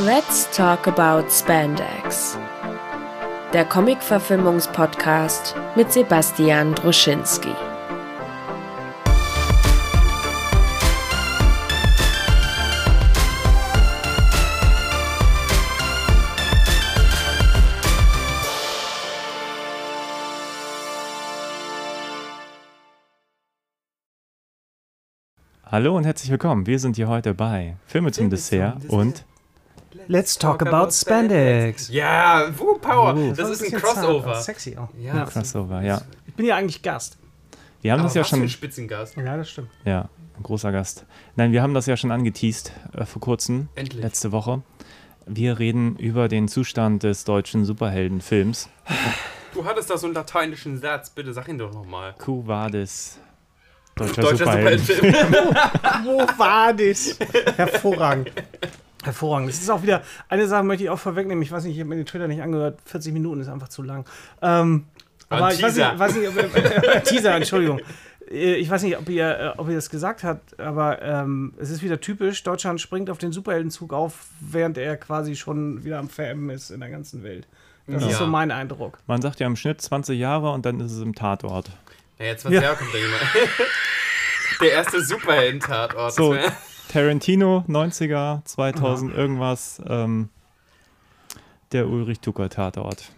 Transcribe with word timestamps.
Let's 0.00 0.48
talk 0.56 0.86
about 0.86 1.30
Spandex. 1.30 2.38
Der 3.52 3.66
Comic-Verfilmungspodcast 3.66 5.54
mit 5.76 5.92
Sebastian 5.92 6.74
Druschinski. 6.74 7.50
Hallo 25.66 25.94
und 25.94 26.04
herzlich 26.04 26.30
willkommen. 26.30 26.66
Wir 26.66 26.78
sind 26.78 26.96
hier 26.96 27.08
heute 27.08 27.34
bei 27.34 27.76
Filme 27.86 28.12
zum 28.12 28.30
Dessert 28.30 28.86
und 28.88 29.26
Let's 30.10 30.36
talk 30.36 30.60
about 30.60 30.90
Spandex. 30.90 31.88
Ja, 31.88 32.50
Woo 32.58 32.78
Power. 32.78 33.14
Oh, 33.16 33.32
das 33.32 33.48
ist 33.48 33.62
ein 33.62 33.80
Crossover. 33.80 34.32
zart, 34.32 34.42
Sexy 34.42 34.76
auch. 34.76 34.88
Ja, 34.98 35.24
Crossover, 35.24 35.82
ja. 35.82 36.02
Ich 36.26 36.34
bin 36.34 36.46
ja 36.46 36.56
eigentlich 36.56 36.82
Gast. 36.82 37.16
Wir 37.80 37.92
haben 37.92 38.00
aber 38.00 38.08
das 38.08 38.14
ja 38.16 38.22
was 38.22 38.30
für 38.30 38.34
schon, 38.34 38.42
ein 38.42 38.48
Spitzengast. 38.48 39.16
Ja, 39.16 39.36
das 39.36 39.48
stimmt. 39.50 39.68
ja, 39.84 40.08
ein 40.36 40.42
großer 40.42 40.72
Gast. 40.72 41.04
Nein, 41.36 41.52
wir 41.52 41.62
haben 41.62 41.74
das 41.74 41.86
ja 41.86 41.96
schon 41.96 42.10
angeteased 42.10 42.72
äh, 42.92 43.04
vor 43.04 43.22
kurzem, 43.22 43.68
Endlich. 43.76 44.02
letzte 44.02 44.32
Woche. 44.32 44.62
Wir 45.26 45.60
reden 45.60 45.94
über 45.94 46.26
den 46.26 46.48
Zustand 46.48 47.04
des 47.04 47.22
deutschen 47.22 47.64
Superheldenfilms. 47.64 48.68
Du 49.54 49.64
hattest 49.64 49.90
da 49.90 49.96
so 49.96 50.06
einen 50.08 50.14
lateinischen 50.16 50.80
Satz. 50.80 51.10
Bitte 51.10 51.32
sag 51.32 51.46
ihn 51.46 51.58
doch 51.58 51.72
nochmal. 51.72 52.16
Quo 52.18 52.42
vadis 52.44 53.20
deutscher, 53.94 54.22
Deutscher 54.22 54.36
Superhelden. 54.38 54.84
Superheldenfilm. 54.84 55.54
Wo 56.04 56.18
war 56.36 56.74
das? 56.74 57.16
Hervorragend. 57.56 58.32
Hervorragend. 59.02 59.48
Es 59.50 59.60
ist 59.60 59.70
auch 59.70 59.82
wieder, 59.82 60.02
eine 60.28 60.46
Sache 60.46 60.62
möchte 60.62 60.84
ich 60.84 60.90
auch 60.90 60.98
vorwegnehmen. 60.98 61.42
Ich 61.42 61.50
weiß 61.52 61.64
nicht, 61.64 61.74
ich 61.74 61.80
habe 61.80 61.88
mir 61.88 61.96
den 61.96 62.06
Trailer 62.06 62.28
nicht 62.28 62.42
angehört. 62.42 62.78
40 62.84 63.12
Minuten 63.12 63.40
ist 63.40 63.48
einfach 63.48 63.68
zu 63.68 63.82
lang. 63.82 64.04
Ähm, 64.42 64.84
aber 65.28 65.46
Ein 65.46 65.54
ich 65.54 65.62
weiß 65.62 65.74
Teaser. 65.74 65.90
nicht, 65.92 65.98
weiß 66.00 66.14
nicht 66.16 66.28
ob 66.28 66.36
ihr, 66.36 67.02
Teaser, 67.04 67.34
Entschuldigung. 67.34 67.80
Äh, 68.30 68.54
Ich 68.56 68.68
weiß 68.68 68.82
nicht, 68.82 68.98
ob 68.98 69.08
ihr, 69.08 69.38
äh, 69.38 69.48
ob 69.58 69.68
ihr 69.68 69.74
das 69.76 69.88
gesagt 69.90 70.22
habt, 70.24 70.58
aber 70.60 71.00
ähm, 71.02 71.54
es 71.58 71.70
ist 71.70 71.82
wieder 71.82 72.00
typisch. 72.00 72.42
Deutschland 72.42 72.80
springt 72.80 73.08
auf 73.10 73.18
den 73.18 73.32
Superheldenzug 73.32 73.92
auf, 73.92 74.26
während 74.40 74.76
er 74.76 74.96
quasi 74.96 75.34
schon 75.36 75.82
wieder 75.84 75.98
am 75.98 76.08
Verebben 76.08 76.50
ist 76.50 76.70
in 76.70 76.80
der 76.80 76.90
ganzen 76.90 77.22
Welt. 77.22 77.46
Das 77.86 78.02
Ja. 78.04 78.10
ist 78.10 78.18
so 78.18 78.26
mein 78.26 78.50
Eindruck. 78.50 78.98
Man 79.06 79.22
sagt 79.22 79.40
ja 79.40 79.46
im 79.46 79.56
Schnitt 79.56 79.80
20 79.80 80.18
Jahre 80.18 80.50
und 80.52 80.66
dann 80.66 80.78
ist 80.80 80.92
es 80.92 81.00
im 81.00 81.14
Tatort. 81.14 81.70
Ja, 82.18 82.26
jetzt 82.26 82.44
was 82.44 82.52
Ja. 82.52 82.60
her 82.60 82.74
kommt 82.78 82.92
der 82.92 83.00
jemand. 83.00 83.22
Der 84.60 84.72
erste 84.72 85.00
Superhelden-Tatort. 85.02 86.12
So, 86.12 86.34
Das 86.34 86.52
Tarantino, 86.90 87.64
90er, 87.68 88.44
2000, 88.44 89.14
irgendwas. 89.14 89.80
Ähm, 89.86 90.28
der 91.70 91.88
Ulrich 91.88 92.18
Tucker 92.18 92.48
Tatort. 92.48 93.12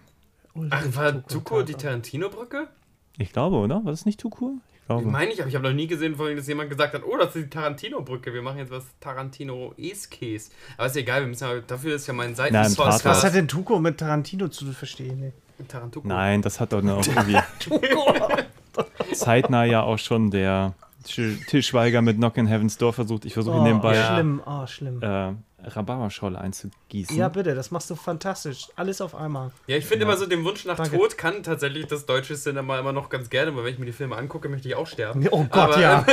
Ach, 0.69 0.85
war 0.95 1.27
Tuko 1.27 1.63
die 1.63 1.73
Tarantino-Brücke? 1.73 2.69
Ich 3.17 3.33
glaube, 3.33 3.57
oder? 3.57 3.77
War 3.77 3.91
das 3.91 4.05
nicht 4.05 4.21
Tukur? 4.21 4.57
Ich 4.75 4.87
glaube. 4.87 5.07
Meine 5.07 5.33
ich, 5.33 5.41
aber 5.41 5.49
ich 5.49 5.55
habe 5.55 5.67
noch 5.67 5.75
nie 5.75 5.87
gesehen, 5.87 6.17
vorhin, 6.17 6.37
dass 6.37 6.47
jemand 6.47 6.69
gesagt 6.69 6.93
hat, 6.93 7.03
oh, 7.03 7.17
das 7.17 7.35
ist 7.35 7.47
die 7.47 7.49
Tarantino-Brücke, 7.49 8.35
wir 8.35 8.43
machen 8.43 8.59
jetzt 8.59 8.71
was 8.71 8.85
Tarantino-Eskes. 9.01 10.51
Aber 10.77 10.87
ist 10.89 10.97
egal, 10.97 11.23
wir 11.23 11.29
müssen 11.29 11.45
ja, 11.45 11.61
dafür 11.61 11.95
ist 11.95 12.07
ja 12.07 12.13
mein 12.13 12.35
Seitensponsor. 12.35 12.85
Tatort. 12.85 13.05
Was 13.07 13.25
hat 13.25 13.35
denn 13.35 13.49
Tuko 13.49 13.79
mit 13.79 13.97
Tarantino 13.97 14.49
zu 14.49 14.71
verstehen? 14.73 15.19
Nee. 15.19 15.33
Tarantuko. 15.67 16.07
Nein, 16.07 16.43
das 16.43 16.61
hat 16.61 16.75
doch 16.75 16.83
noch 16.83 17.07
irgendwie 17.07 17.39
zeitnah 19.15 19.65
ja 19.65 19.83
auch 19.83 19.99
schon 19.99 20.31
der 20.31 20.75
Til 21.03 21.39
Til 21.49 21.63
Schweiger 21.63 22.01
mit 22.03 22.17
Knock 22.17 22.37
in 22.37 22.47
Heaven's 22.47 22.77
Door 22.79 22.93
versucht. 22.93 23.25
Ich 23.25 23.35
versuche 23.35 23.57
Oh, 23.59 23.63
nebenbei 23.63 23.95
Ja. 23.95 24.15
Schlimm, 24.15 24.43
oh, 24.47 24.67
schlimm. 24.67 25.03
äh, 25.03 25.33
Rhabarberscholle 25.65 26.39
einzugießen. 26.41 27.17
Ja, 27.17 27.29
bitte, 27.29 27.55
das 27.55 27.71
machst 27.71 27.89
du 27.89 27.95
fantastisch. 27.95 28.67
Alles 28.75 29.01
auf 29.01 29.15
einmal. 29.15 29.53
Ja, 29.69 29.77
ich 29.77 29.85
finde 29.87 30.05
immer 30.07 30.17
so, 30.17 30.27
den 30.27 30.45
Wunsch 30.45 30.65
nach 30.65 30.77
Danke. 30.77 30.97
Tod 30.97 31.17
kann 31.17 31.43
tatsächlich 31.45 31.87
das 31.87 32.05
deutsche 32.05 32.35
Cinema 32.35 32.79
immer 32.81 32.93
noch 32.93 33.09
ganz 33.11 33.31
gerne, 33.31 33.55
weil 33.55 33.65
wenn 33.65 33.73
ich 33.75 33.79
mir 33.79 33.87
die 33.87 33.93
Filme 33.93 34.17
angucke, 34.17 34.49
möchte 34.49 34.67
ich 34.69 34.75
auch 34.75 34.89
sterben. 34.89 35.25
Oh 35.31 35.45
Gott, 35.45 35.75
Aber, 35.75 35.81
ja. 35.81 36.05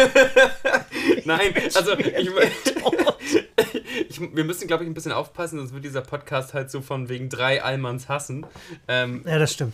Nein, 1.25 1.53
also 1.75 1.97
ich, 1.97 2.29
ich, 4.09 4.21
wir 4.35 4.43
müssen, 4.43 4.67
glaube 4.67 4.83
ich, 4.83 4.89
ein 4.89 4.93
bisschen 4.93 5.11
aufpassen, 5.11 5.57
sonst 5.59 5.73
wird 5.73 5.83
dieser 5.83 6.01
Podcast 6.01 6.53
halt 6.53 6.69
so 6.71 6.81
von 6.81 7.09
wegen 7.09 7.29
drei 7.29 7.63
Allmanns 7.63 8.07
hassen. 8.07 8.45
Ähm, 8.87 9.23
Ja, 9.25 9.39
das 9.39 9.53
stimmt. 9.53 9.73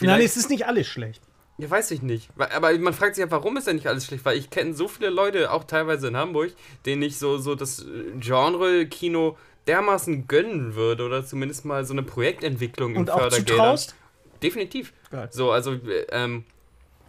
Nein, 0.00 0.20
es 0.22 0.36
ist 0.36 0.50
nicht 0.50 0.66
alles 0.66 0.86
schlecht. 0.86 1.22
Ja, 1.62 1.70
weiß 1.70 1.92
ich 1.92 2.02
nicht. 2.02 2.28
Aber 2.36 2.76
man 2.78 2.92
fragt 2.92 3.14
sich 3.14 3.24
ja, 3.24 3.30
warum 3.30 3.56
ist 3.56 3.68
denn 3.68 3.76
nicht 3.76 3.86
alles 3.86 4.06
schlecht? 4.06 4.24
Weil 4.24 4.36
ich 4.36 4.50
kenne 4.50 4.74
so 4.74 4.88
viele 4.88 5.10
Leute, 5.10 5.52
auch 5.52 5.62
teilweise 5.62 6.08
in 6.08 6.16
Hamburg, 6.16 6.50
denen 6.86 7.02
ich 7.02 7.18
so, 7.18 7.38
so 7.38 7.54
das 7.54 7.84
äh, 7.84 8.18
Genre-Kino 8.18 9.38
dermaßen 9.68 10.26
gönnen 10.26 10.74
würde 10.74 11.04
oder 11.04 11.24
zumindest 11.24 11.64
mal 11.64 11.84
so 11.84 11.94
eine 11.94 12.02
Projektentwicklung 12.02 12.96
Und 12.96 13.08
im 13.08 13.16
Fördergeldern. 13.16 13.78
Definitiv. 14.42 14.92
Geil. 15.12 15.28
So, 15.30 15.52
also, 15.52 15.74
äh, 15.74 16.04
ähm, 16.10 16.44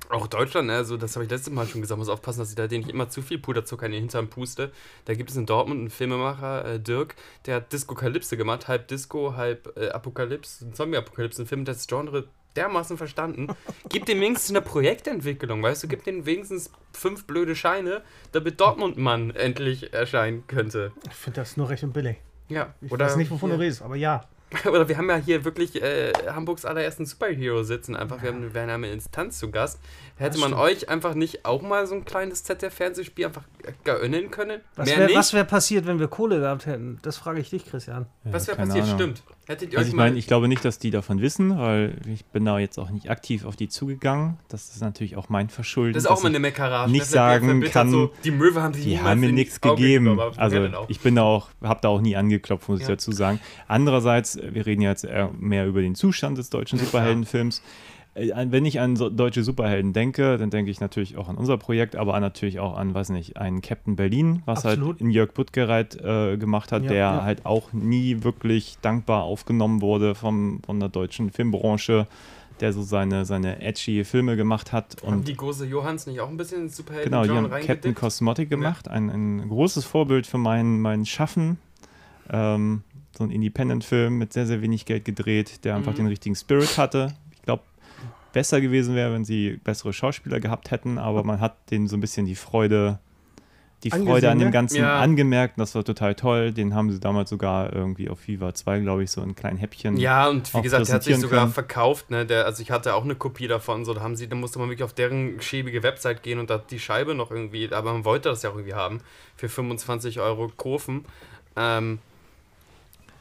auch 0.09 0.27
Deutschland, 0.27 0.69
also 0.69 0.97
das 0.97 1.15
habe 1.15 1.25
ich 1.25 1.31
letztes 1.31 1.51
Mal 1.51 1.65
schon 1.65 1.81
gesagt, 1.81 1.97
muss 1.97 2.09
aufpassen, 2.09 2.37
dass 2.41 2.49
ich 2.49 2.55
da 2.55 2.67
denen 2.67 2.83
nicht 2.83 2.93
immer 2.93 3.09
zu 3.09 3.23
viel 3.23 3.39
Puderzucker 3.39 3.87
in 3.87 3.93
den 3.93 4.01
Hintern 4.01 4.29
puste. 4.29 4.71
Da 5.05 5.15
gibt 5.15 5.31
es 5.31 5.35
in 5.35 5.47
Dortmund 5.47 5.79
einen 5.79 5.89
Filmemacher, 5.89 6.65
äh, 6.65 6.79
Dirk, 6.79 7.15
der 7.47 7.55
hat 7.55 7.73
Disco-Kalypse 7.73 8.37
gemacht, 8.37 8.67
halb 8.67 8.87
Disco, 8.87 9.35
halb 9.35 9.75
äh, 9.75 9.89
Apokalypse, 9.89 10.71
Zombie-Apokalypse, 10.73 11.41
ein 11.41 11.47
Film, 11.47 11.65
das 11.65 11.87
Genre 11.87 12.27
dermaßen 12.55 12.97
verstanden. 12.97 13.47
Gib 13.89 14.05
dem 14.05 14.19
wenigstens 14.21 14.51
eine 14.51 14.61
Projektentwicklung, 14.61 15.61
weißt 15.63 15.83
du, 15.83 15.87
gib 15.87 16.03
denen 16.03 16.25
wenigstens 16.25 16.71
fünf 16.91 17.25
blöde 17.25 17.55
Scheine, 17.55 18.01
damit 18.31 18.59
Dortmund-Mann 18.59 19.31
endlich 19.31 19.93
erscheinen 19.93 20.45
könnte. 20.47 20.91
Ich 21.09 21.15
finde 21.15 21.41
das 21.41 21.57
nur 21.57 21.69
recht 21.69 21.83
und 21.83 21.93
billig. 21.93 22.17
Ja, 22.49 22.73
Ich 22.81 22.91
oder, 22.91 23.05
weiß 23.05 23.15
nicht, 23.15 23.31
wovon 23.31 23.49
ja. 23.49 23.55
du 23.55 23.61
redest, 23.61 23.81
aber 23.81 23.95
ja. 23.95 24.25
Oder 24.65 24.87
wir 24.87 24.97
haben 24.97 25.09
ja 25.09 25.15
hier 25.15 25.45
wirklich 25.45 25.81
äh, 25.81 26.13
Hamburgs 26.27 26.63
allerersten 26.63 27.07
Superhero 27.07 27.63
sitzen. 27.63 27.95
Einfach, 27.95 28.21
wir 28.21 28.29
haben, 28.29 28.53
wir 28.53 28.61
haben 28.61 28.69
eine 28.69 28.91
Instanz 28.91 29.39
zu 29.39 29.49
Gast. 29.49 29.79
Hätte 30.15 30.33
Das 30.33 30.41
man 30.41 30.49
stimmt. 30.51 30.61
euch 30.61 30.89
einfach 30.89 31.15
nicht 31.15 31.43
auch 31.45 31.63
mal 31.63 31.87
so 31.87 31.95
ein 31.95 32.05
kleines 32.05 32.43
ZDF-Fernsehspiel 32.43 33.25
einfach 33.25 33.45
gönnen 33.83 34.29
können? 34.29 34.61
Was 34.75 34.87
wäre 34.89 35.09
wär 35.09 35.43
passiert, 35.43 35.87
wenn 35.87 35.99
wir 35.99 36.07
Kohle 36.07 36.39
gehabt 36.39 36.67
hätten? 36.67 36.99
Das 37.01 37.17
frage 37.17 37.39
ich 37.39 37.49
dich, 37.49 37.65
Christian. 37.65 38.05
Ja, 38.25 38.33
Was 38.33 38.47
wäre 38.47 38.57
passiert? 38.57 38.85
Ahnung. 38.85 38.95
Stimmt. 38.95 39.23
Hättet 39.45 39.73
ihr 39.73 39.77
Also 39.79 39.89
ich 39.89 39.95
meine, 39.95 40.17
ich 40.17 40.25
glaube 40.25 40.47
nicht, 40.47 40.63
dass 40.63 40.79
die 40.79 40.89
davon 40.89 41.19
wissen, 41.21 41.57
weil 41.59 41.97
ich 42.07 42.23
bin 42.25 42.45
da 42.45 42.59
jetzt 42.59 42.77
auch 42.79 42.89
nicht 42.89 43.09
aktiv 43.09 43.43
auf 43.43 43.57
die 43.57 43.67
zugegangen. 43.67 44.37
Das 44.47 44.69
ist 44.69 44.81
natürlich 44.81 45.17
auch 45.17 45.27
mein 45.27 45.49
Verschulden. 45.49 45.93
das 45.93 46.03
ist 46.05 46.09
auch 46.09 46.23
mal 46.23 46.29
ich- 46.29 46.35
eine 46.35 46.39
Meckerage. 46.39 46.89
nicht 46.91 47.05
sagen 47.05 47.61
kann, 47.63 47.89
So, 47.89 48.11
die 48.23 48.31
Möwe 48.31 48.61
haben 48.61 48.73
sie 48.73 48.81
Die 48.83 48.99
haben 49.01 49.19
mir 49.19 49.33
nichts 49.33 49.59
gegeben. 49.59 50.05
genommen, 50.05 50.33
Also 50.37 50.69
ich 50.87 51.01
bin 51.01 51.15
da 51.15 51.23
auch, 51.23 51.49
habe 51.61 51.79
da 51.81 51.89
auch 51.89 51.99
nie 51.99 52.15
angeklopft, 52.15 52.69
muss 52.69 52.79
ich 52.79 52.87
Ja. 52.87 52.93
dazu 52.93 53.11
sagen. 53.11 53.41
Andererseits, 53.67 54.37
wir 54.41 54.65
reden 54.65 54.81
jetzt 54.81 55.03
eher 55.03 55.29
mehr 55.37 55.67
über 55.67 55.81
den 55.81 55.95
Zustand 55.95 56.37
des 56.37 56.49
deutschen 56.49 56.79
Ja, 56.79 56.85
Superheldenfilms. 56.85 57.59
Äh, 57.59 57.61
an- 57.61 57.65
Wenn 58.15 58.63
ich 58.65 58.79
an 58.79 58.95
so 58.95 59.09
deutsche 59.09 59.43
Superhelden 59.43 59.91
denke, 59.91 60.37
dann 60.37 60.51
denke 60.51 60.69
ich 60.69 60.79
natürlich 60.79 61.17
auch 61.17 61.29
an 61.29 61.35
unser 61.35 61.57
Projekt, 61.57 61.95
aber 61.95 62.19
natürlich 62.19 62.59
auch 62.59 62.77
an, 62.77 62.93
weiß 62.93 63.09
nicht, 63.09 63.37
einen 63.37 63.61
Captain 63.61 63.95
Berlin, 63.95 64.43
was 64.45 64.65
Absolut. 64.65 64.89
halt 64.93 65.01
in 65.01 65.09
Jörg 65.09 65.33
Buttgereit 65.33 65.95
äh, 65.99 66.37
gemacht 66.37 66.71
hat, 66.71 66.83
Ja, 66.83 66.89
der 66.89 66.97
ja. 66.97 67.23
halt 67.23 67.45
auch 67.47 67.73
nie 67.73 68.23
wirklich 68.23 68.77
dankbar 68.83 69.23
aufgenommen 69.23 69.81
wurde 69.81 70.13
vom, 70.13 70.61
von 70.63 70.79
der 70.79 70.89
deutschen 70.89 71.31
Filmbranche, 71.31 72.05
der 72.59 72.71
so 72.71 72.83
seine, 72.83 73.25
seine 73.25 73.61
edgy 73.63 74.03
Filme 74.03 74.35
gemacht 74.35 74.71
hat. 74.71 74.97
haben 75.03 75.13
Und 75.17 75.27
die 75.27 75.33
Gose 75.33 75.65
Johans 75.65 76.05
nicht 76.05 76.19
auch 76.19 76.29
ein 76.29 76.37
bisschen 76.37 76.61
ins 76.61 76.77
Genau, 76.77 77.23
Superhelden-Genre 77.23 77.49
die 77.49 77.55
haben 77.55 77.65
Captain? 77.65 77.95
Cosmotic 77.95 78.47
gemacht, 78.47 78.87
ein, 78.87 79.09
ein 79.09 79.49
großes 79.49 79.85
Vorbild 79.85 80.27
für 80.27 80.37
mein, 80.37 80.79
mein 80.81 81.07
Schaffen. 81.07 81.57
Ähm, 82.29 82.83
so 83.17 83.23
ein 83.23 83.31
Independent-Film 83.31 84.17
mit 84.17 84.33
sehr, 84.33 84.45
sehr 84.47 84.61
wenig 84.61 84.85
Geld 84.85 85.05
gedreht, 85.05 85.65
der 85.65 85.75
einfach 85.75 85.91
Mhm. 85.93 85.97
den 85.97 86.07
richtigen 86.07 86.35
Spirit 86.35 86.77
hatte. 86.77 87.13
Besser 88.33 88.59
gewesen 88.59 88.95
wäre, 88.95 89.13
wenn 89.13 89.23
sie 89.23 89.59
bessere 89.63 89.93
Schauspieler 89.93 90.39
gehabt 90.39 90.71
hätten, 90.71 90.97
aber 90.97 91.23
man 91.23 91.39
hat 91.39 91.71
denen 91.71 91.87
so 91.87 91.95
ein 91.95 92.01
bisschen 92.01 92.25
die 92.25 92.35
Freude, 92.35 92.99
die 93.83 93.91
Angesehen, 93.91 94.11
Freude 94.11 94.31
an 94.31 94.39
dem 94.39 94.47
ne? 94.47 94.51
Ganzen 94.51 94.77
Ja. 94.81 94.99
angemerkt. 94.99 95.59
Das 95.59 95.75
war 95.75 95.83
total 95.83 96.15
toll. 96.15 96.51
Den 96.51 96.73
haben 96.73 96.89
sie 96.91 96.99
damals 96.99 97.29
sogar 97.29 97.73
irgendwie 97.73 98.09
auf 98.09 98.27
Viva 98.27 98.53
2, 98.53 98.79
glaube 98.79 99.03
ich, 99.03 99.11
so 99.11 99.21
ein 99.21 99.35
kleinen 99.35 99.57
Häppchen. 99.57 99.97
Ja, 99.97 100.29
und 100.29 100.53
wie 100.53 100.61
gesagt, 100.61 100.87
der 100.87 100.95
hat 100.95 101.03
sich 101.03 101.17
sogar 101.17 101.41
können. 101.41 101.53
verkauft, 101.53 102.09
ne? 102.09 102.25
Der, 102.25 102.45
also 102.45 102.61
ich 102.63 102.71
hatte 102.71 102.95
auch 102.95 103.03
eine 103.03 103.15
Kopie 103.15 103.47
davon, 103.47 103.83
so 103.85 103.93
da 103.93 104.01
haben 104.01 104.15
sie, 104.15 104.27
da 104.27 104.35
musste 104.35 104.57
man 104.59 104.69
wirklich 104.69 104.83
auf 104.83 104.93
deren 104.93 105.39
schäbige 105.41 105.83
Website 105.83 106.23
gehen 106.23 106.39
und 106.39 106.49
da 106.49 106.57
die 106.57 106.79
Scheibe 106.79 107.13
noch 107.15 107.29
irgendwie, 107.29 107.71
aber 107.73 107.93
man 107.93 108.05
wollte 108.05 108.29
das 108.29 108.41
ja 108.41 108.49
auch 108.49 108.55
irgendwie 108.55 108.73
haben, 108.73 109.01
für 109.35 109.49
25 109.49 110.19
Euro 110.21 110.47
kaufen. 110.55 111.05
Ähm, 111.55 111.99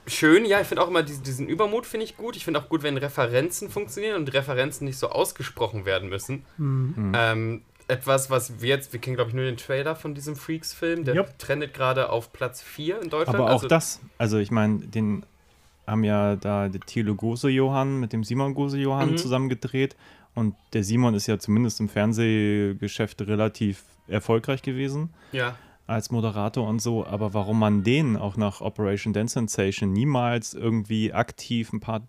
schön, 0.07 0.45
ja, 0.45 0.61
ich 0.61 0.67
finde 0.67 0.83
auch 0.83 0.89
immer 0.89 1.03
diesen, 1.03 1.23
diesen 1.25 1.49
Übermut 1.49 1.87
finde 1.87 2.05
ich 2.05 2.17
gut. 2.17 2.37
Ich 2.37 2.45
finde 2.45 2.61
auch 2.61 2.69
gut, 2.69 2.83
wenn 2.83 2.97
Referenzen 2.97 3.71
funktionieren 3.71 4.17
und 4.17 4.33
Referenzen 4.33 4.85
nicht 4.87 4.99
so 4.99 5.09
ausgesprochen 5.11 5.85
werden 5.85 6.09
müssen. 6.09 6.45
Mhm. 6.57 7.13
Ähm, 7.15 7.63
etwas, 7.89 8.31
was 8.31 8.61
wir 8.63 8.69
jetzt, 8.71 8.93
wir 8.93 9.01
kennen 9.01 9.17
glaube 9.17 9.31
ich 9.31 9.35
nur 9.35 9.45
den 9.45 9.57
Trailer 9.57 9.97
von 9.97 10.15
diesem 10.15 10.37
Freaks-Film, 10.37 11.05
der 11.05 11.15
Jupp. 11.15 11.39
trendet 11.39 11.75
gerade 11.75 12.11
auf 12.11 12.33
Platz 12.33 12.63
4 12.63 13.03
in 13.03 13.11
Deutschland. 13.11 13.39
Aber 13.39 13.49
auch 13.49 13.55
also, 13.55 13.69
das, 13.69 14.01
also 14.19 14.39
ich 14.39 14.51
meine, 14.51 14.79
den 14.79 15.25
haben 15.87 16.05
ja 16.05 16.37
da 16.37 16.69
der 16.69 16.81
Thilo 16.81 17.15
Gose-Johann 17.15 17.99
mit 18.01 18.13
dem 18.13 18.25
Simon 18.25 18.55
Gose-Johann 18.55 19.13
Mhm. 19.13 19.17
zusammen 19.17 19.49
gedreht. 19.49 19.97
Und 20.35 20.55
der 20.73 20.85
Simon 20.85 21.15
ist 21.15 21.27
ja 21.27 21.39
zumindest 21.39 21.81
im 21.81 21.89
Fernsehgeschäft 21.89 23.21
relativ 23.23 23.83
erfolgreich 24.09 24.63
gewesen. 24.63 25.13
Ja, 25.33 25.57
als 25.87 26.11
Moderator 26.11 26.67
und 26.69 26.81
so, 26.81 27.05
aber 27.07 27.35
warum 27.35 27.59
man 27.59 27.83
denen 27.83 28.17
auch 28.17 28.37
nach 28.37 28.61
Operation 28.61 29.13
Dance 29.13 29.35
Sensation 29.35 29.93
niemals 29.93 30.55
irgendwie 30.55 31.13
aktiv 31.13 31.73
ein 31.73 31.81
paar 31.81 32.03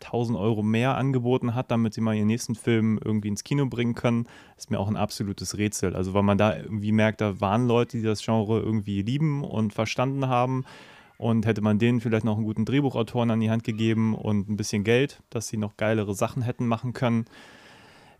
tausend 0.00 0.38
Euro 0.38 0.62
mehr 0.62 0.96
angeboten 0.96 1.54
hat, 1.54 1.70
damit 1.70 1.94
sie 1.94 2.00
mal 2.00 2.14
ihren 2.14 2.26
nächsten 2.26 2.54
Film 2.54 2.98
irgendwie 3.02 3.28
ins 3.28 3.44
Kino 3.44 3.66
bringen 3.66 3.94
können, 3.94 4.26
ist 4.56 4.70
mir 4.70 4.78
auch 4.78 4.88
ein 4.88 4.96
absolutes 4.96 5.56
Rätsel. 5.56 5.96
Also 5.96 6.14
weil 6.14 6.22
man 6.22 6.38
da 6.38 6.56
irgendwie 6.56 6.92
merkt, 6.92 7.20
da 7.20 7.40
waren 7.40 7.66
Leute, 7.66 7.96
die 7.96 8.02
das 8.02 8.22
Genre 8.22 8.60
irgendwie 8.60 9.02
lieben 9.02 9.42
und 9.42 9.72
verstanden 9.72 10.28
haben. 10.28 10.64
Und 11.16 11.46
hätte 11.46 11.62
man 11.62 11.78
denen 11.78 12.00
vielleicht 12.00 12.24
noch 12.24 12.36
einen 12.36 12.44
guten 12.44 12.64
Drehbuchautoren 12.64 13.30
an 13.30 13.40
die 13.40 13.48
Hand 13.48 13.62
gegeben 13.62 14.16
und 14.16 14.50
ein 14.50 14.56
bisschen 14.56 14.82
Geld, 14.82 15.22
dass 15.30 15.46
sie 15.46 15.56
noch 15.56 15.76
geilere 15.76 16.12
Sachen 16.12 16.42
hätten 16.42 16.66
machen 16.66 16.92
können, 16.92 17.26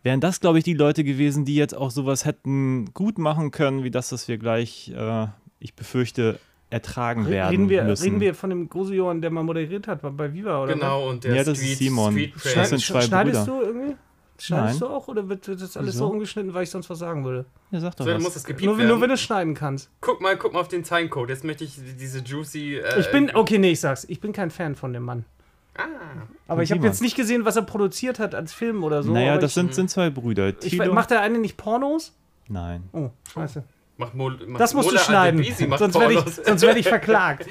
wären 0.04 0.20
das, 0.20 0.38
glaube 0.40 0.58
ich, 0.58 0.64
die 0.64 0.74
Leute 0.74 1.02
gewesen, 1.02 1.44
die 1.44 1.56
jetzt 1.56 1.76
auch 1.76 1.90
sowas 1.90 2.24
hätten 2.24 2.92
gut 2.94 3.18
machen 3.18 3.50
können, 3.50 3.82
wie 3.82 3.90
das, 3.90 4.12
was 4.12 4.28
wir 4.28 4.38
gleich, 4.38 4.92
äh, 4.96 5.26
ich 5.58 5.74
befürchte, 5.74 6.38
ertragen 6.70 7.26
werden 7.28 7.50
Reden 7.50 7.68
wir, 7.68 7.84
müssen. 7.84 8.02
reden 8.04 8.20
wir 8.20 8.34
von 8.34 8.50
dem 8.50 8.68
Großjohann, 8.68 9.20
der 9.20 9.30
mal 9.30 9.42
moderiert 9.44 9.86
hat 9.88 10.02
bei- 10.02 10.10
bei 10.10 10.32
Viva, 10.32 10.62
oder? 10.62 10.74
Genau, 10.74 11.08
und 11.08 11.24
der 11.24 11.34
Ja, 11.36 11.44
das 11.44 11.58
ist 11.60 11.78
Simon. 11.78 12.12
Street 12.12 12.34
Das 12.36 12.56
was? 12.56 12.68
sind 12.70 12.80
zwei 12.82 13.00
Schneidest 13.02 13.46
Brüder. 13.46 13.58
du 13.60 13.66
irgendwie? 13.66 13.96
Schneidest 14.36 14.80
Nein. 14.80 14.88
du 14.90 14.94
auch 14.96 15.06
oder 15.06 15.28
wird, 15.28 15.46
das 15.46 15.76
alles 15.76 15.94
Wieso? 15.94 16.06
so 16.06 16.10
umgeschnitten, 16.12 16.52
weil 16.52 16.64
ich 16.64 16.70
sonst 16.70 16.90
was 16.90 16.98
sagen 16.98 17.24
würde? 17.24 17.46
Ja, 17.70 17.78
sag 17.78 17.94
doch 17.96 18.04
So, 18.04 18.10
dann 18.10 18.20
muss 18.22 18.34
was. 18.34 18.42
das 18.42 18.60
Nur, 18.60 18.76
nur 18.76 19.00
wenn 19.00 19.08
du 19.08 19.14
es 19.14 19.20
schneiden 19.22 19.54
kannst. 19.54 19.90
guck 20.00 20.20
mal, 20.20 20.36
guck 20.36 20.52
mal 20.52 20.58
auf 20.60 20.66
den 20.68 20.82
Timecode. 20.82 21.28
Jetzt 21.30 21.44
möchte 21.44 21.62
ich 21.62 21.78
diese 22.00 22.18
juicy. 22.18 22.78
Äh, 22.78 22.98
Ich 23.00 23.10
bin, 23.12 23.30
okay, 23.34 23.58
nee, 23.58 23.70
ich 23.70 23.80
sag's. 23.80 24.04
Ich 24.08 24.20
bin 24.20 24.32
kein 24.32 24.50
Fan 24.50 24.74
von 24.74 24.92
dem 24.92 25.04
Mann. 25.04 25.24
Ah, 25.76 25.82
Aber 26.46 26.62
ich 26.62 26.70
habe 26.70 26.86
jetzt 26.86 27.02
nicht 27.02 27.16
gesehen, 27.16 27.44
was 27.44 27.56
er 27.56 27.62
produziert 27.62 28.18
hat 28.18 28.34
als 28.34 28.52
Film 28.52 28.84
oder 28.84 29.02
so. 29.02 29.12
naja, 29.12 29.38
das 29.38 29.50
ich, 29.50 29.54
sind, 29.54 29.74
sind 29.74 29.90
zwei 29.90 30.10
Brüder. 30.10 30.52
ich, 30.62 30.78
Macht 30.78 31.10
der 31.10 31.20
eine 31.20 31.38
nicht 31.38 31.56
Pornos? 31.56 32.12
Nein. 32.48 32.84
Oh, 32.92 33.10
scheiße. 33.32 33.64
mach 33.96 34.12
Mol, 34.14 34.38
mach 34.46 34.58
Das 34.58 34.74
musst 34.74 34.88
du 34.90 34.92
Mola 34.94 35.04
schneiden. 35.04 35.40
Adebisi 35.40 35.66
macht 35.66 35.78
Sonst 35.80 35.98
werde 35.98 36.14
ich, 36.14 36.20
sonst 36.20 36.62
werd 36.62 36.76
ich 36.76 36.88
verklagt. 36.88 37.46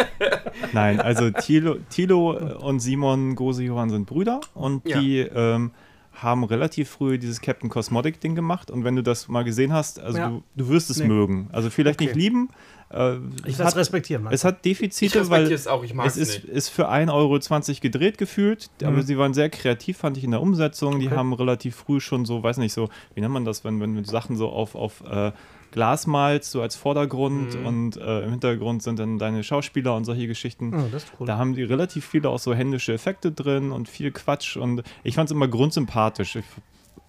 Nein, 0.72 1.00
also 1.00 1.30
Thilo, 1.30 1.76
Thilo 1.90 2.56
und 2.58 2.80
Simon 2.80 3.34
Gose-Johann 3.34 3.90
sind 3.90 4.06
Brüder 4.06 4.40
und 4.54 4.86
Ja. 4.88 5.00
die 5.00 5.18
ähm, 5.20 5.72
haben 6.14 6.44
relativ 6.44 6.90
früh 6.90 7.18
dieses 7.18 7.40
Captain 7.40 7.70
Cosmotic-Ding 7.70 8.34
gemacht 8.34 8.70
und 8.70 8.84
wenn 8.84 8.94
du 8.96 9.02
das 9.02 9.28
mal 9.28 9.42
gesehen 9.42 9.72
hast, 9.72 10.00
also 10.00 10.18
Ja. 10.18 10.28
du, 10.28 10.42
du 10.54 10.68
wirst 10.68 10.90
es 10.90 10.98
Nee. 10.98 11.06
mögen. 11.08 11.48
Also 11.52 11.70
vielleicht 11.70 12.00
nicht 12.00 12.10
Okay. 12.10 12.18
lieben. 12.18 12.48
Äh, 12.92 13.16
Ich 13.44 13.52
es, 13.52 13.56
das 13.58 13.66
hat, 13.68 13.76
respektieren, 13.76 14.24
Mann. 14.24 14.32
es 14.32 14.44
hat 14.44 14.64
Defizite, 14.64 15.30
weil 15.30 15.50
es 15.52 15.66
auch, 15.66 15.84
es 15.84 16.16
ist, 16.16 16.42
nicht. 16.42 16.44
ist 16.44 16.68
für 16.70 16.88
1,20 16.90 17.12
Euro 17.12 17.80
gedreht 17.80 18.18
gefühlt, 18.18 18.68
aber 18.82 18.96
Mhm. 18.98 19.02
sie 19.02 19.16
waren 19.18 19.34
sehr 19.34 19.48
kreativ, 19.50 19.98
fand 19.98 20.16
ich 20.16 20.24
in 20.24 20.32
der 20.32 20.40
Umsetzung. 20.42 20.98
Die 20.98 21.06
Okay. 21.06 21.16
haben 21.16 21.32
relativ 21.32 21.76
früh 21.76 22.00
schon 22.00 22.24
so, 22.24 22.42
weiß 22.42 22.56
nicht, 22.58 22.72
so, 22.72 22.88
wie 23.14 23.20
nennt 23.20 23.32
man 23.32 23.44
das, 23.44 23.64
wenn, 23.64 23.80
wenn 23.80 23.94
du 23.94 24.04
Sachen 24.04 24.36
so 24.36 24.48
auf, 24.48 24.74
auf 24.74 25.02
äh, 25.08 25.30
Glas 25.70 26.08
malst, 26.08 26.50
so 26.50 26.62
als 26.62 26.74
Vordergrund 26.74 27.54
Mhm. 27.60 27.64
und 27.66 27.96
äh, 27.96 28.22
im 28.24 28.30
Hintergrund 28.30 28.82
sind 28.82 28.98
dann 28.98 29.18
deine 29.20 29.44
Schauspieler 29.44 29.94
und 29.94 30.04
solche 30.04 30.26
Geschichten. 30.26 30.74
oh, 30.74 30.88
das 30.90 31.04
ist 31.04 31.12
cool. 31.20 31.26
Da 31.28 31.38
haben 31.38 31.54
die 31.54 31.62
relativ 31.62 32.04
viele 32.04 32.28
auch 32.28 32.40
so 32.40 32.52
händische 32.54 32.92
Effekte 32.92 33.30
drin 33.30 33.70
und 33.70 33.88
viel 33.88 34.10
Quatsch 34.10 34.56
und 34.56 34.82
ich 35.04 35.14
fand 35.14 35.28
es 35.28 35.32
immer 35.32 35.46
grundsympathisch. 35.46 36.34
Ich, 36.34 36.44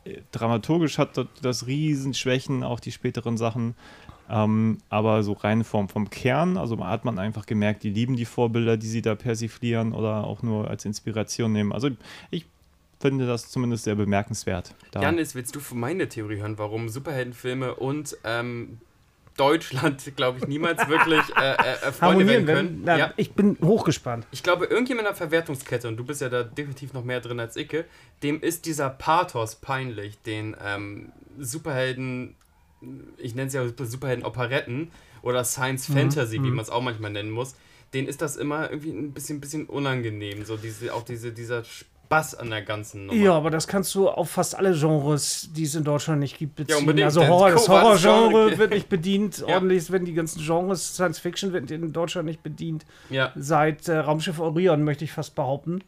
äh, 0.04 0.22
dramaturgisch 0.32 1.00
hat 1.00 1.18
das, 1.18 1.26
das 1.42 1.66
Riesenschwächen, 1.68 2.64
auch 2.64 2.80
die 2.80 2.92
späteren 2.92 3.36
Sachen. 3.38 3.74
Ähm, 4.32 4.78
aber 4.90 5.24
so 5.24 5.34
rein 5.34 5.66
vom, 5.66 5.90
vom 5.90 6.10
Kern, 6.10 6.56
also 6.56 6.80
hat 6.86 7.04
man 7.04 7.20
einfach 7.20 7.46
gemerkt, 7.46 7.84
die 7.84 7.90
lieben 7.90 8.16
die 8.16 8.26
Vorbilder, 8.26 8.78
die 8.78 8.88
sie 8.88 9.02
da 9.02 9.16
persiflieren 9.16 9.92
oder 9.92 10.24
auch 10.24 10.42
nur 10.42 10.70
als 10.70 10.86
Inspiration 10.86 11.52
nehmen. 11.52 11.74
Also 11.74 11.90
ich 12.30 12.46
finde 13.02 13.28
das 13.28 13.50
zumindest 13.50 13.84
sehr 13.84 13.96
bemerkenswert. 13.96 14.74
Da. 14.92 15.02
Janis, 15.02 15.36
willst 15.36 15.56
du 15.56 15.60
für 15.60 15.76
meine 15.76 16.08
Theorie 16.08 16.38
hören, 16.38 16.58
warum 16.58 16.88
Superheldenfilme 16.88 17.76
und 17.76 18.16
ähm, 18.24 18.78
Deutschland, 19.36 20.12
glaube 20.16 20.40
ich, 20.40 20.48
niemals 20.48 20.88
wirklich 20.88 21.24
äh, 21.36 21.54
äh, 21.54 21.92
Freunde 21.92 22.02
Harmonieren, 22.02 22.28
werden 22.28 22.48
wenn, 22.48 22.56
können? 22.56 22.82
na, 22.86 22.98
ja. 22.98 23.14
ich 23.18 23.34
bin 23.34 23.58
hochgespannt. 23.62 24.28
Ich 24.32 24.44
glaube, 24.44 24.66
irgendjemand 24.66 25.08
in 25.08 25.12
der 25.12 25.16
Verwertungskette, 25.16 25.90
und 25.90 25.98
du 25.98 26.06
bist 26.06 26.22
ja 26.22 26.30
da 26.30 26.44
definitiv 26.44 26.94
noch 26.94 27.04
mehr 27.04 27.20
drin 27.20 27.40
als 27.40 27.58
Icke, 27.58 27.86
dem 28.24 28.40
ist 28.40 28.66
dieser 28.66 28.90
Pathos 28.90 29.56
peinlich, 29.56 30.22
den 30.22 30.56
ähm, 30.64 31.12
Superhelden, 31.38 32.36
ich 33.18 33.36
nenne 33.36 33.48
es 33.48 33.54
ja 33.54 33.66
Superhelden-Operetten 33.68 34.92
oder 35.22 35.44
Science 35.44 35.86
Fantasy, 35.88 36.36
wie 36.36 36.50
mhm. 36.50 36.56
man 36.56 36.64
es 36.64 36.70
auch 36.70 36.82
manchmal 36.82 37.12
nennen 37.12 37.32
muss, 37.32 37.56
denen 37.94 38.08
ist 38.08 38.22
das 38.22 38.38
immer 38.38 38.70
irgendwie 38.70 38.92
ein 38.92 39.12
bisschen, 39.12 39.40
bisschen 39.40 39.66
unangenehm, 39.66 40.46
so 40.46 40.58
diese, 40.58 40.94
auch 40.94 41.04
diese, 41.04 41.32
dieser 41.32 41.64
Spaß 41.64 42.36
an 42.36 42.50
der 42.50 42.62
ganzen 42.62 43.06
Nummer. 43.06 43.20
Ja, 43.20 43.34
aber 43.34 43.52
das 43.52 43.68
kannst 43.68 43.94
du 43.96 44.10
auf 44.10 44.30
fast 44.32 44.56
alle 44.56 44.74
Genres, 44.74 45.50
die 45.56 45.64
es 45.64 45.76
in 45.76 45.84
Deutschland 45.84 46.20
nicht 46.20 46.38
gibt, 46.38 46.56
beziehen. 46.56 46.78
unbedingt. 46.78 47.06
also 47.06 47.22
Das 47.22 47.30
Horror, 47.30 47.52
das 47.52 47.70
Horror- 47.70 47.92
das 47.94 48.02
Genre- 48.02 48.32
Horrorgenre 48.32 48.58
wird 48.58 48.72
nicht 48.72 48.90
bedient. 48.90 49.40
Ja. 49.40 49.56
Ordentlich 49.56 49.92
werden 49.92 50.06
die 50.06 50.14
ganzen 50.14 50.42
Genres. 50.44 50.94
Science 50.94 51.20
Fiction 51.20 51.54
wird 51.54 51.70
in 51.72 51.94
Deutschland 51.94 52.26
nicht 52.26 52.44
bedient. 52.44 52.86
Ja. 53.10 53.32
Seit 53.36 53.88
äh, 53.88 53.98
Raumschiff 53.98 54.40
Orion, 54.40 54.84
möchte 54.84 55.06
ich 55.06 55.12
fast 55.12 55.36
behaupten. 55.36 55.84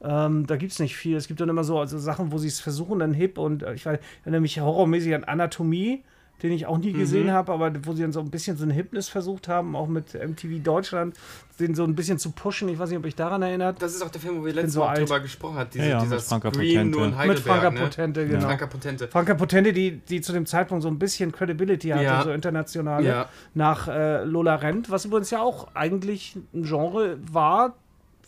Ähm, 0.00 0.46
da 0.46 0.56
gibt 0.56 0.72
es 0.72 0.78
nicht 0.78 0.96
viel. 0.96 1.16
Es 1.16 1.26
gibt 1.28 1.40
dann 1.40 1.48
immer 1.48 1.64
so 1.64 1.78
also 1.78 1.98
Sachen, 1.98 2.30
wo 2.30 2.38
sie 2.38 2.48
es 2.48 2.60
versuchen, 2.60 3.00
dann 3.00 3.12
hip 3.12 3.36
und 3.36 3.62
äh, 3.62 3.74
ich 3.74 3.84
weiß, 3.84 3.98
ich 3.98 4.20
erinnere 4.22 4.40
mich 4.40 4.60
horrormäßig 4.60 5.14
an 5.14 5.24
Anatomie, 5.24 6.04
den 6.42 6.52
ich 6.52 6.66
auch 6.66 6.78
nie 6.78 6.92
Mhm. 6.92 6.98
gesehen 6.98 7.32
habe, 7.32 7.52
aber 7.52 7.72
wo 7.84 7.92
sie 7.92 8.02
dann 8.02 8.12
so 8.12 8.20
ein 8.20 8.30
bisschen 8.30 8.56
so 8.56 8.64
ein 8.64 8.70
Hipness 8.70 9.08
versucht 9.08 9.48
haben, 9.48 9.74
auch 9.76 9.88
mit 9.88 10.14
MTV 10.14 10.62
Deutschland, 10.62 11.14
den 11.58 11.74
so 11.74 11.84
ein 11.84 11.94
bisschen 11.94 12.18
zu 12.18 12.30
pushen. 12.30 12.68
Ich 12.68 12.78
weiß 12.78 12.88
nicht, 12.90 12.98
ob 12.98 13.04
euch 13.04 13.16
daran 13.16 13.42
erinnert. 13.42 13.82
Das 13.82 13.92
ist 13.94 14.02
auch 14.02 14.10
der 14.10 14.20
Film, 14.20 14.40
wo 14.40 14.44
wir 14.46 14.54
letztes 14.54 14.74
so 14.74 14.80
Mal 14.80 14.88
alt. 14.90 14.98
drüber 15.00 15.20
gesprochen 15.20 15.56
haben. 15.56 15.70
Diese, 15.72 15.84
Ja, 15.84 15.90
ja, 15.90 16.00
dieser 16.00 16.14
mit 16.16 16.24
Franka 16.24 16.50
Scream 16.52 16.68
Potente. 16.68 16.90
nur 16.96 17.04
in 17.04 17.10
Mit 17.10 17.18
Heidelberg. 17.18 17.44
Franka 17.44 17.70
ne? 17.70 17.80
Potente, 17.80 18.26
genau. 18.28 18.40
Franka 18.40 18.66
Potente. 18.66 19.08
Franka 19.08 19.34
Potente, 19.34 19.72
die, 19.72 19.96
die 19.98 20.20
zu 20.20 20.32
dem 20.32 20.46
Zeitpunkt 20.46 20.82
so 20.82 20.88
ein 20.88 20.98
bisschen 20.98 21.32
Credibility 21.32 21.88
hatte, 21.88 22.04
Ja. 22.04 22.22
so 22.22 22.30
international, 22.30 23.04
Ja. 23.04 23.28
nach 23.54 23.88
äh, 23.88 24.22
Lola 24.24 24.54
Rent, 24.56 24.90
was 24.90 25.04
übrigens 25.04 25.30
ja 25.30 25.40
auch 25.42 25.68
eigentlich 25.74 26.36
ein 26.54 26.62
Genre 26.62 27.18
war, 27.32 27.74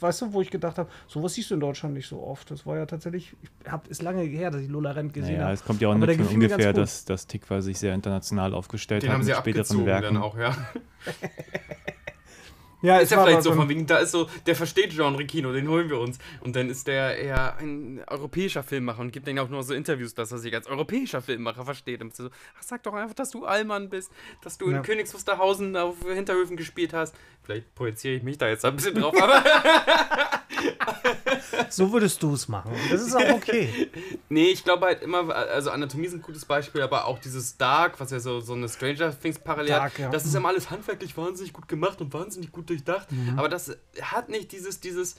weißt 0.03 0.23
du, 0.23 0.33
wo 0.33 0.41
ich 0.41 0.51
gedacht 0.51 0.79
habe, 0.79 0.89
sowas 1.07 1.35
siehst 1.35 1.51
du 1.51 1.55
in 1.55 1.61
Deutschland 1.61 1.95
nicht 1.95 2.09
so 2.09 2.23
oft. 2.23 2.51
Das 2.51 2.65
war 2.67 2.77
ja 2.77 2.87
tatsächlich, 2.87 3.35
ich 3.43 3.71
hab, 3.71 3.87
ist 3.89 4.03
lange 4.03 4.23
her, 4.23 4.51
dass 4.51 4.63
ich 4.63 4.69
Lola 4.69 4.93
Rent 4.93 5.13
gesehen 5.13 5.35
Naja, 5.35 5.45
habe. 5.45 5.55
es 5.55 5.65
kommt 5.65 5.81
ja 5.81 5.89
auch 5.89 5.95
nicht 5.95 6.17
von 6.21 6.27
ungefähr, 6.35 6.73
dass, 6.73 7.05
dass 7.05 7.27
Tikva 7.27 7.61
sich 7.61 7.79
sehr 7.79 7.95
international 7.95 8.55
aufgestellt 8.55 9.03
Den 9.03 9.11
hat 9.11 9.17
haben 9.17 9.23
sie 9.25 9.33
späteren 9.33 9.61
abgezogen 9.61 9.87
Werken. 9.87 10.15
dann 10.15 10.23
auch, 10.23 10.37
ja. 10.39 10.57
Ja, 12.83 12.99
Ist 12.99 13.13
ja 13.13 13.23
vielleicht 13.23 13.43
so, 13.43 13.53
von 13.53 13.69
wegen, 13.69 13.87
da 13.87 13.99
ist 13.99 14.13
so, 14.13 14.29
der 14.47 14.57
versteht 14.57 14.91
Genre-Kino, 14.95 15.53
den 15.53 15.69
holen 15.69 15.91
wir 15.91 15.99
uns. 16.01 16.19
Und 16.41 16.57
dann 16.57 16.71
ist 16.71 16.87
der 16.87 17.19
eher 17.19 17.57
ein 17.59 18.03
europäischer 18.07 18.63
Filmmacher 18.63 19.01
und 19.01 19.13
gibt 19.13 19.27
denen 19.27 19.39
auch 19.39 19.49
nur 19.51 19.63
so 19.63 19.75
Interviews, 19.75 20.15
dass 20.15 20.33
er 20.33 20.39
sich 20.39 20.55
als 20.55 20.67
europäischer 20.67 21.21
Filmmacher 21.21 21.65
versteht. 21.65 22.01
Und 22.01 22.15
so, 22.17 22.29
ach, 22.59 22.63
sag 22.63 22.83
doch 22.85 22.95
einfach, 22.95 23.15
dass 23.15 23.31
du 23.31 23.45
Allmann 23.45 23.89
bist, 23.91 24.11
dass 24.43 24.57
du 24.59 24.71
Ja. 24.71 24.79
in 24.79 24.83
Königs 24.83 25.13
Wusterhausen 25.13 25.77
auf 25.77 25.97
Hinterhöfen 26.07 26.57
gespielt 26.57 26.93
hast. 26.95 27.15
Vielleicht 27.43 27.75
projiziere 27.75 28.15
ich 28.15 28.23
mich 28.23 28.39
da 28.39 28.49
jetzt 28.49 28.65
ein 28.65 28.77
bisschen 28.77 28.95
drauf, 28.95 29.15
aber 29.23 29.43
So 31.69 31.93
würdest 31.93 32.23
du 32.23 32.35
es 32.35 32.49
machen. 32.49 32.73
Das 32.91 33.01
ist 33.01 33.15
auch 33.15 33.31
okay. 33.31 33.91
nee, 34.29 34.47
ich 34.47 34.65
glaube 34.65 34.87
halt 34.87 35.03
immer, 35.03 35.35
also 35.35 35.71
Anatomie 35.71 36.07
ist 36.07 36.15
ein 36.15 36.23
gutes 36.23 36.45
Beispiel, 36.45 36.83
aber 36.83 37.07
auch 37.07 37.19
dieses 37.19 37.57
Dark, 37.57 38.01
was 38.01 38.11
ja 38.11 38.19
so, 38.19 38.41
so 38.41 38.55
eine 38.55 38.69
Stranger 38.69 39.19
Things 39.19 39.39
parallel 39.39 39.71
Dark, 39.71 39.93
hat, 39.93 39.99
ja. 39.99 40.11
das 40.11 40.25
ist 40.25 40.35
immer 40.35 40.49
alles 40.49 40.71
handwerklich 40.71 41.17
wahnsinnig 41.17 41.53
gut 41.53 41.69
gemacht 41.69 42.01
und 42.01 42.13
wahnsinnig 42.13 42.51
gut 42.53 42.69
durchdacht. 42.69 43.11
Mhm. 43.13 43.39
Aber 43.39 43.49
das 43.49 43.77
hat 44.03 44.29
nicht 44.29 44.53
dieses, 44.53 44.81
dieses, 44.81 45.17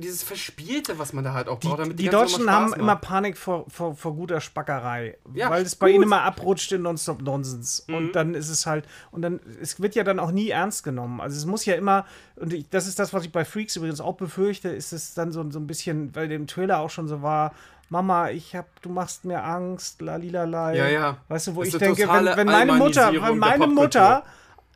dieses 0.00 0.22
Verspielte, 0.22 0.98
was 0.98 1.12
man 1.12 1.24
da 1.24 1.32
halt 1.32 1.48
auch 1.48 1.60
braucht, 1.60 1.80
damit 1.80 1.98
Die 1.98 2.06
ganze 2.06 2.34
Deutschen 2.36 2.50
haben 2.50 2.68
Spaß 2.68 2.78
immer 2.78 2.94
macht. 2.94 3.02
Panik 3.02 3.36
vor, 3.36 3.66
vor, 3.68 3.94
vor 3.94 4.14
guter 4.14 4.40
Spackerei, 4.40 5.16
Ja, 5.34 5.50
weil 5.50 5.62
es 5.62 5.76
bei 5.76 5.86
gut. 5.88 5.94
ihnen 5.94 6.02
immer 6.04 6.22
abrutscht 6.22 6.72
in 6.72 6.82
Nonstop 6.82 7.22
Nonsens. 7.22 7.84
Mhm. 7.88 7.94
Und 7.94 8.12
dann 8.12 8.34
ist 8.34 8.48
es 8.48 8.66
halt, 8.66 8.86
und 9.10 9.22
dann, 9.22 9.40
es 9.60 9.80
wird 9.80 9.94
ja 9.94 10.04
dann 10.04 10.18
auch 10.18 10.30
nie 10.30 10.50
ernst 10.50 10.84
genommen. 10.84 11.20
Also 11.20 11.36
es 11.36 11.46
muss 11.46 11.64
ja 11.64 11.74
immer, 11.74 12.06
und 12.36 12.52
ich, 12.52 12.68
das 12.68 12.86
ist 12.86 12.98
das, 12.98 13.12
was 13.12 13.24
ich 13.24 13.32
bei 13.32 13.44
Freaks 13.44 13.76
übrigens 13.76 14.00
auch 14.00 14.16
befürchte, 14.16 14.68
ist 14.68 14.92
es 14.92 15.14
dann 15.14 15.32
so, 15.32 15.48
so 15.50 15.58
ein 15.58 15.66
bisschen, 15.66 16.14
weil 16.14 16.28
dem 16.28 16.46
Trailer 16.46 16.80
auch 16.80 16.90
schon 16.90 17.08
so 17.08 17.22
war, 17.22 17.52
Mama, 17.88 18.30
ich 18.30 18.54
hab, 18.54 18.80
du 18.82 18.88
machst 18.88 19.24
mir 19.24 19.42
Angst, 19.42 20.00
lalilalai. 20.00 20.76
Ja, 20.76 20.88
ja. 20.88 21.16
Weißt 21.26 21.48
du, 21.48 21.56
wo 21.56 21.64
Das 21.64 21.74
ich 21.74 21.78
denke, 21.78 22.08
wenn, 22.08 22.24
wenn 22.24 22.46
meine 22.46 22.72
Mutter, 22.74 23.12
wenn 23.12 23.38
meine. 23.38 23.66
Mutter 23.66 24.22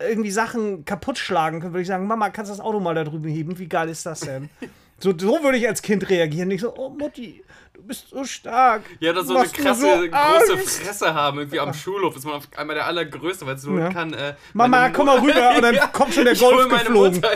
irgendwie 0.00 0.32
Sachen 0.32 0.84
kaputt 0.84 1.18
schlagen 1.18 1.60
könnte, 1.60 1.74
würde 1.74 1.82
ich 1.82 1.88
sagen, 1.88 2.06
Mama, 2.08 2.30
kannst 2.30 2.50
du 2.50 2.56
das 2.56 2.64
Auto 2.64 2.80
mal 2.80 2.94
da 2.94 3.04
drüben 3.04 3.28
heben? 3.28 3.58
Wie 3.58 3.68
geil 3.68 3.88
ist 3.88 4.04
das 4.04 4.20
denn? 4.20 4.50
so, 4.98 5.12
so 5.16 5.42
würde 5.42 5.58
ich 5.58 5.66
als 5.68 5.82
Kind 5.82 6.08
reagieren. 6.08 6.48
Nicht 6.48 6.60
so, 6.62 6.74
oh 6.76 6.88
Mutti, 6.88 7.44
du 7.74 7.82
bist 7.82 8.08
so 8.10 8.24
stark. 8.24 8.82
Ja, 9.00 9.12
Du 9.12 9.22
so 9.22 9.36
eine 9.36 9.48
krasse, 9.48 9.80
so 9.80 10.08
große. 10.08 10.58
Fresse 10.58 11.14
haben, 11.14 11.38
irgendwie 11.38 11.60
am 11.60 11.74
Schulhof 11.74 12.16
ist 12.16 12.24
man 12.24 12.34
auf 12.34 12.48
einmal 12.56 12.74
der 12.76 12.86
Allergrößte, 12.86 13.46
weil 13.46 13.56
es 13.56 13.64
nur 13.64 13.80
Ja. 13.80 13.90
kann. 13.90 14.12
Äh, 14.14 14.34
Mama, 14.52 14.90
komm 14.90 15.06
mal 15.06 15.18
rüber 15.18 15.56
und 15.56 15.62
dann 15.62 15.76
kommt 15.92 16.14
schon 16.14 16.24
der 16.24 16.36
Golf 16.36 16.68
geflogen. 16.68 17.22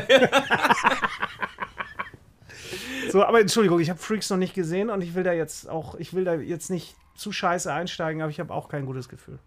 So, 3.11 3.25
aber 3.25 3.41
Entschuldigung, 3.41 3.81
ich 3.81 3.88
habe 3.88 3.99
Freaks 3.99 4.29
noch 4.29 4.37
nicht 4.37 4.53
gesehen 4.55 4.91
und 4.91 5.00
ich 5.03 5.15
will 5.15 5.23
da 5.23 5.33
jetzt 5.33 5.69
auch, 5.69 5.95
ich 5.95 6.12
will 6.12 6.25
da 6.25 6.35
jetzt 6.35 6.69
nicht 6.71 6.95
zu 7.17 7.33
scheiße 7.33 7.73
einsteigen, 7.73 8.21
aber 8.21 8.31
ich 8.31 8.38
habe 8.38 8.53
auch 8.53 8.69
kein 8.69 8.85
gutes 8.85 9.09
Gefühl. 9.09 9.38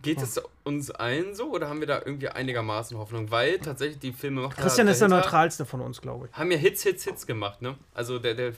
Geht 0.00 0.22
es 0.22 0.40
uns 0.64 0.90
allen 0.90 1.34
so 1.34 1.50
oder 1.50 1.68
haben 1.68 1.80
wir 1.80 1.86
da 1.86 1.98
irgendwie 2.04 2.28
einigermaßen 2.28 2.96
Hoffnung? 2.96 3.30
Weil 3.30 3.58
tatsächlich 3.58 3.98
die 3.98 4.12
Filme 4.12 4.40
macht 4.40 4.56
Christian 4.56 4.88
ist 4.88 5.02
der 5.02 5.08
neutralste 5.08 5.66
von 5.66 5.82
uns, 5.82 6.00
glaube 6.00 6.28
ich. 6.28 6.36
haben 6.36 6.50
ja 6.50 6.56
Hits, 6.56 6.82
Hits, 6.82 7.04
Hits 7.04 7.26
gemacht, 7.26 7.60
ne? 7.60 7.76
Also 7.92 8.18
der, 8.18 8.34
der 8.34 8.54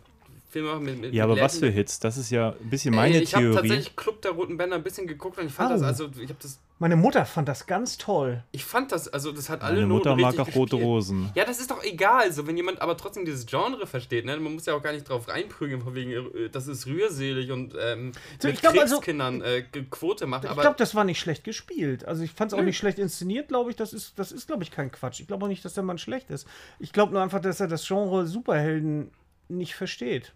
Filme 0.54 0.78
mit, 0.78 1.00
mit 1.00 1.12
Ja, 1.12 1.24
aber 1.24 1.36
was 1.40 1.58
für 1.58 1.68
Hits? 1.68 1.98
Das 1.98 2.16
ist 2.16 2.30
ja 2.30 2.50
ein 2.50 2.70
bisschen 2.70 2.94
meine 2.94 3.16
Ey, 3.16 3.22
ich 3.24 3.34
habe 3.34 3.44
Theorie. 3.46 3.56
tatsächlich 3.56 3.96
Club 3.96 4.22
der 4.22 4.30
Roten 4.30 4.56
Bänder 4.56 4.76
ein 4.76 4.84
bisschen 4.84 5.08
geguckt 5.08 5.36
und 5.38 5.46
ich 5.46 5.52
fand 5.52 5.70
Oh. 5.70 5.74
das, 5.74 5.82
also 5.82 6.04
ich 6.20 6.28
habe 6.28 6.38
das, 6.40 6.60
Meine 6.78 6.94
Mutter 6.94 7.26
fand 7.26 7.48
das 7.48 7.66
ganz 7.66 7.98
toll. 7.98 8.44
ich 8.52 8.64
fand 8.64 8.92
das, 8.92 9.08
also 9.08 9.32
das 9.32 9.48
hat 9.48 9.62
alle 9.62 9.74
Meine 9.76 9.86
Noten 9.88 10.10
Mutter 10.10 10.22
mag 10.22 10.38
auch 10.38 10.46
rote 10.54 10.76
gespielt. 10.76 10.82
Rosen. 10.84 11.30
Ja, 11.34 11.44
das 11.44 11.58
ist 11.58 11.72
doch 11.72 11.82
egal, 11.82 12.32
so 12.32 12.46
wenn 12.46 12.56
jemand 12.56 12.80
aber 12.82 12.96
trotzdem 12.96 13.24
dieses 13.24 13.46
Genre 13.46 13.84
versteht, 13.88 14.24
ne? 14.26 14.36
Man 14.36 14.54
muss 14.54 14.66
ja 14.66 14.74
auch 14.74 14.82
gar 14.82 14.92
nicht 14.92 15.08
drauf 15.08 15.26
reinprügeln, 15.28 15.82
von 15.82 15.96
wegen, 15.96 16.12
äh, 16.12 16.48
das 16.52 16.68
ist 16.68 16.86
rührselig 16.86 17.50
und 17.50 17.74
ähm, 17.80 18.12
So, 18.38 18.46
mit 18.46 18.54
ich 18.54 18.60
glaub, 18.62 18.78
also- 18.78 18.94
Kriegskindern 18.96 19.42
äh, 19.42 19.62
Quote 19.90 20.26
machen, 20.26 20.46
Ich 20.52 20.60
glaube, 20.60 20.76
das 20.78 20.94
war 20.94 21.02
nicht 21.02 21.18
schlecht 21.18 21.42
gespielt. 21.42 22.04
Also 22.04 22.22
ich 22.22 22.30
fand 22.30 22.52
es 22.52 22.58
auch 22.58 22.62
nicht 22.62 22.78
schlecht 22.78 23.00
inszeniert, 23.00 23.48
glaube 23.48 23.70
ich. 23.70 23.76
Das 23.76 23.92
ist, 23.92 24.16
das 24.20 24.30
ist, 24.30 24.46
glaube 24.46 24.62
ich, 24.62 24.70
kein 24.70 24.92
Quatsch. 24.92 25.18
Ich 25.18 25.26
glaube 25.26 25.44
auch 25.46 25.48
nicht, 25.48 25.64
dass 25.64 25.74
der 25.74 25.82
Mann 25.82 25.98
schlecht 25.98 26.30
ist. 26.30 26.46
Ich 26.78 26.92
glaube 26.92 27.12
nur 27.12 27.22
einfach, 27.22 27.40
dass 27.40 27.58
er 27.58 27.66
das 27.66 27.84
Genre 27.84 28.24
Superhelden 28.26 29.10
nicht 29.48 29.74
versteht. 29.74 30.32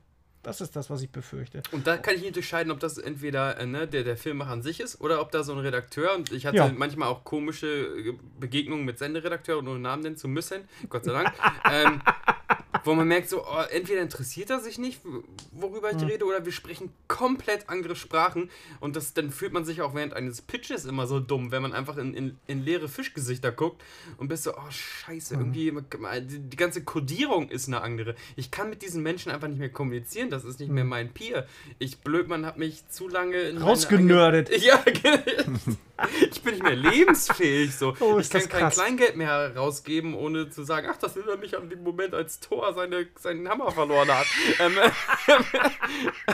Das 0.49 0.62
ist 0.62 0.75
das, 0.76 0.88
was 0.88 1.02
ich 1.02 1.11
befürchte. 1.11 1.62
Und 1.73 1.87
da 1.87 1.99
kann 1.99 2.14
ich 2.14 2.21
nicht 2.21 2.28
unterscheiden, 2.28 2.73
ob 2.73 2.81
das 2.81 2.97
entweder 2.97 3.59
äh, 3.59 3.67
ne, 3.67 3.87
der, 3.87 4.02
der 4.02 4.17
Filmemacher 4.17 4.50
an 4.52 4.62
sich 4.62 4.81
ist 4.81 4.99
oder 5.00 5.21
ob 5.21 5.31
da 5.31 5.43
so 5.43 5.52
ein 5.52 5.59
Redakteur, 5.59 6.14
und 6.17 6.33
ich 6.33 6.47
hatte 6.47 6.57
Ja. 6.57 6.73
manchmal 6.75 7.09
auch 7.09 7.23
komische 7.23 7.67
äh, 7.67 8.14
Begegnungen 8.40 8.87
mit 8.87 8.99
Senderedakteur, 8.99 9.59
ohne 9.59 9.78
Namen 9.78 10.02
nennen 10.05 10.17
zu 10.17 10.26
müssen, 10.26 10.62
Gott 10.88 11.05
sei 11.05 11.12
Dank, 11.12 11.33
ähm, 11.71 12.00
wo 12.85 12.95
man 12.95 13.09
merkt, 13.09 13.29
so, 13.29 13.43
oh, 13.45 13.63
entweder 13.71 14.03
interessiert 14.03 14.51
er 14.51 14.61
sich 14.61 14.79
nicht, 14.79 15.01
worüber 15.53 15.91
ich 15.91 16.03
rede, 16.03 16.25
oder 16.25 16.45
wir 16.45 16.53
sprechen 16.53 16.91
komplett 17.09 17.69
andere 17.69 17.97
Sprachen 17.97 18.51
und 18.81 18.95
das, 18.97 19.15
dann 19.15 19.31
fühlt 19.31 19.53
man 19.53 19.65
sich 19.65 19.81
auch 19.83 19.95
während 19.95 20.13
eines 20.15 20.43
Pitches 20.43 20.85
immer 20.85 21.07
so 21.07 21.19
dumm, 21.21 21.51
wenn 21.51 21.63
man 21.63 21.73
einfach 21.73 21.97
in, 21.97 22.15
in, 22.15 22.37
in 22.47 22.63
leere 22.65 22.89
Fischgesichter 22.89 23.53
guckt 23.53 23.83
und 24.19 24.29
bist 24.29 24.45
so, 24.45 24.53
oh 24.55 24.71
scheiße, 24.71 25.35
irgendwie, 25.35 25.73
die, 26.27 26.39
die 26.41 26.57
ganze 26.57 26.85
Kodierung 26.85 27.49
ist 27.49 27.69
eine 27.69 27.81
andere. 27.81 28.15
Ich 28.37 28.51
kann 28.51 28.69
mit 28.71 28.83
diesen 28.83 29.03
Menschen 29.03 29.33
einfach 29.33 29.49
nicht 29.49 29.59
mehr 29.59 29.71
kommunizieren, 29.71 30.29
das 30.31 30.45
ist 30.45 30.61
nicht 30.61 30.71
mehr 30.71 30.85
mein 30.85 31.13
Peer. 31.13 31.47
Ich, 31.79 31.99
Blödmann, 31.99 32.45
habe 32.47 32.59
mich 32.59 32.87
zu 32.89 33.09
lange 33.09 33.59
Rausgenördet. 33.61 34.51
eigene- 34.51 34.59
Ja, 34.69 34.85
ich 36.31 36.43
bin 36.43 36.55
nicht 36.55 36.62
mehr 36.62 36.76
lebensfähig, 36.76 37.75
so. 37.75 37.95
Oh, 38.00 38.19
ich 38.19 38.31
kann 38.31 38.49
kein. 38.49 38.71
Kleingeld 38.71 39.17
mehr 39.17 39.57
rausgeben, 39.57 40.14
ohne 40.14 40.50
zu 40.50 40.62
sagen, 40.62 40.88
ach, 40.90 40.97
das 40.97 41.17
erinnert 41.17 41.40
mich 41.40 41.57
an 41.57 41.69
den 41.69 41.83
Moment, 41.83 42.14
als 42.14 42.40
Thor 42.40 42.73
seine, 42.75 43.09
seinen 43.19 43.49
Hammer 43.49 43.71
verloren 43.71 44.09
hat. 44.09 44.26
ähm, 44.61 44.76
äh, 45.26 46.33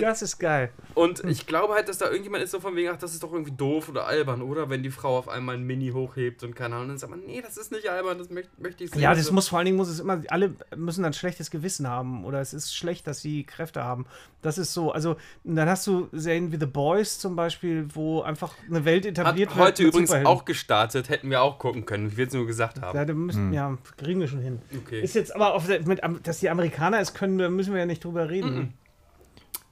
Das 0.00 0.22
ist 0.22 0.38
geil. 0.38 0.70
und 0.94 1.24
ich 1.24 1.46
glaube 1.46 1.74
halt, 1.74 1.88
dass 1.88 1.98
da 1.98 2.06
irgendjemand 2.06 2.44
ist 2.44 2.50
so 2.52 2.60
von 2.60 2.76
wegen, 2.76 2.88
ach, 2.90 2.96
das 2.96 3.12
ist 3.12 3.22
doch 3.22 3.32
irgendwie 3.32 3.52
doof 3.52 3.88
oder 3.88 4.06
albern, 4.06 4.42
oder? 4.42 4.70
Wenn 4.70 4.82
die 4.82 4.90
Frau 4.90 5.18
auf 5.18 5.28
einmal 5.28 5.56
ein 5.56 5.64
Mini 5.64 5.90
hochhebt 5.90 6.42
und 6.44 6.54
keine 6.54 6.76
Ahnung, 6.76 6.88
dann 6.88 6.98
sagt 6.98 7.10
man, 7.10 7.20
nee, 7.26 7.40
das 7.42 7.56
ist 7.56 7.72
nicht 7.72 7.88
albern, 7.88 8.18
das 8.18 8.30
möchte, 8.30 8.50
möchte 8.58 8.84
ich 8.84 8.90
sehen. 8.90 9.00
Ja, 9.00 9.14
das 9.14 9.26
So. 9.26 9.32
muss 9.32 9.48
vor 9.48 9.58
allen 9.58 9.66
Dingen 9.66 9.76
muss 9.76 9.88
es 9.88 10.00
immer, 10.00 10.22
alle 10.28 10.54
müssen 10.76 11.02
dann 11.02 11.12
schlechtes 11.12 11.50
Gewissen 11.50 11.88
haben 11.88 12.24
oder 12.24 12.40
es 12.40 12.54
ist 12.54 12.74
schlecht, 12.74 13.06
dass 13.06 13.20
sie 13.20 13.44
Kräfte 13.44 13.82
haben. 13.84 14.06
Das 14.42 14.58
ist 14.58 14.72
so. 14.72 14.92
Also 14.92 15.16
dann 15.44 15.68
hast 15.68 15.86
du 15.86 16.08
Serien 16.12 16.52
wie 16.52 16.56
The 16.58 16.66
Boys 16.66 17.18
zum 17.18 17.34
Beispiel, 17.36 17.86
wo 17.94 18.22
einfach 18.22 18.54
eine 18.68 18.84
Welt 18.84 19.04
Hat 19.04 19.10
etabliert 19.18 19.50
wird. 19.50 19.58
heute 19.58 19.82
übrigens 19.82 20.10
Superhelden. 20.10 20.32
auch 20.32 20.44
gestartet, 20.44 21.08
hätten 21.08 21.30
wir 21.30 21.42
auch 21.42 21.58
gucken 21.58 21.84
können. 21.84 22.06
Ich 22.08 22.16
will 22.16 22.26
es 22.28 22.32
nur 22.32 22.46
gesagt 22.46 22.80
haben. 22.80 22.96
Ja, 22.96 23.04
da 23.04 23.12
müssen, 23.12 23.52
ja, 23.52 23.76
kriegen 23.96 24.20
wir 24.20 24.28
schon 24.28 24.40
hin. 24.40 24.60
Okay. 24.84 25.00
Ist 25.00 25.14
jetzt 25.14 25.34
aber, 25.34 25.54
auf 25.54 25.66
mit, 25.68 26.00
dass 26.22 26.38
die 26.38 26.48
Amerikaner 26.50 27.00
es 27.00 27.12
können, 27.14 27.38
da 27.38 27.48
müssen 27.48 27.72
wir 27.72 27.80
ja 27.80 27.86
nicht 27.86 28.04
drüber 28.04 28.30
reden. 28.30 28.74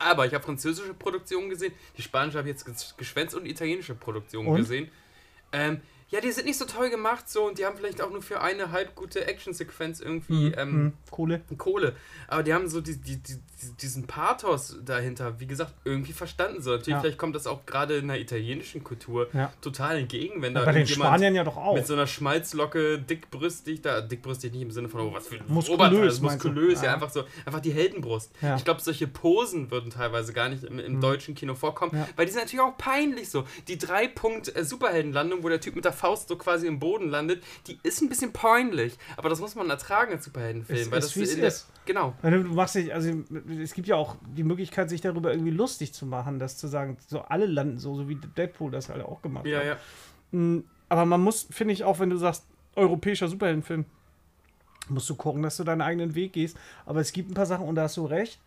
Aber 0.05 0.27
ich 0.27 0.35
habe 0.35 0.45
französische 0.45 0.93
Produktionen 0.93 1.49
gesehen, 1.49 1.73
die 1.97 2.03
spanische 2.03 2.37
habe 2.39 2.49
ich 2.49 2.55
jetzt 2.57 2.69
ges- 2.69 2.95
geschwänzt 2.97 3.35
und 3.35 3.47
italienische 3.47 3.95
Produktionen 3.95 4.49
Und? 4.49 4.57
gesehen. 4.59 4.91
Ähm, 5.53 5.81
ja, 6.15 6.21
die 6.21 6.31
sind 6.31 6.47
nicht 6.47 6.57
so 6.59 6.65
toll 6.65 6.91
gemacht 6.91 7.29
so 7.29 7.45
und 7.45 7.59
die 7.59 7.67
haben 7.67 7.77
vielleicht 7.77 8.01
auch 8.01 8.11
nur 8.11 8.23
für 8.23 8.41
eine 8.41 8.71
halb 8.71 8.95
gute 8.95 9.27
Actionsequenz 9.27 9.99
irgendwie 9.99 10.53
ähm, 10.57 10.71
Hm, 10.73 10.93
Kohle. 11.11 11.41
Kohle. 11.59 11.97
Aber 12.29 12.45
die 12.45 12.55
haben 12.55 12.69
so 12.69 12.81
die, 12.81 13.01
die, 13.01 13.17
die, 13.17 13.37
diesen 13.81 14.07
Pathos 14.07 14.77
dahinter, 14.85 15.41
wie 15.41 15.47
gesagt, 15.47 15.73
irgendwie 15.85 16.13
verstanden. 16.13 16.63
So, 16.63 16.71
natürlich, 16.71 16.89
Ja. 16.89 17.01
vielleicht 17.01 17.19
kommt 17.19 17.35
das 17.35 17.49
auch 17.49 17.67
gerade 17.67 17.97
in 17.97 18.07
der 18.07 18.21
italienischen 18.21 18.85
Kultur 18.85 19.29
Ja. 19.33 19.53
total 19.61 19.99
entgegen, 19.99 20.41
wenn 20.41 20.55
da 20.55 20.65
Bei 20.65 20.71
den 20.73 20.87
Spaniern 20.87 21.35
ja 21.35 21.43
doch 21.43 21.57
auch. 21.57 21.75
mit 21.75 21.85
so 21.87 21.95
einer 21.95 22.07
Schmalzlocke, 22.07 22.99
dickbrüstig, 23.01 23.83
da 23.83 24.01
dickbrüstig 24.01 24.53
nicht 24.53 24.63
im 24.63 24.71
Sinne 24.71 24.89
von, 24.89 25.01
oh, 25.01 25.13
was 25.15 25.27
für 25.27 25.35
ein 25.37 25.45
Muskulös, 25.49 26.21
muskulös, 26.21 26.81
ja. 26.83 26.95
Einfach 26.95 27.11
so, 27.11 27.25
einfach 27.45 27.61
die 27.61 27.73
Heldenbrust. 27.73 28.31
Ich 28.57 28.65
glaube, 28.65 28.81
solche 28.81 29.09
Posen 29.09 29.71
würden 29.73 29.91
teilweise 29.91 30.33
gar 30.33 30.49
nicht 30.49 30.63
im, 30.63 30.79
im 30.79 31.01
deutschen 31.01 31.35
Kino 31.35 31.55
vorkommen, 31.57 31.91
weil 32.15 32.27
die 32.27 32.33
sind 32.33 32.43
natürlich 32.43 32.61
auch 32.65 32.79
peinlich 32.79 33.29
so. 33.31 33.45
Die 33.67 33.79
Drei-Punkt-Superheldenlandung, 33.79 35.43
wo 35.43 35.49
der 35.49 35.61
Typ 35.61 35.75
mit 35.75 35.85
der 35.85 35.93
Faust 36.05 36.29
so 36.29 36.37
quasi 36.37 36.67
im 36.67 36.79
Boden 36.79 37.09
landet, 37.09 37.43
die 37.67 37.79
ist 37.83 38.03
ein 38.03 38.11
bisschen 38.11 38.33
peinlich, 38.35 38.99
aber 39.17 39.31
das 39.31 39.41
muss 39.41 39.55
man 39.55 39.71
ertragen 39.71 40.13
als 40.13 40.25
Superheldenfilm, 40.27 40.79
Es 40.79 40.91
weil 40.91 41.01
das 41.01 41.17
wie 41.17 41.23
es 41.23 41.35
in 41.35 41.43
ist. 41.43 41.69
Genau. 41.87 42.15
Du 42.23 42.31
machst 42.55 42.75
dich, 42.75 42.93
also 42.93 43.11
es 43.63 43.73
gibt 43.73 43.89
ja 43.89 43.97
auch 43.97 44.17
die 44.37 44.45
Möglichkeit, 44.45 44.91
sich 44.91 45.01
darüber 45.01 45.33
irgendwie 45.33 45.51
lustig 45.51 45.95
zu 45.95 46.05
machen, 46.05 46.39
das 46.39 46.59
zu 46.59 46.69
sagen, 46.69 46.99
so 47.09 47.21
alle 47.21 47.47
landen 47.47 47.79
so, 47.79 47.95
so 47.97 48.07
wie 48.09 48.17
Deadpool 48.17 48.71
das 48.71 48.91
halt 48.91 49.03
auch 49.03 49.23
gemacht 49.23 49.47
Ja, 49.47 49.59
hat. 49.61 49.67
ja. 49.67 49.77
Mm, 50.39 50.65
Aber 50.91 51.07
man 51.07 51.23
muss, 51.23 51.47
finde 51.51 51.73
ich, 51.73 51.85
auch 51.85 51.99
wenn 52.01 52.11
du 52.11 52.17
sagst, 52.19 52.45
europäischer 52.77 53.29
Superheldenfilm, 53.29 53.87
musst 54.91 55.09
du 55.09 55.15
gucken, 55.15 55.43
dass 55.43 55.57
du 55.57 55.65
deinen 55.65 55.81
eigenen 55.81 56.15
Weg 56.15 56.35
gehst. 56.35 56.59
Aber 56.85 57.01
es 57.01 57.13
gibt 57.13 57.31
ein 57.31 57.35
paar 57.35 57.47
Sachen, 57.47 57.67
und 57.67 57.77
da 57.77 57.83
hast 57.85 57.97
du 57.97 58.05
recht. 58.05 58.39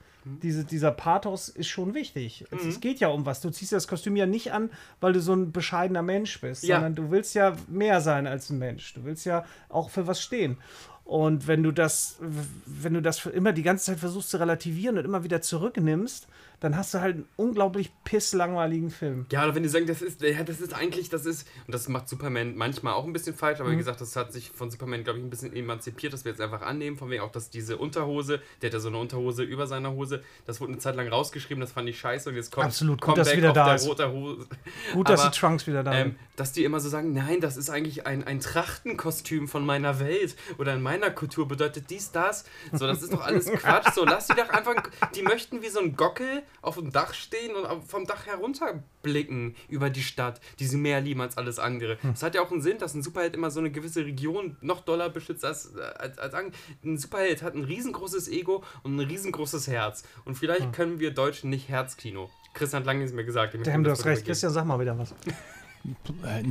Diese, 0.42 0.66
dieser 0.66 0.92
Pathos 0.92 1.50
ist 1.50 1.68
schon 1.68 1.94
wichtig. 1.94 2.46
Es, 2.52 2.66
es 2.66 2.80
geht 2.80 3.00
ja 3.00 3.08
um 3.10 3.26
was. 3.26 3.42
Du 3.42 3.50
ziehst 3.50 3.72
das 3.72 3.88
Kostüm 3.88 4.16
ja 4.16 4.26
nicht 4.26 4.52
an, 4.54 4.70
weil 5.00 5.14
du 5.14 5.22
so 5.22 5.34
ein 5.34 5.52
bescheidener 5.52 6.02
Mensch 6.02 6.40
bist, 6.42 6.64
Ja. 6.64 6.76
sondern 6.78 6.96
du 6.96 7.12
willst 7.12 7.34
ja 7.36 7.56
mehr 7.68 8.02
sein 8.02 8.28
als 8.28 8.50
ein 8.50 8.58
Mensch. 8.60 8.94
Du 8.94 9.04
willst 9.04 9.26
ja 9.26 9.46
auch 9.70 9.90
für 9.90 10.08
was 10.08 10.22
stehen. 10.22 10.58
Und 11.04 11.48
wenn 11.48 11.64
du 11.64 11.72
das, 11.72 12.18
wenn 12.66 12.94
du 12.94 13.02
das 13.02 13.26
immer 13.26 13.54
die 13.54 13.64
ganze 13.64 13.86
Zeit 13.86 14.00
versuchst 14.00 14.30
zu 14.30 14.38
relativieren 14.38 14.98
und 14.98 15.06
immer 15.06 15.24
wieder 15.24 15.42
zurücknimmst, 15.42 16.28
dann 16.60 16.76
hast 16.76 16.94
du 16.94 17.02
halt 17.02 17.16
einen 17.16 17.28
unglaublich 17.36 17.92
pisslangweiligen 18.04 18.90
Film. 18.90 19.28
Ja, 19.32 19.44
oder 19.44 19.54
wenn 19.54 19.62
die 19.64 19.70
sagen, 19.70 19.86
das 19.86 20.02
ist, 20.02 20.22
ja, 20.22 20.44
das 20.44 20.60
ist 20.60 20.74
eigentlich, 20.74 21.10
das 21.10 21.26
ist, 21.26 21.48
und 21.68 21.74
das 21.74 21.88
macht 21.88 22.10
Superman 22.10 22.56
manchmal 22.56 22.94
auch 22.94 23.06
ein 23.06 23.14
bisschen 23.14 23.36
falsch, 23.36 23.60
aber 23.60 23.72
wie 23.72 23.78
gesagt, 23.78 24.02
das 24.02 24.16
hat 24.16 24.34
sich 24.34 24.50
von 24.50 24.72
Superman, 24.72 25.04
glaube 25.04 25.20
ich, 25.20 25.26
ein 25.26 25.30
bisschen 25.30 25.56
emanzipiert, 25.56 26.14
dass 26.14 26.26
wir 26.26 26.32
jetzt 26.32 26.42
einfach 26.42 26.64
annehmen, 26.64 26.98
von 26.98 27.12
wegen 27.12 27.22
auch, 27.22 27.32
dass 27.32 27.52
diese 27.52 27.78
Unterhose, 27.78 28.42
der 28.62 28.70
hat 28.70 28.74
ja 28.74 28.80
so 28.80 28.88
eine 28.88 28.98
Unterhose 28.98 29.44
über 29.44 29.68
seiner 29.68 29.92
Hose, 29.92 30.24
das 30.46 30.60
wurde 30.60 30.72
eine 30.72 30.82
Zeit 30.82 30.96
lang 30.96 31.08
rausgeschrieben, 31.08 31.62
das 31.62 31.74
fand 31.74 31.88
ich 31.90 32.00
scheiße 32.00 32.30
und 32.30 32.36
jetzt 32.36 32.52
kommt 32.52 32.68
Absolut, 32.68 33.02
gut, 33.02 33.18
dass 33.18 33.36
wieder 33.36 33.54
da 33.54 33.76
ist. 33.76 33.88
Gut, 33.88 34.00
dass 35.10 35.22
Aber, 35.22 35.30
die 35.30 35.40
Trunks 35.40 35.68
wieder 35.68 35.84
da 35.84 35.94
Ähm, 35.94 36.08
sind. 36.08 36.20
dass 36.38 36.54
die 36.54 36.64
immer 36.64 36.80
so 36.80 36.90
sagen, 36.90 37.14
nein, 37.14 37.40
das 37.40 37.58
ist 37.58 37.70
eigentlich 37.70 38.08
ein, 38.08 38.24
ein 38.24 38.40
Trachtenkostüm 38.40 39.48
von 39.48 39.64
meiner 39.66 40.00
Welt 40.00 40.36
oder 40.58 40.74
in 40.74 40.82
meiner 40.82 41.12
Kultur 41.12 41.48
bedeutet 41.48 41.90
dies, 41.92 42.12
das. 42.12 42.46
So, 42.74 42.88
das 42.88 43.04
ist 43.04 43.14
doch 43.14 43.22
alles 43.22 43.46
Quatsch. 43.52 43.94
So, 43.94 44.06
lass 44.06 44.28
die 44.28 44.34
doch 44.36 44.50
einfach, 44.50 44.76
die 45.16 45.22
möchten 45.22 45.62
wie 45.62 45.70
so 45.70 45.80
ein 45.80 45.96
Gockel 45.96 46.44
auf 46.62 46.76
dem 46.76 46.92
Dach 46.92 47.14
stehen 47.14 47.56
und 47.56 47.84
vom 47.90 48.06
Dach 48.06 48.26
herunterblicken 48.26 49.56
über 49.70 49.90
die 49.90 50.02
Stadt, 50.04 50.40
die 50.60 50.66
sie 50.66 50.78
mehr 50.78 51.02
lieben 51.02 51.22
als 51.22 51.38
alles 51.38 51.60
andere. 51.60 51.98
Es 52.14 52.24
hat 52.24 52.36
ja 52.36 52.42
auch 52.42 52.52
einen 52.52 52.62
Sinn, 52.62 52.78
dass 52.78 52.94
ein 52.94 53.04
Superheld 53.04 53.36
immer 53.36 53.52
so 53.52 53.60
eine 53.60 53.72
gewisse 53.72 54.06
Region 54.06 54.58
noch 54.62 54.82
doller 54.82 55.10
beschützt 55.10 55.46
als, 55.46 55.76
als, 55.76 56.18
als 56.20 56.34
an- 56.34 56.52
ein 56.84 56.98
Superheld 56.98 57.42
hat 57.44 57.56
ein 57.56 57.64
riesengroßes 57.64 58.28
Ego 58.30 58.64
und 58.84 58.96
ein 58.96 59.08
riesengroßes 59.08 59.68
Herz. 59.68 60.04
Und 60.26 60.36
vielleicht 60.36 60.74
können 60.74 61.00
wir 61.00 61.12
Deutschen 61.12 61.50
nicht 61.50 61.70
Herzkino. 61.70 62.30
Christian 62.54 62.82
hat 62.82 62.88
lange 62.88 63.04
nicht 63.04 63.14
mehr 63.14 63.24
gesagt. 63.24 63.54
Damn, 63.54 63.84
du 63.84 63.90
das 63.90 64.00
hast 64.00 64.06
recht. 64.06 64.18
übergeben. 64.20 64.26
Christian, 64.28 64.52
sag 64.52 64.66
mal 64.66 64.80
wieder 64.80 64.98
was. 64.98 65.14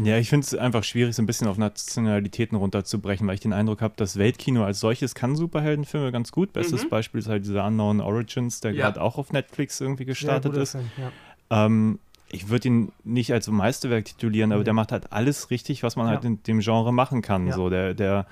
Ja, 0.04 0.18
ich 0.18 0.28
finde 0.28 0.44
es 0.46 0.54
einfach 0.54 0.82
schwierig, 0.84 1.14
so 1.14 1.22
ein 1.22 1.26
bisschen 1.26 1.46
auf 1.48 1.58
Nationalitäten 1.58 2.56
runterzubrechen, 2.56 3.26
weil 3.26 3.34
ich 3.34 3.40
den 3.40 3.52
Eindruck 3.52 3.82
habe, 3.82 3.94
das 3.96 4.16
Weltkino 4.18 4.64
als 4.64 4.80
solches 4.80 5.14
kann 5.14 5.36
Superheldenfilme 5.36 6.12
ganz 6.12 6.32
gut. 6.32 6.52
Bestes 6.52 6.88
Beispiel 6.88 7.20
ist 7.20 7.28
halt 7.28 7.44
dieser 7.44 7.66
Unknown 7.66 8.00
Origins, 8.00 8.60
der 8.60 8.72
Ja. 8.72 8.86
gerade 8.86 9.00
auch 9.02 9.18
auf 9.18 9.32
Netflix 9.32 9.80
irgendwie 9.80 10.04
gestartet 10.04 10.52
guter 10.52 10.62
ist. 10.62 10.72
Film, 10.72 10.84
ja. 10.98 11.66
Ähm, 11.66 11.98
ich 12.30 12.48
würde 12.48 12.68
ihn 12.68 12.92
nicht 13.04 13.32
als 13.32 13.48
Meisterwerk 13.48 14.04
titulieren, 14.06 14.52
aber 14.52 14.60
Nee. 14.60 14.64
der 14.64 14.74
macht 14.74 14.90
halt 14.92 15.12
alles 15.12 15.50
richtig, 15.50 15.82
was 15.82 15.96
man 15.96 16.06
Ja. 16.06 16.12
halt 16.14 16.24
in 16.24 16.42
dem 16.42 16.60
Genre 16.60 16.92
machen 16.92 17.22
kann. 17.22 17.46
Ja. 17.46 17.54
So, 17.54 17.70
der, 17.70 17.94
der 17.94 18.26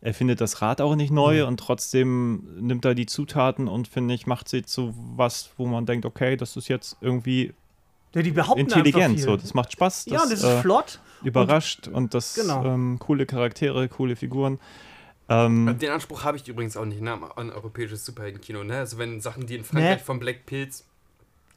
erfindet 0.00 0.40
das 0.40 0.60
Rad 0.62 0.80
auch 0.80 0.94
nicht 0.96 1.10
neu 1.10 1.46
und 1.46 1.58
trotzdem 1.58 2.44
nimmt 2.60 2.84
er 2.84 2.94
die 2.94 3.06
Zutaten 3.06 3.66
und 3.68 3.88
finde 3.88 4.14
ich, 4.14 4.26
macht 4.26 4.48
sie 4.48 4.62
zu 4.62 4.94
was, 5.16 5.50
wo 5.56 5.66
man 5.66 5.86
denkt, 5.86 6.04
okay, 6.06 6.36
das 6.36 6.56
ist 6.56 6.68
jetzt 6.68 6.96
irgendwie 7.00 7.52
Ja, 8.18 8.22
die 8.22 8.30
behaupten 8.32 8.60
intelligent. 8.60 9.04
einfach 9.16 9.22
So, 9.22 9.36
das 9.36 9.54
macht 9.54 9.72
Spaß. 9.72 10.06
ja, 10.06 10.18
das 10.18 10.32
ist 10.32 10.44
äh, 10.44 10.60
flott. 10.60 11.00
überrascht 11.22 11.88
und, 11.88 12.14
das 12.14 12.34
Genau. 12.34 12.64
ähm, 12.64 12.98
coole 12.98 13.26
Charaktere, 13.26 13.88
coole 13.88 14.16
Figuren. 14.16 14.58
Ähm, 15.28 15.76
Den 15.78 15.90
Anspruch 15.90 16.24
habe 16.24 16.36
ich 16.38 16.48
übrigens 16.48 16.76
auch 16.76 16.84
nicht, 16.86 17.00
ne, 17.02 17.18
an 17.36 17.50
europäisches 17.50 18.04
Superheldenkino, 18.04 18.64
ne? 18.64 18.78
Also 18.78 18.98
wenn 18.98 19.20
Sachen, 19.20 19.46
die 19.46 19.56
in 19.56 19.64
Frankreich 19.64 19.98
Nee. 19.98 20.04
von 20.04 20.18
Black 20.18 20.46
Pills, 20.46 20.86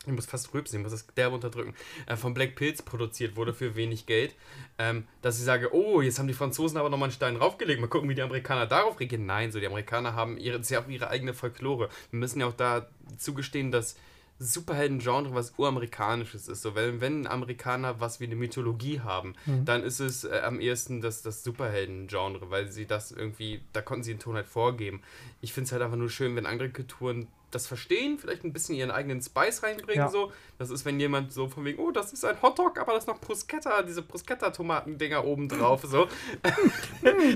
ich 0.05 0.11
muss 0.11 0.25
fast 0.25 0.53
rülpsen, 0.53 0.79
ich 0.79 0.83
muss 0.83 0.91
das 0.91 1.05
derbe 1.15 1.35
unterdrücken, 1.35 1.73
äh, 2.07 2.17
von 2.17 2.33
Black 2.33 2.55
Pills 2.55 2.81
produziert 2.81 3.35
wurde 3.37 3.53
für 3.53 3.75
wenig 3.75 4.07
Geld, 4.07 4.35
ähm, 4.77 5.05
dass 5.21 5.37
ich 5.39 5.45
sage, 5.45 5.73
oh, 5.73 6.01
jetzt 6.01 6.19
haben 6.19 6.27
die 6.27 6.33
Franzosen 6.33 6.77
aber 6.77 6.89
nochmal 6.89 7.07
einen 7.07 7.13
Stein 7.13 7.35
draufgelegt, 7.35 7.79
mal 7.79 7.87
gucken, 7.87 8.09
wie 8.09 8.15
die 8.15 8.21
Amerikaner 8.23 8.65
darauf 8.65 8.99
reagieren. 8.99 9.25
Nein, 9.25 9.51
so 9.53 9.59
die 9.59 9.67
Amerikaner 9.67 10.15
haben 10.15 10.37
ihre, 10.37 10.57
das 10.57 10.69
ja 10.69 10.81
auch 10.83 10.87
ihre 10.89 11.09
eigene 11.09 11.33
Folklore. 11.33 11.87
Wir 12.09 12.19
müssen 12.19 12.39
ja 12.41 12.47
auch 12.47 12.53
da 12.55 12.87
zugestehen, 13.17 13.71
dass 13.71 13.95
Superhelden-Genre 14.41 15.35
was 15.35 15.53
uramerikanisches 15.57 16.47
ist. 16.47 16.63
So, 16.63 16.73
wenn, 16.73 16.99
wenn 16.99 17.27
Amerikaner 17.27 17.99
was 17.99 18.19
wie 18.19 18.25
eine 18.25 18.35
Mythologie 18.35 18.99
haben, 19.01 19.35
mhm. 19.45 19.65
dann 19.65 19.83
ist 19.83 19.99
es 19.99 20.23
äh, 20.23 20.41
am 20.43 20.59
ehesten 20.59 21.01
das, 21.01 21.21
das 21.21 21.43
Superhelden-Genre, 21.43 22.49
weil 22.49 22.71
sie 22.71 22.87
das 22.87 23.11
irgendwie, 23.11 23.61
da 23.71 23.81
konnten 23.81 24.03
sie 24.03 24.13
den 24.13 24.19
Ton 24.19 24.35
halt 24.35 24.47
vorgeben. 24.47 25.01
Ich 25.41 25.53
finde 25.53 25.65
es 25.65 25.71
halt 25.71 25.83
einfach 25.83 25.97
nur 25.97 26.09
schön, 26.09 26.35
wenn 26.35 26.47
andere 26.47 26.69
Kulturen 26.69 27.27
das 27.51 27.67
verstehen, 27.67 28.17
vielleicht 28.17 28.43
ein 28.43 28.53
bisschen 28.53 28.75
ihren 28.75 28.91
eigenen 28.91 29.21
Spice 29.21 29.63
reinbringen. 29.63 30.05
Ja. 30.05 30.09
So. 30.09 30.31
Das 30.57 30.69
ist, 30.69 30.85
wenn 30.85 30.99
jemand 30.99 31.33
so 31.33 31.47
von 31.47 31.65
wegen, 31.65 31.79
oh, 31.79 31.91
das 31.91 32.13
ist 32.13 32.23
ein 32.23 32.41
Hotdog, 32.41 32.79
aber 32.79 32.93
das 32.93 33.03
ist 33.03 33.07
noch 33.07 33.19
Bruschetta, 33.19 33.81
diese 33.81 34.01
Bruschetta-Tomatendinger 34.01 35.25
oben 35.25 35.49
drauf. 35.49 35.81
So. 35.83 36.07
Hm, 36.43 36.71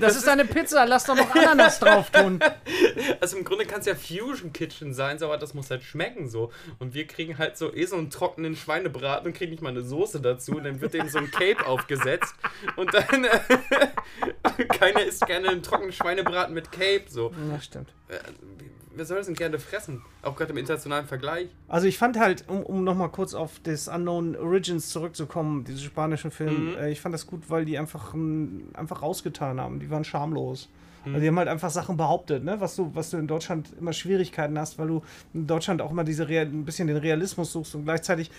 das, 0.00 0.16
ist 0.16 0.28
eine 0.28 0.44
Pizza, 0.44 0.84
lass 0.86 1.04
doch 1.04 1.16
noch 1.16 1.34
Ananas 1.34 1.80
drauf 1.80 2.10
tun. 2.10 2.40
Also 3.20 3.36
im 3.36 3.44
Grunde 3.44 3.66
kann 3.66 3.80
es 3.80 3.86
ja 3.86 3.94
Fusion 3.94 4.52
Kitchen 4.52 4.94
sein, 4.94 5.18
so, 5.18 5.26
aber 5.26 5.38
das 5.38 5.54
muss 5.54 5.70
halt 5.70 5.82
schmecken 5.82 6.28
so. 6.28 6.50
Und 6.78 6.94
wir 6.94 7.06
kriegen 7.06 7.38
halt 7.38 7.56
so 7.56 7.72
eh 7.72 7.84
so 7.86 7.96
einen 7.96 8.10
trockenen 8.10 8.56
Schweinebraten 8.56 9.26
und 9.26 9.36
kriegen 9.36 9.50
nicht 9.50 9.62
mal 9.62 9.70
eine 9.70 9.82
Soße 9.82 10.20
dazu. 10.20 10.52
Und 10.52 10.64
dann 10.64 10.80
wird 10.80 10.94
dem 10.94 11.08
so 11.08 11.18
ein 11.18 11.30
Cape 11.30 11.66
aufgesetzt. 11.66 12.34
Und 12.76 12.94
dann 12.94 13.24
äh, 14.58 14.64
keiner 14.66 15.02
isst 15.02 15.26
gerne 15.26 15.48
einen 15.48 15.62
trockenen 15.62 15.92
Schweinebraten 15.92 16.54
mit 16.54 16.72
Cape. 16.72 17.04
So. 17.08 17.32
Ja, 17.50 17.60
stimmt. 17.60 17.90
Äh, 18.08 18.18
wer 18.96 19.04
soll 19.04 19.18
das 19.18 19.26
denn 19.26 19.34
gerne 19.34 19.58
fressen? 19.58 20.02
Auch 20.22 20.34
gerade 20.36 20.52
im 20.52 20.58
internationalen 20.58 21.06
Vergleich. 21.06 21.48
Also 21.68 21.86
ich 21.86 21.98
fand 21.98 22.18
halt, 22.18 22.44
um, 22.48 22.62
um 22.62 22.84
nochmal 22.84 23.10
kurz 23.10 23.34
auf 23.34 23.60
das 23.62 23.88
Unknown 23.88 24.36
Origins 24.36 24.88
zurückzukommen, 24.90 25.64
diese 25.64 25.80
spanischen 25.80 26.30
Film, 26.30 26.72
mhm. 26.72 26.78
äh, 26.78 26.90
ich 26.90 27.00
fand 27.00 27.14
das 27.14 27.26
gut, 27.26 27.48
weil 27.50 27.64
die 27.64 27.78
einfach, 27.78 28.14
m, 28.14 28.68
einfach 28.74 29.02
rausgetan 29.02 29.60
haben. 29.60 29.78
Die 29.80 29.90
waren 29.90 30.04
schamlos. 30.04 30.68
Mhm. 31.04 31.14
Also 31.14 31.20
die 31.22 31.28
haben 31.28 31.38
halt 31.38 31.48
einfach 31.48 31.70
Sachen 31.70 31.96
behauptet, 31.96 32.44
ne? 32.44 32.60
was, 32.60 32.76
du, 32.76 32.90
was 32.94 33.10
du 33.10 33.18
in 33.18 33.26
Deutschland 33.26 33.68
immer 33.78 33.92
Schwierigkeiten 33.92 34.58
hast, 34.58 34.78
weil 34.78 34.88
du 34.88 35.02
in 35.34 35.46
Deutschland 35.46 35.82
auch 35.82 35.90
immer 35.90 36.04
diese 36.04 36.28
Real, 36.28 36.46
ein 36.46 36.64
bisschen 36.64 36.88
den 36.88 36.96
Realismus 36.96 37.52
suchst 37.52 37.74
und 37.74 37.84
gleichzeitig 37.84 38.30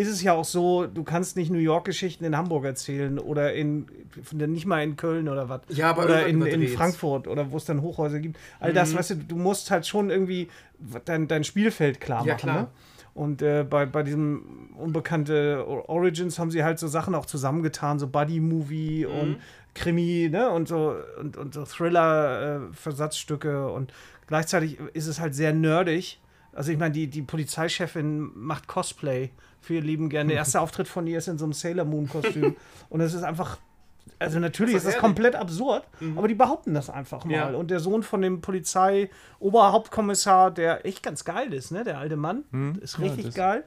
ist 0.00 0.08
es 0.08 0.22
ja 0.22 0.32
auch 0.32 0.46
so, 0.46 0.86
du 0.86 1.04
kannst 1.04 1.36
nicht 1.36 1.50
New 1.50 1.58
York-Geschichten 1.58 2.24
in 2.24 2.34
Hamburg 2.34 2.64
erzählen 2.64 3.18
oder 3.18 3.52
in 3.52 3.86
nicht 4.32 4.64
mal 4.64 4.82
in 4.82 4.96
Köln 4.96 5.28
oder 5.28 5.50
was. 5.50 5.60
Ja, 5.68 5.90
aber 5.90 6.04
oder 6.04 6.26
in, 6.26 6.40
in 6.40 6.68
Frankfurt 6.68 7.28
oder 7.28 7.52
wo 7.52 7.58
es 7.58 7.66
dann 7.66 7.82
Hochhäuser 7.82 8.18
gibt. 8.18 8.38
All 8.60 8.70
mhm. 8.70 8.76
das, 8.76 8.94
weißt 8.94 9.10
du, 9.10 9.14
du 9.16 9.36
musst 9.36 9.70
halt 9.70 9.86
schon 9.86 10.08
irgendwie 10.08 10.48
dein, 11.04 11.28
dein 11.28 11.44
Spielfeld 11.44 12.00
klar 12.00 12.24
ja, 12.24 12.32
machen. 12.32 12.48
Klar. 12.48 12.62
Ne? 12.62 12.68
Und 13.12 13.42
äh, 13.42 13.62
bei, 13.68 13.84
bei 13.84 14.02
diesem 14.02 14.70
unbekannte 14.78 15.66
Origins 15.66 16.38
haben 16.38 16.50
sie 16.50 16.64
halt 16.64 16.78
so 16.78 16.88
Sachen 16.88 17.14
auch 17.14 17.26
zusammengetan, 17.26 17.98
so 17.98 18.06
Buddy-Movie 18.06 19.06
mhm. 19.06 19.20
und 19.20 19.36
Krimi, 19.74 20.30
ne? 20.32 20.48
Und 20.48 20.66
so 20.66 20.94
und, 21.18 21.36
und 21.36 21.52
so 21.52 21.64
Thriller-Versatzstücke 21.64 23.50
äh, 23.50 23.72
und 23.72 23.92
gleichzeitig 24.26 24.78
ist 24.94 25.08
es 25.08 25.20
halt 25.20 25.34
sehr 25.34 25.52
nerdig. 25.52 26.20
Also 26.52 26.72
ich 26.72 26.78
meine, 26.78 26.94
die, 26.94 27.08
die 27.08 27.20
Polizeichefin 27.20 28.30
macht 28.34 28.66
Cosplay 28.66 29.30
für 29.60 29.74
ihr 29.74 29.82
Leben 29.82 30.08
gerne. 30.08 30.28
Der 30.28 30.38
erste 30.38 30.60
Auftritt 30.60 30.88
von 30.88 31.06
ihr 31.06 31.18
ist 31.18 31.28
in 31.28 31.38
so 31.38 31.44
einem 31.44 31.52
Sailor 31.52 31.84
Moon-Kostüm. 31.84 32.56
und 32.88 33.00
es 33.00 33.14
ist 33.14 33.22
einfach 33.22 33.58
also 34.20 34.38
natürlich 34.38 34.74
ist 34.74 34.86
das 34.86 34.98
komplett 34.98 35.34
absurd, 35.34 35.88
mhm. 35.98 36.18
aber 36.18 36.28
die 36.28 36.34
behaupten 36.34 36.74
das 36.74 36.90
einfach 36.90 37.24
mal. 37.24 37.32
Ja. 37.32 37.48
Und 37.48 37.70
der 37.70 37.80
Sohn 37.80 38.02
von 38.02 38.20
dem 38.20 38.42
Polizei-Oberhauptkommissar, 38.42 40.50
der 40.50 40.84
echt 40.84 41.02
ganz 41.02 41.24
geil 41.24 41.54
ist, 41.54 41.72
ne? 41.72 41.84
Der 41.84 41.96
alte 41.96 42.16
Mann, 42.16 42.44
mhm. 42.50 42.78
ist 42.82 42.98
richtig 42.98 43.34
ja, 43.34 43.40
geil. 43.54 43.64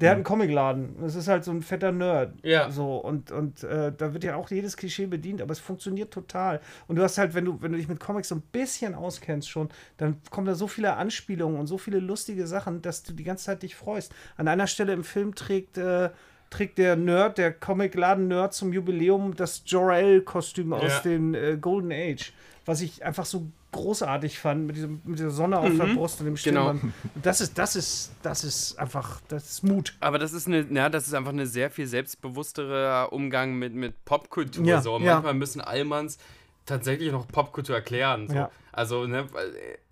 Der 0.00 0.10
hat 0.10 0.16
einen 0.16 0.24
Comicladen. 0.24 0.96
Das 1.00 1.14
ist 1.14 1.28
halt 1.28 1.44
so 1.44 1.50
ein 1.50 1.60
fetter 1.60 1.92
Nerd. 1.92 2.32
Ja. 2.42 2.70
So 2.70 2.96
und 2.96 3.30
und 3.30 3.62
äh, 3.64 3.92
da 3.94 4.14
wird 4.14 4.24
ja 4.24 4.36
auch 4.36 4.50
jedes 4.50 4.78
Klischee 4.78 5.04
bedient, 5.04 5.42
aber 5.42 5.52
es 5.52 5.58
funktioniert 5.58 6.10
total. 6.10 6.62
Und 6.88 6.96
du 6.96 7.02
hast 7.02 7.18
halt, 7.18 7.34
wenn 7.34 7.44
du 7.44 7.60
wenn 7.60 7.72
du 7.72 7.78
dich 7.78 7.88
mit 7.88 8.00
Comics 8.00 8.28
so 8.28 8.36
ein 8.36 8.42
bisschen 8.50 8.94
auskennst 8.94 9.50
schon, 9.50 9.68
dann 9.98 10.22
kommen 10.30 10.46
da 10.46 10.54
so 10.54 10.68
viele 10.68 10.96
Anspielungen 10.96 11.60
und 11.60 11.66
so 11.66 11.76
viele 11.76 12.00
lustige 12.00 12.46
Sachen, 12.46 12.80
dass 12.80 13.02
du 13.02 13.12
die 13.12 13.24
ganze 13.24 13.44
Zeit 13.44 13.62
dich 13.62 13.76
freust. 13.76 14.14
An 14.38 14.48
einer 14.48 14.66
Stelle 14.66 14.94
im 14.94 15.04
Film 15.04 15.34
trägt 15.34 15.76
äh, 15.76 16.08
trägt 16.52 16.78
der 16.78 16.96
Nerd, 16.96 17.38
der 17.38 17.52
Comicladen-Nerd 17.52 18.52
zum 18.54 18.72
Jubiläum 18.72 19.34
das 19.34 19.62
Jor-El-Kostüm 19.66 20.72
aus 20.72 20.92
ja. 20.92 21.00
dem 21.00 21.34
äh, 21.34 21.56
Golden 21.56 21.92
Age, 21.92 22.32
was 22.66 22.80
ich 22.82 23.04
einfach 23.04 23.24
so 23.24 23.46
großartig 23.72 24.38
fand 24.38 24.66
mit, 24.66 24.76
diesem, 24.76 25.00
mit 25.04 25.18
dieser 25.18 25.30
Sonne 25.30 25.58
auf 25.58 25.70
mhm. 25.70 25.78
der 25.78 25.86
Brust 25.86 26.20
und 26.20 26.26
dem 26.26 26.36
Stirnband. 26.36 26.82
Genau. 26.82 26.92
Das 27.22 27.40
ist, 27.40 27.56
das 27.56 27.74
ist, 27.74 28.12
das 28.22 28.44
ist 28.44 28.78
einfach, 28.78 29.20
das 29.28 29.50
ist 29.50 29.64
Mut. 29.64 29.94
Aber 30.00 30.18
das 30.18 30.34
ist 30.34 30.46
eine, 30.46 30.66
ja, 30.70 30.90
das 30.90 31.06
ist 31.06 31.14
einfach 31.14 31.32
eine 31.32 31.46
sehr 31.46 31.70
viel 31.70 31.86
selbstbewussterer 31.86 33.12
Umgang 33.12 33.54
mit, 33.54 33.74
mit 33.74 34.04
Popkultur. 34.04 34.66
Ja, 34.66 34.82
so. 34.82 34.98
Manchmal 34.98 35.32
ja. 35.32 35.32
müssen 35.32 35.62
Allmanns 35.62 36.18
tatsächlich 36.66 37.12
noch 37.12 37.28
Popkultur 37.28 37.76
erklären. 37.76 38.28
So. 38.28 38.34
Ja. 38.34 38.50
Also, 38.74 39.06
ne, 39.06 39.26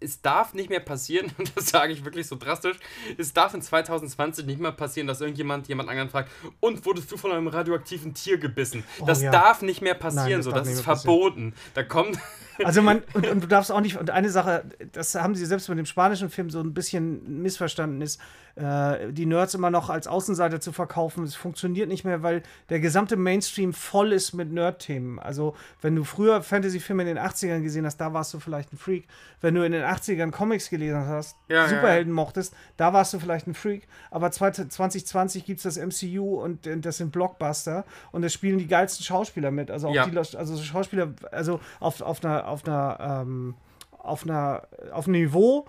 es 0.01 0.23
darf 0.23 0.55
nicht 0.55 0.71
mehr 0.71 0.81
passieren, 0.81 1.31
und 1.39 1.55
das 1.55 1.69
sage 1.69 1.93
ich 1.93 2.05
wirklich 2.05 2.27
so 2.27 2.37
drastisch, 2.37 2.79
es 3.19 3.35
darf 3.35 3.53
in 3.53 3.61
2020 3.61 4.47
nicht 4.47 4.59
mehr 4.59 4.73
passieren, 4.73 5.07
dass 5.07 5.21
irgendjemand 5.21 5.69
jemand 5.69 5.91
anderen 5.91 6.09
fragt, 6.09 6.31
und 6.61 6.85
wurdest 6.87 7.13
du 7.13 7.19
von 7.19 7.31
einem 7.31 7.49
radioaktiven 7.49 8.15
Tier 8.15 8.39
gebissen? 8.39 8.85
Oh, 9.01 9.05
das 9.05 9.21
ja. 9.21 9.31
darf 9.31 9.61
nicht 9.61 9.83
mehr 9.83 9.95
passieren, 9.95 10.27
Nein, 10.29 10.37
das 10.39 10.45
so, 10.47 10.53
das 10.53 10.69
ist 10.69 10.81
verboten. 10.81 11.53
Passieren. 11.53 11.73
Da 11.75 11.83
kommt. 11.83 12.19
Also 12.63 12.83
man, 12.83 13.03
und, 13.15 13.27
und, 13.27 13.43
du 13.43 13.49
darfst 13.49 13.73
auch 13.73 13.81
nicht, 13.81 13.97
und 13.97 14.11
eine 14.11 14.29
Sache, 14.29 14.65
das 14.93 15.15
haben 15.15 15.35
sie 15.35 15.47
selbst 15.47 15.71
mit 15.71 15.79
dem 15.79 15.87
spanischen 15.87 16.29
Film 16.29 16.51
so 16.51 16.61
ein 16.61 16.75
bisschen 16.75 17.41
missverstanden 17.41 18.03
ist, 18.03 18.21
äh, 18.61 19.13
die 19.13 19.27
Nerds 19.27 19.55
immer 19.55 19.71
noch 19.71 19.89
als 19.89 20.07
Außenseiter 20.07 20.61
zu 20.61 20.73
verkaufen. 20.73 21.25
Es 21.25 21.35
funktioniert 21.35 21.89
nicht 21.89 22.05
mehr, 22.05 22.23
weil 22.23 22.43
der 22.69 22.81
gesamte 22.81 23.17
Mainstream 23.17 23.73
voll 23.73 24.13
ist 24.13 24.35
mit 24.35 24.53
Nerd-Themen. 24.53 25.19
Also, 25.19 25.55
wenn 25.81 25.97
du 25.97 26.05
früher 26.05 26.43
Fantasy-Filme 26.43 27.03
in 27.03 27.09
den 27.09 27.19
80ern 27.19 27.63
gesehen 27.63 27.87
hast, 27.87 27.97
da 27.99 28.13
warst 28.13 28.35
du 28.35 28.39
vielleicht 28.39 28.73
ein 28.73 28.77
Freak. 28.77 29.07
Wenn 29.41 29.55
du 29.55 29.63
in 29.63 29.73
den 29.73 29.83
80ern 29.83 30.31
Comics 30.31 30.69
gelesen 30.69 31.07
hast, 31.07 31.37
ja, 31.49 31.69
Superhelden 31.69 32.13
ja. 32.13 32.15
mochtest, 32.15 32.55
da 32.77 32.93
warst 32.93 33.15
du 33.15 33.19
vielleicht 33.19 33.47
ein 33.47 33.55
Freak. 33.55 33.89
Aber 34.11 34.31
2020 34.31 35.45
gibt 35.45 35.65
es 35.65 35.75
das 35.75 35.79
MCU 35.79 36.43
und, 36.43 36.67
und, 36.67 36.85
das 36.85 36.99
sind 36.99 37.13
Blockbuster 37.13 37.85
und 38.13 38.25
es 38.25 38.33
spielen 38.33 38.59
die 38.59 38.67
geilsten 38.67 39.05
Schauspieler 39.05 39.51
mit. 39.51 39.71
Also 39.71 39.89
auch 39.89 39.95
ja. 39.95 40.07
die 40.07 40.17
also 40.17 40.57
Schauspieler, 40.63 41.15
also 41.33 41.61
auf, 41.79 42.01
auf 42.03 42.23
einer, 42.25 42.47
auf 42.47 42.67
einer, 42.67 43.23
ähm, 43.23 43.55
auf 43.99 44.25
einer, 44.25 44.67
auf 44.93 45.07
einem 45.07 45.23
Niveau, 45.23 45.67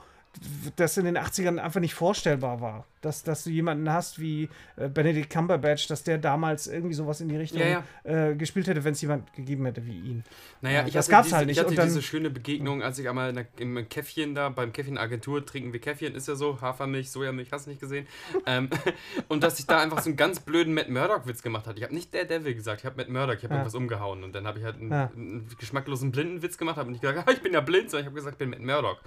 das 0.77 0.97
in 0.97 1.05
den 1.05 1.17
80ern 1.17 1.57
einfach 1.57 1.81
nicht 1.81 1.93
vorstellbar 1.93 2.61
war. 2.61 2.85
Dass, 3.01 3.23
dass 3.23 3.43
du 3.43 3.49
jemanden 3.49 3.91
hast 3.91 4.19
wie 4.19 4.47
äh, 4.75 4.87
Benedict 4.87 5.31
Cumberbatch, 5.31 5.87
dass 5.87 6.03
der 6.03 6.19
damals 6.19 6.67
irgendwie 6.67 6.93
sowas 6.93 7.19
in 7.19 7.29
die 7.29 7.35
Richtung 7.35 7.59
ja, 7.61 7.83
ja. 8.05 8.29
Äh, 8.29 8.35
gespielt 8.35 8.67
hätte, 8.67 8.83
wenn 8.83 8.93
es 8.93 9.01
jemand 9.01 9.33
gegeben 9.33 9.65
hätte 9.65 9.85
wie 9.87 9.99
ihn. 9.99 10.23
Naja, 10.61 10.85
ich 10.85 10.93
das 10.93 11.09
gab's 11.09 11.25
diese, 11.25 11.37
halt 11.37 11.47
nicht. 11.47 11.57
Ich 11.57 11.59
hatte 11.59 11.71
und 11.71 11.77
dann, 11.77 11.87
diese 11.87 12.03
schöne 12.03 12.29
Begegnung, 12.29 12.83
als 12.83 12.99
ich 12.99 13.09
einmal 13.09 13.33
der, 13.33 13.47
im 13.57 13.89
Käffchen 13.89 14.35
da, 14.35 14.49
beim 14.49 14.71
Käffchen-Agentur 14.71 15.43
trinken 15.43 15.73
wir 15.73 15.81
Käffchen, 15.81 16.13
ist 16.13 16.27
ja 16.27 16.35
so, 16.35 16.61
Hafermilch, 16.61 17.09
Sojamilch, 17.09 17.51
hast 17.51 17.65
du 17.65 17.71
nicht 17.71 17.81
gesehen. 17.81 18.07
ähm, 18.45 18.69
und 19.29 19.43
dass 19.43 19.57
ich 19.57 19.65
da 19.65 19.79
einfach 19.79 19.99
so 20.01 20.09
einen 20.09 20.17
ganz 20.17 20.39
blöden 20.39 20.75
Matt 20.75 20.89
Murdock-Witz 20.89 21.41
gemacht 21.41 21.65
hatte. 21.65 21.79
Ich 21.79 21.83
habe 21.83 21.95
nicht 21.95 22.13
der 22.13 22.25
Devil 22.25 22.53
gesagt, 22.53 22.81
ich 22.81 22.85
habe 22.85 22.97
Matt 22.97 23.09
Murdock, 23.09 23.37
ich 23.37 23.43
habe 23.43 23.55
ja. 23.55 23.59
irgendwas 23.61 23.75
umgehauen. 23.75 24.23
Und 24.23 24.35
dann 24.35 24.45
habe 24.45 24.59
ich 24.59 24.65
halt 24.65 24.75
einen, 24.75 24.93
einen 24.93 25.47
geschmacklosen 25.59 26.11
Blindenwitz 26.11 26.59
gemacht, 26.59 26.77
habe 26.77 26.91
nicht 26.91 27.01
gesagt, 27.01 27.29
ich 27.31 27.41
bin 27.41 27.53
ja 27.53 27.61
blind, 27.61 27.89
sondern 27.89 28.03
ich 28.03 28.07
habe 28.07 28.15
gesagt, 28.15 28.35
ich 28.35 28.39
bin 28.39 28.51
Matt 28.51 28.61
Murdock. 28.61 28.99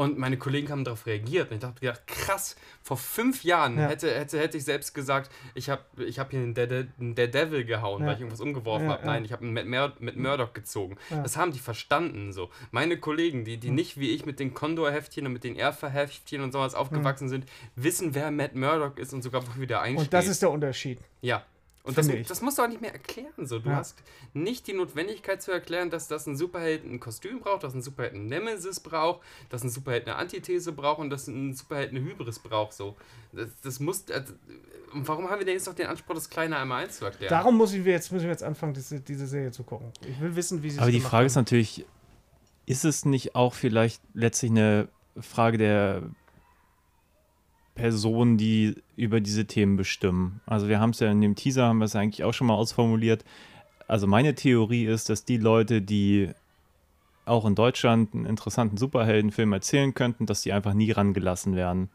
Und 0.00 0.16
meine 0.16 0.38
Kollegen 0.38 0.70
haben 0.70 0.82
darauf 0.82 1.04
reagiert. 1.04 1.50
Und 1.50 1.56
ich 1.56 1.60
dachte, 1.60 1.92
krass, 2.06 2.56
vor 2.80 2.96
fünf 2.96 3.44
Jahren 3.44 3.76
ja. 3.76 3.88
hätte, 3.88 4.10
hätte, 4.14 4.38
hätte 4.38 4.56
ich 4.56 4.64
selbst 4.64 4.94
gesagt, 4.94 5.30
ich 5.54 5.68
habe 5.68 5.82
ich 5.98 6.18
hab 6.18 6.30
hier 6.30 6.40
einen 6.40 6.54
Daredevil 6.54 7.66
gehauen, 7.66 8.00
ja. 8.00 8.06
weil 8.06 8.14
ich 8.14 8.20
irgendwas 8.20 8.40
umgeworfen 8.40 8.86
ja, 8.86 8.94
habe. 8.94 9.04
Nein, 9.04 9.26
ich 9.26 9.32
habe 9.32 9.42
einen 9.42 9.52
mit, 9.52 9.66
Mur 9.66 9.92
mit 9.98 10.16
Murdoch 10.16 10.54
gezogen. 10.54 10.96
Das 11.10 11.36
haben 11.36 11.52
die 11.52 11.58
verstanden 11.58 12.32
so. 12.32 12.48
Meine 12.70 12.96
Kollegen, 12.96 13.44
die, 13.44 13.58
die 13.58 13.68
nicht 13.68 14.00
wie 14.00 14.12
ich 14.12 14.24
mit 14.24 14.40
den 14.40 14.54
Condor-Heftchen 14.54 15.26
und 15.26 15.34
mit 15.34 15.44
den 15.44 15.54
Erfa-Heftchen 15.54 16.40
und 16.40 16.52
sowas 16.52 16.74
aufgewachsen 16.74 17.28
sind, 17.28 17.44
wissen, 17.76 18.14
wer 18.14 18.30
Matt 18.30 18.54
Murdoch 18.54 18.96
ist 18.96 19.12
und 19.12 19.20
sogar 19.20 19.46
wofür 19.46 19.66
der 19.66 19.82
einsteht. 19.82 20.06
Und 20.06 20.14
das 20.14 20.28
ist 20.28 20.40
der 20.40 20.50
Unterschied. 20.50 20.98
Ja, 21.20 21.44
und 21.82 21.96
das, 21.96 22.08
das, 22.28 22.42
musst 22.42 22.58
du 22.58 22.62
auch 22.62 22.68
nicht 22.68 22.82
mehr 22.82 22.92
erklären. 22.92 23.46
So. 23.46 23.58
Du 23.58 23.70
ja. 23.70 23.76
hast 23.76 23.96
nicht 24.34 24.66
die 24.66 24.74
Notwendigkeit 24.74 25.40
zu 25.40 25.50
erklären, 25.50 25.88
dass 25.88 26.08
das 26.08 26.26
ein 26.26 26.36
Superheld 26.36 26.84
ein 26.84 27.00
Kostüm 27.00 27.40
braucht, 27.40 27.62
dass 27.62 27.72
ein 27.72 27.80
Superheld 27.80 28.14
ein 28.14 28.26
Nemesis 28.26 28.80
braucht, 28.80 29.22
dass 29.48 29.64
ein 29.64 29.70
Superheld 29.70 30.06
eine 30.06 30.16
Antithese 30.16 30.72
braucht 30.72 30.98
und 30.98 31.08
dass 31.08 31.26
ein 31.26 31.54
Superheld 31.54 31.90
eine 31.90 32.00
Hybris 32.00 32.38
braucht. 32.38 32.74
So. 32.74 32.96
Das, 33.32 33.48
das 33.62 33.80
muss. 33.80 34.04
Also, 34.10 34.34
warum 34.92 35.30
haben 35.30 35.38
wir 35.38 35.46
denn 35.46 35.54
jetzt 35.54 35.66
noch 35.66 35.74
den 35.74 35.86
Anspruch, 35.86 36.14
das 36.14 36.28
Kleine 36.28 36.58
einmal 36.58 36.84
eins 36.84 36.98
zu 36.98 37.06
erklären? 37.06 37.30
Darum 37.30 37.56
müssen 37.56 37.82
wir 37.82 37.92
jetzt, 37.92 38.12
müssen 38.12 38.24
wir 38.24 38.32
jetzt 38.32 38.42
anfangen, 38.42 38.74
diese, 38.74 39.00
diese 39.00 39.26
Serie 39.26 39.50
zu 39.50 39.64
gucken. 39.64 39.90
Ich 40.06 40.20
will 40.20 40.36
wissen, 40.36 40.62
wie 40.62 40.70
sie 40.70 40.80
Aber 40.80 40.90
die 40.90 41.00
Frage 41.00 41.16
haben. 41.16 41.26
ist 41.26 41.36
natürlich, 41.36 41.86
ist 42.66 42.84
es 42.84 43.06
nicht 43.06 43.34
auch 43.34 43.54
vielleicht 43.54 44.02
letztlich 44.12 44.50
eine 44.50 44.88
Frage 45.18 45.56
der 45.56 46.02
Personen, 47.80 48.36
die 48.36 48.74
über 48.96 49.20
diese 49.20 49.46
Themen 49.46 49.76
bestimmen. 49.76 50.40
Also 50.46 50.68
wir 50.68 50.80
haben 50.80 50.90
es 50.90 51.00
ja 51.00 51.10
in 51.10 51.20
dem 51.20 51.34
Teaser, 51.34 51.64
haben 51.64 51.78
wir 51.78 51.86
es 51.86 51.96
eigentlich 51.96 52.24
auch 52.24 52.34
schon 52.34 52.46
mal 52.46 52.54
ausformuliert. 52.54 53.24
Also 53.88 54.06
meine 54.06 54.34
Theorie 54.34 54.84
ist, 54.84 55.08
dass 55.08 55.24
die 55.24 55.38
Leute, 55.38 55.82
die 55.82 56.30
auch 57.24 57.46
in 57.46 57.54
Deutschland 57.54 58.14
einen 58.14 58.26
interessanten 58.26 58.76
Superheldenfilm 58.76 59.52
erzählen 59.52 59.94
könnten, 59.94 60.26
dass 60.26 60.42
die 60.42 60.52
einfach 60.52 60.74
nie 60.74 60.90
rangelassen 60.90 61.56
werden. 61.56 61.88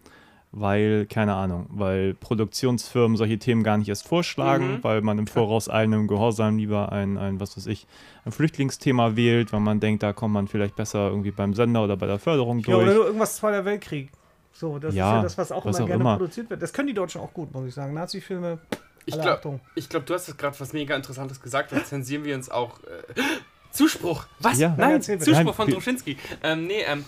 Weil, 0.58 1.06
keine 1.06 1.34
Ahnung, 1.34 1.68
weil 1.70 2.14
Produktionsfirmen 2.14 3.18
solche 3.18 3.38
Themen 3.38 3.62
gar 3.62 3.78
nicht 3.78 3.90
erst 3.90 4.08
vorschlagen, 4.08 4.76
mhm. 4.76 4.84
weil 4.84 5.02
man 5.02 5.20
im 5.20 5.28
Voraus 5.28 5.68
im 5.68 6.08
Gehorsam 6.08 6.58
lieber 6.58 6.94
ein, 6.94 7.18
ein, 7.18 7.42
was 7.42 7.58
weiß 7.58 7.68
ich, 7.68 7.88
ein 8.24 8.32
Flüchtlingsthema 8.32 9.18
wählt, 9.18 9.52
weil 9.52 9.60
man 9.60 9.82
denkt, 9.82 10.02
da 10.02 10.14
kommt 10.14 10.34
man 10.34 10.48
vielleicht 10.48 10.78
besser 10.78 11.10
irgendwie 11.10 11.32
beim 11.32 11.54
Sender 11.54 11.84
oder 11.84 11.98
bei 11.98 12.08
der 12.08 12.20
Förderung 12.20 12.62
durch. 12.62 12.70
Ja, 12.70 12.84
oder 12.84 13.08
irgendwas 13.08 13.36
Zweiter 13.36 13.66
Weltkrieg. 13.66 14.10
So, 14.58 14.80
das 14.80 14.96
Ja, 14.96 15.10
ist 15.12 15.16
ja 15.18 15.24
das, 15.24 15.38
was 15.38 15.52
auch 15.52 15.66
was 15.66 15.76
immer 15.76 15.84
auch 15.84 15.88
gerne 15.88 16.02
immer. 16.04 16.18
produziert 16.18 16.50
wird. 16.50 16.62
Das 16.62 16.72
können 16.72 16.88
die 16.88 16.94
Deutschen 16.94 17.20
auch 17.20 17.34
gut, 17.34 17.54
muss 17.54 17.68
ich 17.68 17.74
sagen. 17.74 17.94
Nazi-Filme, 17.94 18.58
Ich 19.06 19.14
glaube, 19.14 19.60
glaub, 19.90 20.06
du 20.06 20.14
hast 20.14 20.28
jetzt 20.28 20.38
gerade 20.38 20.58
was 20.60 20.72
mega 20.72 20.96
Interessantes 20.96 21.42
gesagt. 21.42 21.74
Dann 21.74 21.84
zensieren 21.86 22.24
wir 22.24 22.36
uns 22.36 22.50
auch. 22.50 22.80
Äh, 22.84 23.22
Zuspruch! 23.72 24.26
Was? 24.40 24.58
Ja. 24.58 24.70
Nein, 24.78 25.02
Nein. 25.06 25.20
Zuspruch 25.20 25.34
Nein, 25.44 25.54
von 25.54 25.70
Droschinski. 25.70 26.18
Ähm, 26.42 26.66
nee, 26.68 26.84
ähm, 26.88 27.04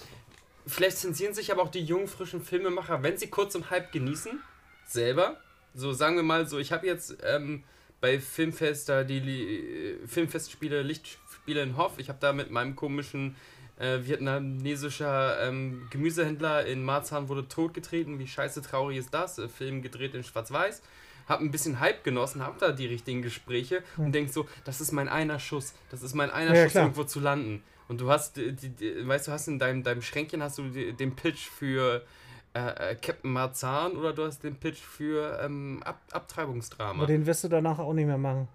vielleicht 0.66 0.98
zensieren 0.98 1.34
sich 1.34 1.50
aber 1.52 1.62
auch 1.62 1.72
die 1.72 1.82
jungen, 1.82 2.08
frischen 2.08 2.42
Filmemacher, 2.42 3.02
wenn 3.02 3.18
sie 3.18 3.28
kurz 3.28 3.56
und 3.56 3.72
halb 3.72 3.94
genießen, 3.94 4.40
selber. 4.86 5.38
So, 5.74 5.94
sagen 5.94 6.18
wir 6.18 6.24
mal 6.24 6.48
so, 6.48 6.60
ich 6.60 6.74
habe 6.74 6.86
jetzt 6.86 7.16
ähm, 7.24 7.64
bei 8.02 8.20
Filmfest 8.20 8.90
da 8.90 9.04
die 9.06 9.20
äh, 9.20 10.08
Filmfestspiele, 10.08 10.82
Lichtspiele 10.82 11.62
in 11.64 11.78
Hoff, 11.78 11.94
ich 11.98 12.10
habe 12.10 12.20
da 12.20 12.34
mit 12.34 12.52
meinem 12.52 12.76
komischen 12.76 13.36
äh, 13.80 14.00
vietnamesischer 14.06 15.48
ähm, 15.48 15.88
Gemüsehändler 15.90 16.66
in 16.66 16.84
Marzahn 16.84 17.30
wurde 17.30 17.48
totgetreten. 17.48 18.20
Wie 18.20 18.28
scheiße 18.28 18.62
traurig 18.62 18.98
ist 18.98 19.14
das? 19.14 19.38
Äh, 19.40 19.48
Film 19.48 19.82
gedreht 19.82 20.14
in 20.16 20.24
Schwarz-Weiß. 20.24 20.82
Hab 21.28 21.42
ein 21.42 21.52
bisschen 21.52 21.80
Hype 21.82 22.04
genossen, 22.06 22.42
hab 22.42 22.58
da 22.60 22.72
die 22.72 22.86
richtigen 22.88 23.22
Gespräche 23.22 23.84
und 23.98 24.14
denk 24.14 24.30
so, 24.30 24.48
das 24.64 24.80
ist 24.80 24.94
mein 24.94 25.10
einer 25.10 25.40
Schuss. 25.40 25.74
Das 25.92 26.02
ist 26.02 26.14
mein 26.16 26.32
einer 26.32 26.56
Ja, 26.56 26.64
Schuss, 26.64 26.72
klar. 26.72 26.84
irgendwo 26.86 27.04
zu 27.04 27.20
landen. 27.20 27.64
Und 27.90 28.00
du 28.02 28.10
hast, 28.10 28.38
die, 28.38 28.54
die, 28.54 28.70
die, 28.70 29.08
weißt 29.08 29.28
du, 29.28 29.32
hast 29.34 29.48
in 29.50 29.60
deinem, 29.60 29.84
deinem 29.84 30.02
Schränkchen 30.02 30.42
hast 30.42 30.58
du 30.58 30.64
die, 30.70 30.94
den 30.94 31.16
Pitch 31.16 31.48
für 31.50 32.02
äh, 32.54 32.92
äh, 32.92 32.96
Captain 32.96 33.32
Marzahn 33.32 33.94
oder 33.94 34.14
du 34.14 34.24
hast 34.26 34.44
den 34.44 34.56
Pitch 34.56 34.80
für 34.80 35.40
ähm, 35.44 35.82
Ab 35.84 36.00
Abtreibungsdrama. 36.12 37.04
Aber 37.04 37.08
den 37.08 37.26
wirst 37.26 37.44
du 37.44 37.50
danach 37.50 37.80
auch 37.80 37.94
nicht 37.94 38.08
mehr 38.08 38.18
machen. 38.18 38.48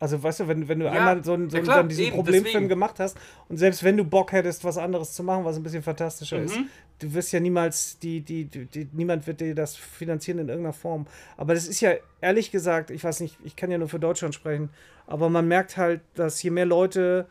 Also, 0.00 0.22
weißt 0.22 0.40
du, 0.40 0.48
wenn, 0.48 0.68
wenn 0.68 0.78
du 0.78 0.84
Ja, 0.86 0.92
einmal 0.92 1.24
so, 1.24 1.32
einen- 1.32 1.50
so 1.50 1.56
ja 1.56 1.62
klar, 1.64 1.76
dann 1.78 1.88
diesen 1.88 2.04
eben, 2.04 2.14
Problemfilm 2.14 2.44
deswegen. 2.52 2.68
gemacht 2.68 3.00
hast 3.00 3.16
und 3.48 3.56
selbst 3.56 3.82
wenn 3.82 3.96
du 3.96 4.04
Bock 4.04 4.30
hättest, 4.32 4.62
was 4.64 4.78
anderes 4.78 5.12
zu 5.12 5.24
machen, 5.24 5.44
was 5.44 5.56
ein 5.56 5.62
bisschen 5.64 5.82
fantastischer 5.82 6.40
ist, 6.40 6.56
Mhm. 6.58 6.66
du 7.00 7.14
wirst 7.14 7.32
ja 7.32 7.40
niemals, 7.40 7.98
die, 7.98 8.20
die, 8.20 8.44
die, 8.44 8.66
die, 8.66 8.88
niemand 8.92 9.26
wird 9.26 9.40
dir 9.40 9.54
das 9.56 9.74
finanzieren 9.76 10.38
in 10.38 10.48
irgendeiner 10.48 10.72
Form. 10.72 11.06
Aber 11.36 11.54
das 11.54 11.66
ist 11.66 11.80
ja, 11.80 11.92
ehrlich 12.20 12.50
gesagt, 12.52 12.90
ich 12.90 13.02
weiß 13.02 13.18
nicht, 13.20 13.36
ich 13.44 13.56
kann 13.56 13.70
ja 13.72 13.78
nur 13.78 13.88
für 13.88 13.98
Deutschland 13.98 14.34
sprechen, 14.36 14.70
aber 15.08 15.30
man 15.30 15.48
merkt 15.48 15.76
halt, 15.76 16.00
dass 16.14 16.40
je 16.42 16.50
mehr 16.50 16.66
Leute 16.66 17.26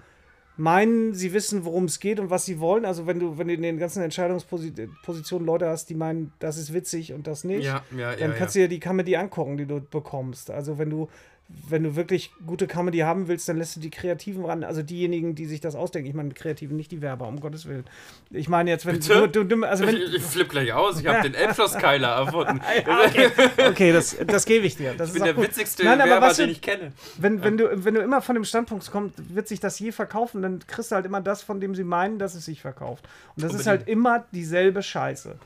meinen, 0.59 1.13
sie 1.13 1.33
wissen, 1.33 1.65
worum 1.65 1.85
es 1.85 1.99
geht 1.99 2.19
und 2.19 2.31
was 2.31 2.45
sie 2.45 2.59
wollen. 2.59 2.83
Also 2.83 3.05
wenn 3.05 3.19
du, 3.19 3.37
wenn 3.37 3.47
du 3.47 3.53
in 3.53 3.61
den 3.61 3.77
ganzen 3.77 4.01
Entscheidungspositionen 4.01 5.45
Leute 5.45 5.67
hast, 5.67 5.89
die 5.89 5.95
meinen, 5.95 6.33
das 6.39 6.57
ist 6.57 6.73
witzig 6.73 7.13
und 7.13 7.27
das 7.27 7.43
nicht, 7.43 7.65
ja, 7.65 7.83
ja, 7.95 8.15
dann 8.15 8.31
ja, 8.31 8.35
kannst 8.37 8.55
ja. 8.55 8.63
du 8.63 8.67
dir 8.67 8.69
die 8.75 8.79
Comedy 8.79 9.15
angucken, 9.15 9.57
die 9.57 9.65
du 9.65 9.79
bekommst. 9.81 10.49
Also 10.49 10.77
wenn 10.77 10.89
du, 10.89 11.09
wenn 11.49 11.83
du 11.83 11.95
wirklich 11.95 12.31
gute 12.45 12.67
Comedy 12.67 12.99
haben 12.99 13.29
willst, 13.29 13.47
dann 13.47 13.55
lässt 13.57 13.75
du 13.77 13.79
die 13.79 13.89
Kreativen 13.89 14.43
ran, 14.43 14.65
also 14.65 14.83
diejenigen, 14.83 15.33
die 15.33 15.45
sich 15.45 15.61
das 15.61 15.75
ausdenken. 15.75 16.09
Ich 16.09 16.13
meine 16.13 16.33
Kreativen, 16.33 16.75
nicht 16.75 16.91
die 16.91 17.01
Werber, 17.01 17.25
um 17.27 17.39
Gottes 17.39 17.65
Willen. 17.65 17.85
Ich 18.31 18.49
meine 18.49 18.69
jetzt, 18.69 18.85
wenn 18.85 18.99
Bitte? 18.99 19.29
du, 19.29 19.45
du, 19.45 19.63
also 19.65 19.87
wenn, 19.87 19.95
Ich, 19.95 20.15
ich 20.15 20.21
flipp 20.23 20.49
gleich 20.49 20.73
aus, 20.73 20.99
ich 20.99 21.07
habe 21.07 21.21
den 21.21 21.33
Elbschlosskeiler 21.33 22.09
erfunden. 22.09 22.59
Ja, 22.85 22.99
okay, 23.05 23.29
okay 23.69 23.93
das, 23.93 24.17
das 24.27 24.45
gebe 24.45 24.65
ich 24.65 24.75
dir. 24.75 24.93
Das 24.93 25.09
Ich 25.09 25.15
ist 25.15 25.21
bin 25.21 25.23
der 25.23 25.33
gut. 25.35 25.45
witzigste 25.45 25.85
Nein, 25.85 26.01
aber 26.01 26.09
Werber, 26.11 26.29
du- 26.29 26.35
den 26.35 26.49
ich 26.49 26.61
kenne. 26.61 26.91
Wenn, 27.17 27.41
wenn, 27.43 27.57
du, 27.57 27.85
wenn 27.85 27.93
du 27.93 28.01
immer 28.01 28.21
von 28.21 28.35
dem 28.35 28.43
Standpunkt 28.43 28.89
kommst, 28.91 29.15
wird 29.33 29.47
sich 29.47 29.59
das 29.61 29.79
je 29.79 29.91
verkaufen, 29.93 30.41
dann 30.41 30.59
kriegst 30.67 30.91
du 30.91 30.95
halt 30.95 31.05
immer 31.05 31.21
das, 31.21 31.43
von 31.43 31.61
dem 31.61 31.75
sie 31.75 31.85
meinen, 31.85 32.19
dass 32.19 32.35
es 32.35 32.43
sich 32.45 32.61
verkauft. 32.61 33.07
Und 33.35 33.43
das 33.43 33.53
ist 33.53 33.59
Unbedingt. 33.61 33.79
halt 33.79 33.87
immer 33.89 34.25
dieselbe 34.33 34.83
Scheiße. 34.83 35.37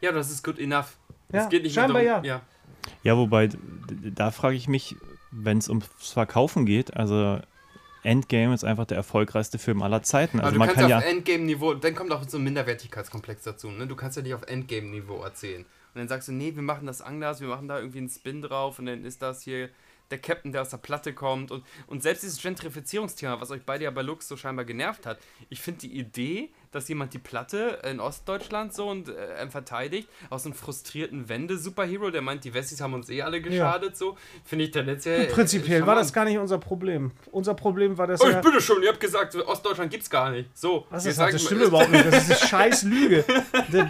Ja, 0.00 0.12
das 0.12 0.30
ist 0.30 0.42
good 0.42 0.58
enough. 0.58 0.96
Ja, 1.32 1.42
es 1.42 1.48
geht 1.50 1.64
nicht 1.64 1.74
scheinbar 1.74 2.00
mehr 2.02 2.12
darum, 2.12 2.24
ja. 2.24 2.34
ja. 2.36 2.40
Ja, 3.02 3.16
wobei, 3.16 3.50
da 4.14 4.30
frage 4.30 4.56
ich 4.56 4.66
mich, 4.66 4.96
wenn 5.30 5.58
es 5.58 5.68
ums 5.68 5.86
Verkaufen 5.98 6.66
geht, 6.66 6.96
also 6.96 7.40
Endgame 8.02 8.54
ist 8.54 8.64
einfach 8.64 8.86
der 8.86 8.96
erfolgreichste 8.96 9.58
Film 9.58 9.82
aller 9.82 10.02
Zeiten. 10.02 10.38
Aber 10.38 10.46
Also 10.46 10.54
du 10.54 10.58
man 10.58 10.68
kannst 10.68 10.80
kann 10.80 10.90
ja 10.90 11.00
ja, 11.00 11.04
auf 11.04 11.12
Endgame-Niveau, 11.12 11.74
dann 11.74 11.94
kommt 11.94 12.12
auch 12.12 12.26
so 12.26 12.38
ein 12.38 12.44
Minderwertigkeitskomplex 12.44 13.42
dazu. 13.42 13.70
Ne? 13.70 13.86
Du 13.86 13.96
kannst 13.96 14.16
ja 14.16 14.22
nicht 14.22 14.34
auf 14.34 14.42
Endgame-Niveau 14.42 15.22
erzählen. 15.22 15.62
Und 15.62 15.98
dann 15.98 16.08
sagst 16.08 16.28
du, 16.28 16.32
nee, 16.32 16.54
wir 16.54 16.62
machen 16.62 16.86
das 16.86 17.02
anders, 17.02 17.40
wir 17.40 17.48
machen 17.48 17.68
da 17.68 17.78
irgendwie 17.78 17.98
einen 17.98 18.08
Spin 18.08 18.42
drauf 18.42 18.78
und 18.78 18.86
dann 18.86 19.04
ist 19.04 19.22
das 19.22 19.42
hier 19.42 19.68
der 20.10 20.18
Captain, 20.18 20.52
der 20.52 20.62
aus 20.62 20.70
der 20.70 20.78
Platte 20.78 21.12
kommt. 21.12 21.50
Und, 21.50 21.64
und 21.86 22.02
selbst 22.02 22.22
dieses 22.22 22.40
Gentrifizierungsthema, 22.40 23.40
was 23.40 23.50
euch 23.50 23.62
beide 23.64 23.84
ja 23.84 23.90
bei 23.90 24.02
Lux 24.02 24.28
so 24.28 24.36
scheinbar 24.36 24.64
genervt 24.64 25.06
hat, 25.06 25.18
ich 25.48 25.60
finde 25.60 25.80
die 25.80 25.98
Idee, 25.98 26.50
dass 26.72 26.88
jemand 26.88 27.12
die 27.14 27.18
Platte 27.18 27.78
in 27.90 27.98
Ostdeutschland 28.00 28.72
so 28.72 28.88
und 28.88 29.08
äh, 29.08 29.48
verteidigt, 29.48 30.08
aus 30.28 30.44
einem 30.44 30.54
frustrierten 30.54 31.28
Wende-Superhero, 31.28 32.10
der 32.10 32.22
meint, 32.22 32.44
die 32.44 32.54
Wessis 32.54 32.80
haben 32.80 32.94
uns 32.94 33.08
eh 33.10 33.22
alle 33.22 33.40
geschadet, 33.40 33.96
so, 33.96 34.16
finde 34.44 34.66
ich 34.66 34.70
tendenziell. 34.70 35.22
äh, 35.22 35.26
Prinzipiell 35.26 35.86
war 35.86 35.94
das 35.96 36.12
gar 36.12 36.24
nicht 36.24 36.38
unser 36.38 36.58
Problem. 36.58 37.10
Unser 37.32 37.54
Problem 37.54 37.98
war 37.98 38.06
das 38.06 38.20
Oh, 38.20 38.28
ja. 38.28 38.38
ich 38.38 38.44
bitte 38.44 38.60
schon, 38.60 38.82
ihr 38.82 38.88
habt 38.90 39.00
gesagt, 39.00 39.34
Ostdeutschland 39.34 39.90
gibt's 39.90 40.08
gar 40.10 40.30
nicht. 40.30 40.56
So, 40.56 40.86
Was 40.90 41.06
ist 41.06 41.18
das? 41.18 41.32
Das 41.32 41.42
stimmt 41.42 41.62
überhaupt 41.62 41.90
nicht. 41.90 42.06
Das 42.06 42.22
ist 42.28 42.30
eine 42.30 42.40
scheiß 42.48 42.82
Lüge. 42.84 43.24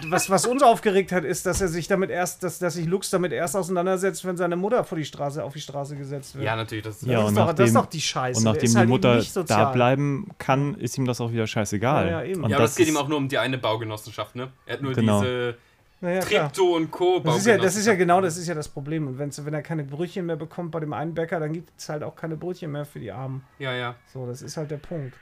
Was, 0.09 0.29
was 0.29 0.45
uns 0.45 0.63
aufgeregt 0.63 1.11
hat, 1.11 1.23
ist, 1.23 1.45
dass 1.45 1.61
er 1.61 1.67
sich 1.67 1.87
damit 1.87 2.09
erst, 2.09 2.43
dass, 2.43 2.59
dass 2.59 2.73
sich 2.75 2.85
Lux 2.87 3.09
damit 3.09 3.31
erst 3.31 3.55
auseinandersetzt, 3.55 4.25
wenn 4.25 4.37
seine 4.37 4.55
Mutter 4.55 4.83
vor 4.83 4.97
die 4.97 5.05
Straße, 5.05 5.43
auf 5.43 5.53
die 5.53 5.61
Straße 5.61 5.95
gesetzt 5.95 6.35
wird. 6.35 6.45
Ja, 6.45 6.55
natürlich, 6.55 6.83
das 6.83 7.01
Ja, 7.01 7.19
das, 7.19 7.21
und 7.25 7.29
ist 7.33 7.37
doch, 7.37 7.53
das 7.53 7.67
ist 7.67 7.73
nachdem- 7.73 7.73
doch 7.85 7.85
die 7.91 8.01
Scheiße. 8.01 8.37
und 8.39 8.43
nachdem 8.45 8.63
ist 8.63 8.73
die 8.73 8.77
halt 8.79 8.89
Mutter 8.89 9.21
da 9.47 9.71
bleiben 9.71 10.27
kann, 10.37 10.75
ist 10.75 10.97
ihm 10.97 11.05
das 11.05 11.21
auch 11.21 11.31
wieder 11.31 11.47
scheißegal. 11.47 12.05
Ja, 12.05 12.11
ja, 12.23 12.23
eben. 12.25 12.43
Und 12.43 12.49
ja, 12.49 12.57
das 12.57 12.70
es 12.71 12.75
geht 12.77 12.87
ihm 12.87 12.97
auch 12.97 13.07
nur 13.07 13.17
um 13.17 13.27
die 13.27 13.37
eine 13.37 13.57
Baugenossenschaft, 13.57 14.35
ne? 14.35 14.51
Er 14.65 14.73
hat 14.73 14.81
nur 14.81 14.93
Genau. 14.93 15.21
diese 15.21 15.57
naja. 16.01 16.21
Tripto 16.21 16.75
und 16.75 16.89
Co. 16.89 17.19
Das 17.19 17.37
ist, 17.37 17.45
ja, 17.45 17.57
das 17.57 17.75
ist 17.75 17.85
ja 17.85 17.93
genau 17.93 18.21
das 18.21 18.35
ist 18.37 18.47
ja 18.47 18.55
das 18.55 18.67
Problem. 18.67 19.07
Und 19.07 19.19
wenn's, 19.19 19.43
wenn 19.45 19.53
er 19.53 19.61
keine 19.61 19.83
Brötchen 19.83 20.25
mehr 20.25 20.35
bekommt 20.35 20.71
bei 20.71 20.79
dem 20.79 20.93
einen 20.93 21.13
Bäcker, 21.13 21.39
dann 21.39 21.53
gibt 21.53 21.69
es 21.77 21.89
halt 21.89 22.01
auch 22.03 22.15
keine 22.15 22.35
Brötchen 22.37 22.71
mehr 22.71 22.85
für 22.85 22.99
die 22.99 23.11
Armen. 23.11 23.43
Ja, 23.59 23.73
ja. 23.75 23.95
So, 24.11 24.25
das 24.25 24.41
ist 24.41 24.57
halt 24.57 24.71
der 24.71 24.77
Punkt. 24.77 25.15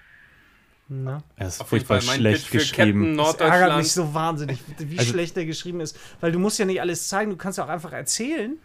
Na? 0.92 1.22
er 1.36 1.48
ist 1.48 1.62
Auf 1.62 1.68
furchtbar 1.70 2.02
Fall 2.02 2.16
schlecht 2.18 2.50
geschrieben. 2.50 3.16
Das 3.16 3.36
ärgert 3.36 3.78
mich 3.78 3.92
so 3.92 4.12
wahnsinnig, 4.14 4.60
wie 4.80 4.98
Also- 4.98 5.12
schlecht 5.12 5.36
der 5.36 5.46
geschrieben 5.46 5.82
ist. 5.82 6.00
Weil 6.20 6.32
du 6.32 6.40
musst 6.40 6.58
ja 6.58 6.66
nicht 6.66 6.82
alles 6.82 7.08
zeigen, 7.08 7.30
du 7.30 7.38
kannst 7.38 7.58
ja 7.60 7.66
auch 7.66 7.70
einfach 7.70 7.92
erzählen. 7.94 8.58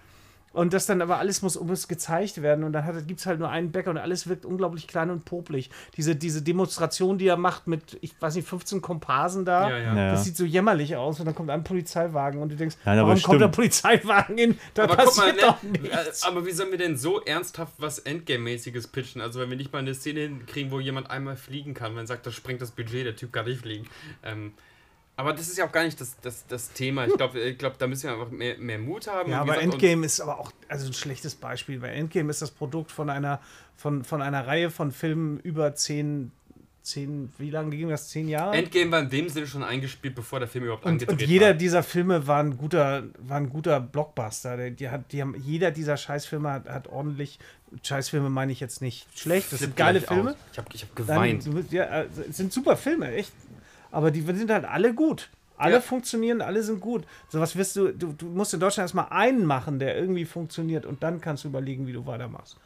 Und 0.54 0.72
das 0.72 0.86
dann 0.86 1.02
aber 1.02 1.18
alles 1.18 1.42
muss, 1.42 1.60
muss 1.60 1.88
gezeigt 1.88 2.40
werden. 2.40 2.64
Und 2.64 2.72
dann 2.72 3.06
gibt 3.06 3.20
es 3.20 3.26
halt 3.26 3.40
nur 3.40 3.50
einen 3.50 3.72
Bäcker 3.72 3.90
und 3.90 3.98
alles 3.98 4.28
wirkt 4.28 4.46
unglaublich 4.46 4.86
klein 4.86 5.10
und 5.10 5.24
popelig. 5.24 5.68
Diese, 5.96 6.14
diese 6.14 6.42
Demonstration, 6.42 7.18
die 7.18 7.26
er 7.26 7.36
macht 7.36 7.66
mit, 7.66 7.98
ich 8.00 8.14
weiß 8.20 8.36
nicht, 8.36 8.48
15 8.48 8.80
Komparsen 8.80 9.44
da. 9.44 9.68
Ja, 9.68 9.78
ja. 9.78 9.96
Ja. 9.96 10.10
Das 10.12 10.24
sieht 10.24 10.36
so 10.36 10.44
jämmerlich 10.44 10.94
aus 10.94 11.18
und 11.18 11.26
dann 11.26 11.34
kommt 11.34 11.50
ein 11.50 11.64
Polizeiwagen 11.64 12.40
und 12.40 12.50
du 12.50 12.56
denkst, 12.56 12.76
Nein, 12.84 12.98
warum 12.98 13.20
kommt 13.20 13.40
der 13.40 13.46
stimmt. 13.46 13.54
Polizeiwagen 13.56 14.38
hin? 14.38 14.58
Da 14.74 14.84
Aber 14.84 14.96
guck 14.96 15.16
mal, 15.16 15.32
passiert 15.32 15.36
ne, 15.36 15.42
doch 15.42 15.62
nichts. 15.82 16.22
aber 16.22 16.46
wie 16.46 16.52
sollen 16.52 16.70
wir 16.70 16.78
denn 16.78 16.96
so 16.96 17.20
ernsthaft 17.20 17.74
was 17.78 17.98
Endgame-mäßiges 17.98 18.86
pitchen? 18.86 19.20
Also 19.20 19.40
wenn 19.40 19.50
wir 19.50 19.56
nicht 19.56 19.72
mal 19.72 19.80
eine 19.80 19.94
Szene 19.94 20.20
hinkriegen, 20.20 20.70
wo 20.70 20.78
jemand 20.78 21.10
einmal 21.10 21.36
fliegen 21.36 21.74
kann, 21.74 21.88
wenn 21.88 21.96
man 21.96 22.06
sagt, 22.06 22.26
das 22.26 22.34
sprengt 22.34 22.62
das 22.62 22.70
Budget, 22.70 23.06
der 23.06 23.16
Typ 23.16 23.32
kann 23.32 23.46
nicht 23.46 23.60
fliegen. 23.60 23.86
Ähm, 24.22 24.52
aber 25.16 25.32
das 25.32 25.48
ist 25.48 25.58
ja 25.58 25.66
auch 25.66 25.72
gar 25.72 25.84
nicht 25.84 26.00
das, 26.00 26.16
das, 26.22 26.44
das 26.48 26.72
Thema. 26.72 27.06
Ich 27.06 27.14
glaube, 27.16 27.38
ich 27.40 27.58
glaub, 27.58 27.78
da 27.78 27.86
müssen 27.86 28.04
wir 28.04 28.12
einfach 28.12 28.30
mehr, 28.30 28.58
mehr 28.58 28.78
Mut 28.78 29.06
haben. 29.06 29.30
Ja, 29.30 29.40
aber 29.40 29.54
gesagt, 29.54 29.74
Endgame 29.74 30.06
ist 30.06 30.20
aber 30.20 30.38
auch 30.40 30.50
also 30.68 30.86
ein 30.88 30.92
schlechtes 30.92 31.34
Beispiel, 31.34 31.80
weil 31.82 31.94
Endgame 31.94 32.30
ist 32.30 32.42
das 32.42 32.50
Produkt 32.50 32.90
von 32.90 33.10
einer, 33.10 33.40
von, 33.76 34.02
von 34.04 34.22
einer 34.22 34.46
Reihe 34.46 34.70
von 34.70 34.90
Filmen 34.92 35.38
über 35.40 35.74
zehn, 35.74 36.32
zehn 36.82 37.32
wie 37.38 37.50
lange 37.50 37.76
ging 37.76 37.88
das? 37.88 38.08
Zehn 38.08 38.28
Jahre? 38.28 38.56
Endgame 38.56 38.90
war 38.90 39.00
in 39.00 39.08
dem 39.10 39.28
Sinne 39.28 39.46
schon 39.46 39.62
eingespielt, 39.62 40.14
bevor 40.14 40.40
der 40.40 40.48
Film 40.48 40.64
überhaupt 40.64 40.84
und, 40.84 40.92
angedreht 40.92 41.20
und 41.22 41.26
jeder 41.28 41.46
war. 41.48 41.54
dieser 41.54 41.82
Filme 41.82 42.26
war 42.26 42.42
ein 42.42 42.56
guter, 42.56 43.04
war 43.18 43.36
ein 43.38 43.48
guter 43.50 43.80
Blockbuster. 43.80 44.56
Der, 44.56 44.70
die 44.70 44.90
hat, 44.90 45.12
die 45.12 45.22
haben, 45.22 45.34
jeder 45.40 45.70
dieser 45.70 45.96
Scheißfilme 45.96 46.50
hat, 46.50 46.68
hat 46.68 46.88
ordentlich, 46.88 47.38
Scheißfilme 47.82 48.30
meine 48.30 48.52
ich 48.52 48.60
jetzt 48.60 48.82
nicht 48.82 49.06
schlecht, 49.18 49.52
das 49.52 49.60
sind 49.60 49.68
Flipp 49.70 49.76
geile 49.76 50.00
Filme. 50.00 50.30
aus. 50.32 50.36
Ich 50.52 50.58
habe 50.58 50.68
ich 50.74 50.82
hab 50.82 50.94
Dann, 50.96 51.06
geweint. 51.06 51.54
bist- 51.54 51.72
ja, 51.72 51.84
äh, 51.84 52.08
es 52.28 52.36
sind 52.36 52.52
super 52.52 52.76
Filme, 52.76 53.12
echt. 53.12 53.32
Aber 53.94 54.10
die 54.10 54.20
sind 54.20 54.50
halt 54.50 54.64
alle 54.64 54.92
gut. 54.94 55.30
Alle 55.56 55.74
Ja. 55.76 55.80
funktionieren, 55.80 56.40
alle 56.42 56.62
sind 56.62 56.80
gut. 56.80 57.04
So 57.28 57.40
was 57.40 57.54
wirst 57.56 57.76
du, 57.76 57.92
du, 57.92 58.12
du 58.12 58.26
musst 58.26 58.52
in 58.54 58.60
Deutschland 58.60 58.84
erstmal 58.84 59.06
einen 59.10 59.46
machen, 59.46 59.78
der 59.78 59.96
irgendwie 59.96 60.24
funktioniert 60.24 60.84
und 60.84 61.02
dann 61.02 61.20
kannst 61.20 61.44
du 61.44 61.48
überlegen, 61.48 61.86
wie 61.86 61.92
du 61.92 62.04
weitermachst. 62.06 62.56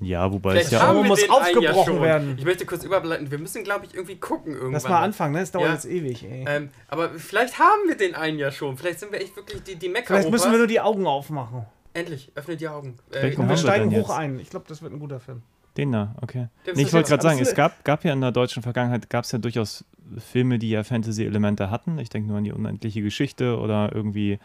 Ja, 0.00 0.32
wobei 0.32 0.50
Vielleicht 0.50 0.66
es 0.66 0.72
ja 0.72 0.90
auch, 0.90 1.04
muss 1.04 1.30
aufgebrochen 1.30 1.94
schon. 1.94 2.02
werden. 2.02 2.34
Ich 2.36 2.44
möchte 2.44 2.66
kurz 2.66 2.82
überleiten. 2.82 3.30
Wir 3.30 3.38
müssen, 3.38 3.62
glaube 3.62 3.86
ich, 3.86 3.94
irgendwie 3.94 4.16
gucken 4.16 4.52
irgendwann. 4.54 4.72
Lass 4.72 4.88
mal 4.88 5.00
anfangen, 5.02 5.34
ne? 5.34 5.40
Das 5.40 5.52
dauert 5.52 5.68
Ja. 5.68 5.74
jetzt 5.74 5.84
ewig, 5.84 6.24
ey. 6.24 6.44
Ähm, 6.48 6.70
aber 6.88 7.10
vielleicht 7.10 7.60
haben 7.60 7.86
wir 7.86 7.96
den 7.96 8.16
einen 8.16 8.40
ja 8.40 8.50
schon. 8.50 8.76
Vielleicht 8.76 8.98
sind 8.98 9.12
wir 9.12 9.20
echt 9.20 9.36
wirklich 9.36 9.62
die, 9.62 9.76
die 9.76 9.88
mecker 9.88 10.08
Vielleicht 10.08 10.30
müssen 10.30 10.50
wir 10.50 10.58
nur 10.58 10.66
die 10.66 10.80
Augen 10.80 11.06
aufmachen. 11.06 11.66
Endlich, 11.94 12.32
öffne 12.34 12.56
die 12.56 12.66
Augen. 12.68 12.96
Äh, 13.12 13.36
wir 13.38 13.56
steigen 13.56 13.90
hoch 13.92 14.08
jetzt? 14.08 14.10
ein. 14.10 14.40
Ich 14.40 14.50
glaube, 14.50 14.66
das 14.68 14.82
wird 14.82 14.92
ein 14.92 14.98
guter 14.98 15.20
Film. 15.20 15.42
Den 15.76 15.92
da, 15.92 16.14
okay. 16.20 16.48
Nee, 16.74 16.82
ich 16.82 16.92
wollte 16.92 17.10
gerade 17.10 17.22
sagen, 17.22 17.38
es 17.38 17.54
gab, 17.54 17.84
gab 17.84 18.04
ja 18.04 18.12
in 18.12 18.20
der 18.20 18.32
deutschen 18.32 18.62
Vergangenheit, 18.62 19.10
gab 19.10 19.24
es 19.24 19.32
ja 19.32 19.38
durchaus 19.38 19.84
Filme, 20.18 20.58
die 20.58 20.70
ja 20.70 20.84
Fantasy-Elemente 20.84 21.70
hatten. 21.70 21.98
Ich 21.98 22.08
denke 22.08 22.28
nur 22.28 22.38
an 22.38 22.44
die 22.44 22.52
unendliche 22.52 23.02
Geschichte 23.02 23.58
oder 23.58 23.90
irgendwie 23.94 24.38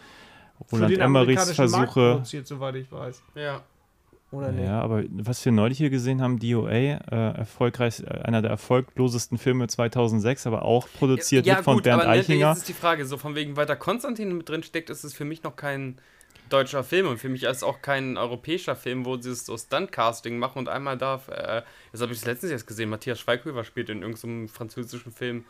Roland 0.71 0.97
Emmerichs 0.97 1.51
Versuche. 1.51 2.13
produziert, 2.13 2.47
soweit 2.47 2.75
ich 2.75 2.91
weiß. 2.91 3.21
ja. 3.35 3.61
Oder 4.31 4.53
nicht? 4.53 4.65
Ja, 4.65 4.81
aber 4.81 5.03
was 5.11 5.43
wir 5.43 5.51
neulich 5.51 5.77
hier 5.77 5.89
gesehen 5.89 6.21
haben, 6.21 6.39
DOA, 6.39 6.71
äh, 6.71 6.97
erfolgreich, 7.09 7.99
äh, 7.99 8.21
einer 8.21 8.41
der 8.41 8.51
erfolglosesten 8.51 9.37
Filme 9.37 9.67
2006, 9.67 10.47
aber 10.47 10.63
auch 10.63 10.87
produziert 10.97 11.45
ja, 11.45 11.55
mit 11.55 11.65
von 11.65 11.75
gut, 11.75 11.83
Bernd 11.83 12.03
aber 12.03 12.11
ne, 12.11 12.19
Eichinger. 12.19 12.49
jetzt 12.49 12.59
ist 12.59 12.69
die 12.69 12.73
Frage, 12.73 13.05
so 13.05 13.17
von 13.17 13.35
wegen, 13.35 13.57
weil 13.57 13.65
da 13.65 13.75
Konstantin 13.75 14.37
mit 14.37 14.47
drin 14.47 14.63
steckt, 14.63 14.89
ist 14.89 15.03
es 15.03 15.13
für 15.13 15.25
mich 15.25 15.43
noch 15.43 15.57
kein 15.57 15.97
deutscher 16.51 16.83
Film 16.83 17.07
und 17.07 17.17
für 17.17 17.29
mich 17.29 17.43
ist 17.43 17.57
es 17.57 17.63
auch 17.63 17.81
kein 17.81 18.17
europäischer 18.17 18.75
Film, 18.75 19.05
wo 19.05 19.17
sie 19.17 19.31
es 19.31 19.45
so 19.45 19.57
Stunt-Casting 19.57 20.37
machen 20.37 20.59
und 20.59 20.69
einmal 20.69 20.97
darf, 20.97 21.27
äh, 21.29 21.63
das 21.91 22.01
habe 22.01 22.13
ich 22.13 22.23
letztens 22.25 22.51
erst 22.51 22.67
gesehen, 22.67 22.89
Matthias 22.89 23.19
Schweighöfer 23.19 23.63
spielt 23.63 23.89
in 23.89 24.01
irgendeinem 24.01 24.47
französischen 24.47 25.11
Film 25.11 25.45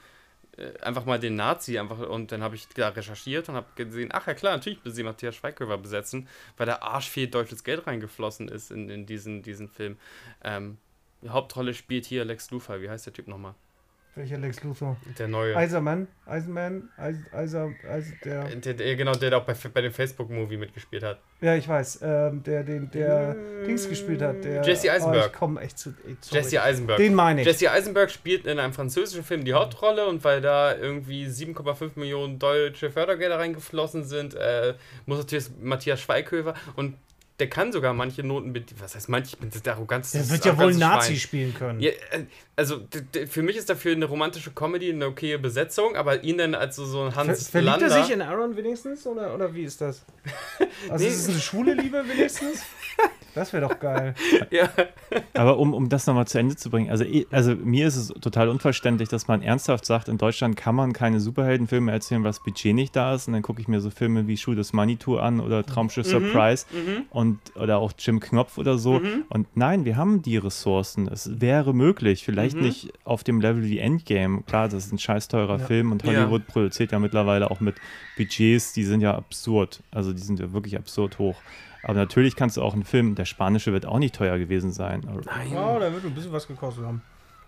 äh, 0.58 0.78
einfach 0.82 1.06
mal 1.06 1.20
den 1.20 1.36
Nazi 1.36 1.80
einfach 1.80 2.00
und 2.00 2.32
dann 2.32 2.44
habe 2.44 2.56
ich 2.56 2.68
da 2.70 2.90
recherchiert 2.90 3.50
und 3.50 3.56
habe 3.56 3.68
gesehen, 3.76 4.10
ach 4.12 4.28
ja 4.28 4.34
klar, 4.34 4.54
natürlich 4.54 4.84
müssen 4.84 4.96
sie 4.96 5.04
Matthias 5.04 5.36
Schweighöfer 5.36 5.78
besetzen, 5.78 6.28
weil 6.58 6.68
da 6.68 6.78
arsch 6.78 7.10
viel 7.10 7.28
deutsches 7.28 7.64
Geld 7.64 7.88
reingeflossen 7.88 8.48
ist 8.48 8.72
in, 8.72 8.90
in 8.90 9.06
diesen, 9.06 9.42
diesen 9.44 9.70
Film. 9.70 9.98
Ähm, 10.44 10.78
Hauptrolle 11.28 11.74
spielt 11.74 12.06
hier 12.06 12.26
Lex 12.26 12.52
Luthor, 12.52 12.82
wie 12.82 12.90
heißt 12.90 13.06
der 13.06 13.14
Typ 13.14 13.28
nochmal? 13.28 13.56
Welcher 14.13 14.38
Lex 14.38 14.62
Luthor? 14.63 14.97
Der 15.17 15.30
neue. 15.30 15.56
Eisermann? 15.56 16.06
Eisenman? 16.26 16.89
Eis, 16.97 17.15
Eiser, 17.32 17.71
Eis, 17.89 18.12
der. 18.26 18.43
Der, 18.43 18.74
der, 18.74 18.95
genau, 18.97 19.13
der 19.13 19.30
da 19.30 19.38
auch 19.38 19.45
bei, 19.45 19.56
bei 19.74 19.82
dem 19.82 19.93
Facebook-Movie 19.93 20.58
mitgespielt 20.58 21.02
hat. 21.02 21.19
Ja, 21.39 21.56
ich 21.56 21.65
weiß. 21.65 22.00
Ähm, 22.04 22.43
der, 22.43 22.63
den, 22.63 22.91
der 22.91 23.36
Dings 23.65 23.88
gespielt 23.88 24.21
hat. 24.21 24.43
Der, 24.43 24.63
Jesse 24.63 24.91
Eisenberg. 24.91 25.24
Oh, 25.24 25.28
ich 25.28 25.39
komm 25.39 25.58
echt 25.58 25.80
zu. 25.80 25.93
Ey. 26.06 26.17
Jesse 26.30 26.62
Eisenberg. 26.62 26.97
Den 26.97 27.15
meine 27.15 27.39
ich. 27.39 27.47
Jesse 27.47 27.71
Eisenberg 27.71 28.12
spielt 28.12 28.45
in 28.45 28.60
einem 28.60 28.74
französischen 28.74 29.24
Film 29.24 29.45
die 29.45 29.54
Hauptrolle 29.54 30.06
und 30.06 30.21
weil 30.26 30.41
da 30.41 30.76
irgendwie 30.76 31.28
7,5 31.28 31.91
Millionen 31.95 32.38
deutsche 32.38 32.91
Fördergelder 32.91 33.39
reingeflossen 33.39 34.04
sind, 34.04 34.36
äh, 34.36 34.74
muss 35.06 35.19
natürlich 35.19 35.45
Matthias 35.62 36.02
Schweighöfer 36.02 36.54
und 36.76 36.97
der 37.41 37.49
kann 37.49 37.71
sogar 37.71 37.95
manche 37.95 38.21
Noten 38.21 38.54
bedienen. 38.54 38.80
Was 38.82 38.93
heißt 38.93 39.10
manche? 39.10 39.34
Ich 39.34 39.38
bin 39.39 39.49
das 39.49 39.65
arrogant. 39.67 40.06
Der 40.13 40.30
wird 40.30 40.45
ja 40.45 40.56
wohl 40.60 40.75
Nazi 40.75 41.15
spielen 41.15 41.56
können. 41.56 41.80
Ja, 41.80 41.89
äh, 41.89 42.25
also 42.56 42.82
für 43.27 43.41
mich 43.41 43.58
ist 43.58 43.67
dafür 43.67 43.95
eine 43.95 44.06
romantische 44.06 44.51
Comedy 44.51 44.91
eine 44.91 45.08
okaye 45.08 45.39
Besetzung, 45.39 45.95
aber 45.95 46.23
ihn 46.23 46.38
dann 46.38 46.54
als 46.54 46.75
so, 46.75 46.86
so 46.86 47.01
ein 47.06 47.12
Ver 47.12 47.21
Hans 47.21 47.47
verliebt 47.47 47.80
Lander. 47.82 47.95
er 47.95 48.04
sich 48.04 48.13
in 48.13 48.21
Aaron 48.21 48.56
wenigstens? 48.56 49.08
Oder, 49.08 49.34
oder 49.34 49.56
wie 49.56 49.63
ist 49.63 49.82
das? 49.82 50.06
Also 50.89 51.04
Nee. 51.04 51.10
ist 51.12 51.19
es 51.19 51.30
eine 51.30 51.39
schwule 51.39 51.73
Liebe 51.73 52.04
wenigstens? 52.08 52.63
Das 53.34 53.54
wäre 53.54 53.65
doch 53.65 53.80
geil. 53.80 54.13
ja. 54.51 54.69
Aber 55.34 55.58
um, 55.58 55.73
um 55.73 55.88
das 55.88 56.06
nochmal 56.06 56.27
zu 56.27 56.38
Ende 56.38 56.58
zu 56.58 56.69
bringen, 56.69 56.89
also, 56.89 57.06
also 57.32 57.56
mir 57.56 57.88
ist 57.88 57.95
es 57.95 58.08
total 58.10 58.49
unverständlich, 58.49 59.08
dass 59.08 59.30
man 59.30 59.41
ernsthaft 59.41 59.86
sagt, 59.86 60.10
in 60.10 60.17
Deutschland 60.17 60.58
kann 60.58 60.75
man 60.75 60.91
keine 60.91 61.21
Superheldenfilme 61.21 61.93
erzählen, 61.93 62.21
weil 62.23 62.30
das 62.30 62.43
Budget 62.43 62.75
nicht 62.75 62.93
da 62.93 63.15
ist. 63.15 63.27
Und 63.27 63.34
dann 63.34 63.41
gucke 63.41 63.62
ich 63.62 63.69
mir 63.69 63.80
so 63.80 63.89
Filme 63.89 64.27
wie 64.27 64.36
Schuh 64.36 64.54
des 64.54 64.73
Manitou 64.73 65.15
an 65.15 65.39
oder 65.39 65.65
Traumschiff 65.65 66.08
Surprise 66.08 66.65
und 67.10 67.31
oder 67.56 67.78
auch 67.80 67.91
Jim 67.98 68.20
Knopf 68.20 68.58
oder 68.58 68.78
so. 68.78 69.02
Und 69.30 69.48
nein, 69.56 69.86
wir 69.86 69.98
haben 69.98 70.22
die 70.22 70.38
Ressourcen. 70.38 71.08
Es 71.08 71.41
wäre 71.41 71.74
möglich, 71.74 72.24
vielleicht 72.24 72.58
nicht 72.58 72.94
auf 73.04 73.24
dem 73.24 73.41
Level 73.41 73.63
wie 73.63 73.80
Endgame. 73.80 74.44
Klar, 74.44 74.67
das 74.70 74.86
ist 74.86 74.91
ein 74.94 75.00
scheiß 75.00 75.28
teurer 75.28 75.60
Ja. 75.60 75.65
Film 75.65 75.91
und 75.91 76.04
Ja. 76.04 76.10
Hollywood 76.22 76.48
produziert 76.48 76.91
ja 76.91 77.00
mittlerweile 77.00 77.52
auch 77.52 77.60
mit 77.60 77.76
Budgets, 78.17 78.74
die 78.74 78.84
sind 78.84 79.02
ja 79.02 79.15
absurd. 79.15 79.82
Also 79.91 80.13
die 80.13 80.22
sind 80.22 80.39
ja 80.39 80.54
wirklich 80.54 80.78
absurd 80.78 81.20
hoch. 81.20 81.36
Aber 81.84 81.96
natürlich 81.96 82.36
kannst 82.36 82.58
du 82.58 82.62
auch 82.62 82.74
einen 82.74 82.84
Film, 82.84 83.15
der 83.15 83.26
spanische 83.26 83.74
wird 83.74 83.86
auch 83.88 83.98
nicht 83.98 84.13
teuer 84.15 84.38
gewesen 84.38 84.72
sein. 84.72 85.02
Ja, 85.52 85.80
da 85.80 85.91
wird 85.91 86.06
ein 86.06 86.13
bisschen 86.13 86.32
was 86.32 86.48
gekostet 86.48 86.86
haben. 86.86 87.02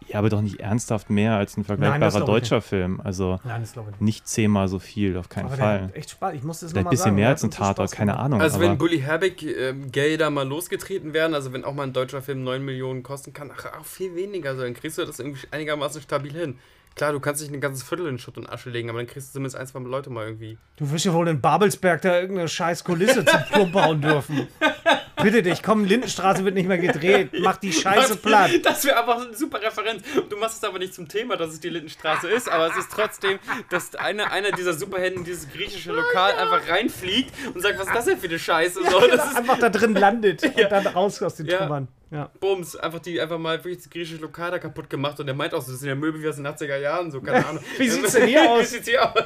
Ja, 0.08 0.20
aber 0.20 0.30
doch 0.30 0.42
nicht 0.42 0.60
ernsthaft 0.60 1.10
mehr 1.10 1.34
als 1.36 1.58
ein 1.58 1.62
Nein, 1.62 1.66
vergleichbarer 1.66 2.20
ich 2.20 2.26
deutscher 2.26 2.62
Film. 2.62 3.02
Also 3.04 3.40
Nein, 3.44 3.62
nicht. 3.62 4.02
nicht 4.02 4.28
zehnmal 4.28 4.68
so 4.68 4.80
viel, 4.80 5.18
auf 5.18 5.30
keinen 5.30 5.46
Aber 5.46 5.58
Fall. 5.58 5.90
echt 5.94 6.12
Spaß. 6.12 6.34
Ich 6.36 6.44
muss 6.44 6.60
das 6.60 6.72
Vielleicht 6.72 6.88
ein 6.88 6.90
bisschen 6.90 7.04
sagen. 7.04 7.16
mehr 7.16 7.30
als 7.30 7.44
ein 7.44 7.52
Tatort, 7.52 7.92
keine. 7.92 8.18
Ahnung. 8.18 8.42
Also 8.42 8.60
wenn 8.60 8.78
Bully 8.78 9.00
Herbig 9.00 9.44
ähm, 9.44 9.92
Gelder 9.92 10.30
mal 10.30 10.48
losgetreten 10.48 11.14
werden, 11.14 11.34
also 11.34 11.52
wenn 11.54 11.64
auch 11.64 11.74
mal 11.74 11.84
ein 11.84 11.94
deutscher 11.94 12.22
Film 12.22 12.44
9 12.44 12.64
Millionen 12.64 13.04
kosten 13.04 13.34
kann, 13.34 13.52
ach, 13.56 13.66
auch 13.80 13.86
viel 13.86 14.16
weniger, 14.16 14.52
also 14.52 14.62
dann 14.64 14.74
kriegst 14.74 14.98
du 14.98 15.06
das 15.06 15.20
irgendwie 15.20 15.48
einigermaßen 15.52 16.02
stabil 16.02 16.32
hin. 16.34 16.58
Klar, 16.96 17.12
du 17.12 17.20
kannst 17.20 17.42
nicht 17.42 17.52
ein 17.52 17.60
ganzes 17.60 17.82
Viertel 17.82 18.08
in 18.08 18.20
Schutt 18.20 18.38
und 18.38 18.48
Asche 18.48 18.70
legen, 18.70 18.90
aber 18.90 19.00
dann 19.00 19.08
kriegst 19.08 19.30
du 19.30 19.34
zumindest 19.34 19.56
ein, 19.56 19.66
zwei 19.66 19.80
Leute 19.80 20.12
mal 20.12 20.26
irgendwie. 20.26 20.60
Du 20.76 20.90
wirst 20.92 21.06
ja 21.06 21.14
wohl 21.14 21.28
in 21.28 21.42
Babelsberg 21.42 22.02
da 22.04 22.20
irgendeine 22.20 22.48
scheiß 22.48 22.84
Kulisse 22.84 23.26
zum 23.26 23.40
Plump 23.52 23.72
bauen 23.74 24.02
dürfen. 24.02 24.48
Bitte 25.24 25.42
dich, 25.42 25.64
komm, 25.64 25.86
Lindenstraße 25.86 26.46
wird 26.46 26.56
nicht 26.56 26.68
mehr 26.68 26.78
gedreht. 26.78 27.32
Mach 27.42 27.58
die 27.58 27.74
Scheiße 27.74 28.18
platt. 28.18 28.52
Das 28.64 28.86
wäre 28.86 29.00
einfach 29.00 29.26
eine 29.26 29.34
super 29.36 29.62
Referenz. 29.62 30.04
Du 30.30 30.38
machst 30.38 30.58
es 30.58 30.64
aber 30.70 30.80
nicht 30.80 30.94
zum 30.94 31.08
Thema, 31.08 31.36
dass 31.38 31.52
es 31.54 31.60
die 31.60 31.70
Lindenstraße 31.70 32.28
ist, 32.30 32.50
aber 32.52 32.68
es 32.68 32.78
ist 32.78 32.92
trotzdem, 32.92 33.40
dass 33.70 33.96
einer, 33.96 34.32
einer 34.32 34.52
dieser 34.52 34.74
Superhelden 34.74 35.20
in 35.20 35.26
dieses 35.26 35.50
griechische 35.52 35.92
Lokal 35.92 36.34
einfach 36.34 36.68
reinfliegt 36.70 37.34
und 37.54 37.62
sagt, 37.62 37.80
was 37.80 37.88
ist 37.88 37.96
das 37.96 38.06
denn 38.06 38.18
für 38.18 38.28
eine 38.28 38.40
Scheiße? 38.40 38.80
So, 38.84 39.00
das 39.08 39.28
ist 39.32 39.36
Einfach 39.38 39.58
da 39.60 39.70
drin 39.70 39.96
landet 39.96 40.44
und 40.56 40.72
dann 40.72 40.88
raus 40.88 41.22
aus 41.24 41.36
den 41.36 41.48
Ja. 41.48 41.58
Trümmern. 41.60 41.88
Ja. 42.12 42.30
Bums, 42.40 42.76
einfach 42.76 43.00
die 43.00 43.20
einfach 43.20 43.40
mal 43.40 43.58
wirklich 43.58 43.78
das 43.78 43.90
griechische 43.90 44.18
Lokal 44.22 44.52
da 44.52 44.60
kaputt 44.60 44.88
gemacht 44.90 45.20
und 45.20 45.26
der 45.26 45.34
meint 45.34 45.54
auch 45.56 45.62
so, 45.64 45.72
das 45.72 45.80
sind 45.80 45.90
ja 45.90 45.96
Möbel 45.96 46.22
wie 46.22 46.28
aus 46.30 46.36
den 46.36 46.46
80er 46.46 46.78
Jahren, 46.78 47.10
so, 47.12 47.20
keine 47.22 47.44
Ahnung. 47.50 47.64
Wie 47.78 47.90
sieht's 47.90 48.14
denn 48.14 48.28
hier 48.28 48.52
aus? 48.52 48.62
Wie 48.62 48.66
sieht's 48.66 48.88
hier 48.88 49.04
aus? 49.04 49.24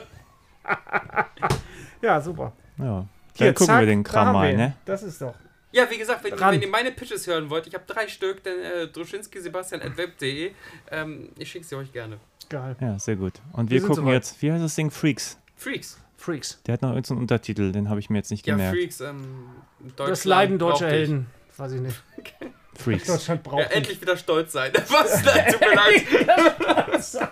ja, 2.02 2.22
super. 2.22 2.54
ja, 2.78 3.06
Hier, 3.34 3.48
dann 3.48 3.56
gucken 3.56 3.68
zack, 3.68 3.80
wir 3.82 3.88
den 3.88 4.04
Kram 4.04 4.34
mal, 4.34 4.56
ne? 4.56 4.74
Das 4.86 5.04
ist 5.04 5.22
doch. 5.22 5.34
Ja, 5.72 5.90
wie 5.90 5.98
gesagt, 5.98 6.24
wenn, 6.24 6.40
wenn 6.40 6.62
ihr 6.62 6.68
meine 6.70 6.92
Pitches 6.92 7.28
hören 7.28 7.50
wollt, 7.50 7.68
ich 7.68 7.74
habe 7.74 7.84
drei 7.86 8.08
Stück, 8.08 8.44
dann 8.44 8.60
äh, 8.60 8.88
Druschinski 8.88 9.42
Sebastian 9.42 9.82
at 9.82 9.98
web.de. 9.98 10.52
Ähm, 10.92 11.30
ich 11.38 11.52
schicke 11.52 11.66
sie 11.66 11.76
euch 11.76 11.92
gerne. 11.92 12.20
Geil. 12.50 12.76
Ja, 12.80 12.98
sehr 12.98 13.18
gut. 13.18 13.34
Und 13.52 13.70
Wir 13.70 13.82
wir 13.82 13.88
gucken 13.88 14.08
jetzt, 14.08 14.42
wie 14.42 14.52
heißt 14.52 14.64
das 14.64 14.76
Ding? 14.76 14.90
Freaks. 14.92 15.38
Freaks. 15.56 16.00
Freaks. 16.16 16.62
Der 16.64 16.74
hat 16.74 16.82
noch 16.82 16.90
irgendeinen 16.90 17.20
Untertitel, 17.20 17.72
den 17.72 17.90
habe 17.90 18.00
ich 18.00 18.10
mir 18.10 18.18
jetzt 18.18 18.32
nicht 18.32 18.48
Ja, 18.48 18.56
gemerkt. 18.56 18.78
Freaks. 18.78 19.02
Ähm, 19.02 19.50
Das 19.98 20.24
Leiden 20.26 20.58
deutscher. 20.58 20.88
Helden. 20.88 21.28
Weiß 21.58 21.72
ich 21.74 21.82
nicht. 21.82 22.02
Freaks. 22.78 23.08
Deutschland 23.08 23.46
Ja, 23.46 23.52
braucht 23.52 23.70
dich. 23.70 23.76
endlich 23.78 24.02
wieder 24.02 24.18
stolz 24.18 24.52
sein. 24.54 24.72
Was? 24.90 25.24
Nein, 25.24 25.46
tut 25.52 25.62
mir 25.62 25.76
leid. 25.76 27.32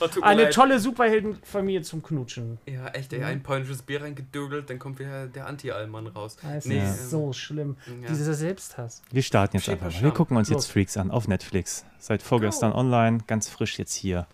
Oh, 0.00 0.06
tut 0.06 0.16
mir 0.16 0.24
Eine 0.24 0.42
leid. 0.44 0.54
tolle 0.54 0.78
Superheldenfamilie 0.78 1.82
zum 1.82 2.02
Knutschen. 2.02 2.58
Ja, 2.66 2.88
echt, 2.88 3.12
ey, 3.12 3.22
ein 3.24 3.42
polnisches 3.42 3.82
Bier 3.82 4.02
reingedödelt, 4.02 4.70
dann 4.70 4.78
kommt 4.78 4.98
wieder 4.98 5.26
der 5.26 5.46
Anti-Allmann 5.46 6.06
raus. 6.08 6.36
Das 6.42 6.64
Nee, 6.64 6.78
ist 6.78 7.00
ähm, 7.02 7.08
so 7.08 7.32
schlimm. 7.32 7.76
ja. 8.02 8.08
Dieser 8.08 8.34
Selbsthass. 8.34 9.02
Wir 9.10 9.22
starten 9.22 9.56
jetzt 9.56 9.68
einfach 9.68 9.92
mal. 9.92 10.02
Wir 10.02 10.10
gucken 10.12 10.36
uns 10.36 10.48
Los. 10.48 10.64
jetzt 10.64 10.72
Freaks 10.72 10.96
an 10.96 11.10
auf 11.10 11.28
Netflix. 11.28 11.84
Seit 11.98 12.22
vorgestern 12.22 12.72
online, 12.72 13.18
ganz 13.26 13.48
frisch 13.48 13.78
jetzt 13.78 13.94
hier. 13.94 14.26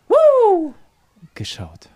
Geschaut. 1.35 1.89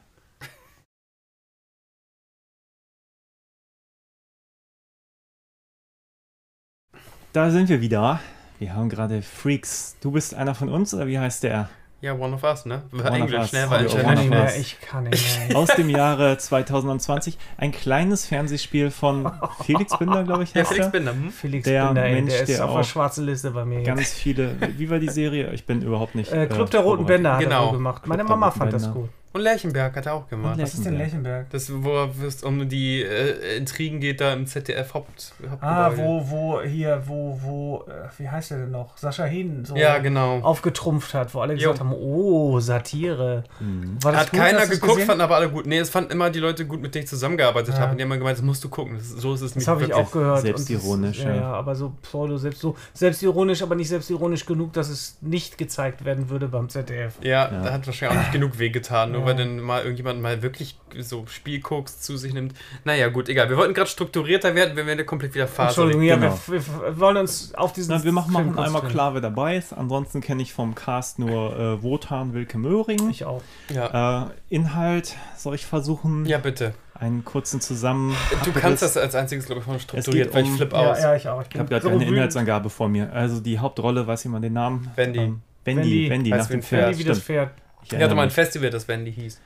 Da 7.35 7.51
sind 7.51 7.69
wir 7.69 7.81
wieder. 7.81 8.21
Wir 8.61 8.75
haben 8.77 8.89
gerade 8.89 9.21
Freaks. 9.21 9.97
Du 10.01 10.13
bist 10.13 10.35
einer 10.37 10.55
von 10.55 10.69
uns 10.69 10.95
oder 10.95 11.09
wie 11.09 11.19
heißt 11.19 11.43
der? 11.43 11.69
Ja, 12.01 12.13
One 12.15 12.35
of 12.37 12.45
Us, 12.45 12.65
ne? 12.65 12.83
War 12.93 13.07
One 13.07 13.11
of 13.11 13.17
Englisch, 13.23 13.41
Us. 13.41 13.49
schnell 13.49 13.67
Ja, 13.69 13.81
Ich 13.83 13.93
One 13.95 14.03
kann 14.05 14.13
of 14.13 14.15
nicht 14.15 14.25
International. 14.27 14.29
mehr. 14.31 14.45
Us. 14.45 14.57
Ich 14.57 14.81
kann 14.81 15.05
nicht 15.05 15.49
mehr. 15.49 15.57
Aus 15.57 15.69
dem 15.75 15.91
Jahre 15.91 16.39
2020. 16.39 17.37
Ein 17.57 17.73
kleines 17.73 18.25
Fernsehspiel 18.25 18.93
von 18.93 19.33
Felix 19.65 19.99
Binder, 19.99 20.23
glaube 20.23 20.45
ich, 20.45 20.55
Ja, 20.55 20.61
heißt 20.61 20.69
Felix 20.69 20.87
er. 20.87 20.93
Binder. 20.93 21.11
Hm? 21.13 21.31
Felix 21.33 21.65
Der 21.65 21.87
Binder, 21.87 22.03
Mensch, 22.03 22.31
der 22.35 22.43
ist 22.43 22.49
der 22.51 22.65
auf 22.69 22.77
der 22.77 22.85
schwarzen 22.85 23.27
Liste 23.27 23.51
bei 23.51 23.65
mir. 23.65 23.79
jetzt. 23.79 23.87
Ganz 23.89 24.13
viele. 24.13 24.55
Wie 24.79 24.89
war 24.89 25.01
die 25.01 25.09
Serie? 25.09 25.51
Ich 25.55 25.67
bin 25.67 25.83
überhaupt 25.83 26.15
nicht. 26.15 26.31
Äh, 26.31 26.47
Club 26.47 26.71
der 26.71 26.79
äh, 26.79 26.83
Roten 26.85 26.99
vorbereitet. 26.99 27.17
Bänder 27.25 27.33
hat 27.35 27.41
er 27.43 27.49
Genau. 27.49 27.67
wohl 27.67 27.73
gemacht. 27.73 28.07
Meine 28.07 28.19
Club 28.23 28.29
der 28.29 28.37
Mama 28.37 28.47
Roten 28.47 28.59
fand 28.61 28.73
das 28.75 28.83
Bänder. 28.85 29.01
gut. 29.01 29.11
Und 29.37 29.41
Lerchenberg 29.41 29.97
hat 29.97 30.07
er 30.07 30.15
auch 30.15 30.29
gemacht. 30.29 30.57
Was 30.61 30.75
ist 30.75 30.87
denn 30.87 30.97
Lerchenberg? 30.97 31.51
Das, 31.51 31.69
wo 31.73 32.09
es 32.25 32.45
um 32.45 32.69
die 32.69 33.03
äh, 33.03 33.57
Intrigen 33.57 33.99
geht, 33.99 34.21
da 34.21 34.33
im 34.33 34.47
ZDF 34.47 34.95
Haupt, 34.95 35.33
Ah, 35.61 35.91
wo, 35.97 36.23
wo, 36.31 36.63
hier, 36.63 37.03
wo, 37.07 37.37
wo, 37.43 37.85
äh, 37.89 38.09
wie 38.19 38.29
heißt 38.29 38.53
der 38.53 38.59
denn 38.59 38.71
noch? 38.71 38.97
Sascha 38.97 39.25
Hin 39.25 39.65
so 39.65 39.75
Ja, 39.75 39.99
genau. 39.99 40.39
aufgetrumpft 40.39 41.15
hat, 41.15 41.35
wo 41.35 41.41
alle 41.41 41.55
Jo. 41.55 41.73
gesagt 41.73 41.81
haben, 41.81 41.93
oh, 41.93 42.61
Satire. 42.61 43.43
Mhm. 43.59 43.99
War 44.03 44.13
das 44.13 44.21
Hat 44.21 44.31
gut? 44.31 44.39
keiner 44.39 44.67
geguckt, 44.69 45.01
fanden 45.03 45.23
aber 45.23 45.35
alle 45.35 45.51
gut. 45.51 45.67
Nee, 45.67 45.79
es 45.79 45.91
fanden 45.91 46.13
immer 46.13 46.31
die 46.31 46.39
Leute 46.39 46.65
gut, 46.65 46.81
mit 46.81 46.95
denen 46.95 47.03
ich 47.03 47.11
zusammengearbeitet 47.11 47.75
Ja. 47.75 47.81
habe. 47.81 47.91
Und 47.91 47.99
die 47.99 48.05
haben 48.05 48.11
immer 48.13 48.19
gemeint, 48.19 48.39
das 48.39 48.45
musst 48.45 48.63
du 48.63 48.69
gucken. 48.69 48.99
Das, 48.99 49.09
so 49.09 49.35
ist 49.35 49.41
es 49.41 49.51
Das 49.51 49.57
nicht 49.57 49.67
habe 49.67 49.83
ich 49.85 49.93
auch 49.93 50.13
gehört. 50.13 50.43
Selbstironisch, 50.43 51.17
das, 51.17 51.27
ja, 51.27 51.35
ja. 51.35 51.41
ja, 51.41 51.53
aber 51.55 51.75
so 51.75 51.93
pseudo, 52.03 52.37
selbst 52.39 52.61
so 52.61 52.77
selbstironisch, 52.93 53.63
aber 53.63 53.75
nicht 53.75 53.89
selbstironisch 53.89 54.47
genug, 54.47 54.73
dass 54.75 54.89
es 54.89 55.19
nicht 55.23 55.59
gezeigt 55.59 56.05
werden 56.05 56.31
würde 56.31 56.47
beim 56.47 56.69
ZDF. 56.69 57.15
Ja, 57.21 57.51
Ja. 57.51 57.63
da 57.65 57.73
hat 57.73 57.85
wahrscheinlich 57.85 58.17
auch 58.17 58.23
nicht 58.23 58.33
genug 58.33 58.61
wehgetan, 58.61 59.11
nur 59.11 59.24
Weil 59.27 59.37
dann 59.37 59.61
mal 59.61 59.83
irgendjemand 59.83 60.21
mal 60.23 60.43
wirklich 60.43 60.79
so 60.99 61.25
Spielkoks 61.27 62.01
zu 62.01 62.17
sich 62.17 62.33
nimmt. 62.35 62.55
Naja, 62.85 63.09
gut, 63.09 63.29
egal. 63.29 63.49
Wir 63.51 63.57
wollten 63.57 63.75
gerade 63.75 63.91
strukturierter 63.91 64.55
werden, 64.55 64.77
wenn 64.77 64.87
wir 64.87 64.93
eine 64.93 65.05
komplett 65.05 65.35
wieder 65.35 65.49
Phase. 65.49 65.69
Entschuldigung, 65.83 66.03
ja, 66.03 66.17
genau. 66.17 66.39
wir, 66.47 66.67
wir 66.67 67.01
wollen 67.01 67.17
uns 67.17 67.55
auf 67.55 67.73
diesen 67.73 67.97
Na, 67.97 68.05
wir 68.05 68.13
machen, 68.13 68.33
machen 68.33 68.59
einmal 68.59 68.83
klar, 68.83 69.15
wer 69.15 69.21
dabei 69.21 69.57
ist. 69.57 69.73
Ansonsten 69.73 70.21
kenne 70.21 70.43
ich 70.43 70.53
vom 70.53 70.75
Cast 70.75 71.19
nur 71.19 71.57
äh, 71.59 71.83
Wotan 71.83 72.33
Wilke 72.35 72.59
Möhring. 72.59 73.11
Ich 73.11 73.25
auch. 73.25 73.43
Ja. 73.73 74.25
Äh, 74.25 74.31
Inhalt 74.49 75.17
soll 75.37 75.55
ich 75.57 75.67
versuchen, 75.67 76.25
ja, 76.27 76.39
bitte. 76.39 76.75
einen 76.95 77.25
kurzen 77.25 77.61
Zusammen. 77.61 78.15
Du 78.45 78.53
kannst 78.53 78.83
das 78.83 78.97
als 78.97 79.15
einziges, 79.15 79.47
glaube 79.47 79.61
ich, 79.61 79.65
von 79.65 79.81
strukturiert, 79.81 80.29
geht 80.29 80.35
weil 80.35 80.45
ich 80.45 80.51
um- 80.51 80.57
flipp 80.57 80.73
Ja, 80.73 80.79
aus. 80.93 81.03
ja, 81.03 81.17
ich 81.17 81.29
auch. 81.29 81.43
Ich 81.43 81.49
Ich 81.53 81.59
habe 81.59 81.69
gerade 81.69 81.83
so 81.83 81.89
eine 81.89 82.01
wütend. 82.01 82.13
Inhaltsangabe 82.15 82.71
vor 82.71 82.89
mir. 82.89 83.13
Also 83.13 83.41
die 83.41 83.59
Hauptrolle, 83.59 84.07
weiß 84.07 84.25
jemand 84.25 84.45
den 84.45 84.53
Namen? 84.53 84.91
Wendy. 84.95 85.19
Ähm, 85.19 85.41
Wendy, 85.65 85.81
Wendy. 85.83 86.11
Wendy, 86.11 86.31
nach 86.31 86.47
dem 86.47 86.61
ein 86.61 86.63
Pferd. 86.63 86.83
Wendy 86.91 86.99
wie 86.99 87.05
das 87.05 87.17
stimmt. 87.19 87.27
Pferd. 87.27 87.51
Ich 87.85 87.89
Ich 87.89 87.93
hatte 87.95 88.03
erinnere 88.03 88.17
mal 88.17 88.23
ein. 88.25 88.31
Festival, 88.31 88.71
das 88.71 88.89
Wendy 88.89 89.13
hieß. 89.13 89.41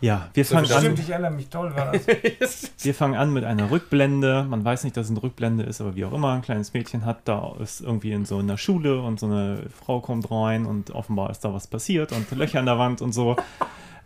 Ja, 0.00 0.28
wir 0.34 0.44
So 0.44 0.54
fangen, 0.56 0.66
verstanden. 0.66 0.90
an, 0.90 0.96
Stimmt, 0.96 1.08
ich 1.08 1.12
erinnere 1.12 1.30
mich, 1.30 1.48
toll 1.48 1.76
war 1.76 1.92
das. 1.92 2.70
wir 2.82 2.94
fangen 2.94 3.14
an 3.14 3.32
mit 3.32 3.44
einer 3.44 3.70
Rückblende. 3.70 4.44
Man 4.48 4.64
weiß 4.64 4.82
nicht, 4.82 4.96
dass 4.96 5.06
es 5.06 5.10
eine 5.12 5.22
Rückblende 5.22 5.62
ist, 5.62 5.80
aber 5.80 5.94
wie 5.94 6.04
auch 6.04 6.12
immer, 6.12 6.32
ein 6.32 6.42
kleines 6.42 6.72
Mädchen 6.74 7.04
hat 7.04 7.20
da 7.26 7.54
ist 7.60 7.80
irgendwie 7.80 8.10
in 8.10 8.24
so 8.24 8.38
einer 8.38 8.58
Schule 8.58 9.00
und 9.00 9.20
so 9.20 9.26
eine 9.26 9.62
Frau 9.84 10.00
kommt 10.00 10.28
rein 10.30 10.66
und 10.66 10.90
offenbar 10.90 11.30
ist 11.30 11.40
da 11.44 11.54
was 11.54 11.68
passiert 11.68 12.10
und 12.10 12.28
Löcher 12.32 12.58
in 12.58 12.66
der 12.66 12.78
Wand 12.78 13.00
und 13.00 13.12
so. 13.12 13.36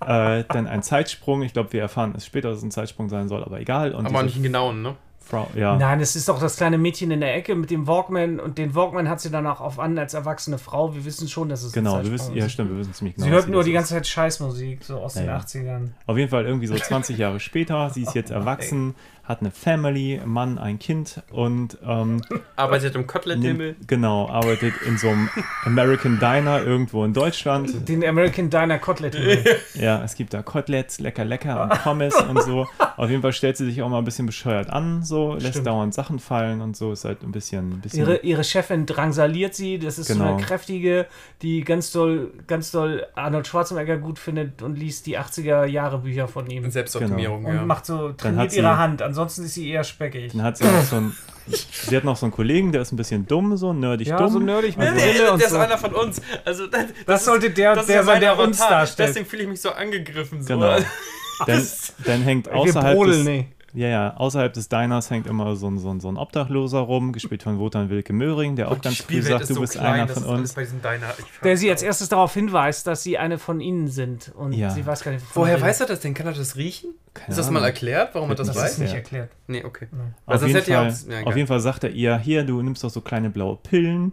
Äh, 0.05 0.45
dann 0.51 0.67
ein 0.67 0.83
Zeitsprung. 0.83 1.41
Ich 1.41 1.55
glaube, 1.55 1.73
wir 1.73 1.81
erfahren 1.81 2.13
es 2.15 2.27
später, 2.27 2.51
dass 2.51 2.59
es 2.59 2.65
ein 2.65 2.71
Zeitsprung 2.71 3.09
sein 3.09 3.29
soll, 3.29 3.43
aber 3.43 3.59
egal. 3.61 3.95
Und 3.95 4.05
Aber 4.05 4.17
diese 4.17 4.25
nicht 4.27 4.35
einen 4.35 4.43
genauen, 4.43 4.83
ne? 4.83 4.97
Frau, 5.29 5.49
ja. 5.57 5.77
Nein, 5.77 5.99
es 6.01 6.15
ist 6.15 6.29
doch 6.29 6.39
das 6.39 6.57
kleine 6.57 6.79
Mädchen 6.79 7.11
in 7.11 7.19
der 7.21 7.35
Ecke 7.35 7.57
mit 7.57 7.71
dem 7.71 7.89
Walkman 7.89 8.39
und 8.39 8.59
den 8.59 8.77
Walkman 8.77 9.09
hat 9.09 9.21
sie 9.21 9.31
danach 9.31 9.61
auf 9.61 9.81
an 9.81 9.99
als 9.99 10.15
erwachsene 10.15 10.57
Frau. 10.59 10.95
Wir 10.95 11.05
wissen 11.05 11.27
schon, 11.27 11.49
dass 11.49 11.65
es 11.65 11.73
Genau, 11.73 12.01
wir 12.03 12.13
wissen, 12.13 12.35
ja 12.37 12.47
ist. 12.47 12.53
stimmt, 12.53 12.71
wir 12.71 12.79
wissen 12.79 12.95
ziemlich 12.95 13.17
genau. 13.17 13.27
Sie 13.27 13.33
hört 13.33 13.49
nur 13.49 13.65
die 13.65 13.73
ganze 13.73 13.95
Zeit 13.95 14.07
Scheißmusik, 14.07 14.85
so 14.85 14.99
aus 15.01 15.17
Ja, 15.17 15.23
den 15.23 15.29
ja. 15.29 15.39
80ern. 15.39 15.89
Auf 16.07 16.17
jeden 16.17 16.31
Fall 16.31 16.45
irgendwie 16.47 16.69
so 16.69 16.77
20 16.77 17.19
Jahre 17.19 17.41
später, 17.41 17.91
sie 17.91 18.03
ist 18.03 18.15
jetzt 18.15 18.31
erwachsen, 18.31 18.95
hat 19.27 19.41
eine 19.41 19.51
Family, 19.51 20.19
einen 20.21 20.31
Mann, 20.31 20.57
ein 20.59 20.79
Kind 20.79 21.23
und 21.31 21.77
ähm, 21.85 22.23
Arbeitet 22.57 22.95
im 22.95 23.07
Kotelett-Himmel. 23.07 23.77
genau, 23.87 24.29
arbeitet 24.29 24.75
in 24.87 24.97
so 24.99 25.09
einem 25.09 25.29
American 25.65 26.19
Diner 26.19 26.63
irgendwo 26.63 27.05
in 27.05 27.13
Deutschland. 27.13 27.89
Den 27.89 28.05
American 28.05 28.51
Diner 28.51 28.79
Cotlet. 28.79 29.17
Ja, 29.75 30.03
es 30.05 30.15
gibt 30.15 30.33
da 30.33 30.43
Koteletts, 30.43 31.01
lecker, 31.01 31.25
lecker 31.25 31.65
und 31.65 31.71
Pommes 31.83 32.15
und 32.15 32.43
so. 32.43 32.67
Auf 32.97 33.11
jeden 33.11 33.21
Fall 33.21 33.33
stellt 33.33 33.57
sie 33.57 33.67
sich 33.67 33.83
auch 33.83 33.89
mal 33.89 33.99
ein 33.99 34.05
bisschen 34.05 34.27
bescheuert 34.27 34.71
an, 34.71 35.03
so, 35.03 35.35
lässt 35.35 35.49
Stimmt. 35.49 35.67
dauernd 35.67 35.93
Sachen 35.95 36.19
fallen 36.19 36.61
und 36.61 36.77
so, 36.77 36.93
ist 36.93 37.05
halt 37.05 37.23
ein 37.23 37.33
bisschen, 37.33 37.73
ein 37.73 37.81
bisschen 37.81 38.01
Ihre, 38.01 38.17
ihre 38.19 38.45
Chefin 38.45 38.87
drangsaliert 38.87 39.55
sie. 39.55 39.79
Das 39.79 39.99
ist 39.99 40.09
so 40.09 40.15
Genau. 40.15 40.35
eine 40.37 40.43
kräftige, 40.43 41.07
die 41.43 41.63
ganz 41.63 41.91
doll, 41.93 42.33
ganz 42.47 42.71
doll 42.71 43.07
Arnold 43.17 43.47
Schwarzenegger 43.47 43.99
gut 43.99 44.19
findet 44.19 44.63
und 44.63 44.79
liest 44.79 45.07
die 45.07 45.19
80er 45.19 45.65
Jahre 45.67 45.99
Bücher 45.99 46.27
von 46.29 46.49
ihm. 46.49 46.71
Selbstoptimierung, 46.71 47.45
Und 47.45 47.55
ja. 47.55 47.65
macht 47.67 47.85
so, 47.87 48.13
trainiert 48.13 48.53
ihre 48.55 48.79
Hand. 48.79 49.03
Ansonsten 49.17 49.45
ist 49.47 49.55
sie 49.55 49.71
eher 49.71 49.83
speckig. 49.83 50.33
Dann 50.33 50.43
hat 50.43 50.59
sie 50.59 50.65
noch 50.65 50.83
so 50.83 50.97
einen, 50.97 51.17
sie 51.47 51.97
hat 51.97 52.05
noch 52.05 52.17
so 52.19 52.27
einen 52.27 52.33
Kollegen, 52.33 52.71
der 52.71 52.83
ist 52.83 52.93
ein 52.93 52.97
bisschen 52.97 53.27
dumm, 53.27 53.57
so 53.57 53.73
nerdig 53.73 54.09
Ja, 54.09 54.19
dumm. 54.19 54.31
so 54.31 54.39
nerdig 54.39 54.77
mit 54.77 54.89
Also- 54.89 55.01
Brille 55.01 55.19
der 55.19 55.33
und 55.33 55.43
ist 55.43 55.51
so. 55.51 55.57
einer 55.57 55.79
von 55.79 55.95
uns. 55.95 56.21
Also, 56.45 56.67
das, 56.67 56.85
Das 57.07 57.25
sollte 57.25 57.49
der, 57.51 57.75
das 57.75 57.85
ist 57.85 57.89
der 57.89 58.05
sein, 58.05 58.21
der 58.21 58.39
uns 58.39 58.61
Avatar. 58.61 58.81
darstellt. 58.81 59.09
Deswegen 59.09 59.25
fühle 59.27 59.43
ich 59.45 59.49
mich 59.49 59.61
so 59.63 59.71
angegriffen. 59.71 60.43
So. 60.43 60.49
Genau. 60.55 60.77
Dann, 61.47 61.67
dann 62.07 62.23
hängt 62.23 62.49
außerhalb 62.51 62.97
brodeln, 62.97 63.19
des, 63.19 63.27
nee. 63.27 63.47
Ja, 63.77 63.89
ja, 63.89 64.17
außerhalb 64.17 64.53
des 64.53 64.69
Diners 64.69 65.11
hängt 65.11 65.27
immer 65.27 65.55
so 65.55 65.69
ein, 65.69 65.79
so 65.79 65.91
ein, 65.91 66.01
so 66.01 66.09
ein 66.09 66.17
Obdachloser 66.17 66.79
rum, 66.81 67.13
gespielt 67.13 67.43
von 67.43 67.59
Wotan 67.59 67.91
Wilke 67.91 68.13
Möhring, 68.13 68.57
der 68.57 68.71
auch 68.71 68.81
ganz 68.81 68.97
früh 69.03 69.21
sagt, 69.23 69.43
ist 69.43 69.51
du 69.51 69.55
so 69.55 69.61
bist 69.61 69.75
klein, 69.75 69.87
einer 69.95 70.07
das 70.07 70.19
von 70.25 70.43
ist 70.43 70.57
uns. 70.57 70.71
Der 71.45 71.57
sie 71.57 71.71
als 71.71 71.83
erstes 71.83 72.09
darauf 72.09 72.33
hinweist, 72.35 72.87
dass 72.87 73.03
sie 73.03 73.19
eine 73.19 73.39
von 73.39 73.61
ihnen 73.61 73.89
sind. 73.89 74.33
Und 74.35 74.53
Ja. 74.55 74.71
sie 74.71 74.85
weiß 74.87 75.03
gar 75.05 75.13
nicht, 75.13 75.25
Woher 75.35 75.61
weiß 75.61 75.81
er 75.83 75.87
das 75.87 76.01
denn? 76.01 76.15
Kann 76.15 76.27
er 76.27 76.33
das 76.33 76.57
riechen? 76.57 76.91
Keine 77.15 77.31
ist 77.31 77.37
das 77.39 77.51
mal 77.51 77.63
erklärt, 77.65 78.15
warum 78.15 78.31
er 78.31 78.35
das, 78.35 78.47
Das 78.49 78.57
Wird 78.57 78.65
ist 78.67 78.73
weiß? 78.73 78.79
nicht 78.79 78.91
Ja. 78.93 78.97
erklärt. 78.97 79.31
Nee, 79.47 79.65
okay. 79.65 79.89
Weil 80.27 80.37
Auf 80.37 80.47
jeden, 80.47 80.63
Fall, 80.65 80.77
auch- 80.89 81.11
ja, 81.11 81.23
auf 81.27 81.37
jeden 81.37 81.47
Fall 81.49 81.61
sagt 81.61 81.85
er 81.85 81.91
ihr, 81.91 82.19
hier, 82.19 82.45
du 82.45 82.61
nimmst 82.63 82.83
doch 82.83 82.91
so 82.91 83.01
kleine 83.03 83.31
blaue 83.31 83.57
Pillen, 83.57 84.13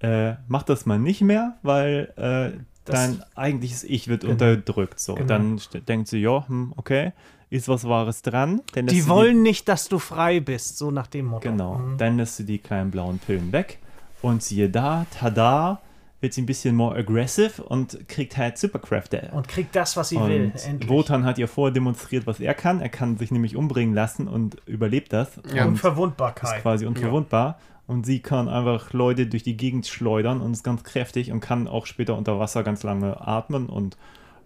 äh, 0.00 0.34
mach 0.48 0.62
das 0.62 0.86
mal 0.86 0.98
nicht 0.98 1.20
mehr, 1.20 1.56
weil 1.62 2.12
äh, 2.16 2.58
Das- 2.84 2.94
dein 2.96 3.22
eigentliches 3.36 3.84
Ich 3.84 4.08
wird 4.08 4.22
Genau. 4.22 4.32
unterdrückt. 4.32 4.98
So. 4.98 5.14
Genau. 5.14 5.26
Dann 5.26 5.60
denkt 5.86 6.08
sie, 6.08 6.18
ja, 6.18 6.46
hm, 6.48 6.72
okay, 6.76 7.12
ist 7.52 7.68
was 7.68 7.86
Wahres 7.86 8.22
dran. 8.22 8.60
Die 8.74 8.88
sie 9.02 9.08
wollen 9.08 9.42
nicht, 9.42 9.68
dass 9.68 9.88
du 9.88 9.98
frei 9.98 10.40
bist, 10.40 10.78
so 10.78 10.90
nach 10.90 11.06
dem 11.06 11.26
Motto. 11.26 11.48
Genau, 11.50 11.74
Mhm. 11.78 11.98
dann 11.98 12.16
lässt 12.16 12.36
sie 12.36 12.46
die 12.46 12.58
kleinen 12.58 12.90
blauen 12.90 13.18
Pillen 13.18 13.52
weg 13.52 13.78
und 14.22 14.42
siehe 14.42 14.68
da, 14.70 15.06
tada, 15.18 15.80
wird 16.20 16.32
sie 16.34 16.42
ein 16.42 16.46
bisschen 16.46 16.76
more 16.76 16.96
aggressive 16.96 17.62
und 17.62 18.08
kriegt 18.08 18.36
halt 18.36 18.56
Superkräfte. 18.56 19.30
Und 19.32 19.48
kriegt 19.48 19.74
das, 19.74 19.96
was 19.96 20.10
sie 20.10 20.20
will. 20.20 20.52
Und 20.54 20.64
Endlich. 20.66 20.88
Wotan 20.88 21.24
hat 21.24 21.36
ihr 21.38 21.48
vorher 21.48 21.72
demonstriert, 21.74 22.26
was 22.28 22.38
er 22.38 22.54
kann. 22.54 22.80
Er 22.80 22.88
kann 22.90 23.16
sich 23.16 23.32
nämlich 23.32 23.56
umbringen 23.56 23.92
lassen 23.94 24.28
und 24.28 24.56
überlebt 24.66 25.12
das. 25.12 25.36
Ja. 25.52 25.64
und 25.64 25.74
ist 25.74 25.84
Unverwundbarkeit. 25.84 26.62
quasi 26.62 26.86
unverwundbar. 26.86 27.58
Und 27.88 28.06
sie 28.06 28.20
kann 28.20 28.48
einfach 28.48 28.92
Leute 28.92 29.26
durch 29.26 29.42
die 29.42 29.56
Gegend 29.56 29.88
schleudern 29.88 30.40
und 30.40 30.52
ist 30.52 30.62
ganz 30.62 30.84
kräftig 30.84 31.32
und 31.32 31.40
kann 31.40 31.66
auch 31.66 31.86
später 31.86 32.16
unter 32.16 32.38
Wasser 32.38 32.62
ganz 32.62 32.84
lange 32.84 33.20
atmen. 33.26 33.66
Und 33.66 33.96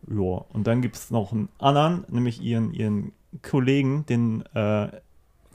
ja, 0.09 0.45
und 0.53 0.67
dann 0.67 0.83
gibt 0.83 0.97
es 0.97 1.11
noch 1.11 1.33
einen 1.33 1.49
anderen, 1.59 2.05
nämlich 2.09 2.41
ihren, 2.41 2.73
ihren 2.73 3.13
Kollegen, 3.43 4.07
den 4.07 4.45
äh, 4.55 4.89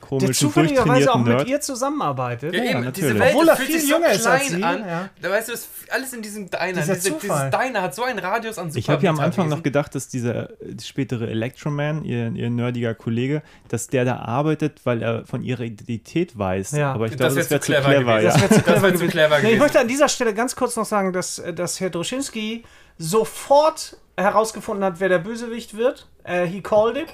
Der 0.01 0.09
komischen, 0.09 0.33
zufälligerweise 0.33 1.13
auch 1.13 1.17
mit 1.19 1.27
Nerd. 1.27 1.47
ihr 1.47 1.61
zusammenarbeitet. 1.61 2.53
Ja, 2.53 2.63
Ja, 2.63 2.71
eben, 2.71 2.83
natürlich. 2.83 3.09
diese 3.11 3.19
Welt 3.19 3.33
Obwohl 3.35 3.47
er 3.49 3.55
fühlt 3.55 3.69
viel 3.69 3.79
sich 3.79 3.89
so 3.89 3.95
jünger 3.95 4.11
ist 4.11 4.27
als 4.27 4.47
klein 4.47 4.57
sie, 4.57 4.63
an. 4.63 4.79
ja. 4.87 5.09
Da 5.21 5.29
weißt 5.29 5.47
du, 5.47 5.51
das 5.53 5.67
alles 5.89 6.13
in 6.13 6.21
diesem 6.21 6.49
Diner. 6.49 6.73
Dieser 6.81 6.95
Diese, 6.95 7.11
dieses. 7.11 7.49
Diner 7.51 7.81
hat 7.81 7.95
so 7.95 8.03
einen 8.03 8.19
Radius 8.19 8.57
an 8.57 8.71
Ich 8.73 8.89
habe 8.89 9.03
ja 9.03 9.09
am 9.11 9.19
Anfang 9.19 9.47
noch 9.49 9.63
gedacht, 9.63 9.95
dass 9.95 10.07
dieser 10.09 10.49
äh, 10.61 10.75
spätere 10.83 11.29
Electroman, 11.29 12.03
ihr, 12.03 12.31
ihr 12.33 12.49
nerdiger 12.49 12.93
Kollege, 12.95 13.41
dass 13.69 13.87
der 13.87 14.03
da 14.05 14.17
arbeitet, 14.17 14.81
weil 14.83 15.01
er 15.01 15.25
von 15.25 15.43
ihrer 15.43 15.61
Identität 15.61 16.37
weiß. 16.37 16.71
Ja. 16.71 16.93
Aber 16.93 17.05
ich 17.05 17.15
glaube, 17.17 17.35
wär 17.35 17.41
das 17.43 17.49
wäre 17.51 17.61
zu 17.61 17.65
zu 17.65 17.71
clever 17.73 17.89
clever. 17.93 18.19
gewesen. 18.19 18.41
ja. 18.41 18.47
Das 18.65 18.81
wäre 18.81 18.93
zu 18.95 19.07
clever 19.07 19.11
wär 19.11 19.11
gewesen. 19.11 19.31
Nee, 19.31 19.37
ich 19.37 19.41
gewesen. 19.43 19.59
möchte 19.59 19.79
an 19.79 19.87
dieser 19.87 20.09
Stelle 20.09 20.33
ganz 20.33 20.55
kurz 20.55 20.75
noch 20.75 20.85
sagen, 20.85 21.13
dass, 21.13 21.39
äh, 21.39 21.53
dass 21.53 21.79
Herr 21.79 21.89
Droschinski 21.89 22.63
sofort 22.97 23.97
herausgefunden 24.17 24.83
hat, 24.85 24.99
wer 24.99 25.09
der 25.09 25.19
Bösewicht 25.19 25.75
wird. 25.77 26.07
Äh, 26.23 26.45
he 26.45 26.61
called 26.61 26.97
it. 26.97 27.07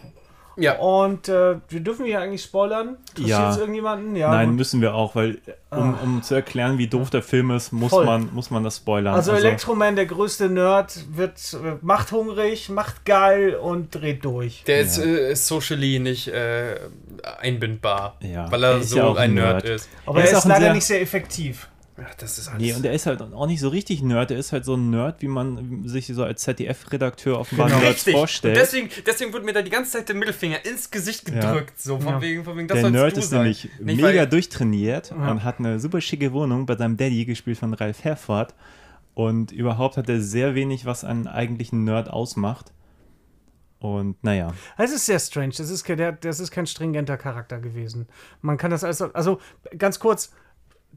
Ja. 0.59 0.77
Und 0.79 1.29
äh, 1.29 1.55
wir 1.69 1.79
dürfen 1.81 2.05
hier 2.05 2.19
eigentlich 2.19 2.41
spoilern. 2.43 2.97
Interessiert 3.09 3.27
Ja. 3.29 3.51
es 3.51 3.57
irgendjemanden? 3.57 4.15
Ja. 4.15 4.31
Nein, 4.31 4.49
gut. 4.49 4.57
müssen 4.57 4.81
wir 4.81 4.95
auch, 4.95 5.15
weil 5.15 5.37
um, 5.69 5.93
um 6.03 6.23
zu 6.23 6.33
erklären, 6.35 6.77
wie 6.77 6.87
doof 6.87 7.09
der 7.09 7.21
Film 7.21 7.51
ist, 7.51 7.71
muss, 7.71 7.91
Voll. 7.91 8.05
man, 8.05 8.29
muss 8.33 8.49
man 8.51 8.63
das 8.63 8.77
spoilern. 8.77 9.13
also 9.13 9.33
Elektroman, 9.33 9.95
der 9.95 10.05
größte 10.07 10.49
Nerd, 10.49 11.05
wird 11.15 11.37
äh, 11.53 11.77
macht 11.81 12.11
hungrig, 12.11 12.69
macht 12.69 13.05
geil 13.05 13.55
und 13.55 13.93
dreht 13.93 14.25
durch. 14.25 14.63
Der 14.65 14.79
ist, 14.81 14.97
äh, 14.97 15.31
ist 15.33 15.45
socially 15.47 15.99
nicht 15.99 16.27
äh, 16.29 16.79
einbindbar. 17.39 18.17
Ja. 18.21 18.51
Weil 18.51 18.63
er, 18.63 18.71
Er 18.77 18.83
so 18.83 18.97
ja 18.97 19.13
ein 19.13 19.33
Nerd, 19.33 19.63
Nerd. 19.63 19.75
ist. 19.75 19.89
Aber 20.05 20.21
Er 20.21 20.29
er 20.31 20.37
ist 20.37 20.45
leider 20.45 20.61
sehr- 20.65 20.73
nicht 20.73 20.85
sehr 20.85 21.01
effektiv. 21.01 21.67
Ja, 21.97 22.05
das 22.17 22.37
ist 22.37 22.47
alles. 22.47 22.61
Nee, 22.61 22.73
und 22.73 22.85
er 22.85 22.93
ist 22.93 23.07
halt 23.07 23.21
auch 23.21 23.47
nicht 23.47 23.59
so 23.59 23.69
richtig 23.69 24.03
Nerd. 24.03 24.29
Er 24.29 24.37
ist 24.37 24.51
halt 24.51 24.65
so 24.65 24.75
ein 24.75 24.91
Nerd, 24.91 25.21
wie 25.23 25.27
man 25.27 25.87
sich 25.87 26.05
so 26.07 26.23
als 26.23 26.43
ZDF-Redakteur 26.43 27.39
offenbar 27.39 27.67
Genau. 27.69 27.79
Nerds 27.79 27.95
Richtig. 27.97 28.13
Und 28.13 28.19
vorstellt. 28.19 28.55
deswegen, 28.57 28.89
deswegen 29.05 29.33
wurde 29.33 29.45
mir 29.45 29.53
da 29.53 29.63
die 29.63 29.71
ganze 29.71 29.91
Zeit 29.93 30.07
der 30.07 30.15
Mittelfinger 30.15 30.63
ins 30.63 30.91
Gesicht 30.91 31.25
gedrückt. 31.25 31.79
So, 31.81 31.99
von 31.99 32.13
Ja. 32.13 32.21
wegen, 32.21 32.43
von 32.43 32.55
wegen, 32.55 32.67
das 32.67 32.81
der 32.81 32.91
Nerd 32.91 33.15
du 33.15 33.19
ist 33.19 33.29
sein. 33.31 33.39
nämlich 33.41 33.63
Nicht, 33.79 33.97
mega 34.01 34.19
weil- 34.19 34.27
durchtrainiert 34.27 35.11
und 35.11 35.43
hat 35.43 35.57
eine 35.59 35.79
super 35.79 35.99
schicke 35.99 36.31
Wohnung 36.33 36.67
bei 36.67 36.75
seinem 36.77 36.97
Daddy, 36.97 37.25
gespielt 37.25 37.57
von 37.57 37.73
Ralf 37.73 38.03
Herford. 38.03 38.53
Und 39.15 39.51
überhaupt 39.51 39.97
hat 39.97 40.07
er 40.07 40.21
sehr 40.21 40.53
wenig, 40.53 40.85
was 40.85 41.03
einen 41.03 41.25
eigentlichen 41.25 41.83
Nerd 41.83 42.11
ausmacht. 42.11 42.71
Und 43.79 44.23
naja, 44.23 44.53
Es 44.77 44.91
ist 44.91 45.05
sehr 45.05 45.19
strange. 45.19 45.53
Das 45.57 45.69
ist, 45.69 45.87
das 46.21 46.39
ist 46.39 46.51
kein 46.51 46.65
stringenter 46.67 47.17
Charakter 47.17 47.59
gewesen. 47.59 48.07
Man 48.41 48.57
kann 48.57 48.71
das 48.71 48.83
alles. 48.83 49.01
Also, 49.01 49.39
ganz 49.77 49.99
kurz. 49.99 50.31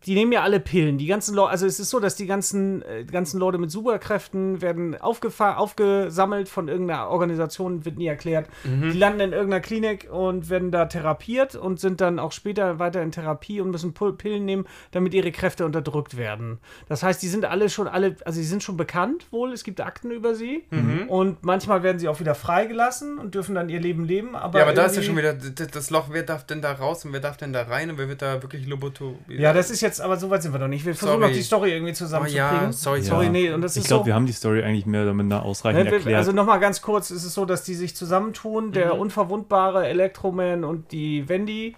Die 0.06 0.14
nehmen 0.14 0.32
ja 0.32 0.42
alle 0.42 0.60
Pillen. 0.60 0.98
Die 0.98 1.06
ganzen 1.06 1.34
Leute, 1.34 1.50
also 1.50 1.66
es 1.66 1.78
ist 1.78 1.90
so, 1.90 2.00
dass 2.00 2.16
die 2.16 2.26
ganzen, 2.26 2.82
äh, 2.82 3.04
ganzen 3.04 3.38
Leute 3.38 3.58
mit 3.58 3.70
Superkräften 3.70 4.62
werden 4.62 4.96
aufgesammelt 5.00 6.48
von 6.48 6.68
irgendeiner 6.68 7.08
Organisation, 7.08 7.84
wird 7.84 7.98
nie 7.98 8.06
erklärt. 8.06 8.48
Die 8.64 8.98
landen 8.98 9.20
in 9.20 9.32
irgendeiner 9.32 9.60
Klinik 9.60 10.08
und 10.10 10.48
werden 10.48 10.70
da 10.70 10.86
therapiert 10.86 11.54
und 11.54 11.80
sind 11.80 12.00
dann 12.00 12.18
auch 12.18 12.32
später 12.32 12.78
weiter 12.78 13.02
in 13.02 13.12
Therapie 13.12 13.60
und 13.60 13.70
müssen 13.70 13.92
Pillen 13.92 14.44
nehmen, 14.44 14.64
damit 14.90 15.14
ihre 15.14 15.32
Kräfte 15.32 15.64
unterdrückt 15.66 16.16
werden. 16.16 16.58
Das 16.88 17.02
heißt, 17.02 17.22
die 17.22 17.28
sind 17.28 17.44
alle 17.44 17.68
schon 17.68 17.86
alle, 17.88 18.16
also 18.24 18.40
sie 18.40 18.46
sind 18.46 18.62
schon 18.62 18.76
bekannt 18.76 19.26
wohl, 19.30 19.52
es 19.52 19.64
gibt 19.64 19.80
Akten 19.80 20.10
über 20.10 20.34
sie 20.34 20.64
und 21.08 21.44
manchmal 21.44 21.82
werden 21.82 21.98
sie 21.98 22.08
auch 22.08 22.20
wieder 22.20 22.34
freigelassen 22.34 23.18
und 23.18 23.34
dürfen 23.34 23.54
dann 23.54 23.68
ihr 23.68 23.80
Leben 23.80 24.04
leben. 24.04 24.34
Aber 24.34 24.58
Ja, 24.58 24.64
aber 24.64 24.74
da 24.74 24.86
ist 24.86 24.96
ja 24.96 25.02
schon 25.02 25.16
wieder 25.16 25.34
das 25.34 25.90
Loch, 25.90 26.08
wer 26.10 26.22
darf 26.22 26.44
denn 26.46 26.62
da 26.62 26.72
raus 26.72 27.04
und 27.04 27.12
wer 27.12 27.20
darf 27.20 27.36
denn 27.36 27.52
da 27.52 27.62
rein 27.62 27.90
und 27.90 27.98
wer 27.98 28.08
wird 28.08 28.22
da 28.22 28.42
wirklich 28.42 28.66
Loboto. 28.66 29.18
Ja, 29.28 29.52
das 29.52 29.70
ist 29.70 29.80
jetzt, 29.90 30.00
aber 30.00 30.16
so 30.16 30.30
weit 30.30 30.42
sind 30.42 30.52
wir 30.52 30.58
noch 30.60 30.68
nicht. 30.68 30.86
Wir 30.86 30.94
versuchen 30.94 31.20
Sorry. 31.20 31.30
noch 31.32 31.36
die 31.36 31.42
Story 31.42 31.72
irgendwie 31.72 31.90
Oh, 31.92 31.94
zusammenzukriegen. 31.96 32.62
ja, 32.66 32.72
sorry, 32.72 33.02
Sorry, 33.02 33.24
Ja. 33.26 33.30
nee, 33.32 33.52
und 33.52 33.60
das 33.62 33.76
ich 33.76 33.84
glaube, 33.84 34.02
so. 34.02 34.06
wir 34.06 34.14
haben 34.14 34.26
die 34.26 34.32
Story 34.32 34.62
eigentlich 34.62 34.86
mehr 34.86 35.02
oder 35.02 35.14
minder 35.14 35.42
ausreichend 35.44 35.84
Ne, 35.86 35.92
erklärt. 35.92 36.16
Also 36.16 36.32
nochmal 36.32 36.60
ganz 36.60 36.80
kurz, 36.80 37.10
ist 37.10 37.24
es 37.24 37.34
so, 37.34 37.44
dass 37.44 37.64
die 37.64 37.74
sich 37.74 37.96
zusammentun, 37.96 38.72
der 38.72 38.96
unverwundbare 38.98 39.86
Elektroman 39.88 40.64
und 40.64 40.92
die 40.92 41.28
Wendy. 41.28 41.76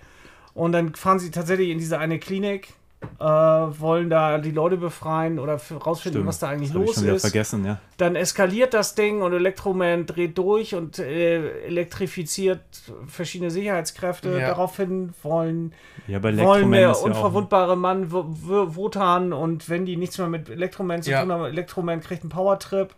Und 0.54 0.72
dann 0.72 0.94
fahren 0.94 1.18
sie 1.18 1.30
tatsächlich 1.30 1.70
in 1.70 1.78
diese 1.78 1.98
eine 1.98 2.18
Klinik, 2.18 2.74
äh, 3.18 3.24
wollen 3.24 4.10
da 4.10 4.38
die 4.38 4.50
Leute 4.50 4.76
befreien 4.76 5.38
oder 5.38 5.54
rausfinden, 5.54 5.96
Stimmt. 6.20 6.26
was 6.26 6.38
da 6.38 6.48
eigentlich 6.48 6.70
das 6.72 6.76
hab 6.78 6.82
ich 6.88 6.96
los 6.96 7.02
ist. 7.16 7.20
vergessen, 7.22 7.64
ja. 7.64 7.78
Dann 7.96 8.16
eskaliert 8.16 8.74
das 8.74 8.94
Ding 8.94 9.22
und 9.22 9.32
Elektroman 9.32 10.06
dreht 10.06 10.36
durch 10.38 10.74
und 10.74 10.98
äh, 10.98 11.66
elektrifiziert 11.66 12.60
verschiedene 13.06 13.50
Sicherheitskräfte. 13.50 14.30
Ja. 14.38 14.48
Daraufhin 14.48 15.12
wollen 15.22 15.72
Ja, 16.06 16.18
bei 16.18 16.36
wollen 16.38 16.70
der 16.72 16.90
ist 16.92 16.96
ja 16.98 17.02
auch, 17.02 17.06
unverwundbare 17.06 17.76
Mann 17.76 18.10
Wotan 18.12 19.32
und 19.32 19.68
wenn 19.68 19.84
die 19.86 19.96
nichts 19.96 20.18
mehr 20.18 20.28
mit 20.28 20.48
Elektroman 20.48 21.02
zu 21.02 21.10
Ja. 21.10 21.22
tun 21.22 21.32
haben, 21.32 21.44
Elektroman 21.44 22.00
kriegt 22.00 22.22
einen 22.22 22.30
Powertrip 22.30 22.94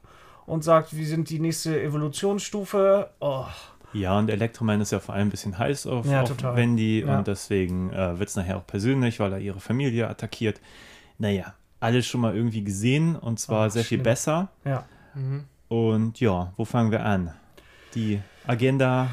und 0.46 0.62
sagt, 0.64 0.96
wir 0.96 1.06
sind 1.06 1.30
die 1.30 1.38
nächste 1.40 1.80
Evolutionsstufe. 1.82 3.10
Oh, 3.20 3.44
Ja, 3.94 4.18
und 4.18 4.28
Electroman 4.28 4.80
ist 4.80 4.92
ja 4.92 5.00
vor 5.00 5.14
allem 5.14 5.28
ein 5.28 5.30
bisschen 5.30 5.56
heiß 5.58 5.86
auf, 5.86 6.04
Ja, 6.06 6.22
auf. 6.22 6.56
Wendy 6.56 7.00
Ja. 7.00 7.18
und 7.18 7.26
deswegen 7.28 7.92
äh, 7.92 8.18
wird 8.18 8.28
es 8.28 8.36
nachher 8.36 8.56
auch 8.58 8.66
persönlich, 8.66 9.20
weil 9.20 9.32
er 9.32 9.38
ihre 9.38 9.60
Familie 9.60 10.08
attackiert. 10.08 10.60
Naja, 11.18 11.54
alles 11.80 12.06
schon 12.06 12.20
mal 12.20 12.34
irgendwie 12.36 12.62
gesehen 12.64 13.14
und 13.16 13.38
zwar 13.40 13.68
Ach, 13.68 13.70
sehr 13.70 13.82
viel 13.84 13.98
schlimm. 13.98 14.02
besser. 14.04 14.48
ja. 14.64 14.84
Und 15.68 16.20
ja, 16.20 16.52
wo 16.56 16.64
fangen 16.64 16.90
wir 16.90 17.04
an? 17.04 17.32
Die 17.94 18.20
Agenda, 18.46 19.08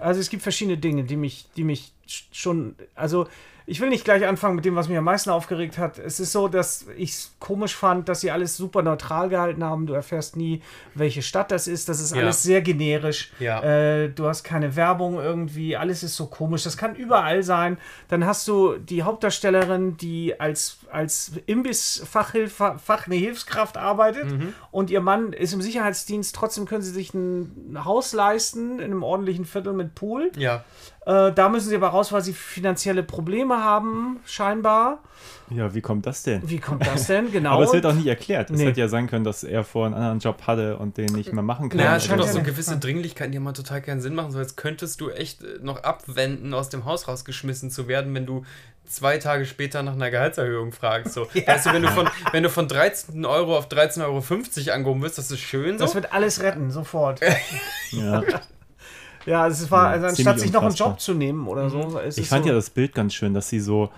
Also 0.00 0.20
es 0.20 0.30
gibt 0.30 0.42
verschiedene 0.42 0.78
Dinge, 0.78 1.04
die 1.04 1.16
mich, 1.16 1.46
die 1.56 1.64
mich 1.64 1.92
sch- 2.08 2.24
schon, 2.32 2.74
also 2.94 3.28
ich 3.66 3.80
will 3.80 3.88
nicht 3.88 4.04
gleich 4.04 4.26
anfangen 4.26 4.56
mit 4.56 4.64
dem, 4.64 4.74
was 4.76 4.88
mich 4.88 4.98
am 4.98 5.04
meisten 5.04 5.30
aufgeregt 5.30 5.78
hat. 5.78 5.98
Es 5.98 6.18
ist 6.20 6.32
so, 6.32 6.48
dass 6.48 6.86
ich 6.96 7.10
es 7.10 7.32
komisch 7.38 7.76
fand, 7.76 8.08
dass 8.08 8.20
sie 8.20 8.30
alles 8.30 8.56
super 8.56 8.82
neutral 8.82 9.28
gehalten 9.28 9.62
haben. 9.64 9.86
Du 9.86 9.92
erfährst 9.94 10.36
nie, 10.36 10.62
welche 10.94 11.22
Stadt 11.22 11.50
das 11.50 11.66
ist. 11.68 11.88
Das 11.88 12.00
ist 12.00 12.14
Ja. 12.14 12.22
alles 12.22 12.42
sehr 12.42 12.60
generisch. 12.62 13.32
Ja. 13.38 13.62
Äh, 13.62 14.08
du 14.10 14.26
hast 14.26 14.42
keine 14.44 14.74
Werbung 14.76 15.20
irgendwie. 15.20 15.76
Alles 15.76 16.02
ist 16.02 16.16
so 16.16 16.26
komisch. 16.26 16.64
Das 16.64 16.76
kann 16.76 16.94
überall 16.96 17.42
sein. 17.42 17.78
Dann 18.08 18.26
hast 18.26 18.46
du 18.48 18.76
die 18.78 19.02
Hauptdarstellerin, 19.02 19.96
die 19.96 20.38
als, 20.40 20.78
als 20.92 21.32
Imbiss-Fachhilfe, 21.46 22.76
Fach, 22.84 23.06
eine 23.06 23.14
Hilfskraft 23.16 23.76
arbeitet 23.76 24.30
Mhm. 24.30 24.54
und 24.70 24.90
ihr 24.90 25.00
Mann 25.00 25.32
ist 25.32 25.52
im 25.52 25.62
Sicherheitsdienst. 25.62 26.34
Trotzdem 26.34 26.66
können 26.66 26.82
sie 26.82 26.90
sich 26.90 27.12
ein 27.14 27.78
Haus 27.84 28.12
leisten 28.12 28.78
in 28.78 28.84
einem 28.86 29.02
ordentlichen 29.02 29.44
Viertel 29.44 29.72
mit 29.72 29.94
Pool. 29.94 30.30
Ja. 30.36 30.64
Äh, 31.04 31.32
da 31.32 31.48
müssen 31.48 31.68
sie 31.68 31.74
aber 31.76 31.88
raus, 31.88 32.12
weil 32.12 32.22
sie 32.22 32.32
finanzielle 32.32 33.02
Probleme 33.02 33.56
haben, 33.64 34.20
scheinbar. 34.24 35.02
Ja, 35.50 35.74
wie 35.74 35.80
kommt 35.80 36.06
das 36.06 36.22
denn? 36.22 36.48
Wie 36.48 36.58
kommt 36.58 36.86
das 36.86 37.08
denn? 37.08 37.30
Genau. 37.32 37.50
Aber 37.54 37.64
es 37.64 37.72
wird 37.72 37.84
auch 37.86 37.92
nicht 37.94 38.06
erklärt. 38.06 38.50
Es 38.50 38.58
Nee. 38.58 38.66
hätte 38.66 38.80
ja 38.80 38.88
sein 38.88 39.08
können, 39.08 39.24
dass 39.24 39.42
er 39.42 39.64
vorher 39.64 39.86
einen 39.86 39.96
anderen 39.96 40.20
Job 40.20 40.42
hatte 40.46 40.76
und 40.78 40.96
den 40.96 41.12
nicht 41.12 41.32
mehr 41.32 41.42
machen 41.42 41.68
kann. 41.68 41.80
Ja, 41.80 41.86
Ja, 41.86 41.96
es 41.96 42.04
scheint 42.04 42.20
auch 42.20 42.26
ja 42.26 42.32
so 42.32 42.38
eine- 42.38 42.46
gewisse 42.48 42.78
Dringlichkeiten, 42.78 43.32
die 43.32 43.36
immer 43.38 43.52
total 43.52 43.82
keinen 43.82 44.00
Sinn 44.00 44.14
machen. 44.14 44.30
So 44.30 44.38
als 44.38 44.54
könntest 44.56 45.00
du 45.00 45.10
echt 45.10 45.42
äh, 45.42 45.58
noch 45.60 45.82
abwenden, 45.82 46.54
aus 46.54 46.68
dem 46.68 46.84
Haus 46.84 47.08
rausgeschmissen 47.08 47.70
zu 47.70 47.88
werden, 47.88 48.14
wenn 48.14 48.26
du 48.26 48.44
zwei 48.86 49.18
Tage 49.18 49.46
später 49.46 49.82
nach 49.82 49.94
einer 49.94 50.10
Gehaltserhöhung 50.10 50.72
fragst. 50.72 51.14
So. 51.14 51.26
Weißt 51.46 51.66
du, 51.66 51.72
wenn 51.72 51.82
du, 51.82 51.88
von, 51.88 52.08
wenn 52.32 52.42
du 52.42 52.50
von 52.50 52.68
13 52.68 53.24
Euro 53.24 53.56
auf 53.56 53.68
13,50 53.68 54.02
Euro 54.04 54.74
angehoben 54.74 55.02
wirst, 55.02 55.18
das 55.18 55.30
ist 55.30 55.40
schön 55.40 55.78
so. 55.78 55.84
das 55.84 55.94
wird 55.94 56.12
alles 56.12 56.42
retten, 56.42 56.70
sofort. 56.70 57.20
Ja. 57.90 58.22
Ja, 59.26 59.46
es 59.46 59.70
war, 59.70 59.84
Ja, 59.84 59.90
also 59.90 60.06
anstatt 60.06 60.24
ziemlich 60.24 60.42
sich 60.42 60.52
noch 60.52 60.62
einen. 60.62 60.74
Job 60.74 60.98
zu 60.98 61.14
nehmen 61.14 61.46
oder 61.46 61.68
so. 61.70 61.98
Es 61.98 62.18
Ich 62.18 62.28
fand 62.28 62.44
so, 62.44 62.48
ja 62.48 62.54
das 62.54 62.70
Bild 62.70 62.94
ganz 62.94 63.14
schön, 63.14 63.34
dass 63.34 63.48
sie 63.48 63.60
so, 63.60 63.90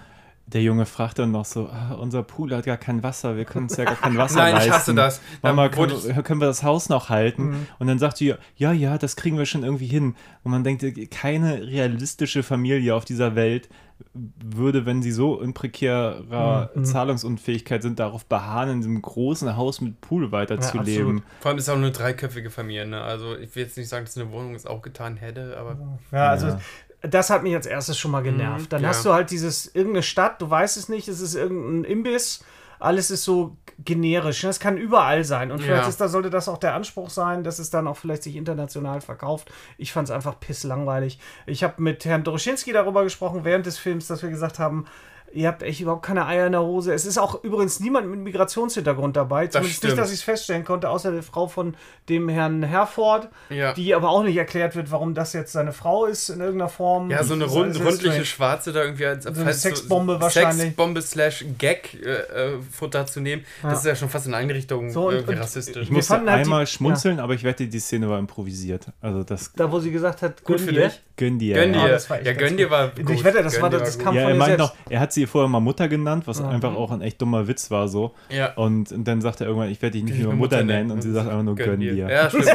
der 0.46 0.62
Junge 0.62 0.84
fragte 0.84 1.22
dann 1.22 1.30
noch 1.30 1.44
so, 1.44 1.68
ah, 1.68 1.94
unser 1.94 2.22
Pool 2.22 2.54
hat 2.54 2.66
gar 2.66 2.76
kein 2.76 3.02
Wasser, 3.02 3.36
wir 3.36 3.44
können 3.44 3.64
uns 3.64 3.76
ja 3.76 3.84
gar 3.84 3.96
kein 3.96 4.18
Wasser 4.18 4.36
Nein, 4.40 4.54
leisten. 4.54 4.68
ich 4.68 4.74
hasse 4.74 4.94
das. 4.94 5.20
Da 5.40 5.48
Mama, 5.48 5.68
können, 5.68 6.24
können 6.24 6.40
wir 6.40 6.46
das 6.46 6.62
Haus 6.62 6.88
noch 6.88 7.08
halten? 7.08 7.50
Mhm. 7.50 7.66
Und 7.78 7.86
dann 7.86 7.98
sagt 7.98 8.18
sie, 8.18 8.34
ja, 8.56 8.72
ja, 8.72 8.98
das 8.98 9.16
kriegen 9.16 9.38
wir 9.38 9.46
schon 9.46 9.62
irgendwie 9.62 9.86
hin. 9.86 10.16
Und 10.42 10.50
man 10.50 10.64
denkt, 10.64 10.84
keine 11.10 11.62
realistische 11.62 12.42
Familie 12.42 12.94
auf 12.94 13.04
dieser 13.04 13.34
Welt 13.34 13.68
würde, 14.14 14.86
wenn 14.86 15.02
sie 15.02 15.12
so 15.12 15.40
in 15.40 15.54
prekärer 15.54 16.70
Mhm. 16.74 16.84
Zahlungsunfähigkeit 16.84 17.82
sind, 17.82 17.98
darauf 17.98 18.24
beharren, 18.26 18.70
in 18.70 18.76
diesem 18.80 19.00
großen 19.02 19.56
Haus 19.56 19.80
mit 19.80 20.00
Pool 20.00 20.30
weiterzuleben. 20.32 21.18
absolut. 21.18 21.22
Vor 21.40 21.48
allem 21.50 21.58
ist 21.58 21.64
es 21.64 21.68
auch 21.70 21.76
eine 21.76 21.90
dreiköpfige 21.90 22.50
Familie. 22.50 22.86
Ne? 22.86 23.00
Also 23.00 23.36
ich 23.36 23.54
will 23.54 23.64
jetzt 23.64 23.76
nicht 23.76 23.88
sagen, 23.88 24.04
dass 24.04 24.16
eine 24.16 24.30
Wohnung 24.30 24.54
es 24.54 24.66
auch 24.66 24.82
getan 24.82 25.16
hätte, 25.16 25.56
aber 25.58 25.76
ja, 26.12 26.28
also 26.30 26.46
Ja. 26.48 26.60
das 27.02 27.30
hat 27.30 27.42
mich 27.42 27.54
als 27.54 27.66
erstes 27.66 27.98
schon 27.98 28.10
mal 28.10 28.22
genervt. 28.22 28.66
Mhm, 28.66 28.68
Dann 28.70 28.82
ja. 28.82 28.88
hast 28.88 29.04
du 29.04 29.12
halt 29.12 29.30
dieses, 29.30 29.66
irgendeine 29.74 30.02
Stadt, 30.02 30.40
du 30.40 30.48
weißt 30.50 30.76
es 30.76 30.88
nicht, 30.88 31.08
es 31.08 31.20
ist 31.20 31.34
irgendein 31.34 31.84
Imbiss, 31.90 32.44
alles 32.84 33.10
ist 33.10 33.24
so 33.24 33.56
generisch. 33.78 34.42
Das 34.42 34.60
kann 34.60 34.76
überall 34.76 35.24
sein. 35.24 35.50
Und 35.50 35.60
vielleicht 35.60 35.82
Ja. 35.82 35.88
ist 35.88 36.00
da, 36.00 36.08
sollte 36.08 36.30
das 36.30 36.48
auch 36.48 36.58
der 36.58 36.74
Anspruch 36.74 37.10
sein, 37.10 37.42
dass 37.42 37.58
es 37.58 37.70
dann 37.70 37.88
auch 37.88 37.96
vielleicht 37.96 38.22
sich 38.22 38.36
international 38.36 39.00
verkauft. 39.00 39.50
Ich 39.78 39.92
fand 39.92 40.08
es 40.08 40.14
einfach 40.14 40.38
pisslangweilig. 40.38 41.18
Ich 41.46 41.64
habe 41.64 41.82
mit 41.82 42.04
Herrn 42.04 42.22
Doroschinski 42.24 42.72
darüber 42.72 43.02
gesprochen 43.02 43.44
während 43.44 43.66
des 43.66 43.78
Films, 43.78 44.06
dass 44.06 44.22
wir 44.22 44.30
gesagt 44.30 44.58
haben, 44.58 44.86
ihr 45.34 45.48
habt 45.48 45.62
echt 45.62 45.80
überhaupt 45.80 46.04
keine 46.04 46.26
Eier 46.26 46.46
in 46.46 46.52
der 46.52 46.62
Hose. 46.62 46.94
Es 46.94 47.04
ist 47.04 47.18
auch 47.18 47.42
übrigens 47.44 47.80
niemand 47.80 48.08
mit 48.08 48.20
Migrationshintergrund 48.20 49.16
dabei. 49.16 49.46
Zumindest 49.48 49.82
nicht, 49.82 49.90
stimmt. 49.90 49.98
dass 49.98 50.08
ich 50.10 50.18
es 50.18 50.22
feststellen 50.22 50.64
konnte, 50.64 50.88
außer 50.88 51.10
der 51.12 51.22
Frau 51.22 51.48
von 51.48 51.74
dem 52.08 52.28
Herrn 52.28 52.62
Herford, 52.62 53.28
Ja. 53.50 53.72
die 53.72 53.94
aber 53.94 54.10
auch 54.10 54.22
nicht 54.22 54.36
erklärt 54.36 54.76
wird, 54.76 54.90
warum 54.90 55.14
das 55.14 55.32
jetzt 55.32 55.52
seine 55.52 55.72
Frau 55.72 56.06
ist 56.06 56.28
in 56.28 56.40
irgendeiner 56.40 56.68
Form. 56.70 57.10
Ja, 57.10 57.22
so 57.24 57.34
eine 57.34 57.44
Das 57.44 57.52
rund, 57.54 57.76
rundliche 57.76 57.98
strange. 58.10 58.24
Schwarze 58.24 58.72
da 58.72 58.82
irgendwie 58.82 59.06
als 59.06 59.26
eine 59.26 59.52
Sexbombe 59.52 60.20
wahrscheinlich. 60.20 60.62
Sexbombe 60.66 61.02
slash 61.02 61.44
Gag 61.58 61.94
äh, 62.04 62.08
äh, 62.54 62.58
Futter 62.70 63.06
zu 63.06 63.20
nehmen, 63.20 63.44
das 63.62 63.80
ist 63.80 63.86
ja 63.86 63.96
schon 63.96 64.08
fast 64.08 64.26
in 64.26 64.34
Einrichtung 64.34 64.90
So, 64.90 65.08
und- 65.08 65.14
irgendwie 65.14 65.32
und- 65.34 65.40
rassistisch. 65.40 65.82
Ich 65.84 65.90
musste 65.90 66.14
fanden 66.14 66.30
halt 66.30 66.40
die- 66.40 66.44
einmal 66.44 66.66
schmunzeln, 66.66 67.20
aber 67.20 67.34
ich 67.34 67.42
wette, 67.44 67.66
die 67.66 67.78
Szene 67.80 68.08
war 68.08 68.18
improvisiert. 68.18 68.86
Also 69.00 69.22
das 69.24 69.52
Da, 69.54 69.70
wo 69.72 69.80
sie 69.80 69.90
gesagt 69.90 70.22
hat, 70.22 70.44
Gut 70.44 70.56
gönn 70.58 70.66
für 70.66 70.72
dir. 70.72 70.92
gönn 71.16 71.38
dir. 71.38 71.54
Gönn 71.54 71.74
ja. 71.74 71.84
dir. 71.86 71.92
das 71.92 72.08
war 72.10 72.18
echt 72.18 72.26
Ja, 72.26 72.32
gönn 72.34 72.56
dir 72.56 72.66
gut. 72.66 72.72
war 72.72 72.92
Ich 72.96 73.04
gut. 73.04 73.24
wette, 73.24 73.42
das 73.42 73.60
war 73.60 73.70
dir 73.70 73.78
das- 73.78 73.96
das 73.96 73.98
kam- 73.98 74.14
Ja, 74.14 74.22
von 74.22 74.30
er 74.30 74.34
ihr 74.34 74.38
meint 74.38 74.58
selbst. 74.58 74.74
noch, 74.76 74.90
er 74.90 75.00
hat 75.00 75.12
sie 75.12 75.23
vorher 75.26 75.48
mal 75.48 75.60
Mutter 75.60 75.88
genannt, 75.88 76.26
was 76.26 76.40
einfach 76.40 76.74
auch 76.74 76.90
ein 76.90 77.00
echt 77.00 77.20
dummer 77.20 77.46
Witz 77.48 77.70
war 77.70 77.88
so. 77.88 78.14
Ja. 78.30 78.52
Und, 78.54 78.92
und 78.92 79.04
dann 79.04 79.20
sagt 79.20 79.40
er 79.40 79.46
irgendwann, 79.46 79.70
ich 79.70 79.80
werde 79.82 79.92
dich 79.92 80.04
nicht 80.04 80.14
Ich 80.18 80.26
mehr 80.26 80.34
Mutter 80.34 80.56
Mutter 80.56 80.64
nennen. 80.64 80.90
Und 80.90 81.02
sie 81.02 81.12
sagt 81.12 81.28
einfach 81.28 81.42
nur, 81.42 81.54
gönn 81.54 81.80
dir. 81.80 81.94
Ja, 81.94 82.28
stimmt. 82.28 82.46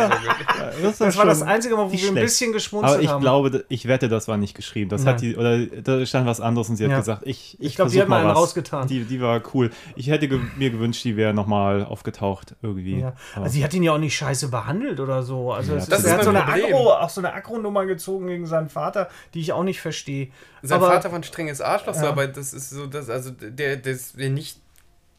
Das, 0.82 0.98
Das 0.98 1.18
war 1.18 1.26
das 1.26 1.42
einzige 1.42 1.76
Mal, 1.76 1.88
wo 1.88 1.92
wir 1.92 2.08
ein 2.10 2.16
bisschen 2.16 2.54
geschmunzelt 2.54 2.94
Aber 2.96 3.02
ich 3.04 3.10
haben. 3.10 3.22
glaube, 3.22 3.66
ich 3.70 3.88
wette, 3.88 4.10
das 4.10 4.28
war 4.28 4.38
nicht 4.38 4.56
geschrieben. 4.56 4.90
Das 4.90 5.04
Nein. 5.04 5.14
hat 5.16 5.22
die, 5.22 5.36
oder 5.36 5.66
da 5.66 6.06
stand 6.06 6.26
was 6.28 6.42
anderes 6.42 6.70
und 6.70 6.76
sie 6.76 6.84
hat 6.86 6.92
Ja. 6.92 6.98
gesagt, 7.00 7.22
ich, 7.26 7.58
ich, 7.60 7.68
Ich 7.68 7.76
glaub, 7.76 7.88
die 7.90 7.94
versuch 7.98 8.02
hat 8.04 8.10
mal 8.10 8.20
einen 8.22 8.30
was. 8.30 8.38
rausgetan. 8.38 8.88
Die, 8.88 9.04
die 9.06 9.22
war 9.22 9.42
cool. 9.54 9.70
Ich 9.96 10.10
hätte 10.10 10.28
ge 10.28 10.40
mir 10.58 10.70
gewünscht, 10.70 11.04
die 11.04 11.16
wäre 11.18 11.34
nochmal 11.34 11.84
aufgetaucht 11.86 12.56
irgendwie. 12.62 13.00
Ja. 13.00 13.14
Aber- 13.36 13.46
Also 13.46 13.54
sie 13.56 13.64
hat 13.64 13.74
ihn 13.74 13.84
ja 13.84 13.94
auch 13.94 13.98
nicht 13.98 14.16
scheiße 14.16 14.50
behandelt 14.50 15.00
oder 15.00 15.24
so. 15.24 15.52
Also 15.54 15.76
das 15.76 15.88
ist, 15.88 15.94
ist 16.00 16.06
er 16.06 16.18
hat 16.18 16.24
so 16.24 16.30
eine. 16.30 16.46
Agro, 16.48 16.94
auch 16.94 17.10
so 17.10 17.22
eine 17.22 17.34
Agro-Nummer 17.34 17.86
gezogen 17.86 18.28
gegen 18.28 18.46
seinen 18.46 18.70
Vater, 18.70 19.10
die 19.34 19.42
ich 19.42 19.54
auch 19.54 19.64
nicht 19.64 19.82
verstehe. 19.82 20.30
Sein 20.62 20.80
Vater 20.82 21.10
war 21.12 21.20
ein 21.20 21.24
strenges 21.24 21.62
Arschloch, 21.62 21.96
aber 21.98 22.28
das 22.28 22.52
ist 22.64 22.70
so, 22.72 22.88
dass, 22.88 23.10
also 23.10 23.32
der, 23.32 23.78
der 23.78 23.94
ist 23.94 24.18
nicht 24.18 24.60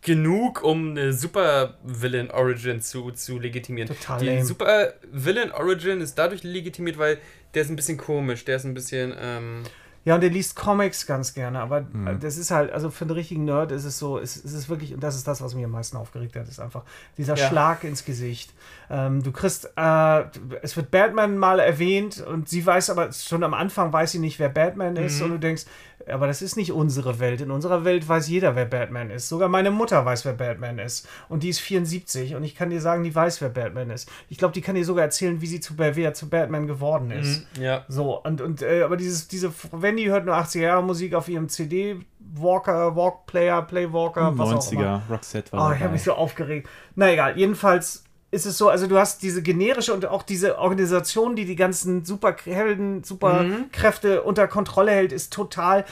genug, 0.03 0.63
um 0.63 0.91
eine 0.93 1.13
Super-Villain-Origin 1.13 2.81
zu, 2.81 3.11
zu 3.13 3.39
legitimieren. 3.39 3.89
Total 3.89 4.19
Die 4.21 4.27
lame. 4.27 4.45
Super-Villain-Origin 4.45 6.01
ist 6.01 6.15
dadurch 6.17 6.43
legitimiert, 6.43 6.99
weil 6.99 7.19
der 7.55 7.63
ist 7.63 7.71
ein 7.71 7.77
bisschen 7.77 7.99
komisch, 7.99 8.45
der 8.45 8.57
ist 8.57 8.65
ein 8.65 8.75
bisschen, 8.75 9.15
ähm, 9.21 9.63
Ja, 10.07 10.15
und 10.15 10.23
er 10.25 10.31
liest 10.31 10.57
Comics 10.57 11.05
ganz 11.07 11.35
gerne, 11.35 11.61
aber 11.61 11.83
Mhm. 11.83 12.21
das 12.21 12.39
ist 12.39 12.51
halt, 12.51 12.73
also 12.73 12.89
für 12.91 13.05
einen 13.05 13.11
richtigen 13.11 13.45
Nerd 13.45 13.71
ist 13.73 13.85
es 13.85 13.99
so, 13.99 14.19
es, 14.19 14.37
es 14.43 14.53
ist 14.55 14.71
wirklich, 14.71 14.95
und 14.95 15.01
das 15.03 15.15
ist 15.15 15.27
das, 15.29 15.43
was 15.43 15.55
mich 15.55 15.65
am 15.65 15.73
meisten 15.73 15.99
aufgeregt 15.99 16.37
hat, 16.37 16.49
ist 16.49 16.59
einfach 16.61 16.85
dieser 17.19 17.37
Ja. 17.37 17.49
Schlag 17.49 17.85
ins 17.85 18.05
Gesicht. 18.07 18.51
Ähm, 18.91 19.23
du 19.23 19.31
kriegst, 19.31 19.71
äh, 19.77 20.23
es 20.63 20.77
wird 20.77 20.91
Batman 20.91 21.39
mal 21.39 21.61
erwähnt 21.61 22.21
und 22.27 22.49
sie 22.49 22.67
weiß 22.67 22.91
aber, 22.91 23.13
schon 23.13 23.45
am 23.45 23.55
Anfang 23.55 23.93
weiß 23.93 24.11
sie 24.13 24.19
nicht, 24.19 24.39
wer 24.41 24.49
Batman 24.49 24.97
ist 24.97 25.19
Mhm. 25.19 25.25
und 25.27 25.31
du 25.33 25.39
denkst, 25.39 25.65
aber 26.11 26.27
das 26.27 26.43
ist 26.43 26.57
nicht 26.57 26.73
unsere 26.73 27.21
Welt. 27.21 27.41
In 27.41 27.51
unserer 27.53 27.85
Welt 27.85 28.09
weiß 28.09 28.27
jeder, 28.29 28.57
wer 28.57 28.65
Batman 28.65 29.11
ist. 29.11 29.29
Sogar 29.29 29.49
meine 29.49 29.71
Mutter 29.71 30.05
weiß, 30.05 30.25
wer 30.25 30.33
Batman 30.33 30.79
ist. 30.81 31.07
Und 31.29 31.43
die 31.45 31.51
ist 31.51 31.61
74 31.61 32.35
und 32.35 32.43
ich 32.43 32.57
kann 32.57 32.71
dir 32.71 32.81
sagen, 32.81 33.05
die 33.05 33.15
weiß, 33.15 33.41
wer 33.43 33.51
Batman 33.51 33.91
ist. 33.91 34.11
Ich 34.29 34.39
glaube, 34.39 34.55
die 34.55 34.61
kann 34.63 34.75
dir 34.75 34.85
sogar 34.85 35.05
erzählen, 35.05 35.41
wie 35.41 35.47
sie 35.47 35.61
zu, 35.61 35.75
wer 35.77 36.15
zu 36.15 36.29
Batman 36.29 36.67
geworden 36.67 37.11
ist. 37.13 37.47
ja. 37.61 37.85
So, 37.87 38.21
und, 38.23 38.41
und 38.41 38.63
äh, 38.63 38.83
aber 38.83 38.97
dieses, 38.97 39.29
diese, 39.29 39.53
Wendy 39.73 40.07
hört 40.07 40.25
nur 40.27 40.35
80er 40.35 40.61
Jahre 40.61 40.83
Musik 40.83 41.15
auf 41.15 41.29
ihrem 41.29 41.49
CD, 41.49 42.01
Walker, 42.35 42.97
Walk 42.97 43.27
Player, 43.27 43.63
Playwalker, 43.63 44.37
was 44.37 44.67
auch 44.67 44.73
immer. 44.73 45.03
90er, 45.09 45.13
Roxette 45.13 45.53
war 45.53 45.69
Oh, 45.71 45.75
ich 45.75 45.81
habe 45.81 45.93
mich 45.93 46.03
so 46.03 46.15
aufgeregt. 46.15 46.69
Na 46.97 47.13
egal, 47.13 47.37
jedenfalls 47.39 48.05
ist 48.33 48.47
es 48.47 48.57
so, 48.57 48.69
also 48.69 48.87
du 48.87 48.97
hast 48.97 49.23
diese 49.23 49.43
generische 49.43 49.93
und 49.93 50.07
auch 50.07 50.23
diese 50.23 50.59
Organisation, 50.59 51.35
die 51.35 51.45
die 51.45 51.57
ganzen 51.57 52.05
Superhelden, 52.05 53.03
Superkräfte 53.03 54.23
unter 54.23 54.47
Kontrolle 54.47 54.93
hält, 54.93 55.13
ist 55.13 55.33
total, 55.33 55.85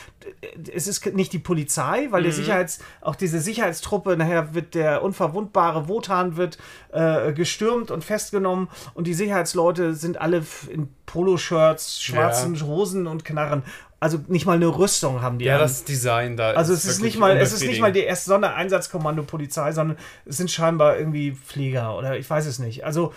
es 0.72 0.86
ist 0.86 1.04
nicht 1.14 1.32
die 1.32 1.40
Polizei, 1.40 2.06
weil 2.10 2.22
der 2.22 2.32
Sicherheits, 2.32 2.78
auch 3.00 3.16
diese 3.16 3.40
Sicherheitstruppe, 3.40 4.16
nachher 4.16 4.54
wird 4.54 4.76
der 4.76 5.02
unverwundbare 5.02 5.88
Wotan 5.88 6.36
wird 6.36 6.58
äh, 6.92 7.32
gestürmt 7.32 7.90
und 7.90 8.04
festgenommen 8.04 8.68
und 8.94 9.08
die 9.08 9.14
Sicherheitsleute 9.14 9.94
sind 9.94 10.20
alle 10.20 10.44
in 10.70 10.88
Poloshirts, 11.06 12.02
schwarzen 12.02 12.60
Hosen 12.62 13.06
und 13.06 13.24
Knarren. 13.24 13.62
Also 14.00 14.20
nicht 14.28 14.46
mal 14.46 14.54
eine 14.54 14.66
Rüstung 14.66 15.22
haben 15.22 15.38
die. 15.38 15.46
Ja, 15.46 15.56
an. 15.56 15.62
das 15.62 15.84
Design 15.84 16.36
da 16.36 16.52
Also 16.52 16.72
es 16.72 16.84
ist 16.84 17.02
nicht 17.02 17.18
mal, 17.18 17.36
es 17.36 17.52
ist 17.52 17.64
nicht 17.66 17.80
mal 17.80 17.92
die 17.92 18.04
erste 18.04 18.30
Sondereinsatzkommando 18.30 19.24
Polizei, 19.24 19.72
sondern 19.72 19.98
es 20.24 20.36
sind 20.36 20.50
scheinbar 20.50 20.98
irgendwie 20.98 21.32
Pfleger 21.32 21.96
oder 21.96 22.16
ich 22.16 22.28
weiß 22.28 22.46
es 22.46 22.60
nicht. 22.60 22.84
Also 22.84 23.12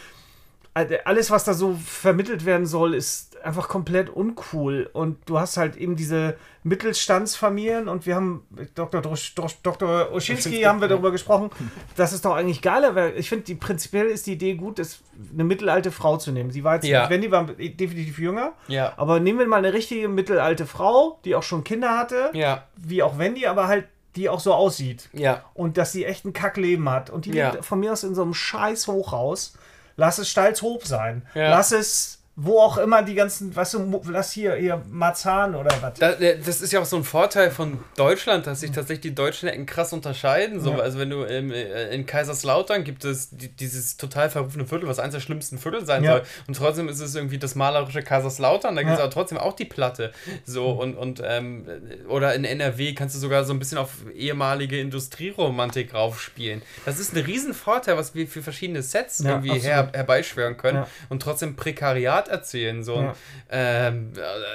alles, 0.73 1.29
was 1.31 1.43
da 1.43 1.53
so 1.53 1.77
vermittelt 1.85 2.45
werden 2.45 2.65
soll, 2.65 2.93
ist 2.93 3.41
einfach 3.43 3.67
komplett 3.67 4.09
uncool. 4.09 4.89
Und 4.93 5.17
du 5.25 5.39
hast 5.39 5.57
halt 5.57 5.75
eben 5.75 5.95
diese 5.95 6.37
Mittelstandsfamilien 6.63 7.87
und 7.87 8.05
wir 8.05 8.15
haben 8.15 8.45
Dr. 8.75 9.01
Drosch, 9.01 9.33
Drosch, 9.35 9.57
Dr. 9.63 10.11
Oschinski 10.11 10.61
haben 10.61 10.81
wir 10.81 10.87
darüber 10.87 11.11
gesprochen, 11.11 11.49
dass 11.95 12.11
es 12.11 12.21
doch 12.21 12.35
eigentlich 12.35 12.61
geiler 12.61 12.95
wäre. 12.95 13.11
Ich 13.13 13.29
finde, 13.29 13.45
die 13.45 13.55
prinzipiell 13.55 14.07
ist 14.07 14.27
die 14.27 14.33
Idee 14.33 14.53
gut, 14.55 14.77
das, 14.79 14.99
eine 15.33 15.43
mittelalte 15.43 15.91
Frau 15.91 16.17
zu 16.17 16.31
nehmen. 16.31 16.51
Sie 16.51 16.63
war 16.63 16.75
jetzt, 16.75 16.85
Ja. 16.85 17.09
Wendy 17.09 17.31
war 17.31 17.45
definitiv 17.45 18.19
jünger, 18.19 18.53
Ja. 18.67 18.93
aber 18.97 19.19
nehmen 19.19 19.39
wir 19.39 19.47
mal 19.47 19.57
eine 19.57 19.73
richtige 19.73 20.07
mittelalte 20.07 20.65
Frau, 20.65 21.19
die 21.25 21.35
auch 21.35 21.43
schon 21.43 21.63
Kinder 21.63 21.97
hatte 21.97 22.29
Ja, 22.33 22.65
wie 22.77 23.01
auch 23.03 23.17
Wendy, 23.17 23.45
aber 23.47 23.67
halt 23.67 23.85
die 24.17 24.27
auch 24.27 24.41
so 24.41 24.53
aussieht. 24.53 25.09
ja. 25.13 25.45
Und 25.53 25.77
dass 25.77 25.93
sie 25.93 26.03
echt 26.05 26.25
ein 26.25 26.33
Kackleben 26.33 26.89
hat. 26.89 27.09
Und 27.09 27.25
die 27.25 27.31
Ja. 27.31 27.51
lebt 27.51 27.65
von 27.65 27.79
mir 27.79 27.93
aus 27.93 28.03
in 28.03 28.13
so 28.13 28.21
einem 28.23 28.33
scheiß 28.33 28.87
Hochhaus. 28.87 29.53
Lass 30.01 30.17
es 30.17 30.29
Stalzhof 30.29 30.87
sein. 30.87 31.21
Ja. 31.35 31.51
Lass 31.51 31.71
es 31.71 32.20
wo 32.43 32.59
auch 32.59 32.77
immer 32.77 33.03
die 33.03 33.13
ganzen, 33.13 33.55
weißt 33.55 33.75
du, 33.75 34.01
lass 34.09 34.31
hier, 34.31 34.55
hier 34.55 34.81
Marzahn 34.89 35.53
oder 35.53 35.69
was. 35.81 35.99
Da, 35.99 36.13
äh, 36.13 36.39
das 36.43 36.61
ist 36.61 36.73
ja 36.73 36.79
auch 36.79 36.85
so 36.85 36.97
ein 36.97 37.03
Vorteil 37.03 37.51
von 37.51 37.79
Deutschland, 37.95 38.47
dass 38.47 38.61
sich 38.61 38.71
tatsächlich 38.71 39.01
die 39.01 39.15
deutschen 39.15 39.47
Ecken 39.47 39.67
krass 39.67 39.93
unterscheiden. 39.93 40.59
So, 40.59 40.71
ja. 40.71 40.79
Also 40.79 40.97
wenn 40.97 41.11
du 41.11 41.23
ähm, 41.23 41.51
in 41.51 42.05
Kaiserslautern 42.07 42.83
gibt 42.83 43.05
es 43.05 43.29
dieses 43.31 43.97
total 43.97 44.31
verrufene 44.31 44.65
Viertel, 44.65 44.89
was 44.89 44.97
eines 44.97 45.13
der 45.13 45.21
schlimmsten 45.21 45.59
Viertel 45.59 45.85
sein 45.85 46.03
ja. 46.03 46.13
soll. 46.13 46.23
Und 46.47 46.55
trotzdem 46.55 46.89
ist 46.89 46.99
es 46.99 47.13
irgendwie 47.13 47.37
das 47.37 47.53
malerische 47.53 48.01
Kaiserslautern, 48.01 48.75
da 48.75 48.81
gibt 48.81 48.93
es 48.93 48.97
ja. 48.97 49.05
aber 49.05 49.13
trotzdem 49.13 49.37
auch 49.37 49.53
die 49.53 49.65
Platte. 49.65 50.11
So 50.43 50.71
und, 50.71 50.95
und 50.95 51.21
ähm, 51.23 51.67
oder 52.07 52.33
in 52.33 52.43
NRW 52.43 52.95
kannst 52.95 53.15
du 53.15 53.19
sogar 53.19 53.43
so 53.43 53.53
ein 53.53 53.59
bisschen 53.59 53.77
auf 53.77 53.89
ehemalige 54.15 54.79
Industrieromantik 54.79 55.93
raufspielen. 55.93 56.63
Das 56.85 56.99
ist 56.99 57.15
ein 57.15 57.23
Riesenvorteil, 57.23 57.97
was 57.97 58.15
wir 58.15 58.27
für 58.27 58.41
verschiedene 58.41 58.81
Sets 58.81 59.19
irgendwie 59.19 59.59
her, 59.59 59.91
herbeischwören 59.93 60.57
können 60.57 60.85
und 61.09 61.21
trotzdem 61.21 61.55
Prekariat 61.55 62.30
erzählen. 62.31 62.83
So. 62.83 63.01
Ja. 63.01 63.15
Ähm, 63.49 64.13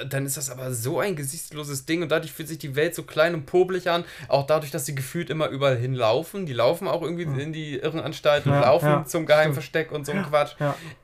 dann 0.09 0.25
ist 0.25 0.37
das 0.37 0.49
aber 0.49 0.73
so 0.73 0.99
ein 0.99 1.15
gesichtsloses 1.15 1.85
Ding 1.85 2.01
und 2.01 2.09
dadurch 2.09 2.31
fühlt 2.31 2.47
sich 2.47 2.57
die 2.57 2.75
Welt 2.75 2.95
so 2.95 3.03
klein 3.03 3.33
und 3.33 3.45
pobelig 3.45 3.89
an. 3.89 4.03
Auch 4.27 4.45
dadurch, 4.45 4.71
dass 4.71 4.85
sie 4.85 4.95
gefühlt 4.95 5.29
immer 5.29 5.47
überall 5.49 5.77
hinlaufen. 5.77 6.45
Die 6.45 6.53
laufen 6.53 6.87
auch 6.87 7.01
irgendwie 7.01 7.25
ja. 7.25 7.37
in 7.37 7.53
die 7.53 7.77
Irrenanstalt 7.77 8.45
und 8.45 8.53
laufen 8.53 9.05
zum 9.05 9.25
Geheimversteck 9.25 9.91
und 9.91 10.05
so 10.05 10.11
ein 10.11 10.23
Quatsch. 10.23 10.55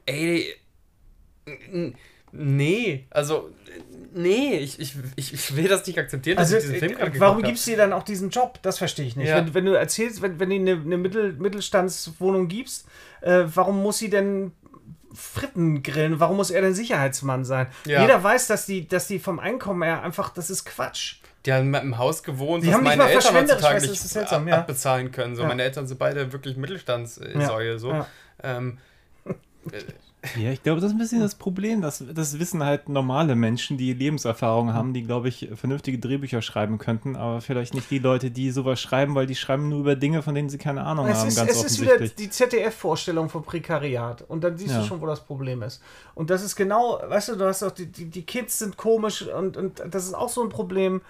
Ey, 0.05 0.53
nee, 2.32 3.05
also 3.09 3.51
nee, 4.13 4.57
ich, 4.57 4.80
ich, 4.80 4.95
ich, 5.15 5.55
will 5.55 5.67
das 5.67 5.86
nicht 5.88 5.97
akzeptieren, 5.97 6.38
also, 6.38 6.55
dass 6.55 6.65
ich 6.65 6.71
diesen 6.71 6.97
Film 6.97 7.13
äh, 7.13 7.19
Warum 7.19 7.41
gibst 7.41 7.65
du 7.65 7.71
dir 7.71 7.78
dann 7.78 7.93
auch 7.93 8.03
diesen 8.03 8.30
Job? 8.30 8.59
Das 8.61 8.78
verstehe 8.78 9.05
ich 9.05 9.15
nicht. 9.15 9.30
Ja. 9.30 9.38
Wenn, 9.38 9.53
wenn, 9.53 9.65
du 9.65 9.74
erzählst, 9.74 10.21
wenn, 10.21 10.39
wenn 10.39 10.49
du 10.49 10.55
eine, 10.55 10.71
eine 10.71 10.97
Mittel, 10.97 11.34
Mittelstandswohnung 11.34 12.47
gibst, 12.47 12.88
äh, 13.21 13.43
warum 13.45 13.82
muss 13.82 13.97
sie 13.97 14.09
denn 14.09 14.51
Fritten 15.16 15.84
grillen. 15.84 16.20
Warum 16.20 16.38
muss 16.38 16.51
er 16.51 16.61
denn 16.61 16.74
Sicherheitsmann 16.74 17.45
sein? 17.45 17.68
Ja. 17.86 18.01
Jeder 18.01 18.24
weiß, 18.24 18.47
dass 18.47 18.66
die, 18.66 18.88
dass 18.88 19.07
die 19.07 19.20
vom 19.20 19.39
Einkommen 19.39 19.84
her 19.84 20.01
einfach, 20.01 20.30
das 20.30 20.49
ist 20.49 20.66
Quatsch. 20.66 21.16
Die 21.45 21.51
haben 21.51 21.74
im 21.74 21.97
Haus 21.97 22.24
gewohnt, 22.24 22.64
die 22.64 22.72
dass 22.72 22.82
meine 22.82 23.09
Eltern 23.09 23.36
heutzutage 23.36 23.82
nicht 23.82 24.01
seltsam, 24.01 24.47
ja. 24.47 24.59
abbezahlen 24.59 25.11
können. 25.11 25.36
So, 25.36 25.41
ja. 25.41 25.47
Meine 25.49 25.64
Eltern 25.64 25.88
sind 25.88 25.99
beide 25.99 26.32
wirklich 26.32 26.55
Mittelstandssäue. 26.55 27.80
So. 27.80 28.05
Ähm, 28.41 28.78
Ja, 30.38 30.51
ich 30.51 30.63
glaube, 30.63 30.80
das 30.80 30.91
ist 30.91 30.95
ein 30.95 30.99
bisschen 30.99 31.19
das 31.19 31.36
Problem. 31.36 31.82
Das, 31.82 32.03
das 32.13 32.39
wissen 32.39 32.63
halt 32.63 32.88
normale 32.88 33.36
Menschen, 33.36 33.78
die 33.78 33.93
Lebenserfahrung 33.93 34.74
haben, 34.74 34.93
die, 34.93 35.03
glaube 35.03 35.28
ich, 35.28 35.49
vernünftige 35.53 35.99
Drehbücher 35.99 36.41
schreiben 36.41 36.78
könnten, 36.78 37.15
aber 37.17 37.41
vielleicht 37.41 37.74
nicht 37.74 37.91
die 37.91 37.99
Leute, 37.99 38.32
die 38.32 38.51
sowas 38.51 38.80
schreiben, 38.80 39.15
weil 39.15 39.28
die 39.28 39.36
schreiben 39.36 39.67
nur 39.67 39.80
über 39.80 39.95
Dinge, 39.95 40.21
von 40.21 40.34
denen 40.34 40.49
sie 40.49 40.57
keine 40.57 40.84
Ahnung 40.84 41.07
es 41.07 41.17
haben. 41.17 41.28
Ist, 41.28 41.38
es 41.38 41.63
ist 41.63 41.82
wieder 41.82 41.97
die 41.99 42.30
ZDF-Vorstellung 42.30 43.30
von 43.30 43.43
Prekariat. 43.43 44.24
Und 44.28 44.43
dann 44.43 44.57
siehst 44.57 44.71
ja. 44.71 44.80
du 44.80 44.86
schon, 44.86 45.01
wo 45.01 45.05
das 45.05 45.19
Problem 45.19 45.61
ist. 45.61 45.82
Und 46.15 46.30
das 46.30 46.41
ist 46.41 46.55
genau, 46.55 47.01
weißt 47.05 47.30
du, 47.30 47.36
du 47.36 47.45
hast 47.45 47.61
auch 47.63 47.71
die, 47.71 47.88
die, 47.88 48.05
die 48.05 48.24
Kids 48.24 48.59
sind 48.59 48.78
komisch 48.78 49.24
und, 49.24 49.57
und 49.57 49.84
das 49.89 50.05
ist 50.05 50.13
auch 50.13 50.30
so 50.30 50.41
ein 50.41 50.49
Problem 50.49 51.01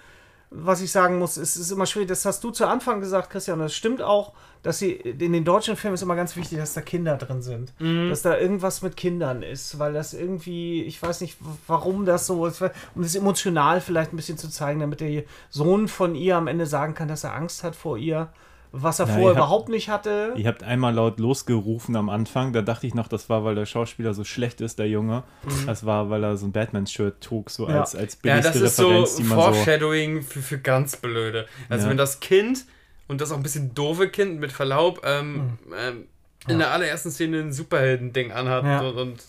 was 0.56 0.80
ich 0.80 0.92
sagen 0.92 1.18
muss, 1.18 1.36
es 1.36 1.56
ist 1.56 1.72
immer 1.72 1.86
schwierig, 1.86 2.08
das 2.08 2.24
hast 2.24 2.44
du 2.44 2.50
zu 2.50 2.66
Anfang 2.66 3.00
gesagt, 3.00 3.30
Christian, 3.30 3.58
und 3.58 3.64
das 3.64 3.74
stimmt 3.74 4.00
auch, 4.02 4.32
dass 4.62 4.78
sie 4.78 4.92
in 4.92 5.32
den 5.32 5.44
deutschen 5.44 5.76
Filmen 5.76 5.94
ist 5.94 6.02
immer 6.02 6.16
ganz 6.16 6.36
wichtig, 6.36 6.58
dass 6.58 6.74
da 6.74 6.80
Kinder 6.80 7.16
drin 7.16 7.42
sind. 7.42 7.72
Mhm. 7.80 8.08
Dass 8.08 8.22
da 8.22 8.38
irgendwas 8.38 8.80
mit 8.80 8.96
Kindern 8.96 9.42
ist, 9.42 9.78
weil 9.78 9.92
das 9.92 10.14
irgendwie, 10.14 10.84
ich 10.84 11.02
weiß 11.02 11.20
nicht, 11.20 11.36
warum 11.66 12.06
das 12.06 12.26
so 12.26 12.46
ist, 12.46 12.62
um 12.94 13.02
das 13.02 13.14
emotional 13.14 13.80
vielleicht 13.80 14.12
ein 14.12 14.16
bisschen 14.16 14.38
zu 14.38 14.48
zeigen, 14.48 14.80
damit 14.80 15.00
der 15.00 15.24
Sohn 15.50 15.88
von 15.88 16.14
ihr 16.14 16.36
am 16.36 16.46
Ende 16.46 16.66
sagen 16.66 16.94
kann, 16.94 17.08
dass 17.08 17.24
er 17.24 17.34
Angst 17.34 17.64
hat 17.64 17.74
vor 17.74 17.98
ihr 17.98 18.30
was 18.76 18.98
er 18.98 19.06
Na, 19.06 19.14
vorher 19.14 19.32
überhaupt 19.32 19.68
nicht 19.68 19.88
hatte. 19.88 20.32
Ihr 20.36 20.48
habt 20.48 20.64
einmal 20.64 20.94
laut 20.94 21.20
losgerufen 21.20 21.94
am 21.94 22.08
Anfang, 22.08 22.52
da 22.52 22.60
dachte 22.60 22.86
ich 22.86 22.94
noch, 22.94 23.06
das 23.06 23.28
war, 23.28 23.44
weil 23.44 23.54
der 23.54 23.66
Schauspieler 23.66 24.14
so 24.14 24.24
schlecht 24.24 24.60
ist, 24.60 24.80
der 24.80 24.88
Junge. 24.88 25.22
Mhm. 25.44 25.66
Das 25.66 25.86
war, 25.86 26.10
weil 26.10 26.24
er 26.24 26.36
so 26.36 26.46
ein 26.46 26.52
Batman-Shirt 26.52 27.20
trug, 27.20 27.50
so 27.50 27.68
ja. 27.68 27.80
als, 27.80 27.94
als 27.94 28.16
billigste 28.16 28.58
ja, 28.58 28.64
das 28.64 28.78
Referenz, 28.78 29.10
ist 29.10 29.16
so 29.16 29.34
Foreshadowing 29.34 30.22
so 30.22 30.28
für, 30.28 30.42
für 30.42 30.58
ganz 30.58 30.96
blöde. 30.96 31.46
Also 31.68 31.84
ja. 31.84 31.90
wenn 31.90 31.96
das 31.96 32.18
Kind, 32.18 32.64
und 33.06 33.20
das 33.20 33.30
auch 33.30 33.36
ein 33.36 33.42
bisschen 33.44 33.74
doofe 33.74 34.08
Kind, 34.08 34.40
mit 34.40 34.50
Verlaub, 34.50 35.02
ähm, 35.04 35.34
mhm. 35.34 35.74
ähm, 35.78 36.04
in 36.48 36.58
der 36.58 36.72
allerersten 36.72 37.10
Szene 37.10 37.40
ein 37.40 37.52
Superhelden-Ding 37.52 38.32
anhat 38.32 38.82
und, 38.82 38.98
und 38.98 39.24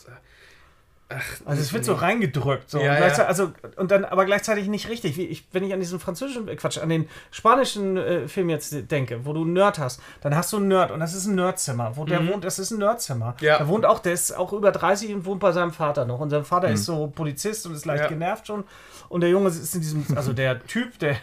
Ach, 1.08 1.24
also 1.46 1.62
es 1.62 1.72
wird 1.72 1.86
so 1.86 1.94
reingedrückt. 1.94 2.70
So. 2.70 2.80
Ja, 2.80 2.96
und, 2.96 3.18
ja. 3.18 3.26
Also, 3.26 3.54
und 3.76 3.92
dann 3.92 4.06
aber 4.06 4.26
gleichzeitig 4.26 4.68
nicht 4.68 4.90
richtig. 4.90 5.18
Wie 5.18 5.26
ich, 5.26 5.46
wenn 5.52 5.64
ich 5.64 5.72
an 5.72 5.80
diesen 5.80 6.00
französischen, 6.00 6.48
äh, 6.48 6.56
Quatsch, 6.56 6.80
an 6.80 6.90
den 6.90 7.08
spanischen 7.30 7.96
äh, 7.96 8.28
Film 8.28 8.50
jetzt 8.50 8.76
denke, 8.90 9.24
wo 9.24 9.34
du 9.34 9.44
einen 9.44 9.54
Nerd 9.54 9.78
hast, 9.78 10.02
dann 10.22 10.36
hast 10.36 10.52
du 10.52 10.58
einen 10.58 10.68
Nerd 10.68 10.90
und 10.90 11.00
das 11.00 11.14
ist 11.14 11.28
ein 11.28 11.36
Nerdzimmer. 11.36 11.96
Wo 11.96 12.06
der 12.06 12.22
mhm. 12.22 12.30
wohnt, 12.30 12.44
das 12.44 12.58
ist 12.58 12.72
ein 12.72 12.80
Nerdzimmer. 12.80 13.36
Ja. 13.40 13.58
Der 13.58 13.68
wohnt 13.68 13.86
auch, 13.86 14.00
der 14.00 14.14
ist 14.14 14.36
auch 14.36 14.52
über 14.52 14.72
30 14.72 15.14
und 15.14 15.26
wohnt 15.26 15.42
bei 15.42 15.52
seinem 15.52 15.72
Vater 15.72 16.06
noch. 16.06 16.20
Und 16.20 16.32
sein 16.32 16.44
Vater 16.44 16.70
mhm. 16.70 16.74
ist 16.74 16.86
so 16.86 17.08
Polizist 17.08 17.68
und 17.68 17.76
ist 17.76 17.86
leicht 17.86 18.10
genervt 18.10 18.48
schon. 18.48 18.64
Und 19.08 19.22
der 19.22 19.30
Junge 19.30 19.50
ist 19.50 19.76
in 19.76 19.82
diesem, 19.82 20.06
also 20.16 20.34
der 20.34 20.66
Typ, 20.66 20.98
der 20.98 21.18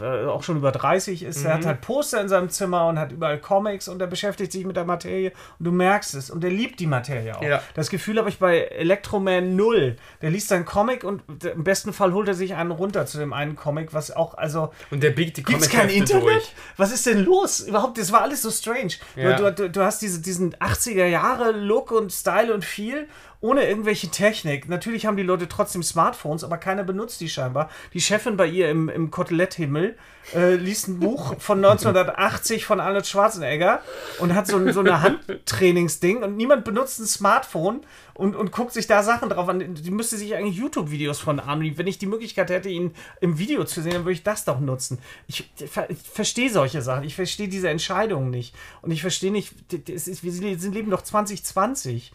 äh, 0.00 0.24
auch 0.24 0.42
schon 0.42 0.56
über 0.56 0.72
30 0.72 1.22
ist. 1.22 1.40
Mhm. 1.40 1.46
Er 1.46 1.54
hat 1.54 1.60
mhm. 1.62 1.66
halt 1.66 1.80
Poster 1.82 2.20
in 2.20 2.28
seinem 2.28 2.48
Zimmer 2.48 2.86
und 2.86 2.98
hat 2.98 3.12
überall 3.12 3.38
Comics 3.38 3.88
und 3.88 4.00
er 4.00 4.06
beschäftigt 4.06 4.50
sich 4.50 4.64
mit 4.64 4.76
der 4.76 4.84
Materie 4.84 5.32
und 5.58 5.66
du 5.66 5.72
merkst 5.72 6.14
es 6.14 6.30
und 6.30 6.42
er 6.42 6.50
liebt 6.50 6.80
die 6.80 6.86
Materie 6.86 7.36
auch. 7.36 7.42
Ja. 7.42 7.62
Das 7.74 7.90
Gefühl 7.90 8.18
habe 8.18 8.30
ich 8.30 8.38
bei 8.38 8.60
Electroman 8.60 9.54
null. 9.54 9.96
Der 10.22 10.30
liest 10.30 10.48
seinen 10.48 10.64
Comic 10.64 11.04
und 11.04 11.22
im 11.44 11.62
besten 11.62 11.92
Fall 11.92 12.14
holt 12.14 12.26
er 12.28 12.34
sich 12.34 12.54
einen 12.54 12.70
runter 12.70 13.04
zu 13.04 13.18
dem 13.18 13.34
einen 13.34 13.54
Comic, 13.54 13.92
was 13.92 14.10
auch, 14.10 14.34
also. 14.34 14.72
Und 14.90 15.02
der 15.02 15.10
biegt 15.10 15.36
die 15.36 15.42
Comics 15.42 15.68
kein 15.68 15.90
Internet? 15.90 16.24
Durch. 16.24 16.54
Was 16.78 16.92
ist 16.92 17.04
denn 17.06 17.24
los? 17.24 17.60
Überhaupt, 17.60 17.98
das 17.98 18.12
war 18.12 18.22
alles 18.22 18.42
so 18.42 18.50
strange. 18.50 18.94
Ja. 19.14 19.36
Du, 19.36 19.52
du, 19.52 19.70
du, 19.70 19.82
hast 19.82 20.00
diese, 20.00 20.22
diesen 20.22 20.54
80er 20.54 21.06
Jahre 21.06 21.52
Look 21.52 21.92
und 21.92 22.12
Style 22.12 22.54
und 22.54 22.64
viel 22.64 23.08
ohne 23.42 23.68
irgendwelche 23.68 24.08
Technik. 24.08 24.68
Natürlich 24.68 25.04
haben 25.04 25.16
die 25.16 25.22
Leute 25.24 25.48
trotzdem 25.48 25.82
Smartphones, 25.82 26.44
aber 26.44 26.58
keiner 26.58 26.84
benutzt 26.84 27.20
die 27.20 27.28
scheinbar. 27.28 27.68
Die 27.92 28.00
Chefin 28.00 28.36
bei 28.36 28.46
ihr 28.46 28.70
im, 28.70 28.88
im 28.88 29.10
Koteletthimmel 29.10 29.96
äh, 30.34 30.54
liest 30.54 30.86
ein 30.86 31.00
Buch 31.00 31.34
von 31.40 31.58
1980 31.58 32.64
von 32.64 32.78
Arnold 32.78 33.06
Schwarzenegger 33.06 33.82
und 34.20 34.34
hat 34.34 34.46
so, 34.46 34.70
so 34.72 34.80
eine 34.80 35.02
Handtrainingsding 35.02 36.22
und 36.22 36.36
niemand 36.36 36.64
benutzt 36.64 37.00
ein 37.00 37.06
Smartphone 37.06 37.80
und, 38.14 38.36
und 38.36 38.52
guckt 38.52 38.72
sich 38.72 38.86
da 38.86 39.02
Sachen 39.02 39.28
drauf 39.28 39.48
an. 39.48 39.74
Die 39.74 39.90
müsste 39.90 40.16
sich 40.16 40.36
eigentlich 40.36 40.56
YouTube-Videos 40.56 41.18
von 41.18 41.40
Arnold. 41.40 41.78
Wenn 41.78 41.88
ich 41.88 41.98
die 41.98 42.06
Möglichkeit 42.06 42.48
hätte, 42.50 42.68
ihn 42.68 42.94
im 43.20 43.38
Video 43.38 43.64
zu 43.64 43.82
sehen, 43.82 43.92
dann 43.92 44.02
würde 44.02 44.12
ich 44.12 44.22
das 44.22 44.44
doch 44.44 44.60
nutzen. 44.60 44.98
Ich, 45.26 45.50
ich, 45.58 45.98
verstehe 45.98 46.48
solche 46.48 46.80
Sachen. 46.80 47.02
Ich 47.02 47.16
verstehe 47.16 47.48
diese 47.48 47.70
Entscheidungen 47.70 48.30
nicht. 48.30 48.54
Und 48.82 48.92
ich 48.92 49.00
verstehe 49.00 49.32
nicht, 49.32 49.54
ist, 49.88 50.22
wir 50.22 50.32
sind, 50.32 50.72
leben 50.72 50.90
doch 50.90 51.02
2020 51.02 52.12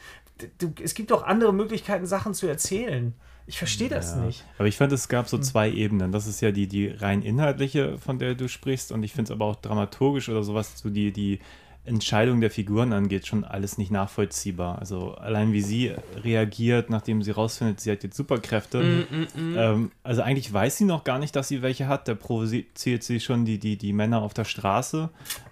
du, 0.59 0.73
es 0.81 0.93
gibt 0.93 1.11
auch 1.11 1.23
andere 1.23 1.53
Möglichkeiten, 1.53 2.05
Sachen 2.05 2.33
zu 2.33 2.47
erzählen. 2.47 3.13
Ich 3.47 3.57
verstehe 3.57 3.87
das 3.87 4.15
ja. 4.15 4.21
nicht. 4.21 4.43
Aber 4.57 4.67
ich 4.67 4.75
fand, 4.75 4.91
es 4.91 5.07
gab 5.07 5.29
so 5.29 5.37
hm. 5.37 5.43
zwei 5.43 5.71
Ebenen. 5.71 6.11
Das 6.11 6.27
ist 6.27 6.41
ja 6.41 6.51
die, 6.51 6.67
die 6.67 6.87
rein 6.87 7.21
inhaltliche, 7.21 7.97
von 7.97 8.19
der 8.19 8.35
du 8.35 8.49
sprichst. 8.49 8.91
Und 8.91 9.03
ich 9.03 9.13
finde 9.13 9.31
es 9.31 9.31
aber 9.31 9.45
auch 9.45 9.55
dramaturgisch 9.55 10.27
oder 10.27 10.43
sowas, 10.43 10.77
so 10.77 10.89
die, 10.89 11.13
die 11.13 11.39
Entscheidung 11.85 12.41
der 12.41 12.51
Figuren 12.51 12.91
angeht, 12.91 13.25
schon 13.25 13.45
alles 13.45 13.77
nicht 13.77 13.89
nachvollziehbar. 13.89 14.79
Also 14.79 15.13
allein 15.13 15.53
wie 15.53 15.61
sie 15.61 15.93
reagiert, 16.17 16.89
nachdem 16.89 17.21
sie 17.21 17.31
rausfindet, 17.31 17.79
sie 17.79 17.89
hat 17.89 18.03
jetzt 18.03 18.17
Superkräfte. 18.17 18.83
Mm, 18.83 19.15
mm, 19.15 19.51
mm. 19.51 19.57
Ähm, 19.57 19.91
also 20.03 20.21
eigentlich 20.21 20.51
weiß 20.51 20.75
sie 20.75 20.83
noch 20.85 21.05
gar 21.05 21.17
nicht, 21.17 21.33
dass 21.37 21.47
sie 21.47 21.61
welche 21.61 21.87
hat. 21.87 22.09
Da 22.09 22.15
provoziert 22.15 23.03
sie 23.03 23.19
schon 23.21 23.45
die, 23.45 23.59
die, 23.59 23.77
die 23.77 23.93
Männer 23.93 24.21
auf 24.21 24.33
der 24.33 24.43
Straße, 24.43 25.09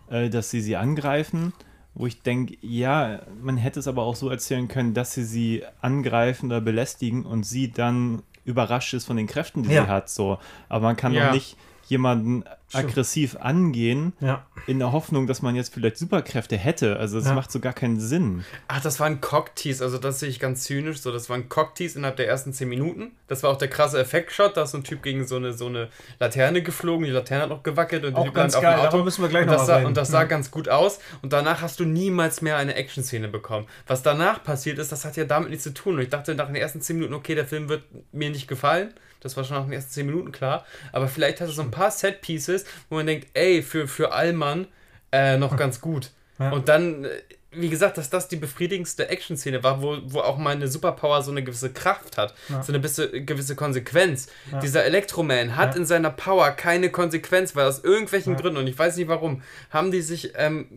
äh, 0.10 0.30
dass 0.30 0.52
sie 0.52 0.60
sie 0.60 0.76
angreifen 0.76 1.54
wo 1.96 2.06
ich 2.06 2.22
denke, 2.22 2.58
ja, 2.62 3.22
man 3.42 3.58
hätte 3.58 3.80
es 3.80 3.88
aber 3.88 4.04
auch 4.04 4.16
so 4.16 4.30
erzählen 4.30 4.68
können, 4.68 4.94
dass 4.94 5.14
sie 5.14 5.24
sie 5.24 5.64
angreifen 5.82 6.48
oder 6.48 6.62
belästigen 6.62 7.26
und 7.26 7.46
sie 7.46 7.72
dann 7.72 8.22
überrascht 8.44 8.94
ist 8.94 9.06
von 9.06 9.18
den 9.18 9.28
Kräften, 9.28 9.64
die 9.64 9.72
ja. 9.72 9.86
sie 9.86 9.90
hat. 9.90 10.10
So. 10.10 10.38
Aber 10.70 10.84
man 10.84 10.98
kann 10.98 11.14
ja. 11.14 11.28
doch 11.28 11.34
nicht 11.34 11.58
jemanden 11.88 12.44
aggressiv 12.74 13.38
angehen, 13.40 14.14
ja. 14.20 14.46
in 14.68 14.80
der 14.80 14.92
Hoffnung, 14.92 15.28
dass 15.28 15.42
man 15.42 15.56
jetzt 15.56 15.74
vielleicht 15.74 15.98
Superkräfte 15.98 16.58
hätte. 16.58 16.98
Also 16.98 17.20
das 17.20 17.28
ja. 17.28 17.34
macht 17.34 17.52
so 17.52 17.60
gar 17.60 17.74
keinen 17.74 18.00
Sinn. 18.00 18.44
Ach, 18.68 18.82
das 18.82 19.00
war 19.00 19.08
ein 19.08 19.22
Cocktease, 19.22 19.84
also 19.84 19.98
das 19.98 20.20
sehe 20.20 20.30
ich 20.30 20.40
ganz 20.40 20.64
zynisch 20.64 21.00
so. 21.00 21.12
Das 21.12 21.30
war 21.30 21.38
ein 21.38 21.48
Cocktease 21.48 21.98
innerhalb 21.98 22.18
der 22.18 22.28
ersten 22.28 22.54
10 22.54 22.68
Minuten. 22.68 23.12
Das 23.28 23.44
war 23.44 23.52
auch 23.52 23.58
der 23.58 23.68
krasse 23.68 24.00
Effektshot, 24.00 24.58
da 24.58 24.64
ist 24.64 24.72
so 24.72 24.78
ein 24.78 24.84
Typ 24.84 25.04
gegen 25.04 25.26
so 25.26 25.36
eine, 25.38 25.54
so 25.54 25.68
eine 25.68 25.90
Laterne 26.20 26.62
geflogen, 26.62 27.06
die 27.06 27.12
Laterne 27.12 27.44
hat 27.44 27.50
noch 27.50 27.64
gewackelt 27.64 28.04
und 28.04 28.16
auch 28.16 28.24
der 28.24 28.32
Typ 28.32 28.36
ganz 28.36 28.54
geil, 28.60 28.76
auf 28.76 28.82
dem 28.82 28.88
Auto. 28.88 29.04
müssen 29.04 29.22
wir 29.22 29.30
gleich 29.30 29.44
und, 29.44 29.52
das 29.52 29.68
sah, 29.68 29.84
und 29.84 29.96
das 29.96 30.10
sah 30.10 30.22
ja. 30.22 30.28
ganz 30.28 30.52
gut 30.52 30.70
aus 30.70 31.00
und 31.22 31.34
danach 31.34 31.62
hast 31.62 31.80
du 31.80 31.86
niemals 31.86 32.42
mehr 32.42 32.58
eine 32.58 32.76
Action-Szene 32.76 33.28
bekommen. 33.28 33.68
Was 33.88 34.02
danach 34.02 34.44
passiert 34.44 34.80
ist, 34.80 34.92
das 34.92 35.06
hat 35.06 35.16
ja 35.18 35.26
damit 35.26 35.50
nichts 35.50 35.64
zu 35.64 35.74
tun. 35.74 35.96
Und 35.96 36.02
ich 36.02 36.10
dachte 36.10 36.36
nach 36.36 36.48
den 36.48 36.56
ersten 36.56 36.82
10 36.82 36.98
Minuten, 36.98 37.14
okay, 37.14 37.36
der 37.36 37.46
Film 37.46 37.70
wird 37.70 37.84
mir 38.12 38.30
nicht 38.30 38.48
gefallen. 38.48 38.94
Das 39.26 39.36
war 39.36 39.44
schon 39.44 39.58
nach 39.58 39.64
den 39.66 39.74
ersten 39.74 39.92
10 39.92 40.06
Minuten 40.06 40.32
klar. 40.32 40.66
Aber 40.94 41.08
vielleicht 41.08 41.42
hast 41.42 41.50
du 41.50 41.54
so 41.54 41.62
ein 41.64 41.72
paar 41.72 41.92
Set-Pieces, 41.92 42.64
wo 42.90 42.96
man 42.96 43.08
denkt, 43.08 43.28
ey, 43.34 43.62
für, 43.62 43.88
für 43.88 44.12
Allmann 44.14 44.68
äh, 45.12 45.38
noch 45.38 45.58
ganz 45.58 45.82
gut. 45.82 46.12
Ja. 46.40 46.52
Und 46.52 46.70
dann 46.70 47.06
äh, 47.06 47.10
wie 47.58 47.70
gesagt, 47.70 47.98
dass 47.98 48.10
das 48.10 48.28
die 48.28 48.36
befriedigendste 48.36 49.08
Action-Szene 49.08 49.64
war, 49.64 49.82
wo, 49.82 49.96
wo 50.04 50.20
auch 50.20 50.38
mal 50.38 50.50
eine 50.50 50.68
Superpower 50.68 51.22
so 51.24 51.32
eine 51.32 51.42
gewisse 51.42 51.72
Kraft 51.72 52.18
hat, 52.18 52.34
Ja. 52.50 52.62
so 52.62 52.74
eine 52.74 52.80
gewisse, 52.82 53.10
gewisse 53.24 53.56
Konsequenz. 53.56 54.28
Ja. 54.52 54.60
Dieser 54.60 54.84
Elektroman 54.84 55.56
hat 55.56 55.74
Ja. 55.74 55.80
in 55.80 55.86
seiner 55.86 56.10
Power 56.10 56.52
keine 56.52 56.90
Konsequenz, 56.90 57.56
weil 57.56 57.66
aus 57.66 57.82
irgendwelchen 57.82 58.34
Ja. 58.34 58.40
Gründen, 58.42 58.58
und 58.60 58.68
ich 58.68 58.78
weiß 58.78 58.98
nicht 58.98 59.08
warum, 59.08 59.42
haben 59.70 59.90
die 59.92 60.02
sich 60.02 60.34
ähm, 60.36 60.68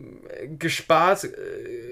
gespart, 0.57 1.25
äh, 1.25 1.29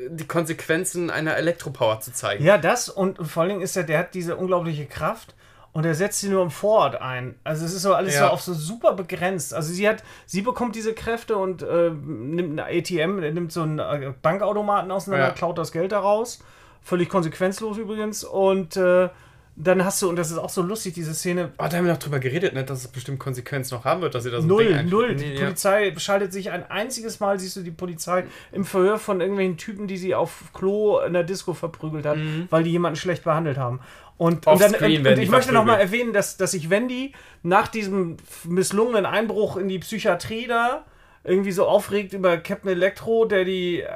die 0.10 0.26
Konsequenzen 0.26 1.10
einer 1.10 1.36
Elektropower 1.36 2.00
zu 2.00 2.14
zeigen. 2.14 2.46
Ja, 2.46 2.58
das 2.58 2.88
und, 2.88 3.18
vor 3.28 3.42
allen 3.42 3.50
Dingen 3.50 3.62
ist 3.62 3.76
er, 3.76 3.84
der 3.84 4.00
hat 4.00 4.14
diese 4.14 4.38
unglaubliche 4.38 4.86
Kraft 4.86 5.36
und 5.78 5.86
er 5.86 5.94
setzt 5.94 6.22
sie 6.22 6.30
nur 6.30 6.42
im 6.42 6.50
Vorort 6.50 7.00
ein. 7.00 7.36
Also 7.44 7.64
es 7.64 7.72
ist 7.72 7.84
so 7.84 7.94
alles 7.94 8.16
Ja. 8.16 8.22
so 8.22 8.26
auf 8.34 8.42
so 8.42 8.56
super 8.56 8.94
begrenzt. 8.94 9.54
Also 9.54 9.72
sie 9.72 9.88
hat, 9.88 10.04
sie 10.26 10.42
bekommt 10.42 10.76
diese 10.76 10.94
Kräfte 10.96 11.38
und 11.38 11.62
äh, 11.62 11.92
nimmt 11.92 12.60
eine 12.60 12.66
ATM, 12.80 13.20
er 13.22 13.32
nimmt 13.32 13.52
so 13.52 13.62
einen 13.62 13.78
äh, 13.78 14.12
Bankautomaten 14.24 14.90
auseinander, 14.90 15.28
Ja. 15.28 15.34
klaut 15.34 15.60
das 15.60 15.72
Geld 15.72 15.92
daraus. 15.92 16.40
Völlig 16.82 17.10
konsequenzlos 17.10 17.78
übrigens. 17.78 18.24
Und 18.24 18.76
äh, 18.76 19.10
dann 19.56 19.86
hast 19.86 20.02
du, 20.02 20.10
und 20.10 20.16
das 20.16 20.32
ist 20.32 20.38
auch 20.40 20.50
so 20.50 20.64
lustig, 20.64 20.94
diese 20.96 21.14
Szene, 21.14 21.52
Oh, 21.60 21.66
da 21.70 21.78
haben 21.78 21.86
wir 21.86 21.92
noch 21.94 22.00
drüber 22.00 22.20
geredet, 22.20 22.54
ne, 22.56 22.64
dass 22.64 22.80
es 22.82 22.88
bestimmt 22.88 23.20
Konsequenzen 23.20 23.76
noch 23.76 23.86
haben 23.86 24.02
wird, 24.02 24.16
dass 24.16 24.24
sie 24.24 24.32
da 24.32 24.38
so 24.38 24.44
ein 24.44 24.48
Null, 24.48 24.66
Ding 24.74 24.90
null. 24.90 25.16
Die 25.16 25.26
Nee, 25.26 25.34
ja. 25.36 25.44
Polizei 25.46 25.94
schaltet 25.98 26.34
sich 26.34 26.50
ein 26.52 26.70
einziges 26.72 27.20
Mal, 27.20 27.40
siehst 27.40 27.56
du 27.56 27.62
die 27.62 27.72
Polizei 27.72 28.26
im 28.52 28.66
Verhör 28.66 28.98
von 29.00 29.20
irgendwelchen 29.22 29.58
Typen, 29.58 29.86
die 29.88 29.98
sie 29.98 30.16
auf 30.16 30.44
Klo 30.54 31.00
in 31.00 31.14
der 31.14 31.24
Disco 31.24 31.54
verprügelt 31.54 32.06
hat, 32.08 32.18
weil 32.50 32.64
die 32.64 32.72
jemanden 32.72 32.98
schlecht 32.98 33.24
behandelt 33.24 33.58
haben. 33.58 33.80
Und, 34.18 34.48
und, 34.48 34.60
dann, 34.62 34.74
und, 34.74 35.08
und 35.08 35.20
ich 35.20 35.30
möchte 35.30 35.54
noch 35.54 35.64
mal 35.64 35.74
verprügelt. 35.78 35.94
erwähnen, 35.94 36.14
dass, 36.14 36.38
dass 36.38 36.54
ich 36.56 36.70
Wendy 36.72 37.14
nach 37.44 37.68
diesem 37.68 38.18
misslungenen 38.46 39.06
Einbruch 39.06 39.58
in 39.58 39.68
die 39.68 39.78
Psychiatrie 39.80 40.48
da 40.48 40.86
irgendwie 41.24 41.52
so 41.52 41.68
aufregt 41.68 42.14
über 42.14 42.38
Captain 42.38 42.72
Electro, 42.72 43.26
der 43.26 43.46
die 43.46 43.82
äh, 43.82 43.88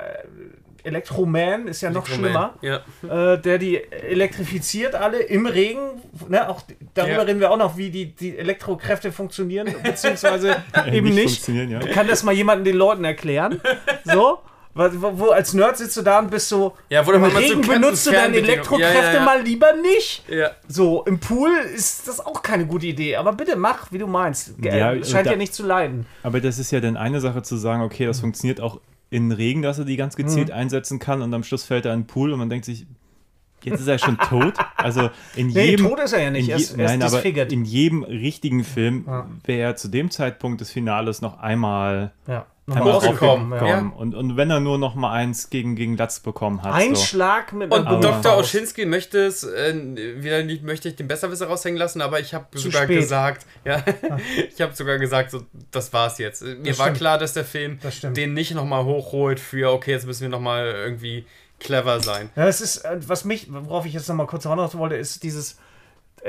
Electroman 0.84 1.68
ist 1.68 1.82
ja 1.82 1.90
noch 1.92 2.08
schlimmer 2.08 2.56
Ja. 2.62 2.82
äh, 3.08 3.40
der 3.40 3.58
die 3.58 3.84
elektrifiziert 3.92 4.96
alle 4.96 5.20
im 5.20 5.46
Regen. 5.46 6.02
Ne, 6.28 6.48
auch 6.50 6.62
darüber 6.94 7.18
Ja. 7.18 7.22
reden 7.22 7.40
wir 7.40 7.52
auch 7.52 7.58
noch, 7.58 7.78
wie 7.78 7.90
die, 7.90 8.16
die 8.16 8.38
Elektrokräfte 8.38 9.12
funktionieren, 9.12 9.74
beziehungsweise 9.84 10.56
eben 10.92 11.06
nicht 11.08 11.16
nicht. 11.16 11.44
funktionieren, 11.44 11.70
ja. 11.72 11.80
Kann 11.94 12.08
das 12.08 12.24
mal 12.24 12.34
jemanden 12.34 12.66
den 12.66 12.76
Leuten 12.76 13.04
erklären? 13.04 13.62
So? 14.04 14.40
Wo, 14.74 15.20
wo 15.20 15.26
als 15.32 15.54
Nerd 15.54 15.78
sitzt 15.78 15.98
du 15.98 16.02
da 16.02 16.20
und 16.20 16.32
bist 16.32 16.48
so, 16.50 16.78
Ja, 16.90 17.06
wo 17.06 17.10
du 17.12 17.16
im 17.18 17.22
mal 17.22 17.32
so 17.32 17.38
Regen 17.38 17.62
Captain 17.62 17.82
benutzt 17.82 18.08
du 18.08 18.12
deine 18.12 18.38
Elektrokräfte 18.38 18.96
Ja, 18.98 19.04
ja, 19.04 19.14
ja. 19.16 19.26
mal 19.26 19.42
lieber 19.42 19.74
nicht. 19.82 20.24
Ja. 20.30 20.52
So, 20.68 21.04
im 21.06 21.20
Pool 21.20 21.50
ist 21.76 22.08
das 22.08 22.20
auch 22.26 22.42
keine 22.42 22.66
gute 22.66 22.86
Idee. 22.88 23.18
Aber 23.18 23.34
bitte 23.34 23.56
mach, 23.58 23.92
wie 23.92 23.98
du 23.98 24.08
meinst. 24.08 24.54
Ja, 24.62 24.94
Scheint 25.04 25.28
da- 25.28 25.32
ja 25.32 25.38
nicht 25.38 25.54
zu 25.54 25.64
leiden. 25.66 26.06
Aber 26.24 26.40
das 26.40 26.58
ist 26.58 26.72
ja 26.72 26.80
dann 26.80 26.96
eine 26.96 27.20
Sache 27.20 27.42
zu 27.44 27.58
sagen, 27.58 27.82
okay, 27.82 28.04
Mhm. 28.04 28.08
das 28.08 28.20
funktioniert 28.22 28.62
auch 28.62 28.80
in 29.10 29.32
Regen, 29.34 29.62
dass 29.62 29.78
er 29.78 29.84
die 29.86 29.98
ganz 29.98 30.16
gezielt 30.16 30.52
einsetzen 30.52 31.00
kann 31.00 31.22
und 31.22 31.34
am 31.34 31.44
Schluss 31.44 31.66
fällt 31.66 31.86
er 31.86 31.94
in 31.94 32.02
den 32.02 32.08
Pool 32.08 32.32
und 32.32 32.40
man 32.40 32.50
denkt 32.50 32.64
sich, 32.64 32.86
jetzt 33.64 33.82
ist 33.82 33.88
er 33.88 34.00
schon 34.00 34.18
tot. 34.30 34.54
Also 34.78 35.10
in 35.36 35.48
Nee, 35.48 35.72
jedem. 35.72 35.90
tot 35.90 36.00
ist 36.00 36.14
er 36.14 36.22
ja 36.24 36.32
nicht. 36.32 36.46
in 36.48 36.52
Er 36.54 36.58
je, 36.58 36.64
ist, 36.64 36.78
er 36.78 36.86
ist 36.86 36.92
nein, 36.92 37.04
aber 37.04 37.26
in 37.52 37.66
jedem 37.66 38.04
richtigen 38.04 38.64
Film 38.64 39.04
Ja. 39.06 39.28
wäre 39.44 39.60
er 39.72 39.76
zu 39.76 39.90
dem 39.90 40.10
Zeitpunkt 40.12 40.62
des 40.62 40.72
Finales 40.72 41.22
noch 41.22 41.40
einmal, 41.40 42.14
Ja. 42.26 42.46
Einmal 42.76 42.94
rausgekommen, 42.94 43.54
rausgekommen. 43.54 43.94
Und, 43.94 44.16
und 44.16 44.38
wenn 44.38 44.50
er 44.50 44.60
nur 44.60 44.78
noch 44.78 44.96
mal 44.96 45.12
eins 45.12 45.50
gegen, 45.50 45.76
gegen 45.76 45.98
Latz 45.98 46.20
bekommen 46.20 46.62
hat. 46.64 46.74
Ein 46.74 46.96
so. 46.96 47.04
Schlag 47.04 47.54
mit 47.54 47.74
Und 47.74 47.86
Dr. 47.86 48.00
Gummifaust. 48.00 48.40
Oschinski 48.40 48.86
möchte 48.86 49.20
es, 49.26 49.44
äh, 49.44 49.74
wieder 50.22 50.44
nicht, 50.44 50.64
möchte 50.64 50.90
ich 50.90 50.96
den 50.96 51.08
Besserwisser 51.08 51.48
raushängen 51.48 51.78
lassen, 51.78 52.02
aber 52.02 52.20
ich 52.20 52.34
habe 52.34 52.58
sogar 52.58 52.84
spät. 52.84 53.00
gesagt, 53.00 53.46
ja, 53.66 53.84
ich 54.54 54.62
habe 54.62 54.74
sogar 54.74 54.98
gesagt, 55.00 55.32
so, 55.32 55.42
das 55.72 55.92
war's 55.94 56.18
jetzt. 56.18 56.42
Mir 56.44 56.56
Das 56.64 56.80
war 56.80 56.86
stimmt. 56.88 56.98
klar, 56.98 57.18
dass 57.18 57.34
der 57.34 57.46
Film 57.46 57.80
den 58.04 58.34
nicht 58.34 58.54
nochmal 58.54 58.86
hochholt 58.86 59.40
für, 59.40 59.72
okay, 59.72 59.92
jetzt 59.92 60.06
müssen 60.06 60.22
wir 60.22 60.30
nochmal 60.30 60.66
irgendwie 60.66 61.26
clever 61.60 62.00
sein. 62.00 62.30
Ja, 62.36 62.48
es 62.48 62.62
ist, 62.62 62.78
äh, 62.78 62.98
was 63.08 63.26
mich, 63.26 63.48
worauf 63.50 63.86
ich 63.86 63.94
jetzt 63.94 64.08
noch 64.10 64.16
mal 64.16 64.28
kurz 64.28 64.44
hinaus 64.44 64.78
wollte, 64.78 64.96
ist 64.96 65.24
dieses, 65.24 65.54
äh, 65.54 65.56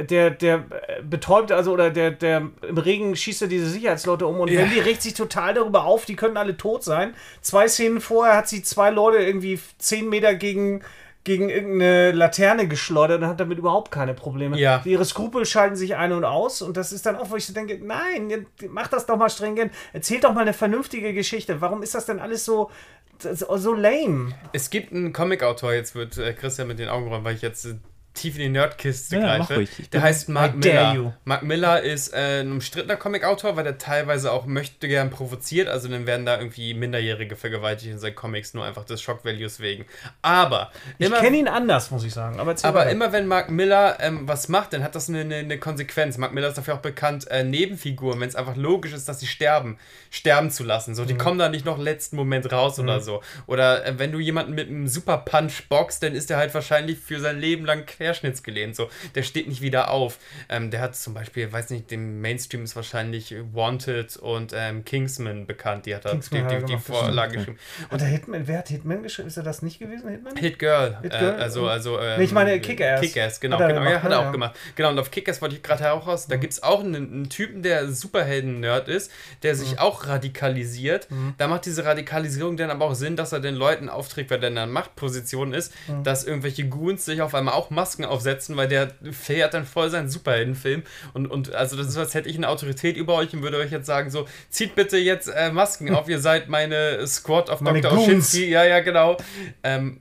der, 0.01 0.31
der 0.31 0.65
äh, 0.71 1.03
betäubt, 1.03 1.53
also, 1.53 1.73
oder 1.73 1.91
der, 1.91 2.11
der 2.13 2.49
im 2.67 2.79
Regen 2.79 3.15
schießt 3.15 3.43
er 3.43 3.49
diese 3.49 3.67
Sicherheitsleute 3.69 4.27
um 4.27 4.41
und 4.41 4.51
Ja. 4.51 4.61
Wendy 4.61 4.81
regt 4.81 5.03
sich 5.03 5.15
total 5.15 5.55
darüber 5.55 5.85
auf, 5.85 6.05
die 6.07 6.17
können 6.17 6.37
alle 6.37 6.57
tot 6.57 6.83
sein. 6.83 7.15
Zwei 7.41 7.69
Szenen 7.69 8.01
vorher 8.01 8.37
hat 8.37 8.49
sie 8.49 8.63
zwei 8.63 8.91
Leute 8.91 9.19
irgendwie 9.19 9.61
zehn 9.79 10.09
Meter 10.09 10.35
gegen, 10.35 10.83
gegen 11.25 11.51
irgendeine 11.51 12.13
Laterne 12.13 12.69
geschleudert 12.69 13.21
und 13.21 13.29
hat 13.29 13.39
damit 13.39 13.59
überhaupt 13.59 13.91
keine 13.91 14.15
Probleme. 14.15 14.59
Ja. 14.59 14.81
Ihre 14.85 15.05
Skrupel 15.05 15.45
schalten 15.45 15.77
sich 15.77 15.95
ein 15.97 16.13
und 16.13 16.25
aus 16.25 16.63
und 16.63 16.77
das 16.77 16.93
ist 16.93 17.05
dann 17.05 17.17
auch, 17.17 17.31
wo 17.31 17.37
ich 17.37 17.45
so 17.45 17.53
denke, 17.53 17.79
nein, 17.85 18.47
mach 18.69 18.89
das 18.89 19.05
doch 19.07 19.17
mal 19.17 19.29
stringent, 19.29 19.73
erzählt 19.93 20.25
doch 20.25 20.33
mal 20.33 20.41
eine 20.41 20.55
vernünftige 20.55 21.13
Geschichte. 21.13 21.61
Warum 21.61 21.83
ist 21.83 21.95
das 21.95 22.07
denn 22.07 22.19
alles 22.19 22.45
so, 22.47 22.71
so, 23.19 23.75
lame? 23.75 24.33
Es 24.53 24.71
gibt 24.71 24.93
einen 24.93 25.13
Comic-Autor, 25.13 25.75
jetzt 25.75 25.95
wird 25.95 26.17
äh, 26.19 26.33
Christian 26.33 26.67
mit 26.67 26.79
den 26.79 26.89
Augen 26.89 27.09
rollen, 27.09 27.25
weil 27.25 27.37
ich 27.37 27.43
jetzt 27.43 27.69
tief 28.15 28.37
in 28.37 28.43
die 28.43 28.49
Nerdkiste 28.49 29.17
Ja, 29.17 29.39
greife. 29.39 29.63
Ich 29.63 29.91
Der 29.91 30.03
heißt 30.03 30.29
Mark 30.29 30.57
Miller. 30.57 31.15
Mark 31.25 31.43
Miller 31.43 31.83
ist 31.83 32.13
äh, 32.13 32.41
ein 32.41 32.53
umstrittener 32.53 32.97
Comic-Autor, 32.97 33.57
weil 33.57 33.65
der 33.65 33.79
teilweise 33.79 34.33
auch 34.33 34.47
möchte 34.47 34.89
gern 34.89 35.11
provoziert. 35.11 35.69
Also 35.69 35.89
dann 35.89 36.07
werden 36.07 36.27
da 36.27 36.39
irgendwie 36.39 36.75
Minderjährige 36.75 37.37
vergewaltigt 37.37 37.91
in 37.91 37.99
seinen 37.99 38.15
Comics, 38.15 38.55
nur 38.55 38.65
einfach 38.65 38.85
des 38.85 39.01
Shock-Values 39.01 39.61
wegen. 39.61 39.87
Aber 40.21 40.71
Ich 40.99 41.07
immer, 41.07 41.21
kenne 41.21 41.39
ihn 41.39 41.49
anders, 41.49 41.91
muss 41.91 42.05
ich 42.05 42.13
sagen. 42.13 42.39
Aber, 42.39 42.55
aber 42.63 42.87
immer 42.91 43.13
wenn 43.13 43.27
Mark 43.27 43.51
Miller 43.51 43.97
ähm, 44.01 44.29
was 44.29 44.49
macht, 44.49 44.73
dann 44.73 44.83
hat 44.83 44.95
das 44.95 45.09
eine, 45.09 45.21
eine, 45.21 45.37
eine 45.37 45.59
Konsequenz. 45.59 46.19
Mark 46.19 46.33
Miller 46.35 46.49
ist 46.49 46.59
dafür 46.59 46.75
auch 46.75 46.81
bekannt, 46.81 47.29
äh, 47.31 47.45
Nebenfiguren, 47.45 48.21
wenn 48.21 48.29
es 48.29 48.37
einfach 48.37 48.57
logisch 48.57 48.93
ist, 48.93 49.09
dass 49.09 49.21
sie 49.21 49.27
sterben, 49.27 49.79
sterben 50.11 50.51
zu 50.51 50.65
lassen. 50.65 50.95
So, 50.95 51.05
die 51.05 51.17
kommen 51.17 51.39
da 51.39 51.49
nicht 51.49 51.65
noch 51.65 51.79
letzten 51.79 52.17
Moment 52.17 52.51
raus 52.53 52.79
oder 52.79 53.01
so. 53.01 53.23
Oder 53.47 53.87
äh, 53.87 53.99
wenn 53.99 54.13
du 54.13 54.19
jemanden 54.19 54.55
mit 54.55 54.69
einem 54.69 54.87
Super 54.89 55.19
Punch 55.19 55.69
boxt, 55.69 56.03
dann 56.03 56.15
ist 56.15 56.31
er 56.31 56.37
halt 56.37 56.53
wahrscheinlich 56.55 56.99
für 56.99 57.21
sein 57.21 57.39
Leben 57.41 57.65
lang 57.65 57.87
querschnittsgelähmt. 58.03 58.75
So, 58.77 58.91
der 59.15 59.23
steht 59.23 59.49
nicht 59.49 59.63
wieder 59.63 59.91
auf. 59.91 60.19
Ähm, 60.49 60.71
der 60.71 60.81
hat 60.81 60.97
zum 60.97 61.15
Beispiel, 61.15 61.53
weiß 61.53 61.71
nicht, 61.71 61.91
dem 61.91 62.21
Mainstream 62.21 62.65
ist 62.65 62.75
wahrscheinlich 62.77 63.35
Wanted 63.53 64.17
und 64.17 64.53
ähm, 64.55 64.85
Kingsman 64.85 65.47
bekannt. 65.47 65.87
Die 65.87 65.95
hat 65.95 66.05
er 66.05 66.13
Kingsman 66.13 66.49
die, 66.49 66.55
er 66.55 66.61
die, 66.63 66.75
die 66.75 66.79
Vorlage 66.81 67.37
geschrieben. 67.37 67.59
Und 67.91 68.01
der 68.01 68.09
Hitman, 68.09 68.47
wer 68.47 68.59
hat 68.59 68.69
Hitman 68.69 69.03
geschrieben? 69.03 69.29
Ist 69.29 69.37
er 69.37 69.43
das 69.43 69.63
nicht 69.63 69.79
gewesen, 69.79 70.11
Hitman? 70.11 70.37
Hit 70.37 70.59
Girl. 70.59 70.99
Hit 71.03 71.15
äh, 71.15 71.19
Girl? 71.19 71.35
also, 71.37 71.69
also, 71.69 72.01
ähm, 72.01 72.19
Nee, 72.19 72.25
ich 72.25 72.33
meine 72.33 72.61
Kick-Ass. 72.61 73.01
Kick-Ass, 73.01 73.41
genau. 73.41 73.57
Hat 73.57 73.63
er 73.63 73.69
genau 73.69 73.81
gemacht, 73.81 73.95
ja, 73.95 74.03
hat 74.03 74.13
er 74.13 74.19
auch 74.19 74.25
Ja. 74.25 74.31
gemacht. 74.31 74.57
Genau, 74.75 74.91
und 74.91 74.99
auf 74.99 75.11
Kick-Ass 75.11 75.41
wollte 75.41 75.57
ich 75.57 75.63
gerade 75.63 75.85
heraus. 75.85 76.27
Da 76.27 76.37
gibt 76.37 76.53
es 76.53 76.63
auch 76.63 76.81
einen, 76.81 76.95
einen 77.13 77.29
Typen, 77.29 77.63
der 77.63 77.89
Superhelden-Nerd 77.91 78.89
ist, 78.89 79.11
der 79.43 79.55
sich 79.55 79.79
auch 79.79 80.07
radikalisiert. 80.07 81.09
Da 81.39 81.47
macht 81.49 81.67
diese 81.67 81.85
Radikalisierung 81.85 82.57
dann 82.57 82.71
aber 82.71 82.87
auch 82.87 82.95
Sinn, 82.95 83.17
dass 83.17 83.33
er 83.33 83.41
den 83.41 83.55
Leuten 83.55 83.89
aufträgt, 83.89 84.31
weil 84.31 84.41
der 84.41 84.51
in 84.51 84.59
einer 84.59 84.71
Machtposition 84.71 85.53
ist, 85.55 85.73
dass 86.03 86.25
irgendwelche 86.25 86.67
Goons 86.69 87.05
sich 87.05 87.21
auf 87.23 87.35
einmal 87.35 87.55
auch 87.55 87.71
Masken 87.71 87.92
aufsetzen, 88.01 88.57
weil 88.57 88.69
der 88.69 88.93
fährt 89.13 89.55
dann 89.55 89.67
voll 89.67 89.91
seinen 89.91 90.09
Superheldenfilm. 90.09 90.83
Und, 91.15 91.27
und 91.27 91.53
also 91.55 91.77
das 91.77 91.89
ist, 91.89 91.97
als 91.97 92.15
hätte 92.15 92.29
ich 92.29 92.37
eine 92.37 92.49
Autorität 92.49 92.97
über 92.97 93.15
euch 93.15 93.33
und 93.35 93.43
würde 93.43 93.59
euch 93.59 93.71
jetzt 93.71 93.87
sagen, 93.87 94.11
so, 94.11 94.27
zieht 94.51 94.75
bitte 94.75 94.97
jetzt 94.99 95.29
äh, 95.29 95.53
Masken 95.53 95.95
auf, 95.95 96.09
ihr 96.09 96.21
seid 96.21 96.49
meine 96.49 97.07
Squad 97.07 97.51
of 97.51 97.61
Meine 97.61 97.81
Dr. 97.81 97.97
Goons. 97.97 98.09
Oschinski. 98.09 98.49
Ja, 98.49 98.65
ja, 98.65 98.81
genau. 98.81 99.17
Ähm, 99.63 100.01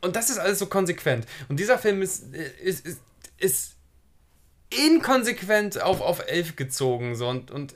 und 0.00 0.16
das 0.16 0.30
ist 0.30 0.38
alles 0.38 0.58
so 0.58 0.66
konsequent. 0.66 1.26
Und 1.48 1.58
dieser 1.60 1.78
Film 1.78 2.02
ist, 2.02 2.34
ist, 2.62 2.86
ist, 2.86 3.00
ist 3.38 3.72
inkonsequent 4.70 5.80
auf, 5.80 6.00
auf 6.00 6.22
elf 6.26 6.56
gezogen. 6.56 7.14
So. 7.16 7.28
Und, 7.28 7.50
und 7.50 7.74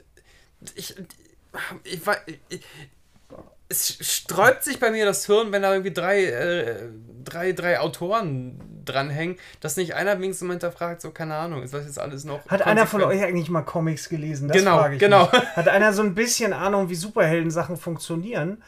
ich, 0.75 0.95
ich, 1.85 2.07
war- 2.07 2.21
ich, 2.49 2.61
es 3.71 3.97
sträubt 4.01 4.65
sich 4.65 4.81
bei 4.81 4.91
mir 4.91 5.07
das 5.07 5.25
Hirn, 5.27 5.53
wenn 5.53 5.63
da 5.63 5.73
irgendwie 5.73 5.93
drei, 5.93 6.25
äh, 6.25 6.75
drei, 7.25 7.53
drei 7.53 7.79
Autoren 7.79 8.61
dranhängen, 8.85 9.37
dass 9.61 9.77
nicht 9.77 9.95
einer 9.95 10.19
wenigstens 10.19 10.47
mal 10.47 10.55
hinterfragt, 10.55 11.01
so 11.01 11.11
keine 11.11 11.37
Ahnung, 11.37 11.63
ist 11.63 11.73
das 11.73 11.85
jetzt 11.87 11.99
alles 11.99 12.25
noch. 12.25 12.45
Hat 12.49 12.63
einer 12.63 12.87
von 12.87 13.03
euch 13.03 13.23
eigentlich 13.23 13.49
mal 13.49 13.63
Comics 13.63 14.09
gelesen? 14.09 14.49
Das 14.49 14.57
Genau, 14.57 14.79
frage 14.79 14.95
ich 14.95 15.01
genau. 15.01 15.31
Mich. 15.31 15.57
Hat 15.57 15.69
einer 15.69 15.93
so 15.93 16.03
ein 16.03 16.15
bisschen 16.15 16.53
Ahnung, 16.53 16.91
wie 16.91 16.97
Superhelden-Sachen 16.97 17.77
funktionieren? 17.77 18.61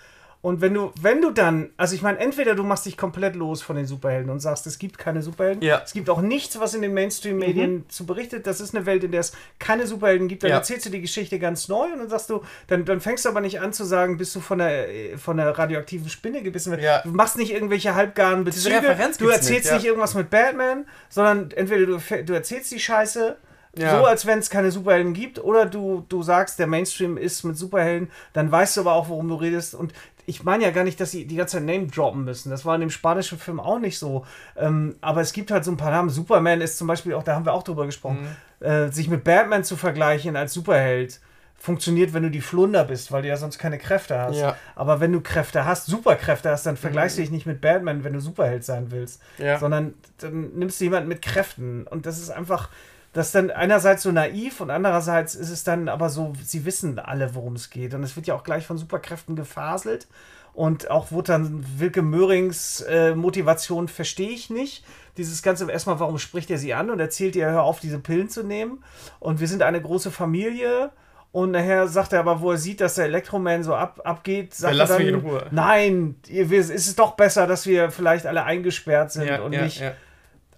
Und 0.43 0.61
wenn 0.61 0.75
du, 0.75 0.91
wenn 1.01 1.23
du 1.23 1.31
dann, 1.31 1.71
also 1.77 1.95
ich 1.95 2.03
meine, 2.03 2.19
entweder 2.19 2.57
du 2.57 2.65
machst 2.65 2.85
dich 2.85 2.97
komplett 2.97 3.37
los 3.37 3.63
von 3.63 3.77
den 3.77 3.87
Superhelden 3.87 4.29
und 4.29 4.41
sagst, 4.41 4.67
es 4.67 4.81
gibt 4.81 4.99
keine 4.99 5.23
Superhelden, 5.23 5.63
Ja. 5.63 5.81
es 5.85 5.93
gibt 5.93 6.11
auch 6.11 6.21
nichts, 6.21 6.59
was 6.59 6.75
in 6.75 6.83
den 6.83 6.93
Mainstream-Medien 6.95 7.89
zu 7.89 8.07
berichtet, 8.07 8.45
das 8.49 8.61
ist 8.61 8.75
eine 8.75 8.85
Welt, 8.85 9.05
in 9.05 9.13
der 9.13 9.21
es 9.21 9.33
keine 9.61 9.87
Superhelden 9.87 10.27
gibt, 10.27 10.43
dann 10.43 10.51
Ja. 10.51 10.57
erzählst 10.57 10.85
du 10.87 10.91
die 10.91 11.01
Geschichte 11.01 11.39
ganz 11.39 11.69
neu 11.69 11.85
und 11.93 12.01
dann 12.01 12.09
sagst 12.09 12.29
du, 12.29 12.43
dann, 12.67 12.85
dann 12.85 13.01
fängst 13.01 13.25
du 13.25 13.29
aber 13.29 13.41
nicht 13.41 13.61
an 13.61 13.73
zu 13.73 13.85
sagen, 13.85 14.17
bist 14.19 14.35
du 14.35 14.41
von 14.41 14.59
der, 14.59 14.89
äh, 14.89 15.17
von 15.17 15.37
der 15.37 15.57
radioaktiven 15.57 16.09
Spinne 16.09 16.43
gebissen. 16.43 16.77
Ja. 16.81 17.03
Du 17.03 17.11
machst 17.11 17.37
nicht 17.39 17.53
irgendwelche 17.53 17.95
halbgaren 17.95 18.43
Bezüge, 18.43 18.81
du 19.19 19.29
erzählst 19.29 19.51
nicht, 19.71 19.73
nicht 19.75 19.85
irgendwas 19.85 20.15
mit 20.15 20.29
Batman, 20.29 20.87
sondern 21.09 21.53
entweder 21.53 21.87
du, 21.87 21.99
du 22.25 22.33
erzählst 22.33 22.73
die 22.73 22.81
Scheiße, 22.81 23.37
Ja. 23.75 23.99
so 23.99 24.05
als 24.05 24.27
wenn 24.27 24.39
es 24.39 24.51
keine 24.51 24.71
Superhelden 24.71 25.15
gibt, 25.15 25.43
oder 25.43 25.65
du, 25.65 26.05
du 26.11 26.23
sagst, 26.23 26.59
der 26.59 26.67
Mainstream 26.67 27.17
ist 27.17 27.43
mit 27.43 27.57
Superhelden, 27.57 28.11
dann 28.35 28.53
weißt 28.53 28.77
du 28.77 28.83
aber 28.83 28.93
auch, 28.93 29.09
worum 29.09 29.29
du 29.29 29.35
redest. 29.37 29.75
Und 29.75 29.95
ich 30.27 30.45
meine 30.45 30.65
ja 30.65 30.71
gar 30.71 30.85
nicht, 30.85 31.01
dass 31.01 31.11
sie 31.11 31.27
die 31.27 31.37
ganze 31.37 31.57
Zeit 31.59 31.65
Name 31.67 31.87
droppen 31.89 32.25
müssen. 32.25 32.51
Das 32.51 32.65
war 32.65 32.75
in 32.77 32.81
dem 32.83 32.91
spanischen 32.91 33.39
Film 33.39 33.59
auch 33.61 33.79
nicht 33.79 33.99
so. 33.99 34.25
Ähm, 34.57 34.97
aber 35.01 35.21
es 35.21 35.33
gibt 35.33 35.51
halt 35.51 35.65
so 35.65 35.71
ein 35.71 35.77
paar 35.77 35.91
Namen. 35.91 36.11
Superman 36.11 36.61
ist 36.61 36.79
zum 36.79 36.87
Beispiel 36.87 37.15
auch, 37.15 37.23
da 37.25 37.35
haben 37.35 37.45
wir 37.45 37.53
auch 37.53 37.63
drüber 37.65 37.87
gesprochen, 37.87 38.29
Mhm. 38.61 38.67
äh, 38.67 38.89
sich 38.93 39.09
mit 39.09 39.25
Batman 39.25 39.65
zu 39.65 39.77
vergleichen 39.77 40.37
als 40.37 40.53
Superheld. 40.53 41.21
funktioniert, 41.57 42.13
wenn 42.13 42.25
du 42.25 42.31
die 42.33 42.41
Flunder 42.41 42.83
bist, 42.85 43.13
weil 43.13 43.23
du 43.23 43.29
ja 43.29 43.37
sonst 43.37 43.57
keine 43.57 43.79
Kräfte 43.79 44.19
hast. 44.19 44.37
Ja. 44.37 44.57
Aber 44.75 44.99
wenn 44.99 45.13
du 45.13 45.21
Kräfte 45.21 45.65
hast, 45.65 45.87
Superkräfte 45.87 46.51
hast, 46.51 46.67
dann 46.67 46.77
vergleichst 46.77 47.19
du 47.19 47.23
dich 47.23 47.31
nicht 47.31 47.47
mit 47.47 47.61
Batman, 47.61 48.03
wenn 48.03 48.13
du 48.15 48.21
Superheld 48.21 48.65
sein 48.65 48.91
willst. 48.91 49.23
Ja. 49.39 49.61
Sondern 49.61 49.95
dann 50.19 50.51
nimmst 50.59 50.81
du 50.81 50.85
jemanden 50.87 51.09
mit 51.09 51.23
Kräften. 51.23 51.87
Und 51.87 52.05
das 52.05 52.19
ist 52.19 52.31
einfach, 52.31 52.69
das 53.13 53.27
ist 53.27 53.35
dann 53.35 53.51
einerseits 53.51 54.03
so 54.03 54.13
naiv 54.13 54.61
und 54.61 54.71
andererseits 54.71 55.35
ist 55.35 55.51
es 55.51 55.65
dann 55.65 55.89
aber 55.89 56.09
so, 56.09 56.33
sie 56.43 56.65
wissen 56.65 56.99
alle, 56.99 57.35
worum 57.35 57.55
es 57.57 57.69
geht. 57.71 57.93
Und 57.95 58.03
es 58.03 58.17
wird 58.17 58.27
ja 58.27 58.35
auch 58.35 58.43
gleich 58.45 58.67
von 58.67 58.79
Superkräften 58.79 59.37
gefaselt. 59.37 60.07
Und 60.55 60.91
auch 60.91 61.07
wo 61.11 61.23
dann 61.23 61.65
Wilke 61.79 62.03
Möhrings 62.03 62.83
äh, 62.83 63.15
Motivation 63.15 63.89
verstehe 63.89 64.29
ich 64.31 64.51
nicht. 64.51 64.85
Dieses 65.17 65.43
Ganze, 65.43 65.71
erstmal, 65.71 65.99
warum 65.99 66.19
spricht 66.19 66.51
er 66.51 66.59
sie 66.59 66.75
an 66.75 66.91
und 66.91 67.01
erzählt 67.01 67.37
ihr, 67.37 67.47
hör 67.51 67.63
auf, 67.63 67.81
diese 67.81 67.99
Pillen 67.99 68.29
zu 68.29 68.43
nehmen. 68.43 68.83
Und 69.19 69.41
wir 69.41 69.49
sind 69.49 69.63
eine 69.63 69.81
große 69.81 70.11
Familie. 70.11 70.91
Und 71.33 71.53
nachher 71.53 71.89
sagt 71.89 72.13
er 72.13 72.21
aber, 72.21 72.43
wo 72.43 72.51
er 72.51 72.59
sieht, 72.59 72.83
dass 72.83 72.97
der 72.97 73.07
Elektroman 73.07 73.63
so 73.63 73.75
ab, 73.75 74.01
abgeht, 74.05 74.55
sagt 74.55 74.75
Verlass 74.75 74.91
er 74.91 74.97
dann, 74.99 75.07
mich 75.07 75.15
in 75.15 75.21
Ruhe. 75.21 75.47
nein, 75.51 76.17
ihr- 76.29 76.51
es 76.53 76.69
ist 76.69 76.99
doch 76.99 77.13
besser, 77.13 77.47
dass 77.47 77.65
wir 77.67 77.91
vielleicht 77.91 78.27
alle 78.27 78.45
eingesperrt 78.45 79.11
sind 79.13 79.29
und 79.41 79.53
nicht 79.63 79.81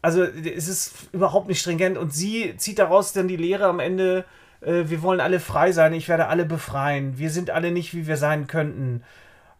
also 0.04 0.22
es 0.22 0.68
ist 0.68 1.08
überhaupt 1.12 1.48
nicht 1.48 1.60
stringent 1.60 1.96
und 1.96 2.12
sie 2.12 2.54
zieht 2.58 2.78
daraus 2.78 3.14
dann 3.14 3.26
die 3.26 3.38
Lehre 3.38 3.64
am 3.64 3.80
Ende, 3.80 4.26
äh, 4.60 4.84
wir 4.84 5.00
wollen 5.00 5.18
alle 5.18 5.40
frei 5.40 5.72
sein, 5.72 5.94
ich 5.94 6.10
werde 6.10 6.26
alle 6.26 6.44
befreien, 6.44 7.16
wir 7.16 7.30
sind 7.30 7.48
alle 7.48 7.70
nicht, 7.72 7.94
wie 7.94 8.06
wir 8.06 8.18
sein 8.18 8.46
könnten. 8.46 9.02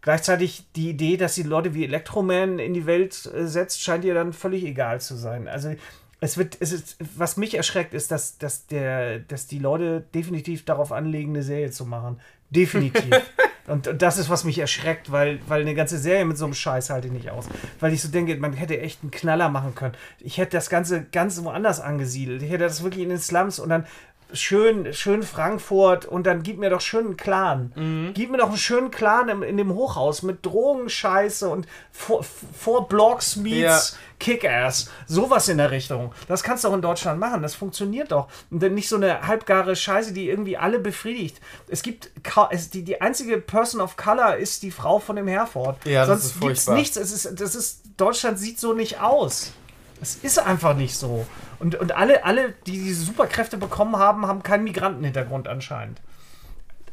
Gleichzeitig 0.03 0.67
die 0.77 0.91
Idee, 0.91 1.17
dass 1.17 1.35
sie 1.35 1.45
Leute 1.45 1.73
wie 1.73 1.85
Electroman 1.85 2.59
in 2.59 2.75
die 2.75 2.85
Welt 2.85 3.25
äh, 3.35 3.47
setzt, 3.47 3.83
scheint 3.83 4.05
ihr 4.05 4.13
dann 4.13 4.35
völlig 4.35 4.65
egal 4.65 5.01
zu 5.01 5.17
sein. 5.17 5.49
Also 5.49 5.75
es 6.21 6.37
wird, 6.37 6.59
es 6.61 6.73
ist, 6.73 6.99
was 7.17 7.39
mich 7.39 7.55
erschreckt, 7.55 7.95
ist, 7.95 8.11
dass, 8.11 8.37
dass, 8.37 8.67
der, 8.67 9.21
dass 9.21 9.47
die 9.47 9.59
Leute 9.59 10.05
definitiv 10.15 10.67
darauf 10.67 10.93
anlegen, 10.93 11.31
eine 11.31 11.43
Serie 11.43 11.71
zu 11.71 11.87
machen. 11.87 12.21
Definitiv. 12.51 13.23
und, 13.67 13.91
das 14.01 14.19
ist, 14.19 14.31
was 14.31 14.45
mich 14.45 14.59
erschreckt, 14.59 15.11
weil, 15.11 15.41
weil 15.49 15.63
eine 15.63 15.75
ganze 15.75 15.99
Serie 15.99 16.25
mit 16.25 16.39
so 16.39 16.45
einem 16.45 16.55
Scheiß 16.55 16.91
halte 16.91 17.09
ich 17.09 17.13
nicht 17.13 17.31
aus. 17.31 17.47
Weil 17.81 17.93
ich 17.93 18.03
so 18.03 18.09
denke, 18.09 18.37
man 18.37 18.53
hätte 18.53 18.81
echt 18.81 19.03
einen 19.03 19.11
Knaller 19.11 19.49
machen 19.49 19.75
können. 19.75 19.95
Ich 20.21 20.39
hätte 20.39 20.57
das 20.57 20.71
Ganze 20.71 21.05
ganz 21.05 21.43
woanders 21.43 21.81
angesiedelt. 21.81 22.43
Ich 22.43 22.51
hätte 22.51 22.65
das 22.65 22.83
wirklich 22.83 23.03
in 23.03 23.11
den 23.11 23.19
Slums 23.19 23.59
und 23.59 23.69
dann 23.69 23.87
schön, 24.35 24.93
schön 24.93 25.23
Frankfurt 25.23 26.07
und 26.07 26.27
dann 26.27 26.43
gib 26.43 26.59
mir 26.59 26.71
doch 26.71 26.81
schön 26.81 27.07
einen 27.07 27.17
Clan. 27.17 28.13
Gib 28.15 28.31
mir 28.31 28.39
doch 28.39 28.49
einen 28.49 28.57
schönen 28.57 28.91
Clan 28.91 29.29
im, 29.29 29.43
in 29.43 29.57
dem 29.57 29.75
Hochhaus 29.75 30.23
mit 30.23 30.45
Drogenscheiße 30.45 31.49
und 31.49 31.67
vor, 31.93 32.25
vor 32.25 32.89
Blocks 32.89 33.37
meets 33.37 33.97
Kick-Ass. 34.21 34.91
Sowas 35.07 35.49
in 35.49 35.59
der 35.59 35.71
Richtung. 35.71 36.13
Das 36.29 36.43
kannst 36.43 36.65
du 36.65 36.69
auch 36.69 36.75
in 36.75 36.83
Deutschland 36.83 37.19
machen. 37.21 37.43
Das 37.43 37.55
funktioniert 37.55 38.13
doch. 38.13 38.29
Und 38.51 38.63
dann 38.63 38.75
nicht 38.75 38.89
so 38.89 38.97
eine 38.97 39.27
halbgare 39.27 39.77
Scheiße, 39.77 40.13
die 40.13 40.29
irgendwie 40.29 40.57
alle 40.57 40.79
befriedigt. 40.79 41.41
Es 41.69 41.83
gibt 41.83 42.11
es, 42.51 42.71
die, 42.71 42.83
die 42.83 43.01
einzige 43.01 43.39
Person 43.39 43.81
of 43.81 43.97
Color 43.97 44.37
ist 44.37 44.63
die 44.63 44.71
Frau 44.71 44.99
von 44.99 45.17
dem 45.17 45.29
Herford. 45.29 45.85
Ja, 45.85 46.07
das 46.07 46.09
Sonst 46.09 46.25
ist 46.25 46.33
gibt's 46.33 46.45
furchtbar. 46.65 46.75
nichts. 46.77 46.97
Es 46.97 47.13
ist, 47.13 47.41
das 47.41 47.55
ist, 47.55 47.83
Deutschland 47.97 48.39
sieht 48.39 48.59
so 48.59 48.73
nicht 48.73 49.01
aus. 49.01 49.53
Es 50.01 50.17
ist 50.17 50.39
einfach 50.39 50.77
nicht 50.77 50.97
so. 50.97 51.27
Und, 51.59 51.77
und 51.77 51.93
alle, 51.93 52.25
alle, 52.25 52.53
die 52.67 52.73
diese 52.73 53.05
Superkräfte 53.05 53.57
bekommen 53.57 53.97
haben, 53.97 54.27
haben 54.27 54.43
keinen 54.43 54.65
Migrantenhintergrund 54.65 55.49
anscheinend. 55.49 56.01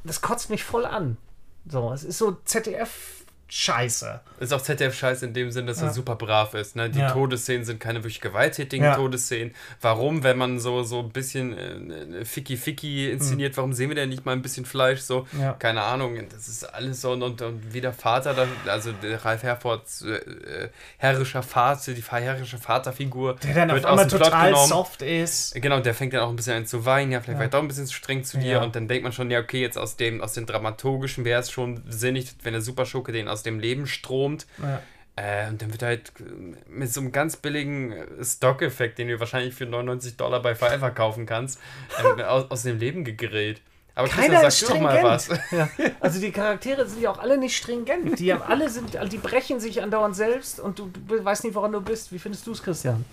Das 0.04 0.22
kotzt 0.22 0.49
mich 0.49 0.64
voll 0.64 0.86
an. 0.86 1.18
So, 1.68 1.91
es 1.93 2.04
ist 2.04 2.18
so 2.18 2.38
ZDF-Scheiße. 3.52 4.22
Ist 4.39 4.54
auch 4.54 4.62
ZDF-Scheiß 4.62 5.24
in 5.24 5.34
dem 5.34 5.52
Sinn, 5.52 5.68
dass 5.68 5.82
er 5.82 5.88
Ja. 5.88 5.93
super 5.93 6.16
brav 6.16 6.54
ist. 6.54 6.76
Ne? 6.76 6.89
Die 6.89 6.99
Ja. 6.99 7.12
Todesszenen 7.12 7.66
sind 7.66 7.80
keine 7.80 7.99
wirklich 7.99 8.22
gewalttätigen 8.22 8.86
Ja. 8.86 8.95
Todesszenen. 8.95 9.54
Warum, 9.82 10.24
wenn 10.24 10.38
man 10.38 10.60
so, 10.60 10.84
so 10.84 10.99
ein 10.99 11.10
bisschen 11.10 11.58
äh, 11.58 12.26
Ficky-Ficky 12.26 13.12
inszeniert, 13.12 13.58
warum 13.58 13.74
sehen 13.74 13.89
wir 13.89 13.95
denn 13.95 14.10
nicht 14.10 14.26
mal 14.26 14.32
ein 14.32 14.41
bisschen 14.41 14.66
Fleisch? 14.66 15.02
So, 15.02 15.28
keine 15.60 15.82
Ahnung. 15.84 16.18
Das 16.32 16.47
ist 16.47 16.64
alles 16.64 17.02
so. 17.02 17.12
Und, 17.12 17.24
und, 17.24 17.41
und 17.41 17.74
wie 17.74 17.82
der 17.82 17.93
Vater, 17.93 18.34
dann, 18.34 18.49
also 18.68 18.91
der 18.93 19.24
Ralf 19.24 19.43
Herfords 19.43 20.02
äh, 20.04 20.16
äh, 20.16 20.70
herrischer 20.97 21.43
Vater, 21.43 21.93
die 21.93 22.02
herrische 22.02 22.58
Vaterfigur, 22.58 23.36
Der 23.43 23.54
dann 23.54 23.70
auf 23.70 23.76
wird 23.76 23.86
aus 23.86 23.99
einmal 23.99 24.08
total 24.08 24.56
soft 24.68 25.02
ist. 25.02 25.56
Genau, 25.56 25.80
der 25.80 25.93
fängt 25.93 26.14
dann 26.14 26.22
auch 26.22 26.30
ein 26.30 26.36
bisschen 26.36 26.56
an 26.58 26.66
zu 26.66 26.86
weinen, 26.86 27.12
ja, 27.12 27.20
vielleicht 27.22 27.38
war 27.38 27.45
ich 27.45 27.52
doch 27.52 27.60
ein 27.60 27.68
bisschen 27.68 27.86
zu 27.86 27.93
streng 27.93 28.24
zu 28.24 28.38
dir 28.38 28.62
und 28.62 28.76
dann 28.76 28.88
denkt 28.88 29.04
man 29.04 29.12
schon, 29.12 29.30
ja, 29.30 29.39
okay, 29.39 29.62
jetzt 29.62 29.78
aus 29.78 29.97
dem, 29.97 30.22
aus 30.22 30.34
dem 30.34 30.45
Dramaturgischen 30.45 31.26
wäre 31.26 31.41
es 31.41 31.52
schon 31.52 31.82
sinnig, 31.88 32.34
wenn 32.43 32.54
der 32.54 32.62
Superschurke 32.62 33.12
den 33.12 33.28
aus 33.28 33.40
dem 33.43 33.59
Leben 33.59 33.87
stromt. 33.87 34.45
Ja. 34.61 34.81
Äh, 35.15 35.49
und 35.49 35.61
dann 35.61 35.71
wird 35.71 35.83
halt 35.83 36.13
äh, 36.19 36.23
mit 36.69 36.91
so 36.91 37.01
einem 37.01 37.11
ganz 37.11 37.35
billigen 37.35 37.91
äh, 37.91 38.23
Stock-Effekt, 38.23 38.97
den 38.97 39.09
du 39.09 39.19
wahrscheinlich 39.19 39.53
für 39.53 39.65
99 39.65 40.17
Dollar 40.17 40.41
bei 40.41 40.55
Fiverr 40.55 40.91
kaufen 40.91 41.25
kannst, 41.25 41.59
äh, 42.17 42.23
aus, 42.23 42.49
aus 42.49 42.63
dem 42.63 42.79
Leben 42.79 43.03
gegrillt. 43.03 43.61
Aber 43.93 44.07
Keiner 44.07 44.39
Christian, 44.39 44.47
ist 44.47 44.59
sag 44.59 44.67
du 44.67 44.73
doch 44.73 44.81
mal 44.81 45.03
was. 45.03 45.27
Ja. 45.51 45.69
Also 45.99 46.21
die 46.21 46.31
Charaktere 46.31 46.87
sind 46.87 47.01
ja 47.01 47.11
auch 47.11 47.19
alle 47.19 47.37
nicht 47.37 47.57
stringent. 47.57 48.17
Die 48.19 48.33
haben 48.33 48.41
alle 48.41 48.69
sind, 48.69 48.95
also 48.95 49.09
die 49.09 49.17
brechen 49.17 49.59
sich 49.59 49.81
andauernd 49.81 50.15
selbst 50.15 50.59
und 50.59 50.79
du, 50.79 50.89
du 51.07 51.23
weißt 51.23 51.43
nicht, 51.43 51.55
woran 51.55 51.73
du 51.73 51.81
bist. 51.81 52.11
Wie 52.13 52.19
findest 52.19 52.47
du 52.47 52.53
es, 52.53 52.63
Christian? 52.63 53.03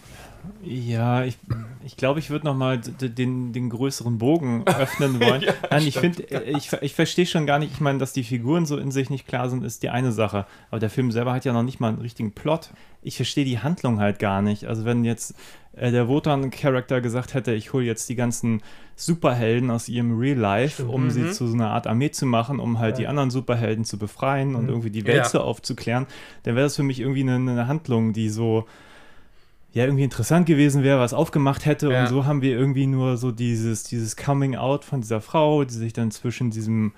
Ja, 0.63 1.25
ich 1.25 1.39
glaube, 1.41 1.65
ich, 1.85 1.97
glaub, 1.97 2.17
ich 2.19 2.31
würde 2.31 2.47
nochmal 2.47 2.79
den, 2.79 3.53
den 3.53 3.71
größeren 3.71 4.19
Bogen 4.19 4.65
öffnen 4.67 5.21
wollen. 5.21 5.45
Nein, 5.71 5.87
ich 5.87 5.99
finde, 5.99 6.23
ich, 6.23 6.73
ich 6.81 6.95
verstehe 6.95 7.27
schon 7.27 7.47
gar 7.47 7.59
nicht, 7.59 7.73
ich 7.73 7.81
meine, 7.81 7.99
dass 7.99 8.13
die 8.13 8.25
Figuren 8.25 8.67
so 8.67 8.77
in 8.77 8.91
sich 8.91 9.09
nicht 9.09 9.27
klar 9.27 9.49
sind, 9.49 9.65
ist 9.65 9.83
die 9.83 9.89
eine 9.89 10.13
Sache. 10.13 10.47
Aber 10.71 10.81
der 10.81 10.91
Film 10.91 11.11
selber 11.13 11.33
hat 11.33 11.45
ja 11.45 11.53
noch 11.53 11.63
nicht 11.63 11.81
mal 11.81 11.89
einen 11.89 12.01
richtigen 12.01 12.33
Plot. 12.33 12.71
Ich 13.03 13.17
verstehe 13.17 13.45
die 13.45 13.61
Handlung 13.61 14.01
halt 14.01 14.19
gar 14.19 14.43
nicht. 14.43 14.65
Also 14.67 14.85
wenn 14.85 15.05
jetzt 15.05 15.35
äh, 15.73 15.91
der 15.93 16.09
Wotan-Charakter 16.09 17.01
gesagt 17.01 17.35
hätte, 17.35 17.53
ich 17.55 17.73
hole 17.73 17.85
jetzt 17.85 18.09
die 18.09 18.17
ganzen 18.17 18.61
Superhelden 18.97 19.71
aus 19.71 19.89
ihrem 19.89 20.19
Real 20.19 20.37
Life, 20.39 20.85
um 20.85 21.09
sie 21.11 21.31
zu 21.31 21.47
so 21.47 21.55
einer 21.55 21.71
Art 21.71 21.87
Armee 21.87 22.11
zu 22.11 22.27
machen, 22.27 22.59
um 22.59 22.81
halt 22.81 22.99
die 22.99 23.07
anderen 23.07 23.31
Superhelden 23.31 23.85
zu 23.85 23.97
befreien 23.97 24.57
und 24.57 24.69
irgendwie 24.69 24.91
die 24.91 25.07
Welt 25.07 25.19
Ja. 25.19 25.25
so 25.25 25.41
aufzuklären, 25.41 26.07
dann 26.43 26.57
wäre 26.57 26.67
das 26.67 26.75
für 26.77 26.83
mich 26.83 26.99
irgendwie 27.01 27.23
eine, 27.23 27.37
eine 27.37 27.69
Handlung, 27.69 28.13
die 28.13 28.29
so 28.29 28.67
ja 29.73 29.85
irgendwie 29.85 30.05
interessant 30.05 30.47
gewesen 30.47 30.83
wäre, 30.83 30.99
was 30.99 31.13
aufgemacht 31.13 31.67
hätte. 31.67 31.91
Ja. 31.91 32.03
Und 32.03 32.09
so 32.09 32.25
haben 32.27 32.43
wir 32.43 32.57
irgendwie 32.57 32.87
nur 32.87 33.17
so 33.17 33.31
dieses, 33.33 33.85
dieses 33.85 34.17
Coming 34.17 34.57
Out 34.57 34.85
von 34.85 35.01
dieser 35.01 35.21
Frau, 35.21 35.65
die 35.65 35.75
sich 35.75 35.93
dann 35.93 36.11
zwischen 36.11 36.51
diesem 36.51 36.93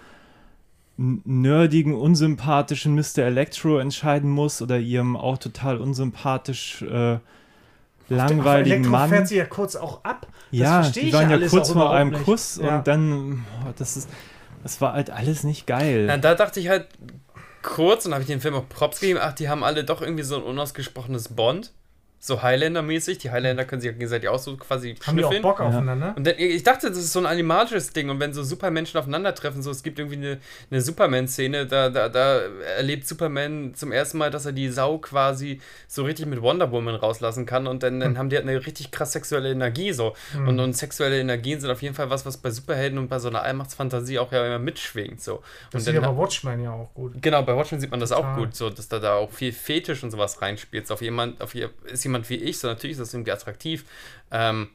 nerdigen, 0.96 1.94
unsympathischen 1.94 2.94
Mr. 2.94 3.20
Electro 3.24 3.78
entscheiden 3.78 4.30
muss 4.30 4.60
oder 4.60 4.78
ihrem 4.78 5.16
auch 5.16 5.38
total 5.38 5.78
unsympathisch 5.78 6.82
äh, 6.82 7.18
langweiligen 8.10 8.86
Mann. 8.88 9.08
fährt 9.08 9.28
sie 9.28 9.36
ja 9.36 9.46
kurz 9.46 9.76
auch 9.76 10.04
ab. 10.04 10.26
Das 10.50 10.60
Ja, 10.60 10.82
verstehe 10.82 11.04
die 11.04 11.12
waren 11.12 11.30
ja 11.30 11.48
kurz 11.48 11.70
vor 11.70 11.92
einem 11.92 12.10
nicht. 12.10 12.24
Kuss 12.24 12.60
Ja. 12.62 12.78
und 12.78 12.86
dann, 12.86 13.46
oh, 13.64 13.72
das 13.78 13.96
ist, 13.96 14.10
das 14.62 14.80
war 14.80 14.92
halt 14.92 15.10
alles 15.10 15.42
nicht 15.42 15.66
geil. 15.66 16.04
Na, 16.06 16.18
da 16.18 16.34
dachte 16.34 16.60
ich 16.60 16.68
halt 16.68 16.88
kurz 17.62 18.04
und 18.04 18.12
habe 18.12 18.22
ich 18.22 18.28
den 18.28 18.40
Film 18.40 18.54
auch 18.54 18.68
Props 18.68 19.00
gegeben, 19.00 19.20
ach, 19.22 19.32
die 19.32 19.48
haben 19.48 19.64
alle 19.64 19.84
doch 19.84 20.02
irgendwie 20.02 20.24
so 20.24 20.36
ein 20.36 20.42
unausgesprochenes 20.42 21.28
Bond. 21.28 21.72
So 22.22 22.42
Highlander-mäßig. 22.42 23.16
Die 23.16 23.30
Highlander 23.30 23.64
können 23.64 23.80
sich 23.80 23.90
ja 23.90 23.92
gegenseitig 23.92 24.28
auch 24.28 24.38
so 24.38 24.54
quasi 24.58 24.94
Haben 25.06 25.16
die 25.16 25.24
auch 25.24 25.28
schnüffeln. 25.30 25.42
Bock 25.42 25.60
aufeinander? 25.60 26.12
Und 26.16 26.26
dann, 26.26 26.34
ich 26.36 26.62
dachte, 26.62 26.90
das 26.90 26.98
ist 26.98 27.14
so 27.14 27.18
ein 27.18 27.26
animatisches 27.26 27.94
Ding. 27.94 28.10
Und 28.10 28.20
wenn 28.20 28.34
so 28.34 28.42
Supermenschen 28.42 29.00
aufeinandertreffen, 29.00 29.62
so 29.62 29.70
es 29.70 29.82
gibt 29.82 29.98
irgendwie 29.98 30.16
eine, 30.16 30.38
eine 30.70 30.82
Superman-Szene, 30.82 31.66
da, 31.66 31.88
da, 31.88 32.10
da 32.10 32.40
erlebt 32.76 33.08
Superman 33.08 33.72
zum 33.74 33.90
ersten 33.90 34.18
Mal, 34.18 34.30
dass 34.30 34.44
er 34.44 34.52
die 34.52 34.68
Sau 34.68 34.98
quasi 34.98 35.62
so 35.88 36.04
richtig 36.04 36.26
mit 36.26 36.42
Wonder 36.42 36.70
Woman 36.70 36.94
rauslassen 36.94 37.46
kann. 37.46 37.66
Und 37.66 37.82
dann, 37.82 38.00
dann 38.00 38.18
haben 38.18 38.28
die 38.28 38.36
halt 38.36 38.46
eine 38.46 38.66
richtig 38.66 38.90
krass 38.90 39.12
sexuelle 39.12 39.50
Energie 39.50 39.92
so. 39.92 40.14
Und, 40.36 40.60
und 40.60 40.76
sexuelle 40.76 41.18
Energien 41.18 41.58
sind 41.58 41.70
auf 41.70 41.80
jeden 41.80 41.94
Fall 41.94 42.10
was, 42.10 42.26
was 42.26 42.36
bei 42.36 42.50
Superhelden 42.50 42.98
und 42.98 43.08
bei 43.08 43.18
so 43.18 43.28
einer 43.28 43.42
Allmachtsfantasie 43.42 44.18
auch 44.18 44.30
ja 44.30 44.46
immer 44.46 44.58
mitschwingt. 44.58 45.22
So. 45.22 45.42
Das 45.70 45.80
Und 45.80 45.86
sieht 45.86 45.96
dann, 45.96 46.04
aber 46.04 46.18
Watchmen 46.18 46.62
ja 46.62 46.72
auch 46.72 46.92
gut. 46.92 47.14
Genau, 47.22 47.42
bei 47.42 47.56
Watchmen 47.56 47.80
sieht 47.80 47.90
man 47.90 48.00
das 48.00 48.10
Total. 48.10 48.34
auch 48.34 48.36
gut, 48.36 48.54
so 48.54 48.68
dass 48.68 48.88
da, 48.88 48.98
da 48.98 49.14
auch 49.14 49.30
viel 49.30 49.52
Fetisch 49.52 50.02
und 50.02 50.10
sowas 50.10 50.42
reinspielt. 50.42 50.86
So 50.86 50.94
Auf 50.94 51.00
jemand, 51.00 51.40
auf 51.40 51.54
ist 51.54 52.04
jemand 52.04 52.09
wie 52.28 52.34
ich, 52.36 52.58
so 52.58 52.68
natürlich 52.68 52.92
ist 52.92 53.00
das 53.00 53.14
irgendwie 53.14 53.32
attraktiv. 53.32 53.84
Ähm, 54.30 54.68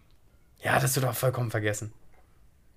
ja, 0.63 0.79
das 0.79 0.95
wird 0.95 1.05
auch 1.05 1.13
vollkommen 1.15 1.51
vergessen. 1.51 1.91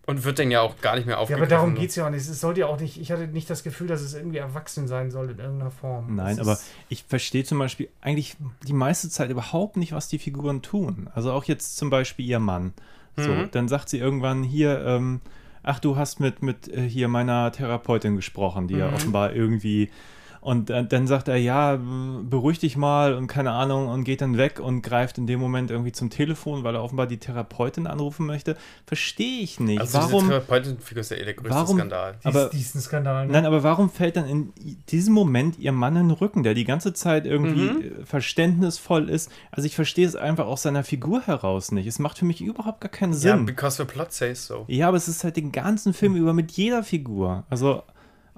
Und 0.06 0.24
wird 0.24 0.38
dann 0.38 0.50
ja 0.50 0.62
auch 0.62 0.80
gar 0.80 0.96
nicht 0.96 1.04
mehr 1.06 1.16
Ja, 1.16 1.20
aufgegriffen. 1.20 1.52
aber 1.52 1.54
darum 1.54 1.74
geht 1.74 1.90
es 1.90 1.96
ja 1.96 2.06
auch 2.06 2.10
nicht. 2.10 2.26
Es 2.26 2.40
sollte 2.40 2.60
ja 2.60 2.66
auch 2.66 2.80
nicht, 2.80 2.98
ich 2.98 3.12
hatte 3.12 3.26
nicht 3.26 3.50
das 3.50 3.62
Gefühl, 3.62 3.88
dass 3.88 4.00
es 4.00 4.14
irgendwie 4.14 4.38
erwachsen 4.38 4.88
sein 4.88 5.10
soll 5.10 5.30
in 5.30 5.38
irgendeiner 5.38 5.70
Form. 5.70 6.16
Nein, 6.16 6.38
Das 6.38 6.48
aber 6.48 6.58
ich 6.88 7.04
verstehe 7.04 7.44
zum 7.44 7.58
Beispiel 7.58 7.90
eigentlich 8.00 8.36
die 8.66 8.72
meiste 8.72 9.10
Zeit 9.10 9.28
überhaupt 9.30 9.76
nicht, 9.76 9.92
was 9.92 10.08
die 10.08 10.18
Figuren 10.18 10.62
tun. 10.62 11.10
Also 11.14 11.30
auch 11.32 11.44
jetzt 11.44 11.76
zum 11.76 11.90
Beispiel 11.90 12.24
ihr 12.24 12.38
Mann. 12.38 12.72
So, 13.16 13.32
Mhm. 13.34 13.50
dann 13.50 13.68
sagt 13.68 13.90
sie 13.90 13.98
irgendwann 13.98 14.42
hier, 14.42 14.80
ähm, 14.86 15.20
ach, 15.62 15.78
du 15.78 15.96
hast 15.96 16.20
mit, 16.20 16.40
mit 16.40 16.68
äh, 16.68 16.88
hier 16.88 17.08
meiner 17.08 17.52
Therapeutin 17.52 18.16
gesprochen, 18.16 18.66
die 18.68 18.76
ja 18.76 18.88
Mhm. 18.88 18.94
offenbar 18.94 19.34
irgendwie 19.34 19.90
Und 20.40 20.70
äh, 20.70 20.84
dann 20.86 21.06
sagt 21.06 21.28
er, 21.28 21.36
ja, 21.36 21.78
beruhig 22.22 22.58
dich 22.58 22.76
mal 22.76 23.14
und 23.14 23.26
keine 23.26 23.50
Ahnung 23.52 23.88
und 23.88 24.04
geht 24.04 24.20
dann 24.20 24.36
weg 24.38 24.60
und 24.60 24.82
greift 24.82 25.18
in 25.18 25.26
dem 25.26 25.40
Moment 25.40 25.70
irgendwie 25.70 25.92
zum 25.92 26.10
Telefon, 26.10 26.64
weil 26.64 26.74
er 26.74 26.82
offenbar 26.82 27.06
die 27.06 27.18
Therapeutin 27.18 27.86
anrufen 27.86 28.26
möchte. 28.26 28.56
Verstehe 28.86 29.40
ich 29.42 29.60
nicht. 29.60 29.80
Also 29.80 29.98
warum? 29.98 30.20
diese 30.20 30.28
Therapeutenfigur 30.28 31.00
ist 31.00 31.10
ja 31.10 31.16
eh 31.16 31.24
der 31.24 31.34
größte 31.34 31.54
warum- 31.54 31.76
Skandal. 31.76 32.14
Aber- 32.24 32.48
diesen 32.50 32.80
Skandal. 32.80 33.26
ne? 33.26 33.32
Nein, 33.32 33.46
aber 33.46 33.62
warum 33.62 33.90
fällt 33.90 34.16
dann 34.16 34.26
in 34.26 34.52
diesem 34.88 35.14
Moment 35.14 35.58
ihr 35.58 35.72
Mann 35.72 35.96
in 35.96 36.08
den 36.08 36.10
Rücken, 36.16 36.42
der 36.42 36.54
die 36.54 36.64
ganze 36.64 36.92
Zeit 36.92 37.26
irgendwie 37.26 37.70
Mhm. 37.70 37.82
äh, 38.02 38.04
verständnisvoll 38.04 39.08
ist? 39.10 39.30
Also 39.50 39.66
ich 39.66 39.74
verstehe 39.74 40.06
es 40.06 40.14
einfach 40.16 40.46
aus 40.46 40.62
seiner 40.62 40.84
Figur 40.84 41.22
heraus 41.22 41.72
nicht. 41.72 41.86
Es 41.86 41.98
macht 41.98 42.18
für 42.18 42.24
mich 42.24 42.40
überhaupt 42.40 42.80
gar 42.80 42.90
keinen 42.90 43.12
Ja, 43.12 43.18
Sinn. 43.18 43.46
because 43.46 43.76
the 43.76 43.84
plot 43.84 44.12
says 44.12 44.46
so. 44.46 44.64
Ja, 44.68 44.88
aber 44.88 44.96
es 44.96 45.08
ist 45.08 45.24
halt 45.24 45.36
den 45.36 45.52
ganzen 45.52 45.92
Film 45.92 46.14
über 46.16 46.32
mit 46.32 46.52
jeder 46.52 46.82
Figur. 46.82 47.44
Also 47.50 47.82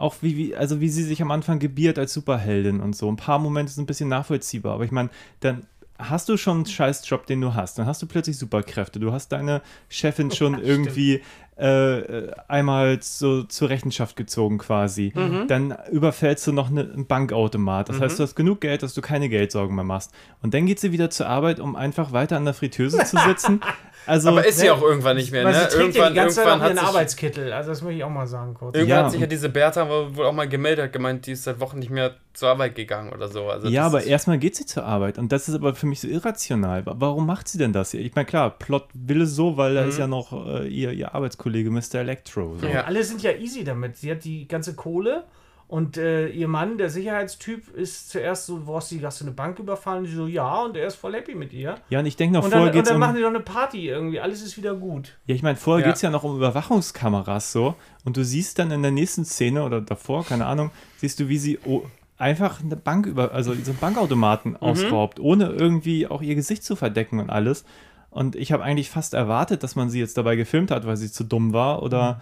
auch 0.00 0.16
wie, 0.20 0.36
wie, 0.36 0.56
also 0.56 0.80
wie 0.80 0.88
sie 0.88 1.04
sich 1.04 1.22
am 1.22 1.30
Anfang 1.30 1.58
gebiert 1.58 1.98
als 1.98 2.12
Superheldin 2.12 2.80
und 2.80 2.96
so. 2.96 3.10
Ein 3.10 3.16
paar 3.16 3.38
Momente 3.38 3.72
sind 3.72 3.84
ein 3.84 3.86
bisschen 3.86 4.08
nachvollziehbar, 4.08 4.74
aber 4.74 4.84
ich 4.84 4.92
meine, 4.92 5.10
dann 5.40 5.66
hast 5.98 6.28
du 6.28 6.36
schon 6.36 6.58
einen 6.58 6.66
Scheißjob, 6.66 7.26
den 7.26 7.40
du 7.40 7.54
hast. 7.54 7.78
Dann 7.78 7.86
hast 7.86 8.00
du 8.02 8.06
plötzlich 8.06 8.38
Superkräfte. 8.38 9.00
Du 9.00 9.12
hast 9.12 9.28
deine 9.28 9.62
Chefin 9.88 10.30
schon 10.30 10.62
irgendwie 10.62 11.20
äh, 11.58 11.98
äh, 11.98 12.32
einmal 12.48 13.02
so 13.02 13.42
zur 13.42 13.68
Rechenschaft 13.68 14.16
gezogen 14.16 14.56
quasi. 14.56 15.12
Dann 15.46 15.76
überfällst 15.90 16.46
du 16.46 16.52
noch 16.52 16.70
eine, 16.70 16.82
einen 16.82 17.06
Bankautomat. 17.06 17.90
Das 17.90 18.00
heißt, 18.00 18.18
du 18.18 18.22
hast 18.22 18.34
genug 18.34 18.62
Geld, 18.62 18.82
dass 18.82 18.94
du 18.94 19.02
keine 19.02 19.28
Geldsorgen 19.28 19.74
mehr 19.74 19.84
machst. 19.84 20.12
Und 20.40 20.54
dann 20.54 20.64
geht 20.64 20.80
sie 20.80 20.92
wieder 20.92 21.10
zur 21.10 21.28
Arbeit, 21.28 21.60
um 21.60 21.76
einfach 21.76 22.12
weiter 22.12 22.38
an 22.38 22.46
der 22.46 22.54
Fritteuse 22.54 23.04
zu 23.04 23.18
sitzen. 23.18 23.60
Also, 24.06 24.30
Aber 24.30 24.46
ist 24.46 24.58
sie 24.58 24.70
auch 24.70 24.82
irgendwann 24.82 25.16
nicht 25.16 25.30
mehr, 25.30 25.44
ne? 25.44 25.52
sie 25.52 25.58
trägt 25.60 25.72
ja 25.74 25.80
Irgendwann, 25.82 26.12
die 26.12 26.16
ganze 26.16 26.36
Zeit 26.36 26.46
irgendwann 26.46 26.60
auch 26.60 26.64
hat 26.64 26.70
ihren 26.70 26.78
sich, 26.78 26.88
Arbeitskittel. 26.88 27.52
Also 27.52 27.70
das 27.70 27.82
möchte 27.82 27.98
ich 27.98 28.04
auch 28.04 28.10
mal 28.10 28.26
sagen 28.26 28.54
kurz. 28.54 28.74
irgendwann 28.74 28.98
Ja, 28.98 29.04
hat 29.04 29.12
sich 29.12 29.20
ja 29.20 29.26
diese 29.26 29.48
Bertha 29.50 29.88
wohl 29.88 30.16
wohl 30.16 30.26
auch 30.26 30.32
mal 30.32 30.48
gemeldet, 30.48 30.86
hat 30.86 30.92
gemeint, 30.92 31.26
die 31.26 31.32
ist 31.32 31.44
seit 31.44 31.60
Wochen 31.60 31.78
nicht 31.78 31.90
mehr 31.90 32.14
zur 32.32 32.48
Arbeit 32.48 32.74
gegangen 32.74 33.12
oder 33.12 33.28
so. 33.28 33.46
Also 33.48 33.68
ja, 33.68 33.84
aber 33.86 34.02
erstmal 34.04 34.38
geht 34.38 34.56
sie 34.56 34.64
zur 34.66 34.84
Arbeit 34.84 35.18
und 35.18 35.30
das 35.32 35.48
ist 35.48 35.54
aber 35.54 35.74
für 35.74 35.86
mich 35.86 36.00
so 36.00 36.08
irrational. 36.08 36.86
Wa- 36.86 36.94
Warum 36.98 37.26
macht 37.26 37.48
sie 37.48 37.58
denn 37.58 37.72
das? 37.72 37.92
Ich 37.94 38.14
meine, 38.14 38.26
klar, 38.26 38.50
Plot 38.50 38.88
will 38.94 39.20
es 39.22 39.34
so, 39.36 39.56
weil 39.56 39.74
da 39.74 39.84
ist 39.84 39.98
ja 39.98 40.06
noch 40.06 40.32
äh, 40.46 40.66
ihr, 40.66 40.92
ihr 40.92 41.14
Arbeitskollege 41.14 41.70
Mr. 41.70 41.96
Electro. 41.96 42.56
So. 42.58 42.66
Mhm. 42.66 42.72
Ja. 42.72 42.84
Alle 42.84 43.04
sind 43.04 43.22
ja 43.22 43.32
easy 43.32 43.64
damit. 43.64 43.96
Sie 43.96 44.10
hat 44.10 44.24
die 44.24 44.48
ganze 44.48 44.74
Kohle 44.74 45.24
und 45.70 45.96
äh, 45.96 46.26
ihr 46.30 46.48
Mann, 46.48 46.78
der 46.78 46.90
Sicherheitstyp, 46.90 47.72
ist 47.76 48.10
zuerst 48.10 48.46
so, 48.46 48.66
wo 48.66 48.74
hast 48.74 48.90
du, 48.90 49.00
hast 49.02 49.20
du 49.20 49.24
eine 49.24 49.32
Bank 49.32 49.60
überfallen? 49.60 50.04
Sie 50.04 50.16
so, 50.16 50.26
ja, 50.26 50.62
und 50.64 50.76
er 50.76 50.88
ist 50.88 50.96
voll 50.96 51.14
happy 51.14 51.36
mit 51.36 51.52
ihr. 51.52 51.76
Ja, 51.90 52.00
und 52.00 52.06
ich 52.06 52.16
denke 52.16 52.34
noch, 52.34 52.42
Und 52.44 52.50
dann, 52.50 52.58
vorher 52.58 52.72
und 52.72 52.76
geht 52.76 52.82
es 52.82 52.88
dann 52.88 52.96
um. 52.96 53.00
machen 53.00 53.14
die 53.14 53.22
doch 53.22 53.28
eine 53.28 53.38
Party 53.38 53.88
irgendwie. 53.88 54.18
Alles 54.18 54.42
ist 54.42 54.56
wieder 54.56 54.74
gut. 54.74 55.16
Ja, 55.26 55.34
ich 55.36 55.44
meine, 55.44 55.54
vorher 55.56 55.86
Ja. 55.86 55.90
geht 55.92 55.94
es 55.94 56.02
ja 56.02 56.10
noch 56.10 56.24
um 56.24 56.36
Überwachungskameras 56.36 57.52
so. 57.52 57.76
Und 58.04 58.16
du 58.16 58.24
siehst 58.24 58.58
dann 58.58 58.72
in 58.72 58.82
der 58.82 58.90
nächsten 58.90 59.24
Szene 59.24 59.62
oder 59.62 59.80
davor, 59.80 60.24
keine 60.26 60.46
Ahnung, 60.46 60.72
siehst 60.96 61.20
du, 61.20 61.28
wie 61.28 61.38
sie 61.38 61.60
oh, 61.64 61.82
einfach 62.18 62.60
eine 62.64 62.74
Bank 62.74 63.06
über, 63.06 63.30
also 63.30 63.54
so 63.54 63.70
einen 63.70 63.78
Bankautomaten 63.78 64.56
ausraubt, 64.56 65.20
ohne 65.20 65.50
irgendwie 65.50 66.08
auch 66.08 66.20
ihr 66.20 66.34
Gesicht 66.34 66.64
zu 66.64 66.74
verdecken 66.74 67.20
und 67.20 67.30
alles. 67.30 67.64
Und 68.10 68.34
ich 68.34 68.50
habe 68.50 68.64
eigentlich 68.64 68.90
fast 68.90 69.14
erwartet, 69.14 69.62
dass 69.62 69.76
man 69.76 69.88
sie 69.88 70.00
jetzt 70.00 70.18
dabei 70.18 70.34
gefilmt 70.34 70.72
hat, 70.72 70.84
weil 70.84 70.96
sie 70.96 71.12
zu 71.12 71.22
dumm 71.22 71.52
war 71.52 71.84
oder. 71.84 72.20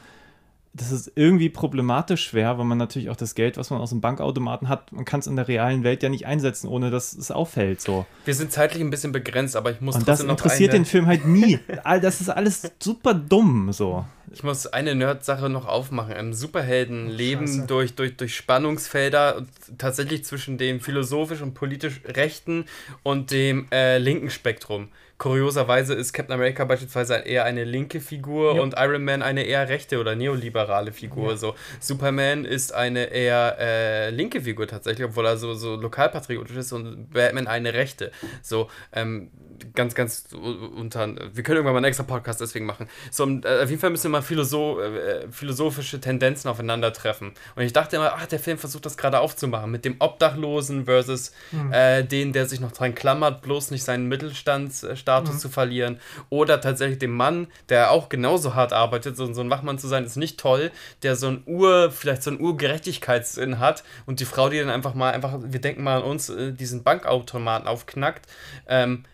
Das 0.79 0.93
ist 0.93 1.13
irgendwie 1.15 1.49
problematisch 1.49 2.25
schwer, 2.29 2.59
weil 2.59 2.65
man 2.65 2.79
natürlich 2.79 3.11
auch 3.11 3.17
das 3.17 3.35
Geld, 3.35 3.57
was 3.57 3.71
man 3.71 3.81
aus 3.81 3.91
dem 3.91 4.01
Bankautomaten 4.01 4.69
hat, 4.69 4.93
man 4.93 5.05
kann 5.05 5.21
es 5.21 5.27
in 5.27 5.37
der 5.37 5.49
realen 5.49 5.85
Welt 5.85 6.03
ja 6.03 6.09
nicht 6.09 6.27
einsetzen, 6.27 6.69
ohne 6.69 6.91
dass 6.91 7.13
es 7.13 7.31
auffällt. 7.31 7.81
So. 7.81 8.07
Wir 8.25 8.35
sind 8.35 8.53
zeitlich 8.53 8.83
ein 8.83 8.91
bisschen 8.91 9.13
begrenzt, 9.13 9.57
aber 9.57 9.71
ich 9.73 9.81
muss 9.81 9.97
Und 9.97 10.09
das 10.09 10.19
trotzdem 10.19 10.27
noch 10.29 10.37
interessiert 10.37 10.71
eine, 10.71 10.81
den 10.81 10.85
Film 10.85 11.07
halt 11.07 11.27
nie. 11.27 11.59
All 11.85 12.01
das 12.01 12.21
ist 12.21 12.31
alles 12.31 12.71
super 12.81 13.15
dumm. 13.15 13.73
So. 13.73 14.05
Ich 14.33 14.43
muss 14.43 14.67
eine 14.67 14.95
Nerd-Sache 14.95 15.49
noch 15.49 15.67
aufmachen. 15.67 16.15
Im 16.15 16.33
Superhelden 16.33 17.09
leben 17.09 17.67
durch, 17.67 17.95
durch, 17.95 18.17
durch 18.17 18.35
Spannungsfelder 18.37 19.47
tatsächlich 19.79 20.25
zwischen 20.25 20.59
dem 20.59 20.81
philosophisch 20.81 21.41
und 21.41 21.55
politisch 21.55 22.01
rechten 22.05 22.67
und 23.03 23.31
dem 23.31 23.67
äh, 23.73 23.99
linken 23.99 24.31
Spektrum. 24.31 24.89
Kurioserweise 25.19 25.95
ist 25.95 26.13
Captain 26.13 26.33
America 26.35 26.65
beispielsweise 26.65 27.15
eher 27.17 27.45
eine 27.45 27.65
linke 27.65 28.01
Figur 28.01 28.55
Ja. 28.55 28.63
und 28.63 28.75
Iron 28.79 29.03
Man 29.03 29.21
eine 29.23 29.43
eher 29.43 29.69
rechte 29.69 29.99
oder 29.99 30.15
neoliberale 30.15 30.93
Figur. 30.93 31.37
So. 31.37 31.57
Superman 31.81 32.45
ist 32.45 32.73
eine 32.73 33.07
eher 33.07 33.57
äh, 33.59 34.11
linke 34.11 34.43
Figur 34.43 34.69
tatsächlich, 34.69 35.05
obwohl 35.09 35.27
er 35.27 35.37
so, 35.37 35.55
so 35.55 35.75
lokalpatriotisch 35.75 36.57
ist 36.57 36.73
und 36.73 37.11
Batman 37.11 37.49
eine 37.49 37.75
rechte. 37.75 38.13
So, 38.43 38.71
ähm, 38.93 39.33
ganz, 39.75 39.97
ganz 39.97 40.29
unter. 40.33 41.09
Wir 41.35 41.43
können 41.43 41.57
irgendwann 41.57 41.73
mal 41.75 41.79
einen 41.79 41.87
extra 41.87 42.05
Podcast 42.05 42.41
deswegen 42.41 42.65
machen. 42.67 42.89
So, 43.11 43.25
und, 43.25 43.45
äh, 43.45 43.63
auf 43.65 43.71
jeden 43.71 43.81
Fall 43.81 43.91
müssen 43.91 44.13
mal 44.19 44.23
philosoph 44.23 44.79
äh, 44.81 45.31
philosophische 45.31 46.01
Tendenzen 46.01 46.51
aufeinandertreffen. 46.51 47.33
Und 47.55 47.63
ich 47.63 47.73
dachte 47.73 47.97
immer, 47.97 48.13
ach, 48.15 48.27
der 48.27 48.39
Film 48.39 48.59
versucht 48.59 48.87
das 48.87 48.97
gerade 48.97 49.21
aufzumachen 49.21 49.71
mit 49.71 49.85
dem 49.85 49.97
Obdachlosen 49.99 50.85
versus 50.87 51.33
äh, 51.71 52.05
den, 52.05 52.33
der 52.33 52.47
sich 52.47 52.61
noch 52.61 52.73
dran 52.73 52.95
klammert, 52.95 53.43
bloß 53.43 53.71
nicht 53.71 53.85
seinen 53.85 54.09
Mittelstandsstatus 54.09 55.39
zu 55.39 55.49
verlieren. 55.49 56.01
Oder 56.31 56.61
tatsächlich 56.61 56.99
dem 56.99 57.13
Mann, 57.13 57.49
der 57.69 57.91
auch 57.91 58.09
genauso 58.09 58.55
hart 58.55 58.73
arbeitet, 58.73 59.17
so, 59.17 59.33
so 59.33 59.41
ein 59.41 59.51
Wachmann 59.51 59.79
zu 59.79 59.89
sein, 59.89 60.05
ist 60.05 60.17
nicht 60.17 60.39
toll, 60.39 60.71
der 61.03 61.17
so 61.17 61.29
ein 61.29 61.43
Ur, 61.47 61.91
vielleicht 61.91 62.23
so 62.23 62.31
ein 62.31 62.41
Urgerechtigkeitssinn 62.41 63.59
hat 63.59 63.85
und 64.07 64.21
die 64.21 64.25
Frau, 64.25 64.49
die 64.49 64.59
dann 64.59 64.71
einfach 64.71 64.95
mal, 64.95 65.13
einfach, 65.13 65.39
wir 65.43 65.61
denken 65.61 65.83
mal 65.83 65.99
an 65.99 66.05
uns, 66.05 66.29
äh, 66.29 66.53
diesen 66.53 66.83
Bankautomaten 66.83 67.69
aufknackt. 67.69 68.27
Ähm, 68.67 69.05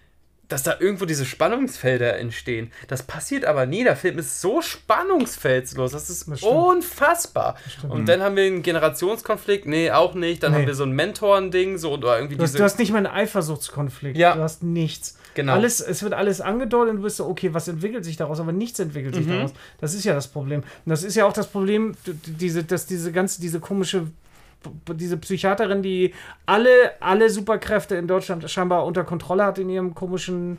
dass 0.54 0.62
da 0.62 0.76
irgendwo 0.78 1.04
diese 1.04 1.24
Spannungsfelder 1.24 2.16
entstehen. 2.16 2.70
Das 2.86 3.02
passiert 3.02 3.44
aber 3.44 3.66
nie. 3.66 3.82
Der 3.82 3.96
Film 3.96 4.18
ist 4.20 4.40
so 4.40 4.62
spannungsfeldslos. 4.62 5.90
Das 5.90 6.08
ist 6.08 6.28
Das 6.30 6.42
unfassbar. 6.44 7.56
Und 7.88 8.08
dann 8.08 8.22
haben 8.22 8.36
wir 8.36 8.44
einen 8.44 8.62
Generationskonflikt. 8.62 9.66
Nee, 9.66 9.90
auch 9.90 10.14
nicht. 10.14 10.44
Dann 10.44 10.52
Nee. 10.52 10.58
haben 10.58 10.66
wir 10.68 10.76
so 10.76 10.84
ein 10.84 10.92
Mentoren-Ding. 10.92 11.78
So, 11.78 11.94
oder 11.94 12.18
irgendwie 12.18 12.36
Du 12.36 12.44
hast, 12.44 12.50
diese. 12.52 12.58
du 12.58 12.64
hast 12.64 12.78
nicht 12.78 12.92
mal 12.92 12.98
einen 12.98 13.08
Eifersuchtskonflikt. 13.08 14.16
Ja. 14.16 14.36
Du 14.36 14.42
hast 14.42 14.62
nichts. 14.62 15.18
Genau. 15.34 15.54
Alles, 15.54 15.80
es 15.80 16.04
wird 16.04 16.12
alles 16.14 16.40
angedeutet 16.40 16.90
und 16.92 16.96
du 16.98 17.02
bist 17.02 17.16
so, 17.16 17.26
okay, 17.26 17.52
was 17.52 17.66
entwickelt 17.66 18.04
sich 18.04 18.16
daraus? 18.16 18.38
Aber 18.38 18.52
nichts 18.52 18.78
entwickelt 18.78 19.16
Mhm. 19.16 19.18
sich 19.24 19.26
daraus. 19.32 19.52
Das 19.80 19.92
ist 19.92 20.04
ja 20.04 20.14
das 20.14 20.28
Problem. 20.28 20.60
Und 20.60 20.90
das 20.90 21.02
ist 21.02 21.16
ja 21.16 21.26
auch 21.26 21.32
das 21.32 21.48
Problem, 21.48 21.96
diese, 22.06 22.62
dass 22.62 22.86
diese 22.86 23.10
ganze, 23.10 23.40
diese 23.40 23.58
komische, 23.58 24.06
diese 24.94 25.16
Psychiaterin, 25.16 25.82
die 25.82 26.14
alle, 26.46 26.70
alle 27.00 27.30
Superkräfte 27.30 27.96
in 27.96 28.06
Deutschland 28.08 28.48
scheinbar 28.50 28.84
unter 28.86 29.04
Kontrolle 29.04 29.44
hat 29.44 29.58
in 29.58 29.68
ihrem 29.70 29.94
komischen, 29.94 30.58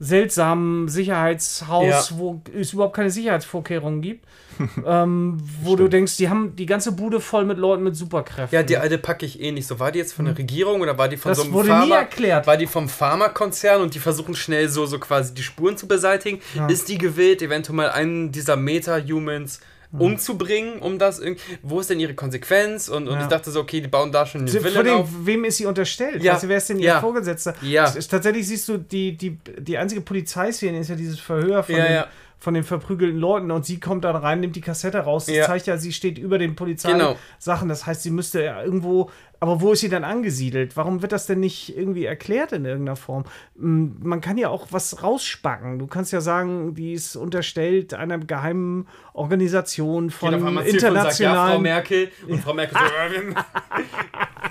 seltsamen 0.00 0.88
Sicherheitshaus, 0.88 2.10
Ja. 2.10 2.18
wo 2.18 2.40
es 2.56 2.72
überhaupt 2.72 2.94
keine 2.94 3.10
Sicherheitsvorkehrungen 3.10 4.00
gibt. 4.00 4.24
ähm, 4.86 5.38
wo 5.62 5.76
du 5.76 5.86
denkst, 5.86 6.16
die 6.16 6.28
haben 6.28 6.56
die 6.56 6.66
ganze 6.66 6.90
Bude 6.90 7.20
voll 7.20 7.44
mit 7.44 7.58
Leuten 7.58 7.84
mit 7.84 7.94
Superkräften. 7.94 8.56
ja, 8.56 8.64
die 8.64 8.76
alte 8.76 8.98
packe 8.98 9.24
ich 9.24 9.40
eh 9.40 9.52
nicht 9.52 9.68
so. 9.68 9.78
War 9.78 9.92
die 9.92 10.00
jetzt 10.00 10.12
von 10.12 10.24
der 10.24 10.36
Regierung 10.36 10.80
oder 10.80 10.98
war 10.98 11.08
die 11.08 11.16
von 11.16 11.30
Das 11.30 11.38
so 11.38 11.44
einem 11.44 11.52
wurde 11.52 11.68
nie 11.68 11.74
Pharma? 11.78 11.96
erklärt. 11.96 12.46
War 12.48 12.56
die 12.56 12.66
vom 12.66 12.88
Pharmakonzern 12.88 13.80
und 13.82 13.94
die 13.94 14.00
versuchen 14.00 14.34
schnell 14.34 14.68
so, 14.68 14.84
so 14.86 14.98
quasi 14.98 15.32
die 15.32 15.42
Spuren 15.44 15.76
zu 15.76 15.86
beseitigen? 15.86 16.40
Ist 16.68 16.88
die 16.88 16.98
gewillt, 16.98 17.40
eventuell 17.40 17.76
mal 17.76 17.90
einen 17.90 18.32
dieser 18.32 18.56
Meta-Humans 18.56 19.60
umzubringen, 19.92 20.78
um 20.80 20.98
das 20.98 21.18
irgendwie. 21.18 21.58
Wo 21.62 21.80
ist 21.80 21.90
denn 21.90 22.00
ihre 22.00 22.14
Konsequenz? 22.14 22.88
Und, 22.88 23.08
und 23.08 23.14
Ja. 23.14 23.22
ich 23.22 23.28
dachte 23.28 23.50
so, 23.50 23.60
okay, 23.60 23.80
die 23.80 23.88
bauen 23.88 24.12
da 24.12 24.26
schon 24.26 24.42
eine 24.42 24.50
Von 24.50 24.64
Villa 24.64 24.82
dem, 24.82 24.94
auf. 24.94 25.08
wem 25.22 25.44
ist 25.44 25.56
sie 25.58 25.66
unterstellt? 25.66 26.22
Ja. 26.22 26.34
Weißt 26.34 26.44
du, 26.44 26.48
wer 26.48 26.56
ist 26.58 26.68
denn 26.68 26.78
ihr 26.78 26.84
Ja. 26.86 27.00
Vorgesetzter? 27.00 27.54
Ja. 27.62 27.90
Tatsächlich 27.90 28.46
siehst 28.46 28.68
du, 28.68 28.78
die, 28.78 29.16
die, 29.16 29.38
die 29.58 29.78
einzige 29.78 30.00
Polizeiszene 30.00 30.78
ist 30.78 30.88
ja 30.90 30.96
dieses 30.96 31.18
Verhör 31.18 31.62
von, 31.62 31.74
Ja, 31.76 31.84
den, 31.84 31.92
ja. 31.94 32.06
von 32.38 32.54
den 32.54 32.64
verprügelten 32.64 33.18
Leuten 33.18 33.50
und 33.50 33.64
sie 33.66 33.80
kommt 33.80 34.04
dann 34.04 34.16
rein, 34.16 34.40
nimmt 34.40 34.56
die 34.56 34.60
Kassette 34.60 34.98
raus. 34.98 35.26
Das 35.26 35.34
Ja. 35.36 35.46
zeigt 35.46 35.66
ja, 35.66 35.76
sie 35.78 35.92
steht 35.92 36.18
über 36.18 36.38
den 36.38 36.54
Polizei 36.54 36.92
Genau. 36.92 37.16
Sachen. 37.38 37.68
Das 37.68 37.86
heißt, 37.86 38.02
sie 38.02 38.10
müsste 38.10 38.42
ja 38.44 38.62
irgendwo. 38.62 39.10
Aber 39.40 39.60
wo 39.60 39.72
ist 39.72 39.80
sie 39.80 39.88
dann 39.88 40.04
angesiedelt? 40.04 40.76
Warum 40.76 41.00
wird 41.02 41.12
das 41.12 41.26
denn 41.26 41.40
nicht 41.40 41.76
irgendwie 41.76 42.04
erklärt 42.04 42.52
in 42.52 42.64
irgendeiner 42.64 42.96
Form? 42.96 43.24
Mm, 43.56 43.86
Man 44.02 44.20
kann 44.20 44.36
ja 44.36 44.48
auch 44.48 44.68
was 44.70 45.02
rausspacken. 45.02 45.78
Du 45.78 45.86
kannst 45.86 46.12
ja 46.12 46.20
sagen, 46.20 46.74
die 46.74 46.92
ist 46.92 47.14
unterstellt 47.14 47.94
einer 47.94 48.18
geheimen 48.18 48.88
Organisation 49.12 50.10
von 50.10 50.30
Geht 50.30 50.40
auf 50.40 50.46
einmal 50.46 50.64
Zirkel 50.66 50.88
und 50.88 50.94
sagt, 50.96 51.18
ja, 51.20 51.34
Frau 51.34 51.56
internationalen. 51.56 51.62
Merkel. 51.62 52.10
Und 52.28 52.40
Frau 52.40 52.54
Merkel 52.54 52.78
so, 52.78 52.84
wir, 53.24 53.34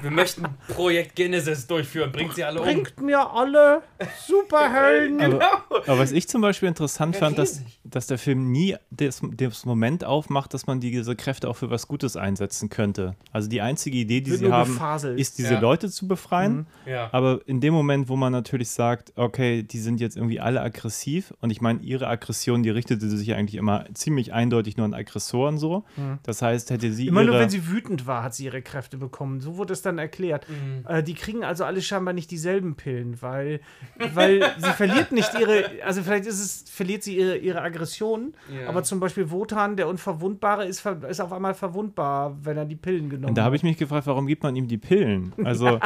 wir 0.03 0.11
möchten 0.11 0.43
Projekt 0.69 1.15
Genesis 1.15 1.67
durchführen. 1.67 2.11
Bringt 2.11 2.35
sie 2.35 2.43
alle 2.43 2.59
um. 2.59 2.65
Bringt 2.65 3.01
mir 3.01 3.19
alle 3.29 3.81
Superhelden. 4.25 5.17
Genau. 5.27 5.41
Aber 5.69 5.99
was 5.99 6.11
ich 6.11 6.27
zum 6.29 6.41
Beispiel 6.41 6.69
interessant 6.69 7.15
fand, 7.15 7.37
dass, 7.37 7.61
dass 7.83 8.07
der 8.07 8.17
Film 8.17 8.51
nie 8.51 8.75
das, 8.91 9.21
das 9.35 9.65
Moment 9.65 10.03
aufmacht, 10.05 10.53
dass 10.53 10.67
man 10.67 10.79
diese 10.79 11.15
Kräfte 11.15 11.49
auch 11.49 11.55
für 11.55 11.69
was 11.69 11.87
Gutes 11.87 12.15
einsetzen 12.15 12.69
könnte. 12.69 13.15
Also 13.31 13.49
die 13.49 13.61
einzige 13.61 13.97
Idee, 13.97 14.21
die 14.21 14.31
Wird 14.31 14.39
sie 14.39 14.51
haben, 14.51 14.76
gefaselt. 14.77 15.19
ist, 15.19 15.37
diese 15.37 15.55
Ja. 15.55 15.59
Leute 15.59 15.89
zu 15.89 16.07
befreien. 16.07 16.67
Ja. 16.85 17.09
Aber 17.11 17.41
in 17.45 17.59
dem 17.61 17.73
Moment, 17.73 18.09
wo 18.09 18.15
man 18.15 18.31
natürlich 18.31 18.69
sagt, 18.69 19.13
okay, 19.15 19.63
die 19.63 19.79
sind 19.79 19.99
jetzt 19.99 20.15
irgendwie 20.17 20.39
alle 20.39 20.61
aggressiv 20.61 21.33
und 21.41 21.49
ich 21.49 21.61
meine, 21.61 21.79
ihre 21.81 22.07
Aggression, 22.07 22.63
die 22.63 22.69
richtete 22.69 23.07
sich 23.09 23.33
eigentlich 23.33 23.55
immer 23.55 23.85
ziemlich 23.93 24.33
eindeutig 24.33 24.77
nur 24.77 24.85
an 24.85 24.93
Aggressoren 24.93 25.57
so. 25.57 25.83
Das 26.23 26.41
heißt, 26.41 26.69
hätte 26.71 26.91
sie 26.91 27.07
Immer 27.07 27.21
ihre... 27.21 27.31
nur, 27.31 27.39
wenn 27.39 27.49
sie 27.49 27.67
wütend 27.67 28.07
war, 28.07 28.23
hat 28.23 28.33
sie 28.35 28.45
ihre 28.45 28.61
Kräfte 28.61 28.97
bekommen. 28.97 29.41
So 29.41 29.57
wurde 29.57 29.73
es 29.73 29.81
dann 29.81 29.97
erklärt. 29.97 30.45
Äh, 30.87 31.03
die 31.03 31.13
kriegen 31.13 31.43
also 31.43 31.63
alle 31.63 31.81
scheinbar 31.81 32.13
nicht 32.13 32.31
dieselben 32.31 32.75
Pillen, 32.75 33.21
weil, 33.21 33.59
weil 34.13 34.41
sie 34.57 34.69
verliert 34.71 35.11
nicht 35.11 35.31
ihre, 35.39 35.65
also 35.85 36.03
vielleicht 36.03 36.25
ist 36.25 36.39
es, 36.39 36.69
verliert 36.69 37.03
sie 37.03 37.17
ihre, 37.17 37.37
ihre 37.37 37.61
Aggressionen. 37.61 38.33
Ja. 38.53 38.69
Aber 38.69 38.83
zum 38.83 38.99
Beispiel 38.99 39.29
Wotan, 39.31 39.75
der 39.77 39.87
Unverwundbare, 39.87 40.65
ist, 40.65 40.85
ist 40.85 41.19
auf 41.19 41.31
einmal 41.33 41.53
verwundbar, 41.53 42.37
wenn 42.43 42.57
er 42.57 42.65
die 42.65 42.75
Pillen 42.75 43.09
genommen 43.09 43.29
Und 43.29 43.37
da 43.37 43.43
habe 43.43 43.55
ich 43.55 43.63
mich 43.63 43.77
gefragt, 43.77 44.07
warum 44.07 44.27
gibt 44.27 44.43
man 44.43 44.55
ihm 44.55 44.66
die 44.67 44.77
Pillen? 44.77 45.33
Also 45.43 45.79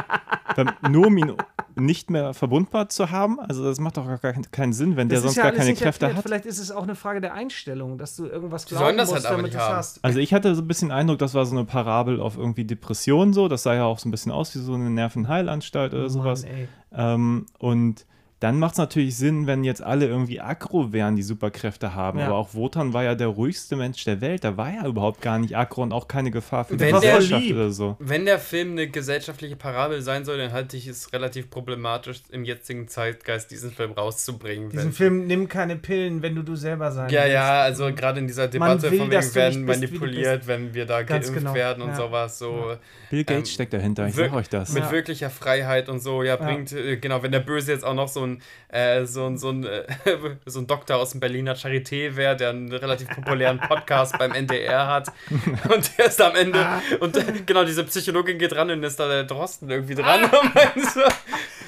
nur 0.89 1.07
um 1.07 1.17
ihn 1.17 1.33
nicht 1.75 2.09
mehr 2.09 2.33
verwundbar 2.33 2.89
zu 2.89 3.11
haben? 3.11 3.39
Also 3.39 3.63
das 3.63 3.79
macht 3.79 3.95
doch 3.97 4.05
gar 4.05 4.33
keinen- 4.33 4.73
Sinn, 4.73 4.97
wenn 4.97 5.07
der 5.07 5.17
Das 5.17 5.25
ist 5.25 5.35
sonst 5.35 5.37
ja 5.37 5.43
gar 5.43 5.51
keine 5.53 5.73
Kräfte 5.73 6.05
erklärt. 6.05 6.15
hat. 6.17 6.23
Vielleicht 6.23 6.45
ist 6.45 6.59
es 6.59 6.71
auch 6.71 6.83
eine 6.83 6.95
Frage 6.95 7.21
der 7.21 7.33
Einstellung, 7.33 7.97
dass 7.97 8.15
du 8.17 8.25
irgendwas 8.25 8.65
glauben 8.65 8.97
das 8.97 9.09
musst, 9.11 9.25
halt 9.25 9.37
damit 9.37 9.53
du 9.53 9.57
es 9.57 9.63
hast. 9.63 10.03
Also 10.03 10.19
ich 10.19 10.33
hatte 10.33 10.53
so 10.55 10.61
ein 10.61 10.67
bisschen 10.67 10.91
Eindruck, 10.91 11.19
das 11.19 11.33
war 11.33 11.45
so 11.45 11.55
eine 11.55 11.65
Parabel 11.65 12.19
auf 12.19 12.37
irgendwie 12.37 12.65
Depression 12.65 13.31
so. 13.33 13.47
Das 13.47 13.63
sah 13.63 13.73
ja 13.73 13.85
auch 13.85 13.99
so 13.99 14.09
ein 14.09 14.11
bisschen 14.11 14.31
aus 14.33 14.53
wie 14.55 14.59
so 14.59 14.73
eine 14.73 14.89
Nervenheilanstalt 14.89 15.93
oder 15.93 16.09
sowas. 16.09 16.43
Oh 16.43 16.47
Mann, 16.47 16.55
ey. 16.57 16.67
Ähm, 16.93 17.45
und 17.59 18.05
dann 18.41 18.59
macht 18.59 18.73
es 18.73 18.77
natürlich 18.79 19.15
Sinn, 19.15 19.47
wenn 19.47 19.63
jetzt 19.63 19.81
alle 19.81 20.07
irgendwie 20.07 20.41
aggro 20.41 20.91
wären, 20.91 21.15
die 21.15 21.21
Superkräfte 21.23 21.95
haben. 21.95 22.19
Ja. 22.19 22.25
Aber 22.25 22.35
auch 22.35 22.53
Wotan 22.53 22.91
war 22.91 23.03
ja 23.03 23.15
der 23.15 23.27
ruhigste 23.27 23.75
Mensch 23.75 24.03
der 24.03 24.19
Welt. 24.19 24.43
Da 24.43 24.57
war 24.57 24.73
ja 24.73 24.85
überhaupt 24.85 25.21
gar 25.21 25.39
nicht 25.39 25.55
aggro 25.55 25.83
und 25.83 25.93
auch 25.93 26.07
keine 26.07 26.31
Gefahr 26.31 26.65
für 26.65 26.73
die 26.75 26.79
Wenn 26.79 26.99
der 26.99 27.17
Gesellschaft 27.17 27.43
lieb. 27.43 27.55
oder 27.55 27.69
so. 27.71 27.95
Wenn 27.99 28.25
der 28.25 28.39
Film 28.39 28.71
eine 28.71 28.87
gesellschaftliche 28.87 29.55
Parabel 29.55 30.01
sein 30.01 30.25
soll, 30.25 30.37
dann 30.39 30.51
halte 30.51 30.75
ich 30.75 30.87
es 30.87 31.13
relativ 31.13 31.49
problematisch, 31.51 32.21
im 32.31 32.43
jetzigen 32.43 32.87
Zeitgeist 32.87 33.51
diesen 33.51 33.71
Film 33.71 33.91
rauszubringen. 33.91 34.71
Diesen 34.71 34.91
Film, 34.91 35.27
nimm 35.27 35.47
keine 35.47 35.75
Pillen, 35.75 36.23
wenn 36.23 36.33
du 36.33 36.41
du 36.41 36.55
selber 36.55 36.91
sein 36.91 37.09
Ja, 37.11 37.21
willst. 37.21 37.33
ja, 37.33 37.61
also 37.61 37.93
gerade 37.93 38.19
in 38.19 38.27
dieser 38.27 38.47
Debatte 38.47 38.89
will, 38.89 38.97
von 38.97 39.11
wegen 39.11 39.35
werden 39.35 39.65
bist, 39.67 39.81
manipuliert, 39.81 40.47
wenn 40.47 40.73
wir 40.73 40.87
da 40.87 41.03
Ganz 41.03 41.27
geimpft 41.27 41.39
genau, 41.43 41.53
werden 41.53 41.83
und 41.83 41.89
ja. 41.89 41.95
sowas, 41.95 42.39
so 42.39 42.75
Bill 43.11 43.23
Gates 43.23 43.49
Ähm, 43.49 43.53
steckt 43.53 43.73
dahinter, 43.73 44.07
ich 44.07 44.15
sag 44.15 44.33
euch 44.33 44.49
das. 44.49 44.73
mit 44.73 44.81
Ja. 44.83 44.91
wirklicher 44.91 45.29
Freiheit 45.29 45.89
und 45.89 45.99
so, 46.01 46.23
ja, 46.23 46.37
bringt, 46.37 46.71
äh, 46.71 46.97
genau, 46.97 47.21
wenn 47.21 47.31
der 47.31 47.39
Böse 47.41 47.71
jetzt 47.71 47.83
auch 47.85 47.93
noch 47.93 48.07
so 48.07 48.23
ein, 48.23 48.30
äh, 48.69 49.05
so 49.05 49.25
ein, 49.25 49.37
so 49.37 49.49
ein, 49.49 49.65
äh, 49.65 49.83
so 50.45 50.59
ein 50.59 50.67
Doktor 50.67 50.97
aus 50.97 51.11
dem 51.11 51.19
Berliner 51.19 51.55
Charité 51.55 52.15
wäre, 52.15 52.35
der 52.35 52.49
einen 52.51 52.71
relativ 52.71 53.09
populären 53.09 53.59
Podcast 53.59 54.17
beim 54.17 54.31
NDR 54.31 54.87
hat 54.87 55.11
und 55.69 55.97
der 55.97 56.05
ist 56.05 56.21
am 56.21 56.35
Ende, 56.35 56.65
und 56.99 57.17
äh, 57.17 57.23
genau, 57.45 57.63
diese 57.63 57.83
Psychologin 57.83 58.37
geht 58.37 58.55
ran 58.55 58.69
und 58.71 58.83
ist 58.83 58.99
da 58.99 59.07
der 59.07 59.23
Drosten 59.25 59.69
irgendwie 59.69 59.95
dran 59.95 60.23
und 60.23 60.55
meint 60.55 60.91
so, 60.93 61.01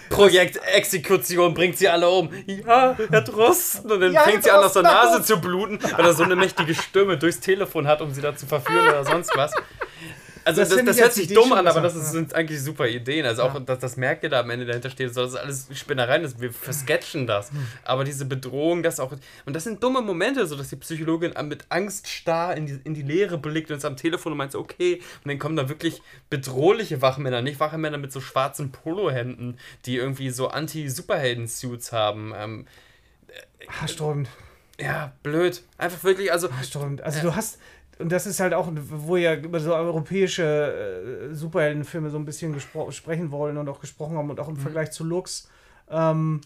Projekt 0.09 0.57
Exekution 0.76 1.53
bringt 1.53 1.78
sie 1.78 1.89
alle 1.89 2.07
um. 2.07 2.30
Ja, 2.45 2.95
Herr 3.09 3.22
Drosten. 3.22 3.91
Und 3.91 3.99
dann 3.99 4.14
Ja, 4.14 4.22
fängt 4.22 4.43
sie 4.43 4.51
an, 4.51 4.64
aus 4.64 4.74
der. 4.74 4.84
Nase 4.84 5.24
zu 5.24 5.41
bluten, 5.41 5.80
weil 5.82 6.05
er 6.05 6.14
so 6.14 6.24
eine 6.24 6.36
mächtige 6.36 6.76
Stimme 6.76 7.18
durchs 7.18 7.39
Telefon 7.39 7.88
hat, 7.88 7.99
um 8.01 8.11
sie 8.11 8.22
da 8.22 8.36
zu 8.36 8.45
verführen 8.45 8.88
oder 8.88 9.03
sonst 9.05 9.36
was. 9.36 9.53
Also 10.46 10.62
Das 10.62 10.70
das, 10.70 10.86
das, 10.86 11.02
hört 11.02 11.14
sich 11.14 11.34
dumm 11.34 11.54
an, 11.54 11.68
aber 11.68 11.82
das 11.82 11.96
ist, 11.96 12.06
ja. 12.06 12.12
sind 12.12 12.34
eigentlich 12.34 12.62
super 12.62 12.88
Ideen. 12.88 13.26
Also 13.26 13.44
auch, 13.44 13.60
dass 13.60 13.80
das 13.80 13.98
Merkel 13.98 14.30
da 14.30 14.41
am 14.41 14.50
Ende 14.50 14.66
dahinter 14.66 14.89
steht, 14.89 15.14
so, 15.14 15.22
das 15.22 15.34
ist 15.34 15.38
alles 15.38 15.68
Spinnereien, 15.74 16.24
das, 16.24 16.39
wir 16.39 16.52
versketchen 16.52 17.28
das. 17.28 17.52
Hm. 17.52 17.66
Aber 17.84 18.04
diese 18.04 18.26
Bedrohung, 18.26 18.84
das 18.84 19.00
auch, 19.00 19.14
und 19.46 19.56
das 19.56 19.64
sind 19.64 19.84
dumme 19.84 20.02
Momente, 20.02 20.46
so 20.48 20.56
dass 20.56 20.70
die 20.70 20.76
Psychologin 20.76 21.34
mit 21.48 21.66
Angst 21.70 22.08
starr 22.08 22.56
in 22.56 22.66
die, 22.66 22.80
in 22.84 22.94
die 22.94 23.02
Leere 23.02 23.38
blickt 23.38 23.72
und 23.72 23.78
ist 23.78 23.86
am 23.86 23.98
Telefon 23.98 24.34
und 24.34 24.38
meint 24.38 24.56
okay, 24.56 25.02
und 25.24 25.30
dann 25.30 25.39
kommen 25.39 25.56
da 25.56 25.70
wirklich 25.70 26.02
bedrohliche 26.30 27.02
Wachmänner, 27.02 27.41
nicht 27.41 27.60
Wachmänner 27.60 27.98
mit 27.98 28.12
so 28.12 28.22
schwarzen 28.22 28.72
Polohemden, 28.72 29.58
die 29.86 29.98
irgendwie 29.98 30.30
so 30.30 30.48
Anti-Superhelden-Suits 30.50 31.91
haben. 31.91 32.34
Ähm, 32.36 32.68
Haarsträubend. 33.68 34.28
ja, 34.80 35.14
blöd. 35.24 35.64
Einfach 35.78 36.04
wirklich, 36.04 36.32
also, 36.32 36.52
Haarsträubend. 36.52 37.02
Also 37.02 37.22
du 37.22 37.36
hast, 37.36 37.60
und 38.00 38.12
das 38.12 38.26
ist 38.26 38.39
halt 38.39 38.54
auch, 38.54 38.70
wo 38.74 39.16
wir 39.16 39.22
ja 39.22 39.36
über 39.36 39.60
so 39.60 39.74
europäische 39.74 41.30
äh, 41.32 41.34
Superheldenfilme 41.34 42.10
so 42.10 42.18
ein 42.18 42.26
bisschen 42.26 42.56
sprechen 42.89 43.32
wollen 43.32 43.58
und 43.58 43.70
auch 43.70 43.80
gesprochen 43.80 44.18
haben 44.18 44.30
und 44.30 44.39
auch 44.39 44.50
im 44.50 44.58
Vergleich 44.58 44.91
zu 44.91 45.04
Lux. 45.04 45.50
Ähm, 45.89 46.41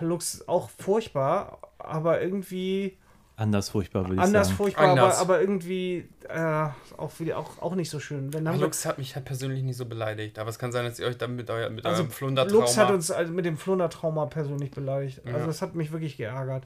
Lux 0.00 0.46
auch 0.46 0.70
furchtbar, 0.70 1.58
aber 1.78 2.20
irgendwie 2.20 2.98
Anders 3.38 3.68
furchtbar, 3.68 4.02
würde 4.02 4.14
ich 4.16 4.20
anders 4.20 4.48
sagen. 4.48 4.56
furchtbar, 4.56 4.84
aber, 4.88 5.02
Anders. 5.02 5.20
aber 5.20 5.40
irgendwie 5.40 6.08
äh, 6.28 6.66
auch, 6.96 7.12
wieder, 7.20 7.38
auch, 7.38 7.62
auch 7.62 7.76
nicht 7.76 7.88
so 7.88 8.00
schön. 8.00 8.32
Dann 8.32 8.48
haben 8.48 8.58
Lux 8.58 8.84
hat 8.84 8.98
mich 8.98 9.14
halt 9.14 9.26
persönlich 9.26 9.62
nicht 9.62 9.76
so 9.76 9.86
beleidigt. 9.86 10.40
Aber 10.40 10.50
es 10.50 10.58
kann 10.58 10.72
sein, 10.72 10.84
dass 10.84 10.98
ihr 10.98 11.06
euch 11.06 11.18
dann 11.18 11.36
mit, 11.36 11.48
euer, 11.48 11.70
mit 11.70 11.86
also 11.86 12.02
eurem 12.02 12.10
Flundertrauma... 12.10 12.60
Lux 12.60 12.76
hat 12.76 12.90
uns 12.90 13.12
also 13.12 13.32
mit 13.32 13.44
dem 13.44 13.56
Flundertrauma 13.56 14.26
persönlich 14.26 14.72
beleidigt. 14.72 15.22
Also 15.24 15.38
Ja. 15.38 15.46
das 15.46 15.62
hat 15.62 15.76
mich 15.76 15.92
wirklich 15.92 16.16
geärgert. 16.16 16.64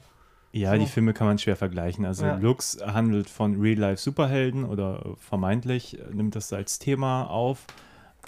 Ja, 0.53 0.73
So. 0.73 0.79
die 0.79 0.85
Filme 0.85 1.13
kann 1.13 1.27
man 1.27 1.37
schwer 1.39 1.55
vergleichen. 1.55 2.05
Also 2.05 2.25
Ja. 2.25 2.35
Lux 2.37 2.77
handelt 2.85 3.27
von 3.29 3.59
Real-Life-Superhelden 3.59 4.63
oder 4.65 5.03
vermeintlich 5.17 5.97
nimmt 6.13 6.35
das 6.35 6.53
als 6.53 6.77
Thema 6.79 7.23
auf. 7.25 7.65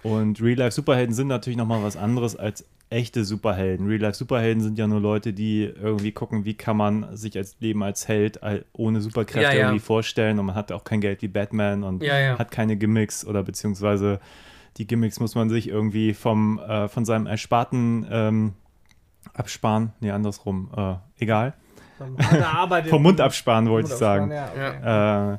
Und 0.03 0.41
Real-Life-Superhelden 0.41 1.13
sind 1.13 1.27
natürlich 1.27 1.55
nochmal 1.57 1.83
was 1.83 1.95
anderes 1.95 2.35
als 2.35 2.65
echte 2.89 3.23
Superhelden. 3.25 3.87
Real-Life-Superhelden 3.87 4.61
sind 4.63 4.77
ja 4.77 4.87
nur 4.87 4.99
Leute, 4.99 5.33
die 5.33 5.63
irgendwie 5.63 6.11
gucken, 6.11 6.45
wie 6.45 6.53
kann 6.55 6.77
man 6.77 7.15
sich 7.15 7.37
als 7.37 7.57
Leben 7.59 7.83
als 7.83 8.07
Held 8.07 8.39
ohne 8.73 9.01
Superkräfte 9.01 9.41
Ja, 9.41 9.51
ja. 9.53 9.59
irgendwie 9.67 9.79
vorstellen. 9.79 10.39
Und 10.39 10.47
man 10.47 10.55
hat 10.55 10.71
auch 10.71 10.83
kein 10.83 11.01
Geld 11.01 11.21
wie 11.21 11.27
Batman 11.27 11.83
und 11.83 12.01
ja. 12.03 12.37
hat 12.39 12.49
keine 12.51 12.75
Gimmicks 12.75 13.25
oder 13.25 13.43
beziehungsweise 13.43 14.19
die 14.77 14.85
Gimmicks 14.87 15.19
muss 15.19 15.35
man 15.35 15.49
sich 15.49 15.67
irgendwie 15.69 16.13
vom, 16.13 16.59
äh, 16.59 16.87
von 16.87 17.05
seinem 17.05 17.27
Ersparten 17.27 18.05
ähm, 18.09 18.53
absparen. 19.33 19.93
Nee, 19.99 20.11
andersrum. 20.11 20.69
Äh, 20.75 20.95
egal. 21.17 21.53
Vom 22.89 23.03
Mund 23.03 23.21
absparen, 23.21 23.69
wollte 23.69 23.89
ich 23.89 23.95
sagen. 23.95 24.31
Ja, 24.31 24.49
okay. 24.51 25.33
Äh, 25.33 25.37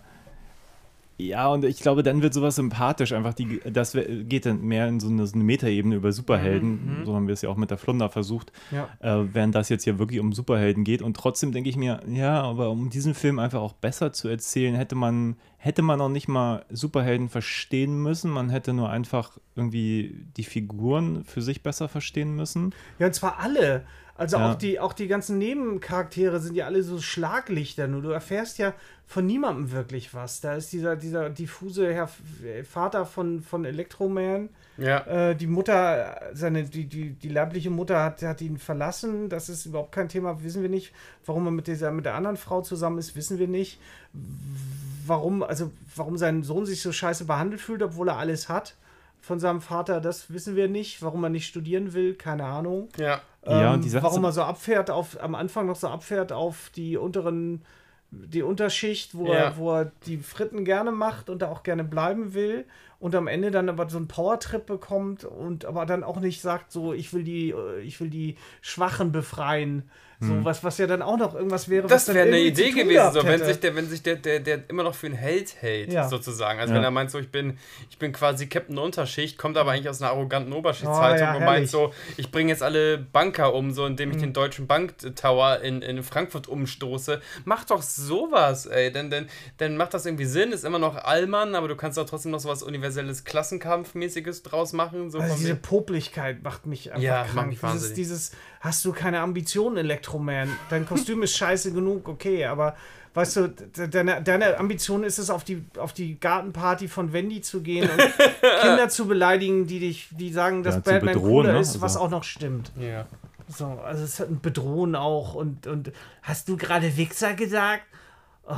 ja, 1.18 1.48
und 1.48 1.64
ich 1.64 1.80
glaube, 1.80 2.02
dann 2.02 2.20
wird 2.20 2.34
sowas 2.34 2.56
sympathisch. 2.56 3.12
Einfach 3.12 3.32
die, 3.32 3.60
das 3.64 3.92
geht 3.94 4.44
dann 4.44 4.60
mehr 4.60 4.86
in 4.86 5.00
so 5.00 5.08
eine, 5.08 5.26
so 5.26 5.34
eine 5.34 5.44
Metaebene 5.44 5.94
über 5.94 6.12
Superhelden. 6.12 7.02
So 7.06 7.14
haben 7.14 7.26
wir 7.26 7.32
es 7.32 7.40
ja 7.40 7.48
auch 7.48 7.56
mit 7.56 7.70
der 7.70 7.78
Flunder 7.78 8.10
versucht. 8.10 8.52
Ja. 8.70 8.88
Äh, 9.00 9.24
während 9.32 9.54
das 9.54 9.70
jetzt 9.70 9.84
hier 9.84 9.98
wirklich 9.98 10.20
um 10.20 10.34
Superhelden 10.34 10.84
geht. 10.84 11.00
Und 11.00 11.16
trotzdem 11.16 11.52
denke 11.52 11.70
ich 11.70 11.76
mir, 11.76 12.00
ja, 12.06 12.42
aber 12.42 12.68
um 12.70 12.90
diesen 12.90 13.14
Film 13.14 13.38
einfach 13.38 13.60
auch 13.60 13.72
besser 13.72 14.12
zu 14.12 14.28
erzählen, 14.28 14.74
hätte 14.74 14.94
man, 14.94 15.36
hätte 15.56 15.80
man 15.80 16.02
auch 16.02 16.10
nicht 16.10 16.28
mal 16.28 16.66
Superhelden 16.68 17.30
verstehen 17.30 18.02
müssen. 18.02 18.30
Man 18.30 18.50
hätte 18.50 18.74
nur 18.74 18.90
einfach 18.90 19.38
irgendwie 19.54 20.26
die 20.36 20.44
Figuren 20.44 21.24
für 21.24 21.40
sich 21.40 21.62
besser 21.62 21.88
verstehen 21.88 22.36
müssen. 22.36 22.74
Ja, 22.98 23.06
und 23.06 23.14
zwar 23.14 23.38
alle. 23.38 23.86
Also 24.18 24.38
Ja. 24.38 24.50
auch, 24.52 24.54
die, 24.54 24.80
auch 24.80 24.92
die 24.92 25.08
ganzen 25.08 25.38
Nebencharaktere 25.38 26.40
sind 26.40 26.54
ja 26.54 26.66
alle 26.66 26.82
so 26.82 27.00
Schlaglichter. 27.00 27.86
Nur 27.86 28.02
du 28.02 28.10
erfährst 28.10 28.58
ja 28.58 28.72
von 29.06 29.26
niemandem 29.26 29.72
wirklich 29.72 30.14
was. 30.14 30.40
Da 30.40 30.54
ist 30.54 30.72
dieser, 30.72 30.96
dieser 30.96 31.30
diffuse 31.30 31.92
Herr 31.92 32.08
Vater 32.68 33.04
von, 33.06 33.42
von 33.42 33.64
Electroman. 33.64 34.48
Ja. 34.78 35.00
Äh, 35.30 35.36
die 35.36 35.46
Mutter, 35.46 36.20
seine, 36.32 36.64
die, 36.64 36.86
die, 36.86 37.10
die 37.10 37.28
leibliche 37.28 37.70
Mutter 37.70 38.02
hat, 38.02 38.22
hat 38.22 38.40
ihn 38.40 38.58
verlassen. 38.58 39.28
Das 39.28 39.48
ist 39.48 39.66
überhaupt 39.66 39.92
kein 39.92 40.08
Thema, 40.08 40.42
wissen 40.42 40.62
wir 40.62 40.68
nicht. 40.70 40.92
Warum 41.24 41.46
er 41.46 41.50
mit 41.52 41.66
dieser, 41.66 41.90
mit 41.92 42.04
der 42.06 42.14
anderen 42.14 42.36
Frau 42.36 42.62
zusammen 42.62 42.98
ist, 42.98 43.16
wissen 43.16 43.38
wir 43.38 43.48
nicht. 43.48 43.78
Warum, 45.06 45.42
also 45.42 45.70
warum 45.94 46.16
sein 46.16 46.42
Sohn 46.42 46.66
sich 46.66 46.82
so 46.82 46.90
scheiße 46.90 47.26
behandelt 47.26 47.60
fühlt, 47.60 47.82
obwohl 47.82 48.08
er 48.08 48.16
alles 48.16 48.48
hat 48.48 48.74
von 49.26 49.40
seinem 49.40 49.60
Vater, 49.60 50.00
das 50.00 50.32
wissen 50.32 50.54
wir 50.54 50.68
nicht. 50.68 51.02
Warum 51.02 51.24
er 51.24 51.30
nicht 51.30 51.48
studieren 51.48 51.92
will, 51.94 52.14
keine 52.14 52.44
Ahnung. 52.44 52.88
Ja. 52.96 53.20
Ja, 53.44 53.68
Ähm, 53.68 53.74
und 53.74 53.84
die 53.84 53.88
Sache 53.88 54.04
warum 54.04 54.24
er 54.24 54.32
so 54.32 54.42
abfährt, 54.42 54.88
auf, 54.90 55.20
am 55.20 55.34
Anfang 55.34 55.66
noch 55.66 55.74
so 55.76 55.88
abfährt 55.88 56.32
auf 56.32 56.70
die 56.76 56.96
unteren, 56.96 57.62
die 58.12 58.42
Unterschicht, 58.42 59.16
wo, 59.16 59.26
Ja. 59.26 59.34
er, 59.34 59.56
wo 59.56 59.72
er 59.74 59.92
die 60.06 60.18
Fritten 60.18 60.64
gerne 60.64 60.92
macht 60.92 61.28
und 61.28 61.42
da 61.42 61.48
auch 61.48 61.64
gerne 61.64 61.82
bleiben 61.82 62.34
will 62.34 62.66
und 63.00 63.14
am 63.16 63.26
Ende 63.26 63.50
dann 63.50 63.68
aber 63.68 63.88
so 63.90 63.96
einen 63.98 64.08
Powertrip 64.08 64.64
bekommt 64.64 65.24
und 65.24 65.64
aber 65.64 65.86
dann 65.86 66.04
auch 66.04 66.20
nicht 66.20 66.40
sagt, 66.40 66.70
so 66.70 66.92
ich 66.92 67.12
will 67.12 67.24
die, 67.24 67.50
äh, 67.50 67.80
ich 67.80 68.00
will 68.00 68.10
die 68.10 68.36
Schwachen 68.62 69.10
befreien. 69.10 69.90
So 70.18 70.42
was, 70.44 70.64
was 70.64 70.78
ja 70.78 70.86
dann 70.86 71.02
auch 71.02 71.18
noch 71.18 71.34
irgendwas 71.34 71.68
wäre, 71.68 71.88
Das 71.88 72.08
wäre 72.08 72.26
eine 72.26 72.38
Idee 72.40 72.70
gewesen, 72.70 73.12
so, 73.12 73.22
wenn 73.22 73.44
sich, 73.44 73.60
der, 73.60 73.76
wenn 73.76 73.86
sich 73.88 74.02
der, 74.02 74.16
der, 74.16 74.40
der 74.40 74.60
immer 74.70 74.82
noch 74.82 74.94
für 74.94 75.06
einen 75.08 75.14
Held 75.14 75.54
hält, 75.60 75.92
Ja. 75.92 76.08
sozusagen. 76.08 76.58
Also 76.58 76.72
Ja. 76.72 76.78
wenn 76.78 76.84
er 76.84 76.90
meint, 76.90 77.10
so 77.10 77.18
ich 77.18 77.30
bin, 77.30 77.58
ich 77.90 77.98
bin 77.98 78.12
quasi 78.12 78.46
Captain 78.46 78.78
Unterschicht, 78.78 79.36
kommt 79.36 79.58
aber 79.58 79.72
eigentlich 79.72 79.90
aus 79.90 80.00
einer 80.00 80.10
arroganten 80.12 80.52
Oh, 80.54 80.56
Oberschichtszeitung 80.58 81.18
ja, 81.28 81.34
und 81.36 81.44
meint 81.44 81.68
so, 81.68 81.92
ich 82.16 82.30
bringe 82.30 82.50
jetzt 82.50 82.62
alle 82.62 82.96
Banker 82.96 83.52
um, 83.52 83.72
so 83.72 83.84
indem 83.84 84.08
Mhm. 84.08 84.14
ich 84.14 84.20
den 84.22 84.32
deutschen 84.32 84.66
Banktower 84.66 85.60
in, 85.60 85.82
in 85.82 86.02
Frankfurt 86.02 86.48
umstoße. 86.48 87.20
Mach 87.44 87.64
doch 87.64 87.82
sowas, 87.82 88.64
ey. 88.64 88.90
Denn, 88.90 89.10
denn, 89.10 89.26
denn 89.60 89.76
macht 89.76 89.92
das 89.92 90.06
irgendwie 90.06 90.24
Sinn, 90.24 90.50
ist 90.52 90.64
immer 90.64 90.78
noch 90.78 90.96
Allmann, 90.96 91.54
aber 91.54 91.68
du 91.68 91.76
kannst 91.76 91.98
doch 91.98 92.06
trotzdem 92.08 92.32
noch 92.32 92.40
sowas 92.40 92.62
universelles 92.62 93.24
Klassenkampfmäßiges 93.24 94.42
draus 94.42 94.72
machen. 94.72 95.10
So 95.10 95.18
Also 95.20 95.36
diese 95.36 95.56
Poplichkeit 95.56 96.42
macht 96.42 96.66
mich 96.66 96.90
einfach 96.92 97.02
Ja, 97.02 97.22
macht 97.24 97.34
krank. 97.34 97.48
mich 97.48 97.56
dieses, 97.60 97.72
wahnsinnig. 97.72 97.94
dieses, 97.96 98.30
hast 98.60 98.84
du 98.84 98.92
keine 98.92 99.20
Ambitionen, 99.20 99.76
Elektroman? 99.78 100.48
Dein 100.70 100.86
Kostüm 100.86 101.22
ist 101.22 101.36
scheiße 101.36 101.72
genug, 101.72 102.08
okay, 102.08 102.44
aber 102.46 102.76
weißt 103.14 103.36
du, 103.36 103.48
de- 103.48 103.88
deine, 103.88 104.22
deine 104.22 104.58
Ambition 104.58 105.02
ist 105.04 105.18
es, 105.18 105.30
auf 105.30 105.42
die, 105.44 105.64
auf 105.78 105.92
die 105.92 106.20
Gartenparty 106.20 106.88
von 106.88 107.12
Wendy 107.12 107.40
zu 107.40 107.62
gehen 107.62 107.88
und 107.88 107.98
Kinder 108.62 108.88
zu 108.88 109.06
beleidigen, 109.06 109.66
die 109.66 109.78
dich, 109.80 110.08
die 110.10 110.32
sagen, 110.32 110.62
dass 110.62 110.74
Ja, 110.76 110.80
Batman 110.82 111.14
bedrohen, 111.14 111.30
cooler 111.32 111.52
ne? 111.54 111.60
ist, 111.60 111.80
was 111.80 111.92
Also- 111.96 112.00
auch 112.06 112.10
noch 112.10 112.24
stimmt. 112.24 112.72
ja. 112.78 113.06
So, 113.48 113.64
also 113.66 114.02
es 114.02 114.18
hat 114.18 114.28
ein 114.28 114.40
Bedrohen 114.40 114.96
auch 114.96 115.34
und, 115.36 115.68
und 115.68 115.92
hast 116.22 116.48
du 116.48 116.56
gerade 116.56 116.96
Wichser 116.96 117.34
gesagt? 117.34 117.84
Oh, 118.44 118.56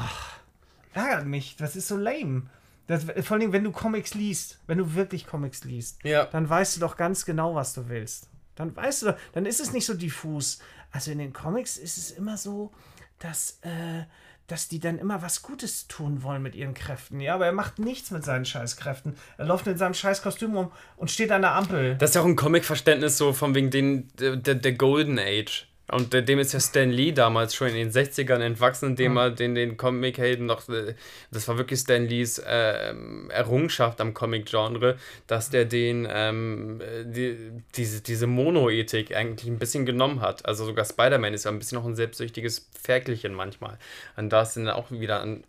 ärgert 0.94 1.26
mich, 1.26 1.56
das 1.56 1.76
ist 1.76 1.88
so 1.88 1.96
lame. 1.98 2.44
Das, 2.86 3.04
vor 3.22 3.36
allem, 3.36 3.52
wenn 3.52 3.64
du 3.64 3.70
Comics 3.70 4.14
liest, 4.14 4.58
wenn 4.66 4.78
du 4.78 4.94
wirklich 4.94 5.26
Comics 5.26 5.62
liest, 5.64 6.02
Ja. 6.04 6.24
dann 6.24 6.48
weißt 6.48 6.76
du 6.76 6.80
doch 6.80 6.96
ganz 6.96 7.26
genau, 7.26 7.54
was 7.54 7.74
du 7.74 7.90
willst. 7.90 8.28
Dann 8.58 8.74
weißt 8.74 9.02
du, 9.02 9.16
dann 9.32 9.46
ist 9.46 9.60
es 9.60 9.72
nicht 9.72 9.86
so 9.86 9.94
diffus. 9.94 10.58
Also 10.90 11.12
in 11.12 11.18
den 11.18 11.32
Comics 11.32 11.76
ist 11.76 11.96
es 11.96 12.10
immer 12.10 12.36
so, 12.36 12.72
dass, 13.20 13.60
äh, 13.62 14.02
dass 14.48 14.66
die 14.68 14.80
dann 14.80 14.98
immer 14.98 15.22
was 15.22 15.42
Gutes 15.42 15.86
tun 15.86 16.22
wollen 16.24 16.42
mit 16.42 16.56
ihren 16.56 16.74
Kräften. 16.74 17.20
Ja, 17.20 17.36
aber 17.36 17.46
er 17.46 17.52
macht 17.52 17.78
nichts 17.78 18.10
mit 18.10 18.24
seinen 18.24 18.44
Scheißkräften. 18.44 19.16
Er 19.36 19.46
läuft 19.46 19.66
in 19.68 19.78
seinem 19.78 19.94
Scheißkostüm 19.94 20.56
rum 20.56 20.72
und 20.96 21.10
steht 21.10 21.30
an 21.30 21.42
der 21.42 21.52
Ampel. 21.52 21.94
Das 21.96 22.10
ist 22.10 22.14
ja 22.16 22.22
auch 22.22 22.26
ein 22.26 22.36
Comic-Verständnis 22.36 23.16
so 23.16 23.32
von 23.32 23.54
wegen 23.54 23.70
den, 23.70 24.08
der, 24.18 24.36
der 24.36 24.72
Golden 24.72 25.18
Age. 25.18 25.68
Und 25.90 26.12
dem 26.12 26.38
ist 26.38 26.52
ja 26.52 26.60
Stan 26.60 26.90
Lee 26.90 27.12
damals 27.12 27.54
schon 27.54 27.68
in 27.68 27.74
den 27.74 27.90
60ern 27.90 28.40
entwachsen, 28.40 28.90
indem 28.90 29.16
er 29.16 29.30
den, 29.30 29.54
den 29.54 29.78
Comic-Helden 29.78 30.44
noch, 30.44 30.68
äh, 30.68 30.94
das 31.30 31.48
war 31.48 31.56
wirklich 31.56 31.80
Stan 31.80 32.04
Lees 32.04 32.38
äh, 32.38 32.94
Errungenschaft 33.30 34.00
am 34.00 34.12
Comic-Genre, 34.12 34.98
dass 35.26 35.48
der 35.48 35.64
den, 35.64 36.06
ähm, 36.10 36.82
die, 37.04 37.52
diese, 37.74 38.02
diese 38.02 38.26
Mono-Ethik 38.26 39.16
eigentlich 39.16 39.50
ein 39.50 39.58
bisschen 39.58 39.86
genommen 39.86 40.20
hat. 40.20 40.44
Also 40.44 40.66
sogar 40.66 40.84
Spider-Man 40.84 41.32
ist 41.32 41.44
ja 41.44 41.50
ein 41.50 41.58
bisschen 41.58 41.78
noch 41.78 41.86
ein 41.86 41.96
selbstsüchtiges 41.96 42.68
Ferkelchen 42.78 43.32
manchmal. 43.32 43.78
Und 44.16 44.30
da 44.30 44.42
ist 44.42 44.56
dann 44.56 44.68
auch 44.68 44.90
wieder 44.90 45.22
ein 45.22 45.42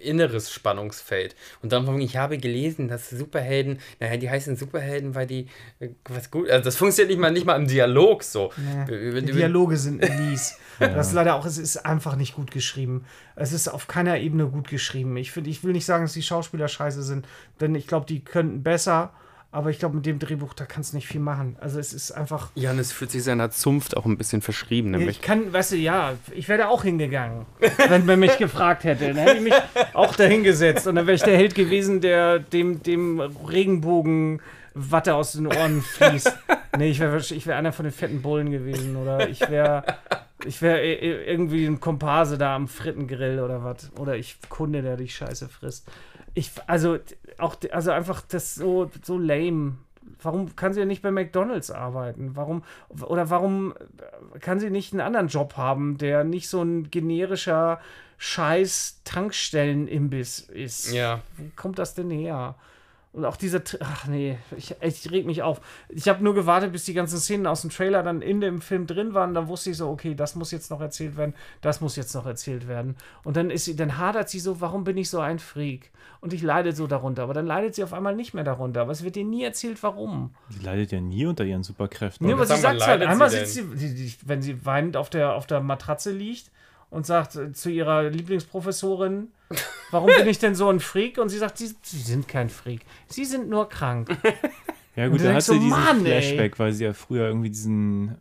inneres 0.00 0.50
Spannungsfeld. 0.50 1.36
Und 1.62 1.72
dann 1.72 1.86
von 1.86 2.00
ich 2.00 2.16
habe 2.16 2.38
gelesen, 2.38 2.88
dass 2.88 3.10
Superhelden, 3.10 3.78
naja, 3.98 4.16
die 4.16 4.30
heißen 4.30 4.56
Superhelden, 4.56 5.14
weil 5.14 5.26
die 5.26 5.46
äh, 5.78 5.90
was 6.08 6.30
gut, 6.30 6.50
also 6.50 6.64
das 6.64 6.76
funktioniert 6.76 7.10
nicht 7.10 7.20
mal, 7.20 7.30
nicht 7.30 7.46
mal 7.46 7.56
im 7.56 7.66
Dialog 7.66 8.22
so. 8.22 8.52
Nee, 8.56 9.20
die 9.20 9.32
Dialoge 9.32 9.76
sind 9.76 10.00
mies. 10.00 10.56
Das 10.80 11.08
ist 11.08 11.12
leider 11.12 11.34
auch, 11.34 11.44
es 11.44 11.58
ist 11.58 11.76
einfach 11.84 12.16
nicht 12.16 12.34
gut 12.34 12.50
geschrieben. 12.50 13.04
Es 13.36 13.52
ist 13.52 13.68
auf 13.68 13.86
keiner 13.86 14.18
Ebene 14.18 14.46
gut 14.46 14.68
geschrieben. 14.68 15.14
Ich 15.18 15.30
finde, 15.30 15.50
ich 15.50 15.62
will 15.62 15.72
nicht 15.72 15.84
sagen, 15.84 16.04
dass 16.04 16.14
die 16.14 16.22
Schauspieler 16.22 16.68
scheiße 16.68 17.02
sind, 17.02 17.28
denn 17.60 17.74
ich 17.74 17.86
glaube, 17.86 18.06
die 18.06 18.24
könnten 18.24 18.62
besser. 18.62 19.12
Aber 19.52 19.70
ich 19.70 19.80
glaube, 19.80 19.96
mit 19.96 20.06
dem 20.06 20.20
Drehbuch, 20.20 20.54
da 20.54 20.64
kannst 20.64 20.92
du 20.92 20.96
nicht 20.96 21.08
viel 21.08 21.20
machen. 21.20 21.56
Also 21.60 21.80
es 21.80 21.92
ist 21.92 22.12
einfach. 22.12 22.50
Jan, 22.54 22.78
es 22.78 22.92
fühlt 22.92 23.10
sich 23.10 23.24
seiner 23.24 23.50
Zunft 23.50 23.96
auch 23.96 24.06
ein 24.06 24.16
bisschen 24.16 24.42
verschrieben. 24.42 24.92
Nämlich. 24.92 25.16
Ich 25.16 25.22
kann, 25.22 25.52
weißt 25.52 25.72
du, 25.72 25.76
ja, 25.76 26.14
ich 26.32 26.48
wäre 26.48 26.60
da 26.60 26.68
auch 26.68 26.84
hingegangen, 26.84 27.46
wenn 27.88 28.06
man 28.06 28.20
mich 28.20 28.38
gefragt 28.38 28.84
hätte. 28.84 29.08
Dann 29.08 29.16
hätte 29.16 29.38
ich 29.38 29.42
mich 29.42 29.54
auch 29.92 30.14
dahingesetzt 30.14 30.86
und 30.86 30.94
dann 30.94 31.06
wäre 31.06 31.16
ich 31.16 31.22
der 31.24 31.36
Held 31.36 31.56
gewesen, 31.56 32.00
der 32.00 32.38
dem, 32.38 32.82
dem 32.84 33.18
Regenbogen 33.20 34.40
Watte 34.74 35.14
aus 35.14 35.32
den 35.32 35.48
Ohren 35.48 35.82
fließt. 35.82 36.32
Nee, 36.78 36.90
ich 36.90 37.00
wäre 37.00 37.18
ich 37.18 37.46
wär 37.46 37.56
einer 37.56 37.72
von 37.72 37.84
den 37.84 37.92
fetten 37.92 38.22
Bullen 38.22 38.52
gewesen 38.52 38.96
oder 38.96 39.28
ich 39.28 39.40
wäre 39.50 39.82
ich 40.44 40.62
wäre 40.62 40.82
irgendwie 40.82 41.66
ein 41.66 41.80
Komparse 41.80 42.38
da 42.38 42.54
am 42.54 42.68
Frittengrill 42.68 43.40
oder 43.40 43.64
was. 43.64 43.90
Oder 43.98 44.16
ich 44.16 44.36
Kunde, 44.48 44.82
der 44.82 44.96
dich 44.96 45.14
scheiße 45.14 45.48
frisst. 45.48 45.88
Ich, 46.34 46.52
also, 46.66 46.98
auch, 47.40 47.56
also 47.70 47.90
einfach 47.90 48.22
das 48.22 48.54
so, 48.54 48.90
so 49.02 49.18
lame. 49.18 49.76
Warum 50.22 50.56
kann 50.56 50.72
sie 50.72 50.80
ja 50.80 50.86
nicht 50.86 51.02
bei 51.02 51.10
McDonalds 51.10 51.70
arbeiten? 51.70 52.32
Warum, 52.34 52.62
oder 52.88 53.30
warum 53.30 53.74
kann 54.40 54.58
sie 54.58 54.70
nicht 54.70 54.92
einen 54.92 55.00
anderen 55.00 55.28
Job 55.28 55.56
haben, 55.56 55.98
der 55.98 56.24
nicht 56.24 56.48
so 56.48 56.62
ein 56.62 56.90
generischer 56.90 57.80
scheiß 58.18 59.00
Tankstellenimbiss 59.04 60.40
ist? 60.40 60.92
Ja. 60.92 61.20
Wo 61.36 61.44
kommt 61.56 61.78
das 61.78 61.94
denn 61.94 62.10
her? 62.10 62.54
Und 63.12 63.24
auch 63.24 63.36
dieser, 63.36 63.60
ach 63.80 64.06
nee, 64.06 64.38
ich, 64.56 64.76
ich 64.80 65.10
reg 65.10 65.26
mich 65.26 65.42
auf. 65.42 65.60
Ich 65.88 66.08
habe 66.08 66.22
nur 66.22 66.32
gewartet, 66.32 66.70
bis 66.70 66.84
die 66.84 66.94
ganzen 66.94 67.18
Szenen 67.18 67.48
aus 67.48 67.62
dem 67.62 67.70
Trailer 67.70 68.04
dann 68.04 68.22
in 68.22 68.40
dem 68.40 68.60
Film 68.60 68.86
drin 68.86 69.14
waren. 69.14 69.34
Dann 69.34 69.48
wusste 69.48 69.70
ich 69.70 69.78
so, 69.78 69.88
okay, 69.88 70.14
das 70.14 70.36
muss 70.36 70.52
jetzt 70.52 70.70
noch 70.70 70.80
erzählt 70.80 71.16
werden, 71.16 71.34
das 71.60 71.80
muss 71.80 71.96
jetzt 71.96 72.14
noch 72.14 72.24
erzählt 72.24 72.68
werden. 72.68 72.94
Und 73.24 73.36
dann 73.36 73.50
ist 73.50 73.64
sie, 73.64 73.74
dann 73.74 73.98
hadert 73.98 74.28
sie 74.28 74.38
so, 74.38 74.60
warum 74.60 74.84
bin 74.84 74.96
ich 74.96 75.10
so 75.10 75.18
ein 75.18 75.40
Freak? 75.40 75.90
Und 76.20 76.32
ich 76.32 76.42
leide 76.42 76.72
so 76.72 76.86
darunter. 76.86 77.24
Aber 77.24 77.34
dann 77.34 77.46
leidet 77.46 77.74
sie 77.74 77.82
auf 77.82 77.92
einmal 77.92 78.14
nicht 78.14 78.32
mehr 78.32 78.44
darunter. 78.44 78.82
Aber 78.82 78.92
es 78.92 79.02
wird 79.02 79.16
ihr 79.16 79.24
nie 79.24 79.42
erzählt, 79.42 79.82
warum. 79.82 80.32
Sie 80.50 80.64
leidet 80.64 80.92
ja 80.92 81.00
nie 81.00 81.26
unter 81.26 81.44
ihren 81.44 81.64
Superkräften. 81.64 82.24
Nee, 82.24 82.34
aber 82.34 82.46
sie 82.46 82.56
sagt 82.56 82.86
halt, 82.86 83.02
einmal 83.02 83.30
sitzt 83.30 83.54
sie, 83.54 84.16
wenn 84.24 84.40
sie 84.40 84.64
weinend 84.64 84.96
auf 84.96 85.10
der, 85.10 85.34
auf 85.34 85.48
der 85.48 85.60
Matratze 85.60 86.12
liegt 86.12 86.52
und 86.90 87.06
sagt 87.06 87.38
zu 87.56 87.70
ihrer 87.70 88.10
Lieblingsprofessorin, 88.10 89.28
warum 89.90 90.10
bin 90.16 90.28
ich 90.28 90.38
denn 90.38 90.54
so 90.54 90.68
ein 90.68 90.80
Freak? 90.80 91.18
Und 91.18 91.28
sie 91.28 91.38
sagt, 91.38 91.58
sie, 91.58 91.72
sie 91.82 91.98
sind 91.98 92.28
kein 92.28 92.48
Freak. 92.50 92.82
Sie 93.06 93.24
sind 93.24 93.48
nur 93.48 93.68
krank. 93.68 94.16
Ja 94.96 95.06
gut, 95.08 95.20
dann 95.20 95.34
hat 95.34 95.42
sie 95.42 95.52
so, 95.52 95.54
diesen 95.54 95.70
Mann, 95.70 96.00
Flashback, 96.00 96.52
ey. 96.52 96.58
weil 96.58 96.72
sie 96.72 96.84
ja 96.84 96.92
früher 96.92 97.26
irgendwie 97.28 97.48
diesen 97.48 98.16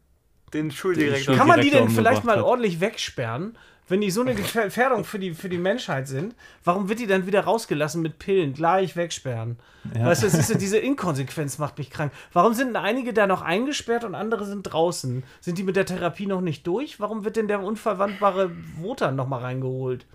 den 0.54 0.72
Schuldirektor. 0.72 1.36
Kann 1.36 1.48
man 1.48 1.62
die 1.62 1.72
denn 1.72 1.90
vielleicht 1.90 2.24
mal 2.24 2.42
ordentlich 2.42 2.80
wegsperren? 2.80 3.58
Wenn 3.90 4.02
die 4.02 4.12
so 4.12 4.22
eine 4.22 4.36
Gefährdung 4.36 5.04
für 5.04 5.18
die, 5.18 5.34
für 5.34 5.50
die 5.50 5.58
Menschheit 5.58 6.08
sind, 6.08 6.36
warum 6.64 6.90
wird 6.90 7.00
die 7.00 7.08
dann 7.08 7.26
wieder 7.26 7.42
rausgelassen 7.42 8.02
mit 8.02 8.20
Pillen? 8.20 8.54
Gleich 8.54 8.96
wegsperren. 8.96 9.58
Ja. 9.96 10.06
Weißt 10.06 10.22
du, 10.22 10.28
das 10.28 10.50
ist 10.50 10.62
diese 10.62 10.78
Inkonsequenz 10.78 11.58
macht 11.58 11.78
mich 11.80 11.90
krank. 11.90 12.12
Warum 12.32 12.54
sind 12.54 12.76
einige 12.76 13.14
da 13.14 13.26
noch 13.26 13.42
eingesperrt 13.42 14.04
und 14.04 14.14
andere 14.14 14.46
sind 14.46 14.64
draußen? 14.64 15.24
Sind 15.42 15.58
die 15.58 15.64
mit 15.64 15.76
der 15.76 15.88
Therapie 15.88 16.28
noch 16.28 16.42
nicht 16.42 16.68
durch? 16.68 17.00
Warum 17.00 17.26
wird 17.26 17.36
denn 17.36 17.48
der 17.48 17.64
unverwandbare 17.64 18.52
Wotan 18.78 19.16
noch 19.16 19.28
mal 19.28 19.40
reingeholt? 19.40 20.06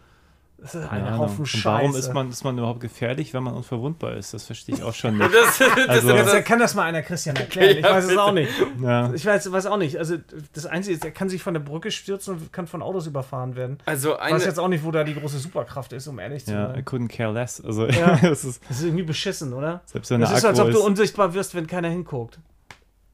Das 0.64 0.74
ist 0.76 0.90
ein 0.90 1.18
Haufen 1.18 1.44
Scheiße. 1.44 1.64
warum 1.66 1.94
ist 1.94 2.14
man, 2.14 2.30
ist 2.30 2.42
man 2.42 2.56
überhaupt 2.56 2.80
gefährlich, 2.80 3.34
wenn 3.34 3.42
man 3.42 3.52
unverwundbar 3.52 4.14
ist? 4.14 4.32
Das 4.32 4.44
verstehe 4.44 4.74
ich 4.74 4.82
auch 4.82 4.94
schon 4.94 5.18
nicht. 5.18 5.28
das, 5.30 5.58
das, 5.58 5.88
also, 5.88 6.08
das, 6.08 6.42
kann 6.44 6.58
das 6.58 6.74
mal 6.74 6.84
einer 6.84 7.02
Christian 7.02 7.36
erklären. 7.36 7.76
Ich 7.76 7.84
weiß 7.84 8.06
es 8.06 8.16
auch 8.16 8.32
nicht. 8.32 8.50
Ja. 8.80 9.12
Ich 9.12 9.26
weiß, 9.26 9.52
weiß 9.52 9.66
auch 9.66 9.76
nicht. 9.76 9.98
Also 9.98 10.16
das 10.54 10.64
Einzige 10.64 10.96
ist, 10.96 11.04
er 11.04 11.10
kann 11.10 11.28
sich 11.28 11.42
von 11.42 11.52
der 11.52 11.60
Brücke 11.60 11.90
stürzen 11.90 12.36
und 12.36 12.50
kann 12.50 12.66
von 12.66 12.80
Autos 12.80 13.06
überfahren 13.06 13.56
werden. 13.56 13.76
Also 13.84 14.16
eine, 14.16 14.30
ich 14.30 14.34
weiß 14.36 14.46
jetzt 14.46 14.58
auch 14.58 14.68
nicht, 14.68 14.84
wo 14.84 14.90
da 14.90 15.04
die 15.04 15.14
große 15.14 15.38
Superkraft 15.38 15.92
ist, 15.92 16.06
um 16.06 16.18
ehrlich 16.18 16.46
zu 16.46 16.52
sein. 16.52 16.60
Ja, 16.60 16.76
I 16.78 16.80
couldn't 16.80 17.08
care 17.08 17.30
less. 17.30 17.62
Also, 17.62 17.86
ja. 17.86 18.16
das, 18.22 18.44
ist, 18.44 18.62
das 18.66 18.78
ist 18.78 18.84
irgendwie 18.84 19.04
beschissen, 19.04 19.52
oder? 19.52 19.82
Selbst 19.84 20.10
wenn 20.10 20.22
das 20.22 20.32
ist, 20.32 20.46
als 20.46 20.58
ob 20.58 20.70
du 20.70 20.80
unsichtbar 20.80 21.34
wirst, 21.34 21.54
wenn 21.54 21.66
keiner 21.66 21.90
hinguckt. 21.90 22.38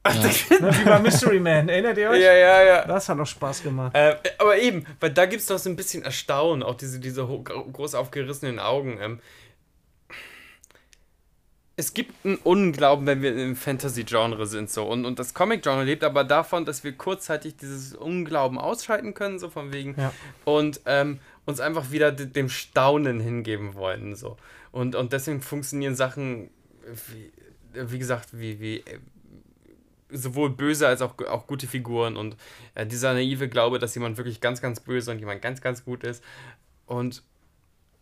Ja. 0.05 0.13
Wie 0.79 0.83
bei 0.85 0.99
Mystery 0.99 1.39
Man, 1.39 1.69
erinnert 1.69 1.97
ihr 1.97 2.09
euch? 2.09 2.21
Ja, 2.21 2.33
ja, 2.33 2.63
ja. 2.63 2.85
Das 2.85 3.07
hat 3.07 3.17
noch 3.17 3.27
Spaß 3.27 3.63
gemacht. 3.63 3.95
Äh, 3.95 4.15
aber 4.39 4.57
eben, 4.57 4.85
weil 4.99 5.11
da 5.11 5.25
gibt 5.27 5.43
es 5.43 5.49
noch 5.49 5.59
so 5.59 5.69
ein 5.69 5.75
bisschen 5.75 6.03
Erstaunen, 6.03 6.63
auch 6.63 6.75
diese, 6.75 6.99
diese 6.99 7.23
groß 7.25 7.95
aufgerissenen 7.95 8.59
Augen. 8.59 8.97
Ähm, 8.99 9.19
es 11.75 11.93
gibt 11.93 12.25
einen 12.25 12.35
Unglauben, 12.37 13.05
wenn 13.07 13.21
wir 13.21 13.35
im 13.35 13.55
Fantasy-Genre 13.55 14.45
sind, 14.45 14.69
so. 14.69 14.85
Und, 14.85 15.05
und 15.05 15.19
das 15.19 15.33
Comic-Genre 15.33 15.83
lebt 15.83 16.03
aber 16.03 16.23
davon, 16.23 16.65
dass 16.65 16.83
wir 16.83 16.93
kurzzeitig 16.93 17.57
dieses 17.57 17.95
Unglauben 17.95 18.57
ausschalten 18.57 19.13
können, 19.13 19.39
so 19.39 19.49
von 19.49 19.71
wegen. 19.71 19.95
Ja. 19.97 20.13
Und 20.45 20.81
ähm, 20.85 21.19
uns 21.45 21.59
einfach 21.59 21.91
wieder 21.91 22.11
dem 22.11 22.49
Staunen 22.49 23.19
hingeben 23.19 23.75
wollen, 23.75 24.15
so. 24.15 24.37
Und, 24.71 24.95
und 24.95 25.13
deswegen 25.13 25.41
funktionieren 25.41 25.95
Sachen, 25.95 26.49
wie, 27.07 27.31
wie 27.73 27.99
gesagt, 27.99 28.29
wie, 28.31 28.59
wie 28.59 28.83
sowohl 30.11 30.49
böse 30.49 30.87
als 30.87 31.01
auch, 31.01 31.17
auch 31.19 31.47
gute 31.47 31.67
Figuren 31.67 32.17
und 32.17 32.35
äh, 32.75 32.85
dieser 32.85 33.13
naive 33.13 33.49
Glaube, 33.49 33.79
dass 33.79 33.95
jemand 33.95 34.17
wirklich 34.17 34.41
ganz, 34.41 34.61
ganz 34.61 34.79
böse 34.79 35.11
und 35.11 35.19
jemand 35.19 35.41
ganz, 35.41 35.61
ganz 35.61 35.85
gut 35.85 36.03
ist. 36.03 36.23
Und 36.85 37.23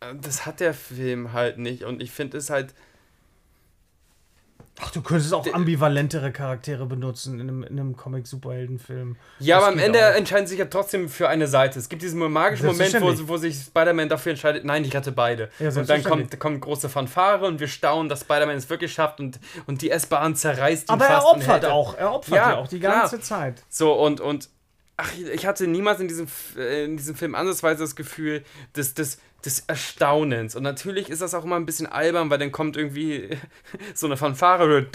äh, 0.00 0.14
das 0.20 0.46
hat 0.46 0.60
der 0.60 0.74
Film 0.74 1.32
halt 1.32 1.58
nicht 1.58 1.84
und 1.84 2.02
ich 2.02 2.10
finde 2.10 2.38
es 2.38 2.50
halt 2.50 2.74
Ach, 4.82 4.90
du 4.90 5.02
könntest 5.02 5.34
auch 5.34 5.46
ambivalentere 5.52 6.32
Charaktere 6.32 6.86
benutzen 6.86 7.38
in 7.38 7.48
einem, 7.48 7.62
in 7.62 7.78
einem 7.78 7.96
Comic-Superheldenfilm. 7.96 9.16
Ja, 9.38 9.56
das 9.56 9.64
aber 9.64 9.72
am 9.74 9.78
Ende 9.78 9.98
auch. 9.98 10.14
entscheiden 10.14 10.46
sich 10.46 10.58
ja 10.58 10.64
trotzdem 10.64 11.08
für 11.08 11.28
eine 11.28 11.46
Seite. 11.46 11.78
Es 11.78 11.88
gibt 11.88 12.02
diesen 12.02 12.18
magischen 12.32 12.66
Moment, 12.66 13.00
wo, 13.00 13.28
wo 13.28 13.36
sich 13.36 13.56
Spider-Man 13.56 14.08
dafür 14.08 14.30
entscheidet, 14.30 14.64
nein, 14.64 14.84
ich 14.84 14.96
hatte 14.96 15.12
beide. 15.12 15.50
Ja, 15.58 15.68
und 15.68 15.88
dann 15.88 16.02
kommt, 16.02 16.38
kommt 16.40 16.60
große 16.60 16.88
Fanfare 16.88 17.46
und 17.46 17.60
wir 17.60 17.68
staunen, 17.68 18.08
dass 18.08 18.22
Spider-Man 18.22 18.56
es 18.56 18.70
wirklich 18.70 18.92
schafft 18.92 19.20
und, 19.20 19.38
und 19.66 19.82
die 19.82 19.90
S-Bahn 19.90 20.34
zerreißt 20.34 20.88
ihn 20.88 20.92
aber 20.92 21.04
fast. 21.04 21.26
Aber 21.26 21.30
er 21.30 21.36
opfert 21.36 21.64
auch, 21.66 21.96
er 21.96 22.12
opfert 22.12 22.36
ja, 22.36 22.50
ja 22.50 22.56
auch 22.58 22.68
die 22.68 22.80
ganze 22.80 23.16
klar. 23.16 23.22
Zeit. 23.22 23.62
So, 23.68 23.92
und, 23.92 24.20
und 24.20 24.48
ach, 24.96 25.12
ich 25.32 25.46
hatte 25.46 25.66
niemals 25.66 26.00
in 26.00 26.08
diesem, 26.08 26.26
äh, 26.56 26.84
in 26.84 26.96
diesem 26.96 27.14
Film 27.14 27.34
ansatzweise 27.34 27.82
das 27.82 27.96
Gefühl, 27.96 28.44
dass 28.72 28.94
das 28.94 29.18
des 29.44 29.60
Erstaunens. 29.60 30.54
Und 30.54 30.62
natürlich 30.62 31.08
ist 31.08 31.22
das 31.22 31.34
auch 31.34 31.44
immer 31.44 31.56
ein 31.56 31.66
bisschen 31.66 31.86
albern, 31.86 32.30
weil 32.30 32.38
dann 32.38 32.52
kommt 32.52 32.76
irgendwie 32.76 33.36
so 33.94 34.06
eine 34.06 34.16
Fanfare 34.16 34.86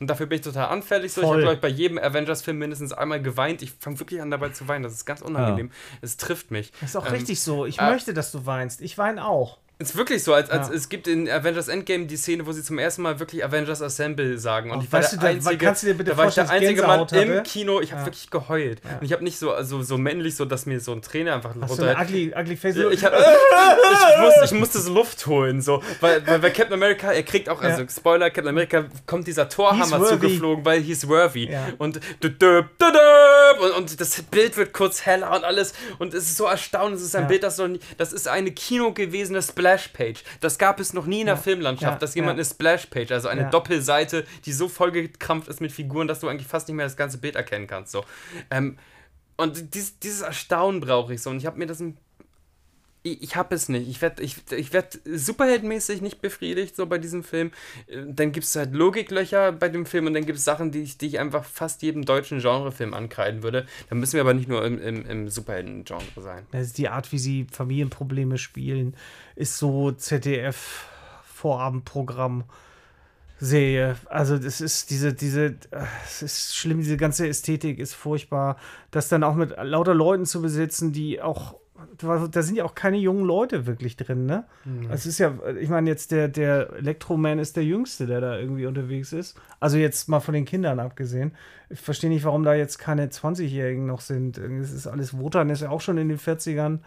und 0.00 0.10
dafür 0.10 0.26
bin 0.26 0.36
ich 0.36 0.44
total 0.44 0.68
anfällig. 0.68 1.12
So, 1.12 1.22
ich 1.22 1.28
habe, 1.28 1.40
glaube 1.40 1.54
ich, 1.54 1.60
bei 1.60 1.68
jedem 1.68 1.98
Avengers-Film 1.98 2.58
mindestens 2.58 2.92
einmal 2.92 3.20
geweint. 3.20 3.62
Ich 3.62 3.72
fange 3.72 3.98
wirklich 3.98 4.20
an 4.20 4.30
dabei 4.30 4.50
zu 4.50 4.68
weinen. 4.68 4.84
Das 4.84 4.92
ist 4.92 5.04
ganz 5.04 5.20
unangenehm. 5.20 5.68
Ja. 5.68 5.98
Es 6.02 6.16
trifft 6.16 6.50
mich. 6.50 6.72
Das 6.80 6.90
ist 6.90 6.96
auch 6.96 7.06
ähm, 7.06 7.12
richtig 7.12 7.40
so. 7.40 7.66
Ich 7.66 7.78
äh, 7.78 7.90
möchte, 7.90 8.14
dass 8.14 8.32
du 8.32 8.46
weinst. 8.46 8.80
Ich 8.80 8.98
weine 8.98 9.26
auch. 9.26 9.58
Ist 9.80 9.96
wirklich 9.96 10.24
so, 10.24 10.34
als, 10.34 10.50
als 10.50 10.70
ja. 10.70 10.74
es 10.74 10.88
gibt 10.88 11.06
in 11.06 11.30
Avengers 11.30 11.68
Endgame 11.68 12.06
die 12.06 12.16
Szene, 12.16 12.44
wo 12.44 12.50
sie 12.50 12.64
zum 12.64 12.78
ersten 12.78 13.02
Mal 13.02 13.20
wirklich 13.20 13.44
Avengers 13.44 13.80
Assemble 13.80 14.36
sagen. 14.36 14.72
Und 14.72 14.78
oh, 14.78 14.82
ich 14.82 14.90
war 14.90 15.02
der 15.02 15.22
einzige, 15.22 15.56
kannst 15.56 15.84
du 15.84 15.86
dir 15.86 15.94
bitte 15.94 16.10
da 16.10 16.16
war 16.16 16.26
ich 16.26 16.34
der 16.34 16.50
einzige 16.50 16.82
Mann 16.82 17.00
hatte? 17.02 17.16
im 17.16 17.44
Kino, 17.44 17.80
ich 17.80 17.92
habe 17.92 18.00
ja. 18.00 18.06
wirklich 18.06 18.28
geheult. 18.28 18.80
Ja. 18.82 18.98
Und 18.98 19.04
ich 19.04 19.12
habe 19.12 19.22
nicht 19.22 19.38
so 19.38 19.52
also, 19.52 19.80
so 19.84 19.96
männlich, 19.96 20.34
so 20.34 20.46
dass 20.46 20.66
mir 20.66 20.80
so 20.80 20.90
ein 20.90 21.00
Trainer 21.00 21.34
einfach 21.34 21.54
Hast 21.60 21.70
runter. 21.70 21.94
Du 21.94 22.00
ugly, 22.02 22.34
ugly 22.36 22.56
face 22.56 22.74
ich, 22.74 23.04
hab, 23.04 23.12
ich, 23.18 24.20
musste, 24.20 24.44
ich 24.46 24.52
musste 24.52 24.80
so 24.80 24.92
Luft 24.92 25.24
holen, 25.28 25.62
so. 25.62 25.80
Weil, 26.00 26.26
weil 26.26 26.40
bei 26.40 26.50
Captain 26.50 26.74
America, 26.74 27.12
er 27.12 27.22
kriegt 27.22 27.48
auch, 27.48 27.62
also 27.62 27.84
Spoiler, 27.88 28.30
Captain 28.30 28.48
America 28.48 28.86
kommt 29.06 29.28
dieser 29.28 29.48
Torhammer 29.48 30.04
zugeflogen, 30.04 30.64
weil 30.64 30.80
he's 30.80 31.06
worthy. 31.06 31.56
Und, 31.78 32.00
und, 32.24 32.42
und 33.76 34.00
das 34.00 34.22
Bild 34.22 34.56
wird 34.56 34.72
kurz 34.72 35.06
heller 35.06 35.36
und 35.36 35.44
alles. 35.44 35.72
Und 36.00 36.14
es 36.14 36.24
ist 36.24 36.36
so 36.36 36.46
erstaunlich, 36.46 36.98
es 36.98 37.06
ist 37.06 37.14
ein 37.14 37.28
Bild, 37.28 37.44
das 37.44 37.58
noch 37.58 37.68
nie, 37.68 37.78
das 37.96 38.12
ist 38.12 38.26
eine 38.26 38.50
Kino 38.50 38.92
gewesene 38.92 39.40
Splash-Page. 39.40 39.67
Splash-Page. 39.76 40.24
Das 40.40 40.58
gab 40.58 40.80
es 40.80 40.92
noch 40.92 41.06
nie 41.06 41.20
in 41.20 41.26
der 41.26 41.34
ja. 41.34 41.40
Filmlandschaft, 41.40 41.94
ja. 41.94 41.98
dass 41.98 42.14
jemand 42.14 42.34
eine 42.34 42.44
Splash-Page, 42.44 43.12
also 43.12 43.28
eine 43.28 43.50
Doppelseite, 43.50 44.24
die 44.44 44.52
so 44.52 44.68
vollgekrampft 44.68 45.48
ist 45.48 45.60
mit 45.60 45.72
Figuren, 45.72 46.08
dass 46.08 46.20
du 46.20 46.28
eigentlich 46.28 46.48
fast 46.48 46.68
nicht 46.68 46.76
mehr 46.76 46.86
das 46.86 46.96
ganze 46.96 47.18
Bild 47.18 47.36
erkennen 47.36 47.66
kannst. 47.66 47.92
So. 47.92 48.04
Ähm, 48.50 48.78
Und 49.36 49.74
dies, 49.74 49.98
dieses 50.00 50.22
Erstaunen 50.22 50.80
brauche 50.80 51.14
ich 51.14 51.22
so. 51.22 51.30
Und 51.30 51.38
ich 51.38 51.46
habe 51.46 51.58
mir 51.58 51.66
das 51.66 51.80
ein 51.80 51.96
ich, 53.12 53.22
ich 53.22 53.36
habe 53.36 53.54
es 53.54 53.68
nicht. 53.68 53.88
Ich 53.88 54.02
werde 54.02 54.22
ich, 54.22 54.36
ich 54.50 54.72
werd 54.72 54.98
superheldenmäßig 55.04 56.02
nicht 56.02 56.20
befriedigt, 56.20 56.74
so 56.76 56.86
bei 56.86 56.98
diesem 56.98 57.24
Film. 57.24 57.50
Dann 58.06 58.32
gibt 58.32 58.46
es 58.46 58.56
halt 58.56 58.74
Logiklöcher 58.74 59.52
bei 59.52 59.68
dem 59.68 59.86
Film 59.86 60.06
und 60.06 60.14
dann 60.14 60.26
gibt 60.26 60.38
es 60.38 60.44
Sachen, 60.44 60.70
die 60.70 60.82
ich, 60.82 60.98
die 60.98 61.06
ich 61.06 61.18
einfach 61.18 61.44
fast 61.44 61.82
jedem 61.82 62.04
deutschen 62.04 62.40
Genrefilm 62.40 62.94
ankreiden 62.94 63.42
würde. 63.42 63.66
Da 63.88 63.94
müssen 63.94 64.14
wir 64.14 64.22
aber 64.22 64.34
nicht 64.34 64.48
nur 64.48 64.64
im, 64.64 64.80
im, 64.80 65.06
im 65.06 65.28
Superhelden-Genre 65.28 66.22
sein. 66.22 66.46
Also 66.52 66.72
die 66.74 66.88
Art, 66.88 67.12
wie 67.12 67.18
sie 67.18 67.46
Familienprobleme 67.50 68.38
spielen, 68.38 68.94
ist 69.36 69.58
so 69.58 69.92
ZDF-Vorabendprogramm. 69.92 72.44
Serie. 73.40 73.96
Also 74.06 74.38
das 74.38 74.60
ist 74.60 74.90
diese, 74.90 75.14
diese, 75.14 75.56
es 76.04 76.22
ist 76.22 76.56
schlimm, 76.56 76.78
diese 76.78 76.96
ganze 76.96 77.28
Ästhetik 77.28 77.78
ist 77.78 77.94
furchtbar. 77.94 78.56
Das 78.90 79.08
dann 79.08 79.22
auch 79.22 79.34
mit 79.34 79.54
lauter 79.62 79.94
Leuten 79.94 80.26
zu 80.26 80.42
besitzen, 80.42 80.92
die 80.92 81.22
auch 81.22 81.54
da 81.98 82.42
sind 82.42 82.56
ja 82.56 82.64
auch 82.64 82.74
keine 82.74 82.96
jungen 82.96 83.24
Leute 83.24 83.66
wirklich 83.66 83.96
drin, 83.96 84.26
ne? 84.26 84.44
Mhm. 84.64 84.90
Es 84.90 85.06
ist 85.06 85.18
ja, 85.18 85.34
ich 85.60 85.68
meine, 85.68 85.88
jetzt 85.88 86.10
der, 86.10 86.28
der 86.28 86.72
Elektroman 86.74 87.38
ist 87.38 87.56
der 87.56 87.64
Jüngste, 87.64 88.06
der 88.06 88.20
da 88.20 88.38
irgendwie 88.38 88.66
unterwegs 88.66 89.12
ist. 89.12 89.38
Also 89.60 89.76
jetzt 89.76 90.08
mal 90.08 90.20
von 90.20 90.34
den 90.34 90.44
Kindern 90.44 90.80
abgesehen. 90.80 91.32
Ich 91.70 91.80
verstehe 91.80 92.10
nicht, 92.10 92.24
warum 92.24 92.42
da 92.42 92.54
jetzt 92.54 92.78
keine 92.78 93.06
20-Jährigen 93.06 93.86
noch 93.86 94.00
sind. 94.00 94.38
Es 94.38 94.72
ist 94.72 94.86
alles, 94.86 95.18
Wotan 95.18 95.50
ist 95.50 95.62
ja 95.62 95.70
auch 95.70 95.80
schon 95.80 95.98
in 95.98 96.08
den 96.08 96.18
40ern. 96.18 96.80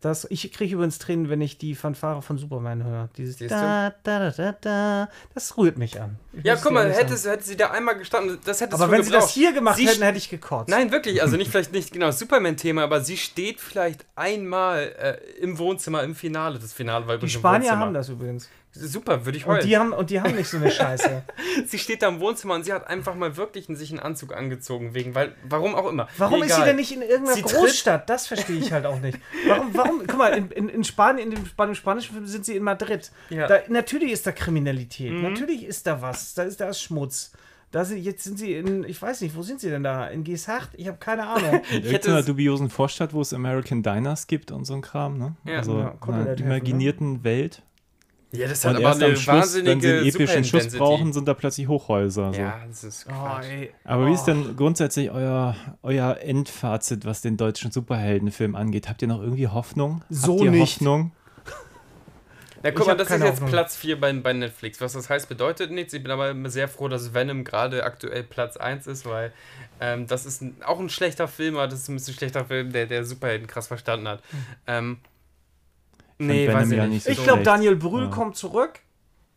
Das, 0.00 0.26
ich 0.30 0.52
kriege 0.52 0.74
übrigens 0.74 0.98
Tränen, 0.98 1.28
wenn 1.28 1.40
ich 1.40 1.58
die 1.58 1.74
Fanfare 1.74 2.22
von 2.22 2.38
Superman 2.38 2.84
höre. 2.84 3.08
Dieses 3.16 3.36
da, 3.48 3.92
da, 4.04 4.30
da, 4.30 4.52
da, 4.60 5.08
Das 5.34 5.56
rührt 5.56 5.76
mich 5.76 6.00
an. 6.00 6.18
Ich 6.32 6.44
ja, 6.44 6.54
guck 6.54 6.70
mal, 6.70 6.92
hätte, 6.92 7.14
hätte 7.14 7.42
sie 7.42 7.56
da 7.56 7.72
einmal 7.72 7.98
gestanden, 7.98 8.38
das 8.44 8.60
hätte 8.60 8.74
Aber 8.74 8.90
wenn 8.92 9.02
sie 9.02 9.10
das 9.10 9.30
hier 9.30 9.52
gemacht 9.52 9.76
sie 9.76 9.88
hätten, 9.88 10.02
hätte 10.02 10.18
ich 10.18 10.30
gekotzt. 10.30 10.68
Nein, 10.68 10.92
wirklich, 10.92 11.20
also 11.20 11.36
nicht 11.36 11.50
vielleicht 11.50 11.72
nicht 11.72 11.92
genau 11.92 12.06
das 12.06 12.20
Superman-Thema, 12.20 12.84
aber 12.84 13.00
sie 13.00 13.16
steht 13.16 13.60
vielleicht 13.60 14.06
einmal 14.14 14.94
äh, 15.00 15.40
im 15.40 15.58
Wohnzimmer 15.58 16.04
im 16.04 16.14
Finale. 16.14 16.60
Das 16.60 16.72
Finale 16.72 17.06
war 17.08 17.18
Die 17.18 17.28
Spanier 17.28 17.76
haben 17.76 17.92
das 17.92 18.08
übrigens. 18.08 18.48
Super, 18.78 19.24
würde 19.24 19.38
ich 19.38 19.46
heulen. 19.46 19.60
Und 19.60 19.66
die, 19.66 19.76
haben, 19.76 19.92
und 19.92 20.10
die 20.10 20.20
haben 20.20 20.36
nicht 20.36 20.48
so 20.48 20.56
eine 20.56 20.70
Scheiße. 20.70 21.22
sie 21.66 21.78
steht 21.78 22.02
da 22.02 22.08
im 22.08 22.20
Wohnzimmer 22.20 22.54
und 22.54 22.64
sie 22.64 22.72
hat 22.72 22.86
einfach 22.86 23.14
mal 23.14 23.36
wirklich 23.36 23.66
sich 23.68 23.90
einen 23.90 24.00
Anzug 24.00 24.34
angezogen, 24.34 24.94
wegen, 24.94 25.14
weil, 25.14 25.34
warum 25.42 25.74
auch 25.74 25.88
immer. 25.88 26.08
Warum 26.16 26.42
Egal. 26.42 26.48
ist 26.48 26.56
sie 26.56 26.64
denn 26.64 26.76
nicht 26.76 26.92
in 26.92 27.02
irgendeiner 27.02 27.34
sie 27.34 27.42
Großstadt? 27.42 28.08
Das 28.08 28.26
verstehe 28.26 28.58
ich 28.58 28.72
halt 28.72 28.86
auch 28.86 29.00
nicht. 29.00 29.18
Warum, 29.46 29.74
warum 29.74 30.02
guck 30.06 30.18
mal, 30.18 30.32
in, 30.32 30.50
in, 30.50 30.68
in 30.68 30.84
Spanien, 30.84 31.30
in 31.30 31.34
dem, 31.36 31.44
bei 31.56 31.66
dem 31.66 31.74
spanischen 31.74 32.14
Film 32.14 32.26
sind 32.26 32.44
sie 32.44 32.56
in 32.56 32.62
Madrid. 32.62 33.10
Ja. 33.30 33.46
Da, 33.46 33.60
natürlich 33.68 34.12
ist 34.12 34.26
da 34.26 34.32
Kriminalität, 34.32 35.12
mhm. 35.12 35.22
natürlich 35.22 35.64
ist 35.64 35.86
da 35.86 36.00
was, 36.00 36.34
da 36.34 36.44
ist 36.44 36.60
da 36.60 36.68
ist 36.68 36.80
Schmutz. 36.80 37.32
Da 37.70 37.84
sind, 37.84 37.98
jetzt 37.98 38.24
sind 38.24 38.38
sie 38.38 38.54
in, 38.54 38.84
ich 38.84 39.00
weiß 39.00 39.20
nicht, 39.20 39.36
wo 39.36 39.42
sind 39.42 39.60
sie 39.60 39.68
denn 39.68 39.82
da? 39.82 40.06
In 40.06 40.24
Gesacht? 40.24 40.70
Ich 40.74 40.88
habe 40.88 40.96
keine 40.96 41.26
Ahnung. 41.26 41.60
In 41.70 41.84
irgendeiner 41.84 42.22
dubiosen 42.22 42.70
Vorstadt, 42.70 43.12
wo 43.12 43.20
es 43.20 43.34
American 43.34 43.82
Diners 43.82 44.26
gibt 44.26 44.50
und 44.50 44.64
so 44.64 44.72
ein 44.72 44.80
Kram, 44.80 45.18
ne? 45.18 45.36
Ja. 45.44 45.58
Also 45.58 45.78
ja, 45.78 45.94
in 46.06 46.14
einer 46.14 46.38
imaginierten 46.38 47.12
ne? 47.12 47.24
Welt. 47.24 47.62
Ja, 48.30 48.46
das 48.46 48.64
hat 48.64 48.76
und 48.76 48.84
aber 48.84 48.94
eine 48.94 49.16
Schluss, 49.16 49.26
wahnsinnige 49.26 49.70
Wenn 49.70 49.80
sie 49.80 49.88
einen 49.88 50.06
epischen 50.06 50.44
Schuss 50.44 50.68
brauchen, 50.76 51.12
sind 51.14 51.26
da 51.26 51.32
plötzlich 51.32 51.66
Hochhäuser. 51.66 52.34
So. 52.34 52.40
Ja, 52.40 52.60
das 52.68 52.84
ist 52.84 53.06
oh, 53.08 53.12
Aber 53.84 54.04
oh. 54.04 54.06
wie 54.06 54.12
ist 54.12 54.24
denn 54.24 54.54
grundsätzlich 54.54 55.10
euer, 55.10 55.56
euer 55.82 56.18
Endfazit, 56.20 57.06
was 57.06 57.22
den 57.22 57.38
deutschen 57.38 57.70
Superheldenfilm 57.70 58.54
angeht? 58.54 58.88
Habt 58.88 59.00
ihr 59.00 59.08
noch 59.08 59.22
irgendwie 59.22 59.48
Hoffnung? 59.48 60.04
So 60.10 60.34
Habt 60.34 60.44
ihr 60.44 60.50
nicht. 60.50 60.76
Hoffnung? 60.76 61.12
Ja, 62.64 62.72
guck 62.72 62.88
mal, 62.88 62.96
das 62.96 63.08
ist 63.08 63.20
jetzt 63.20 63.30
Hoffnung. 63.34 63.50
Platz 63.50 63.76
4 63.76 64.00
bei, 64.00 64.12
bei 64.14 64.32
Netflix. 64.32 64.80
Was 64.80 64.94
das 64.94 65.08
heißt, 65.08 65.28
bedeutet 65.28 65.70
nichts. 65.70 65.92
Ich 65.92 66.02
bin 66.02 66.10
aber 66.10 66.34
sehr 66.50 66.66
froh, 66.66 66.88
dass 66.88 67.14
Venom 67.14 67.44
gerade 67.44 67.84
aktuell 67.84 68.24
Platz 68.24 68.56
1 68.56 68.88
ist, 68.88 69.06
weil 69.06 69.32
ähm, 69.80 70.08
das 70.08 70.26
ist 70.26 70.42
ein, 70.42 70.56
auch 70.64 70.80
ein 70.80 70.88
schlechter 70.88 71.28
Film, 71.28 71.54
aber 71.56 71.68
das 71.68 71.82
ist 71.82 71.88
ein 71.88 71.94
bisschen 71.94 72.14
schlechter 72.14 72.44
Film, 72.46 72.72
der, 72.72 72.86
der 72.86 73.04
Superhelden 73.04 73.46
krass 73.46 73.68
verstanden 73.68 74.08
hat. 74.08 74.22
Mhm. 74.32 74.46
Ähm, 74.66 74.98
Nee, 76.18 76.52
weiß 76.52 76.70
ich 76.70 76.76
ja 76.76 76.86
nicht. 76.86 77.04
So 77.04 77.10
ich 77.10 77.22
glaube, 77.22 77.42
Daniel 77.42 77.76
Brühl 77.76 78.04
ja. 78.04 78.10
kommt 78.10 78.36
zurück. 78.36 78.80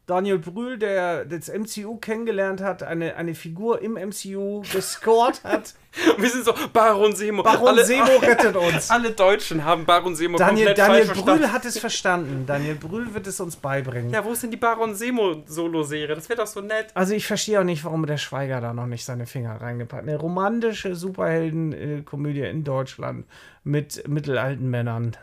Daniel 0.08 0.40
Brühl, 0.40 0.78
der 0.78 1.24
das 1.24 1.48
MCU 1.48 1.96
kennengelernt 1.96 2.60
hat, 2.60 2.84
eine, 2.84 3.16
eine 3.16 3.34
Figur 3.34 3.82
im 3.82 3.94
MCU 3.94 4.62
gescored 4.74 5.42
hat. 5.46 5.76
Wir 6.18 6.30
sind 6.30 6.44
so, 6.44 6.54
Baron 6.74 7.16
Semo. 7.16 7.44
Baron 7.44 7.70
alle, 7.70 7.86
Semo 7.86 8.18
rettet 8.18 8.56
uns. 8.58 8.90
Alle 8.90 9.12
Deutschen 9.12 9.64
haben 9.64 9.86
Baron 9.86 10.14
Semo 10.16 10.38
Daniel, 10.38 10.68
komplett 10.68 10.78
Daniel 10.80 11.06
falsch 11.06 11.18
Brühl 11.18 11.24
verstanden. 11.24 11.54
hat 11.54 11.66
es 11.66 11.80
verstanden. 11.80 12.44
Daniel 12.46 12.76
Brühl 12.76 13.14
wird 13.14 13.26
es 13.28 13.40
uns 13.40 13.56
beibringen. 13.56 14.10
Ja, 14.10 14.26
wo 14.26 14.34
ist 14.34 14.44
denn 14.44 14.52
die 14.52 14.58
Baron 14.58 14.96
Semo 14.96 15.44
Solo-Serie? 15.46 16.16
Das 16.16 16.28
wäre 16.28 16.40
doch 16.42 16.48
so 16.48 16.60
nett. 16.60 16.88
Also 16.94 17.14
ich 17.14 17.26
verstehe 17.26 17.62
auch 17.62 17.64
nicht, 17.64 17.86
warum 17.86 18.06
der 18.06 18.18
Schweiger 18.18 18.60
da 18.60 18.74
noch 18.74 18.88
nicht 18.88 19.06
seine 19.06 19.28
Finger 19.28 19.62
reingepackt 19.62 20.04
hat. 20.04 20.10
Eine 20.10 20.18
romantische 20.18 20.96
Superhelden-Komödie 20.96 22.42
in 22.42 22.66
Deutschland 22.66 23.28
mit 23.64 24.06
mittelalten 24.10 24.70
Männern. 24.70 25.16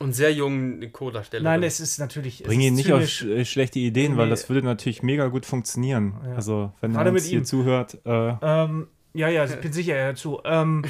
Und 0.00 0.12
sehr 0.12 0.32
jungen 0.32 0.92
Co-Darstellern. 0.92 1.44
Nein, 1.44 1.62
es 1.62 1.78
ist 1.78 1.98
natürlich. 1.98 2.42
Bring 2.42 2.60
ihn 2.60 2.74
nicht 2.74 2.92
auf 2.92 3.06
sch 3.06 3.22
äh, 3.22 3.44
schlechte 3.44 3.78
Ideen, 3.78 4.16
weil 4.16 4.28
das 4.28 4.48
würde 4.48 4.66
natürlich 4.66 5.02
mega 5.02 5.28
gut 5.28 5.46
funktionieren. 5.46 6.14
Ja. 6.26 6.34
Also, 6.34 6.72
wenn 6.80 6.94
er 6.94 7.06
uns 7.06 7.24
hier 7.24 7.38
ihm. 7.38 7.44
zuhört. 7.44 7.98
Äh 8.04 8.34
ähm, 8.42 8.88
ja, 9.12 9.28
ja, 9.28 9.44
ich 9.44 9.54
bin 9.56 9.72
sicher, 9.72 9.94
er 9.94 10.06
hört 10.06 10.18
zu. 10.18 10.40
Ähm, 10.44 10.82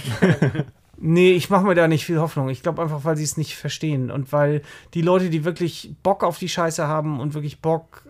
nee, 0.97 1.33
ich 1.33 1.51
mache 1.51 1.67
mir 1.67 1.75
da 1.75 1.87
nicht 1.87 2.07
viel 2.07 2.19
Hoffnung. 2.19 2.49
Ich 2.49 2.63
glaube 2.63 2.83
einfach, 2.83 3.05
weil 3.05 3.17
sie 3.17 3.25
es 3.25 3.37
nicht 3.37 3.57
verstehen 3.57 4.11
und 4.11 4.33
weil 4.33 4.63
die 4.95 5.03
Leute, 5.03 5.29
die 5.29 5.45
wirklich 5.45 5.95
Bock 6.03 6.25
auf 6.25 6.39
die 6.39 6.49
Scheiße 6.49 6.89
haben 6.89 7.21
und 7.21 7.35
wirklich 7.35 7.61
Bock 7.61 8.04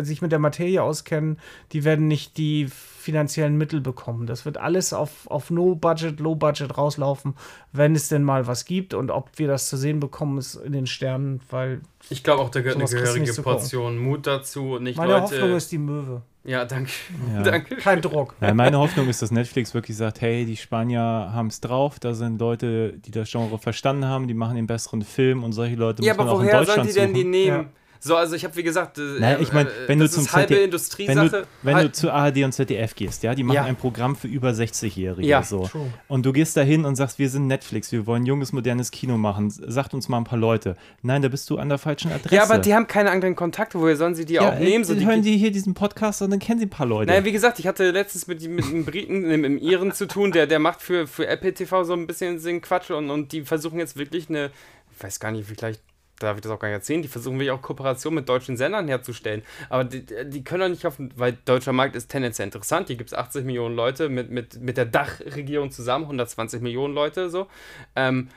sich 0.00 0.22
mit 0.22 0.32
der 0.32 0.38
Materie 0.38 0.82
auskennen, 0.82 1.38
die 1.72 1.84
werden 1.84 2.08
nicht 2.08 2.36
die 2.36 2.68
finanziellen 2.68 3.58
Mittel 3.58 3.80
bekommen. 3.80 4.26
Das 4.26 4.44
wird 4.44 4.58
alles 4.58 4.92
auf, 4.92 5.26
auf 5.26 5.50
No-Budget, 5.50 6.20
Low-Budget 6.20 6.76
rauslaufen, 6.78 7.34
wenn 7.72 7.94
es 7.94 8.08
denn 8.08 8.22
mal 8.22 8.46
was 8.46 8.64
gibt. 8.64 8.94
Und 8.94 9.10
ob 9.10 9.30
wir 9.38 9.48
das 9.48 9.68
zu 9.68 9.76
sehen 9.76 10.00
bekommen, 10.00 10.38
ist 10.38 10.54
in 10.54 10.72
den 10.72 10.86
Sternen, 10.86 11.40
weil. 11.50 11.80
Ich 12.10 12.22
glaube 12.22 12.42
auch, 12.42 12.50
da 12.50 12.60
gehört 12.60 12.78
eine 12.78 12.88
gehörige 12.88 13.32
Portion 13.42 13.98
Mut 13.98 14.26
dazu. 14.26 14.78
Nicht 14.78 14.96
Meine 14.96 15.12
Leute, 15.12 15.24
Hoffnung 15.24 15.56
ist 15.56 15.72
die 15.72 15.78
Möwe. 15.78 16.22
Ja, 16.44 16.64
danke. 16.64 16.90
Ja. 17.32 17.42
danke. 17.44 17.76
Kein 17.76 18.00
Druck. 18.02 18.34
Ja, 18.40 18.52
meine 18.52 18.78
Hoffnung 18.78 19.08
ist, 19.08 19.22
dass 19.22 19.30
Netflix 19.30 19.74
wirklich 19.74 19.96
sagt, 19.96 20.20
hey, 20.20 20.44
die 20.44 20.56
Spanier 20.56 21.00
haben 21.00 21.46
es 21.48 21.60
drauf, 21.60 22.00
da 22.00 22.14
sind 22.14 22.40
Leute, 22.40 22.94
die 22.98 23.10
das 23.10 23.30
Genre 23.30 23.58
verstanden 23.58 24.06
haben, 24.06 24.26
die 24.26 24.34
machen 24.34 24.56
den 24.56 24.66
besseren 24.66 25.02
Film 25.02 25.44
und 25.44 25.52
solche 25.52 25.76
Leute 25.76 26.02
ja, 26.02 26.14
muss 26.14 26.18
man 26.18 26.28
auch 26.28 26.40
in 26.40 26.48
Deutschland 26.48 26.68
Ja, 26.68 26.72
aber 26.72 26.74
woher 26.74 26.84
sollen 26.84 26.86
die 26.86 26.92
denn 26.92 27.14
die 27.14 27.24
nehmen? 27.24 27.62
Ja. 27.62 27.81
So, 28.04 28.16
also 28.16 28.34
ich 28.34 28.42
habe 28.42 28.56
wie 28.56 28.64
gesagt, 28.64 28.98
äh, 28.98 29.20
naja, 29.20 29.38
ich 29.38 29.52
mein, 29.52 29.68
wenn 29.86 30.00
das 30.00 30.10
du 30.10 30.22
zum 30.22 30.32
halbe 30.32 30.48
ZDF, 30.48 30.64
Industriesache. 30.64 31.20
Wenn, 31.20 31.30
du, 31.30 31.46
wenn 31.62 31.74
halt. 31.76 31.86
du 31.86 31.92
zu 31.92 32.10
ARD 32.10 32.38
und 32.38 32.50
ZDF 32.50 32.96
gehst, 32.96 33.22
ja, 33.22 33.32
die 33.32 33.44
machen 33.44 33.54
ja. 33.54 33.64
ein 33.64 33.76
Programm 33.76 34.16
für 34.16 34.26
über 34.26 34.50
60-Jährige. 34.50 35.24
Ja, 35.24 35.44
so. 35.44 35.68
True. 35.68 35.86
Und 36.08 36.26
du 36.26 36.32
gehst 36.32 36.56
da 36.56 36.62
hin 36.62 36.84
und 36.84 36.96
sagst, 36.96 37.20
wir 37.20 37.30
sind 37.30 37.46
Netflix, 37.46 37.92
wir 37.92 38.04
wollen 38.04 38.26
junges, 38.26 38.52
modernes 38.52 38.90
Kino 38.90 39.16
machen. 39.18 39.50
Sagt 39.50 39.94
uns 39.94 40.08
mal 40.08 40.18
ein 40.18 40.24
paar 40.24 40.40
Leute. 40.40 40.76
Nein, 41.02 41.22
da 41.22 41.28
bist 41.28 41.48
du 41.48 41.58
an 41.58 41.68
der 41.68 41.78
falschen 41.78 42.10
Adresse. 42.10 42.34
Ja, 42.34 42.42
aber 42.42 42.58
die 42.58 42.74
haben 42.74 42.88
keine 42.88 43.12
anderen 43.12 43.36
Kontakte, 43.36 43.78
woher 43.78 43.96
sollen 43.96 44.16
sie 44.16 44.24
die 44.24 44.34
ja, 44.34 44.50
auch 44.50 44.58
nehmen? 44.58 44.84
So, 44.84 44.94
die 44.94 45.06
hören 45.06 45.22
die 45.22 45.36
hier 45.36 45.52
diesen 45.52 45.74
Podcast 45.74 46.22
und 46.22 46.30
dann 46.30 46.40
kennen 46.40 46.58
sie 46.58 46.66
ein 46.66 46.70
paar 46.70 46.86
Leute. 46.86 47.08
Naja, 47.08 47.24
wie 47.24 47.32
gesagt, 47.32 47.60
ich 47.60 47.68
hatte 47.68 47.92
letztens 47.92 48.26
mit, 48.26 48.42
mit 48.48 48.64
einem 48.64 48.84
Briten, 48.84 49.24
einem, 49.26 49.44
einem 49.44 49.58
Iren 49.58 49.92
zu 49.92 50.08
tun, 50.08 50.32
der, 50.32 50.48
der 50.48 50.58
macht 50.58 50.82
für, 50.82 51.06
für 51.06 51.28
Apple 51.28 51.54
TV 51.54 51.84
so 51.84 51.92
ein 51.92 52.08
bisschen 52.08 52.42
den 52.42 52.62
Quatsch 52.62 52.90
und, 52.90 53.10
und 53.10 53.30
die 53.30 53.42
versuchen 53.42 53.78
jetzt 53.78 53.96
wirklich 53.96 54.28
eine, 54.28 54.50
ich 54.90 55.04
weiß 55.04 55.20
gar 55.20 55.30
nicht, 55.30 55.46
vielleicht 55.46 55.80
darf 56.18 56.36
ich 56.36 56.42
das 56.42 56.52
auch 56.52 56.58
gar 56.58 56.68
nicht 56.68 56.76
erzählen, 56.76 57.02
die 57.02 57.08
versuchen 57.08 57.34
wirklich 57.34 57.50
auch 57.50 57.62
Kooperation 57.62 58.14
mit 58.14 58.28
deutschen 58.28 58.56
Sendern 58.56 58.88
herzustellen. 58.88 59.42
Aber 59.68 59.84
die, 59.84 60.04
die 60.04 60.44
können 60.44 60.60
doch 60.60 60.68
nicht 60.68 60.86
auf, 60.86 60.96
weil 61.16 61.36
deutscher 61.44 61.72
Markt 61.72 61.96
ist 61.96 62.08
tendenziell 62.08 62.46
interessant. 62.46 62.88
Hier 62.88 62.96
gibt 62.96 63.10
es 63.10 63.14
80 63.14 63.44
Millionen 63.44 63.74
Leute 63.74 64.08
mit, 64.08 64.30
mit, 64.30 64.60
mit 64.60 64.76
der 64.76 64.86
Dachregierung 64.86 65.70
zusammen, 65.70 66.04
120 66.04 66.60
Millionen 66.60 66.94
Leute 66.94 67.30
so. 67.30 67.48
Ähm, 67.96 68.28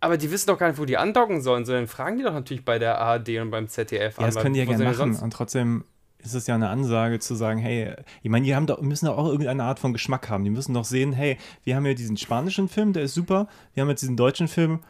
aber 0.00 0.16
die 0.16 0.30
wissen 0.32 0.48
doch 0.48 0.58
gar 0.58 0.68
nicht, 0.68 0.80
wo 0.80 0.84
die 0.84 0.96
andocken 0.96 1.40
sollen, 1.40 1.64
sondern 1.64 1.86
fragen 1.86 2.18
die 2.18 2.24
doch 2.24 2.32
natürlich 2.32 2.64
bei 2.64 2.80
der 2.80 2.98
ARD 2.98 3.38
und 3.40 3.50
beim 3.50 3.68
ZDF 3.68 4.18
ja, 4.18 4.24
an. 4.24 4.34
das 4.34 4.42
können 4.42 4.54
die 4.54 4.60
ja 4.60 4.66
gerne 4.66 4.84
machen. 4.84 5.14
Und 5.14 5.32
trotzdem 5.32 5.84
ist 6.18 6.34
es 6.34 6.46
ja 6.46 6.54
eine 6.54 6.68
Ansage 6.68 7.18
zu 7.18 7.34
sagen, 7.34 7.58
hey, 7.58 7.94
ich 8.22 8.30
meine, 8.30 8.44
die 8.44 8.54
haben 8.54 8.66
doch, 8.66 8.80
müssen 8.80 9.06
doch 9.06 9.16
auch 9.16 9.28
irgendeine 9.28 9.64
Art 9.64 9.78
von 9.78 9.92
Geschmack 9.92 10.28
haben. 10.28 10.44
Die 10.44 10.50
müssen 10.50 10.74
doch 10.74 10.84
sehen, 10.84 11.12
hey, 11.12 11.38
wir 11.64 11.76
haben 11.76 11.86
ja 11.86 11.94
diesen 11.94 12.16
spanischen 12.16 12.68
Film, 12.68 12.92
der 12.92 13.04
ist 13.04 13.14
super. 13.14 13.48
Wir 13.74 13.82
haben 13.82 13.90
jetzt 13.90 14.02
diesen 14.02 14.16
deutschen 14.16 14.48
Film, 14.48 14.80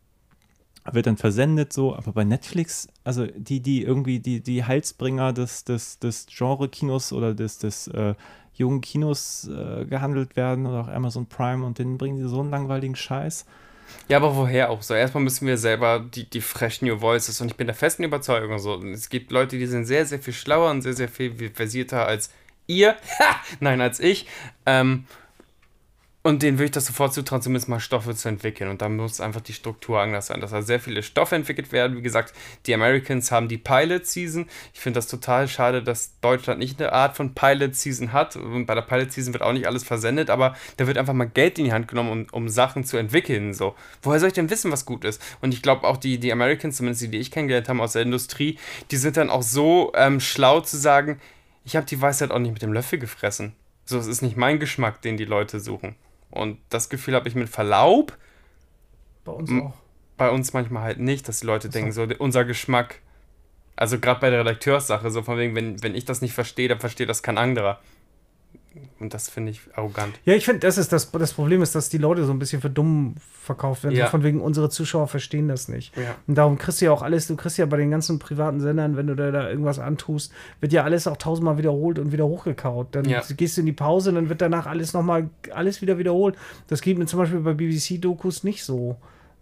wird 0.92 1.06
dann 1.06 1.16
versendet 1.16 1.72
so, 1.72 1.96
aber 1.96 2.12
bei 2.12 2.24
Netflix, 2.24 2.88
also 3.04 3.26
die, 3.26 3.60
die 3.60 3.82
irgendwie 3.82 4.20
die, 4.20 4.42
die 4.42 4.64
Heilsbringer 4.64 5.32
des, 5.32 5.64
des, 5.64 5.98
des 5.98 6.26
Genre-Kinos 6.26 7.12
oder 7.12 7.34
des, 7.34 7.58
des 7.58 7.88
äh, 7.88 8.14
jungen 8.54 8.80
Kinos 8.80 9.48
äh, 9.48 9.86
gehandelt 9.86 10.36
werden 10.36 10.66
oder 10.66 10.82
auch 10.82 10.88
Amazon 10.88 11.26
Prime 11.26 11.64
und 11.64 11.78
denen 11.78 11.96
bringen 11.98 12.16
die 12.16 12.28
so 12.28 12.40
einen 12.40 12.50
langweiligen 12.50 12.96
Scheiß. 12.96 13.46
Ja, 14.08 14.18
aber 14.18 14.36
woher 14.36 14.70
auch 14.70 14.82
so? 14.82 14.94
Erstmal 14.94 15.24
müssen 15.24 15.46
wir 15.46 15.56
selber 15.56 15.98
die, 15.98 16.28
die 16.28 16.40
fresh 16.40 16.82
New 16.82 17.00
Voices 17.00 17.40
und 17.40 17.48
ich 17.48 17.56
bin 17.56 17.66
der 17.66 17.76
festen 17.76 18.04
Überzeugung 18.04 18.58
so. 18.58 18.82
Es 18.82 19.08
gibt 19.08 19.30
Leute, 19.30 19.58
die 19.58 19.66
sind 19.66 19.86
sehr, 19.86 20.04
sehr 20.06 20.18
viel 20.18 20.34
schlauer 20.34 20.70
und 20.70 20.82
sehr, 20.82 20.94
sehr 20.94 21.08
viel 21.08 21.50
versierter 21.50 22.06
als 22.06 22.30
ihr. 22.66 22.96
Ha! 23.18 23.36
Nein, 23.60 23.80
als 23.80 24.00
ich. 24.00 24.26
Ähm, 24.66 25.06
und 26.26 26.42
denen 26.42 26.56
würde 26.56 26.64
ich 26.64 26.70
das 26.70 26.86
sofort 26.86 27.12
zutrauen, 27.12 27.42
zumindest 27.42 27.68
mal 27.68 27.80
Stoffe 27.80 28.14
zu 28.14 28.30
entwickeln. 28.30 28.70
Und 28.70 28.80
da 28.80 28.88
muss 28.88 29.20
einfach 29.20 29.42
die 29.42 29.52
Struktur 29.52 30.00
anders 30.00 30.28
sein, 30.28 30.40
dass 30.40 30.52
da 30.52 30.62
sehr 30.62 30.80
viele 30.80 31.02
Stoffe 31.02 31.36
entwickelt 31.36 31.70
werden. 31.70 31.98
Wie 31.98 32.02
gesagt, 32.02 32.32
die 32.64 32.72
Americans 32.72 33.30
haben 33.30 33.46
die 33.46 33.58
Pilot 33.58 34.06
Season. 34.06 34.46
Ich 34.72 34.80
finde 34.80 34.96
das 34.96 35.06
total 35.06 35.48
schade, 35.48 35.82
dass 35.82 36.18
Deutschland 36.22 36.60
nicht 36.60 36.80
eine 36.80 36.94
Art 36.94 37.14
von 37.14 37.34
Pilot 37.34 37.76
Season 37.76 38.14
hat. 38.14 38.36
Und 38.36 38.64
bei 38.64 38.74
der 38.74 38.80
Pilot 38.80 39.12
Season 39.12 39.34
wird 39.34 39.42
auch 39.42 39.52
nicht 39.52 39.66
alles 39.66 39.84
versendet, 39.84 40.30
aber 40.30 40.56
da 40.78 40.86
wird 40.86 40.96
einfach 40.96 41.12
mal 41.12 41.26
Geld 41.26 41.58
in 41.58 41.66
die 41.66 41.74
Hand 41.74 41.88
genommen, 41.88 42.10
um, 42.10 42.26
um 42.32 42.48
Sachen 42.48 42.84
zu 42.84 42.96
entwickeln. 42.96 43.52
So. 43.52 43.74
Woher 44.00 44.18
soll 44.18 44.28
ich 44.28 44.34
denn 44.34 44.48
wissen, 44.48 44.72
was 44.72 44.86
gut 44.86 45.04
ist? 45.04 45.20
Und 45.42 45.52
ich 45.52 45.60
glaube 45.60 45.86
auch 45.86 45.98
die, 45.98 46.16
die 46.16 46.32
Americans, 46.32 46.78
zumindest 46.78 47.02
die, 47.02 47.08
die 47.08 47.18
ich 47.18 47.30
kennengelernt 47.30 47.68
habe 47.68 47.82
aus 47.82 47.92
der 47.92 48.02
Industrie, 48.02 48.58
die 48.90 48.96
sind 48.96 49.18
dann 49.18 49.28
auch 49.28 49.42
so 49.42 49.92
ähm, 49.94 50.20
schlau 50.20 50.62
zu 50.62 50.78
sagen, 50.78 51.20
ich 51.66 51.76
habe 51.76 51.84
die 51.84 52.00
Weisheit 52.00 52.30
auch 52.30 52.38
nicht 52.38 52.52
mit 52.52 52.62
dem 52.62 52.72
Löffel 52.72 52.98
gefressen. 52.98 53.52
So, 53.84 53.98
es 53.98 54.06
ist 54.06 54.22
nicht 54.22 54.38
mein 54.38 54.58
Geschmack, 54.58 55.02
den 55.02 55.18
die 55.18 55.26
Leute 55.26 55.60
suchen. 55.60 55.96
Und 56.34 56.58
das 56.68 56.88
Gefühl 56.88 57.14
habe 57.14 57.28
ich 57.28 57.36
mit 57.36 57.48
Verlaub 57.48 58.18
Bei 59.24 59.32
uns 59.32 59.50
auch. 59.52 59.72
bei 60.16 60.30
uns 60.30 60.52
manchmal 60.52 60.82
halt 60.82 60.98
nicht, 60.98 61.28
dass 61.28 61.40
die 61.40 61.46
Leute 61.46 61.68
denken, 61.68 61.92
so 61.92 62.06
unser 62.18 62.44
Geschmack, 62.44 63.00
also 63.76 64.00
gerade 64.00 64.20
bei 64.20 64.30
der 64.30 64.40
Redakteurssache, 64.40 65.10
so 65.12 65.22
von 65.22 65.38
wegen, 65.38 65.54
wenn, 65.54 65.80
wenn 65.84 65.94
ich 65.94 66.04
das 66.04 66.22
nicht 66.22 66.34
verstehe, 66.34 66.66
dann 66.68 66.80
versteht 66.80 67.08
das 67.08 67.22
kein 67.22 67.38
anderer. 67.38 67.80
Und 69.00 69.14
das 69.14 69.28
finde 69.28 69.52
ich 69.52 69.60
arrogant. 69.74 70.18
Ja, 70.24 70.34
ich 70.34 70.44
finde, 70.44 70.60
das 70.60 70.78
ist 70.78 70.92
das, 70.92 71.10
das 71.10 71.32
Problem 71.32 71.62
ist, 71.62 71.74
dass 71.74 71.88
die 71.88 71.98
Leute 71.98 72.24
so 72.24 72.32
ein 72.32 72.38
bisschen 72.38 72.60
für 72.60 72.70
dumm 72.70 73.14
verkauft 73.42 73.84
werden. 73.84 73.94
Ja. 73.94 74.06
Von 74.06 74.22
wegen, 74.22 74.40
unsere 74.40 74.70
Zuschauer 74.70 75.08
verstehen 75.08 75.48
das 75.48 75.68
nicht. 75.68 75.96
Ja. 75.96 76.14
Und 76.26 76.36
darum 76.36 76.58
kriegst 76.58 76.80
du 76.80 76.86
ja 76.86 76.92
auch 76.92 77.02
alles, 77.02 77.26
du 77.26 77.36
kriegst 77.36 77.58
ja 77.58 77.66
bei 77.66 77.76
den 77.76 77.90
ganzen 77.90 78.18
privaten 78.18 78.60
Sendern, 78.60 78.96
wenn 78.96 79.06
du 79.06 79.14
da, 79.14 79.30
da 79.30 79.48
irgendwas 79.48 79.78
antust, 79.78 80.32
wird 80.60 80.72
ja 80.72 80.84
alles 80.84 81.06
auch 81.06 81.16
tausendmal 81.16 81.58
wiederholt 81.58 81.98
und 81.98 82.12
wieder 82.12 82.26
hochgekaut. 82.26 82.88
Dann 82.94 83.04
Ja. 83.04 83.22
gehst 83.36 83.56
du 83.56 83.60
in 83.60 83.66
die 83.66 83.72
Pause 83.72 84.10
und 84.10 84.16
dann 84.16 84.28
wird 84.28 84.40
danach 84.40 84.66
alles 84.66 84.92
nochmal, 84.92 85.28
alles 85.52 85.82
wieder 85.82 85.98
wiederholt. 85.98 86.36
Das 86.68 86.80
geht 86.80 86.98
mir 86.98 87.06
zum 87.06 87.18
Beispiel 87.18 87.40
bei 87.40 87.54
BBC-Dokus 87.54 88.44
nicht 88.44 88.64
so. 88.64 88.96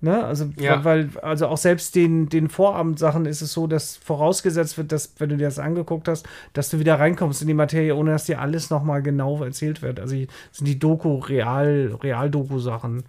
Ne? 0.04 0.24
Also, 0.24 0.46
Ja. 0.58 0.84
weil, 0.84 1.10
also 1.22 1.46
auch 1.46 1.56
selbst 1.56 1.94
den, 1.94 2.28
den 2.28 2.48
Vorabendsachen 2.48 3.24
ist 3.24 3.40
es 3.40 3.52
so, 3.52 3.68
dass 3.68 3.96
vorausgesetzt 3.96 4.76
wird, 4.76 4.90
dass, 4.90 5.14
wenn 5.18 5.28
du 5.28 5.36
dir 5.36 5.44
das 5.44 5.60
angeguckt 5.60 6.08
hast, 6.08 6.26
dass 6.54 6.70
du 6.70 6.80
wieder 6.80 6.98
reinkommst 6.98 7.40
in 7.40 7.46
die 7.46 7.54
Materie, 7.54 7.94
ohne 7.94 8.10
dass 8.10 8.24
dir 8.24 8.40
alles 8.40 8.68
nochmal 8.68 9.00
genau 9.02 9.42
erzählt 9.44 9.80
wird. 9.80 10.00
Also 10.00 10.16
sind 10.16 10.66
die 10.66 10.78
Doku, 10.78 11.18
Real, 11.18 11.96
Real-Doku-Sachen. 12.02 13.04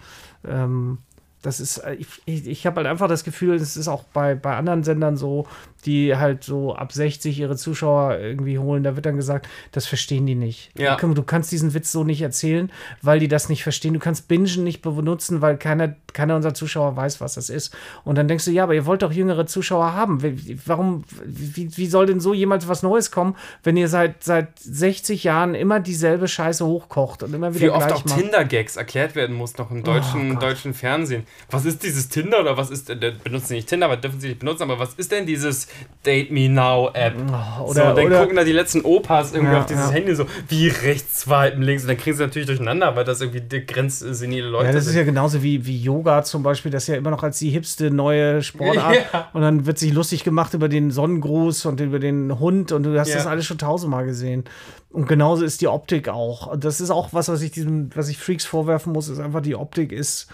Ähm, 0.48 1.00
das 1.44 1.60
ist, 1.60 1.78
äh, 1.78 1.94
ich, 1.96 2.08
ich, 2.26 2.48
ich 2.48 2.66
habe 2.66 2.78
halt 2.78 2.88
einfach 2.88 3.08
das 3.08 3.24
Gefühl, 3.24 3.54
es 3.56 3.78
ist 3.78 3.88
auch 3.88 4.04
bei, 4.06 4.34
bei 4.34 4.56
anderen 4.56 4.84
Sendern 4.84 5.16
so, 5.18 5.46
die 5.86 6.16
halt 6.16 6.44
so 6.46 6.74
ab 6.74 6.94
60 6.94 7.38
ihre 7.38 7.58
Zuschauer 7.58 8.18
irgendwie 8.18 8.58
holen, 8.58 8.84
da 8.84 8.96
wird 8.96 9.06
dann 9.06 9.18
gesagt, 9.18 9.48
das 9.74 9.86
verstehen 9.86 10.26
die 10.26 10.34
nicht. 10.36 10.72
Ja. 10.78 10.96
Du, 10.96 11.24
kannst 11.24 11.52
diesen 11.52 11.74
Witz 11.74 11.92
so 11.92 12.06
nicht 12.06 12.22
erzählen, 12.22 12.72
weil 13.02 13.20
die 13.20 13.28
das 13.28 13.50
nicht 13.50 13.64
verstehen. 13.64 13.94
Du 13.94 14.00
kannst 14.00 14.30
Bingen 14.30 14.64
nicht 14.64 14.82
benutzen, 14.82 15.42
weil 15.42 15.58
keiner, 15.58 15.96
keiner 16.14 16.38
unserer 16.38 16.54
Zuschauer 16.54 16.96
weiß, 16.96 17.20
was 17.20 17.34
das 17.34 17.50
ist. 17.50 17.76
Und 18.06 18.18
dann 18.18 18.30
denkst 18.30 18.46
du, 18.46 18.52
ja, 18.52 18.64
aber 18.64 18.74
ihr 18.76 18.86
wollt 18.86 19.02
doch 19.02 19.12
jüngere 19.12 19.46
Zuschauer 19.46 19.94
haben. 19.94 20.24
Wie- 20.24 20.58
Warum, 20.66 21.04
wie, 21.26 21.76
wie 21.76 21.88
soll 21.88 22.06
denn 22.06 22.22
so 22.22 22.34
jemals 22.34 22.68
was 22.70 22.82
Neues 22.84 23.12
kommen, 23.12 23.36
wenn 23.64 23.76
ihr 23.76 23.90
seit, 23.90 24.24
seit 24.24 24.58
60 24.60 25.26
Jahren 25.26 25.54
immer 25.56 25.82
dieselbe 25.82 26.30
Scheiße 26.30 26.66
hochkocht 26.66 27.24
und 27.24 27.34
immer 27.34 27.54
wieder 27.54 27.66
Wie 27.66 27.70
oft 27.70 27.92
auch? 27.92 28.02
Tinder-Gags 28.04 28.78
erklärt 28.78 29.16
werden 29.16 29.36
muss 29.36 29.58
noch 29.58 29.70
im 29.72 29.84
deutschen, 29.84 30.36
Gott. 30.36 30.44
deutschen 30.44 30.74
Fernsehen. 30.74 31.24
Was 31.52 31.66
ist 31.66 31.84
dieses 31.84 32.10
Tinder 32.10 32.40
oder 32.40 32.58
was 32.58 32.72
ist, 32.72 32.90
äh, 32.90 33.14
benutzen 33.24 33.48
sie 33.48 33.54
nicht 33.56 33.68
Tinder, 33.68 33.86
aber 33.86 33.98
dürfen 33.98 34.20
sie 34.20 34.30
nicht 34.30 34.40
benutzen, 34.40 34.64
aber 34.64 34.80
was 34.80 34.94
ist 34.96 35.12
denn 35.12 35.26
dieses 35.28 35.68
Date 36.06 36.32
Me 36.32 36.50
Now 36.50 36.90
App? 36.94 37.14
Oh, 37.18 37.68
so, 37.68 37.82
oder- 37.82 37.94
dann 37.94 38.06
oder- 38.08 38.22
gucken 38.22 38.36
da 38.38 38.44
die 38.44 38.54
letzten 38.54 38.82
Opas 38.82 39.34
irgendwie 39.34 39.54
Ja, 39.54 39.60
auf 39.60 39.66
dieses 39.68 39.86
ja. 39.88 39.92
Handy 39.92 40.16
so, 40.16 40.26
wie 40.48 40.70
rechts 40.70 41.22
swipen, 41.22 41.62
links 41.62 41.84
und 41.84 41.90
dann 41.90 41.98
kriegen 41.98 42.16
sie 42.18 42.24
natürlich 42.24 42.48
durcheinander, 42.48 42.96
weil 42.96 43.04
das 43.04 43.22
irgendwie 43.22 43.66
grenzsenile 43.66 44.48
Leute 44.48 44.66
Ja, 44.68 44.72
das 44.72 44.86
ist 44.86 44.92
sind. 44.94 45.00
ja 45.00 45.04
genauso 45.04 45.44
wie, 45.44 45.66
wie 45.66 45.78
Yoga 45.78 46.24
zum 46.24 46.42
Beispiel, 46.44 46.72
das 46.72 46.84
ist 46.84 46.88
ja 46.88 46.96
immer 46.96 47.12
noch 47.12 47.22
als 47.24 47.38
die 47.40 47.50
hipste 47.50 47.92
neue 47.92 48.42
Sportart. 48.42 48.96
Ja. 49.14 49.30
Und 49.34 49.42
dann 49.42 49.66
wird 49.66 49.78
sich 49.78 49.94
lustig 49.94 50.24
gemacht 50.24 50.54
über 50.54 50.70
den 50.70 50.90
Sonnengruß 50.92 51.66
und 51.66 51.80
über 51.82 52.00
den 52.00 52.40
Hund 52.40 52.72
und 52.72 52.84
du 52.84 52.98
hast 53.00 53.14
das 53.14 53.28
alles 53.28 53.46
schon 53.46 53.58
tausendmal 53.58 54.06
gesehen. 54.06 54.44
Und 54.92 55.08
genauso 55.08 55.44
ist 55.44 55.62
die 55.62 55.68
Optik 55.68 56.08
auch. 56.10 56.48
Und 56.48 56.64
das 56.64 56.80
ist 56.82 56.90
auch 56.90 57.10
was, 57.12 57.28
was 57.28 57.42
ich 57.42 57.52
diesem, 57.52 57.90
was 57.96 58.10
ich 58.10 58.18
Freaks 58.18 58.46
vorwerfen 58.46 58.94
muss, 58.94 59.10
ist 59.10 59.20
einfach 59.20 59.42
die 59.42 59.56
Optik 59.56 59.92
ist 59.92 60.28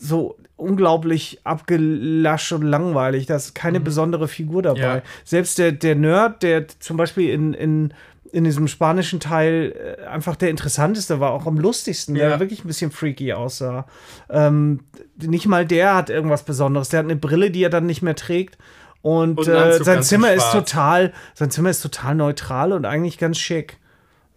so 0.00 0.36
unglaublich 0.56 1.40
abgelascht 1.44 2.52
und 2.52 2.62
langweilig. 2.62 3.26
Da 3.26 3.36
ist 3.36 3.54
keine 3.54 3.80
besondere 3.80 4.28
Figur 4.28 4.62
dabei. 4.62 4.78
Mhm. 4.80 4.96
Ja. 4.96 5.02
Selbst 5.24 5.58
der, 5.58 5.72
der 5.72 5.94
Nerd, 5.94 6.42
der 6.42 6.66
zum 6.80 6.96
Beispiel 6.96 7.30
in, 7.30 7.54
in, 7.54 7.94
in 8.32 8.44
diesem 8.44 8.68
spanischen 8.68 9.20
Teil 9.20 9.74
äh, 10.00 10.06
einfach 10.06 10.36
der 10.36 10.50
interessanteste 10.50 11.20
war, 11.20 11.32
auch 11.32 11.46
am 11.46 11.58
lustigsten, 11.58 12.16
Ja. 12.16 12.28
der 12.30 12.40
wirklich 12.40 12.64
ein 12.64 12.68
bisschen 12.68 12.90
freaky 12.90 13.32
aussah. 13.32 13.86
Ähm, 14.28 14.80
nicht 15.20 15.46
mal 15.46 15.66
der 15.66 15.94
hat 15.94 16.10
irgendwas 16.10 16.44
Besonderes. 16.44 16.88
Der 16.90 16.98
hat 17.00 17.06
eine 17.06 17.16
Brille, 17.16 17.50
die 17.50 17.62
er 17.62 17.70
dann 17.70 17.86
nicht 17.86 18.02
mehr 18.02 18.16
trägt. 18.16 18.58
Und, 19.02 19.38
Und 19.38 19.48
äh, 19.48 19.82
sein 19.82 20.02
Zimmer 20.02 20.32
ist 20.34 20.52
total, 20.52 21.12
sein 21.34 21.50
Zimmer 21.50 21.70
ist 21.70 21.80
total 21.80 22.14
neutral 22.14 22.72
und 22.72 22.84
eigentlich 22.84 23.16
ganz 23.16 23.38
schick. 23.38 23.78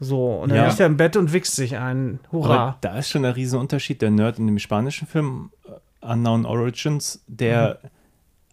So, 0.03 0.35
und 0.41 0.49
dann 0.49 0.57
Ja. 0.57 0.67
liegt 0.67 0.80
er 0.80 0.85
im 0.88 0.97
Bett 0.97 1.15
und 1.17 1.34
wichst 1.34 1.55
sich 1.55 1.77
ein. 1.77 2.19
Hurra. 2.31 2.55
Aber 2.55 2.77
da 2.81 2.97
ist 2.99 3.09
schon 3.09 3.25
ein 3.25 3.31
Riesenunterschied. 3.34 4.01
Der 4.01 4.11
Nerd 4.11 4.38
in 4.39 4.47
dem 4.47 4.59
spanischen 4.59 5.07
Film 5.07 5.51
äh, 5.65 6.05
Unknown 6.05 6.45
Origins, 6.45 7.23
der 7.27 7.80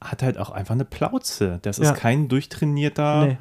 hat 0.00 0.22
halt 0.22 0.38
auch 0.38 0.50
einfach 0.50 0.74
eine 0.74 0.84
Plauze. 0.84 1.58
Das 1.62 1.78
ist 1.78 1.88
Ja. 1.88 1.94
kein 1.94 2.28
durchtrainierter, 2.28 3.26
Nee. 3.26 3.38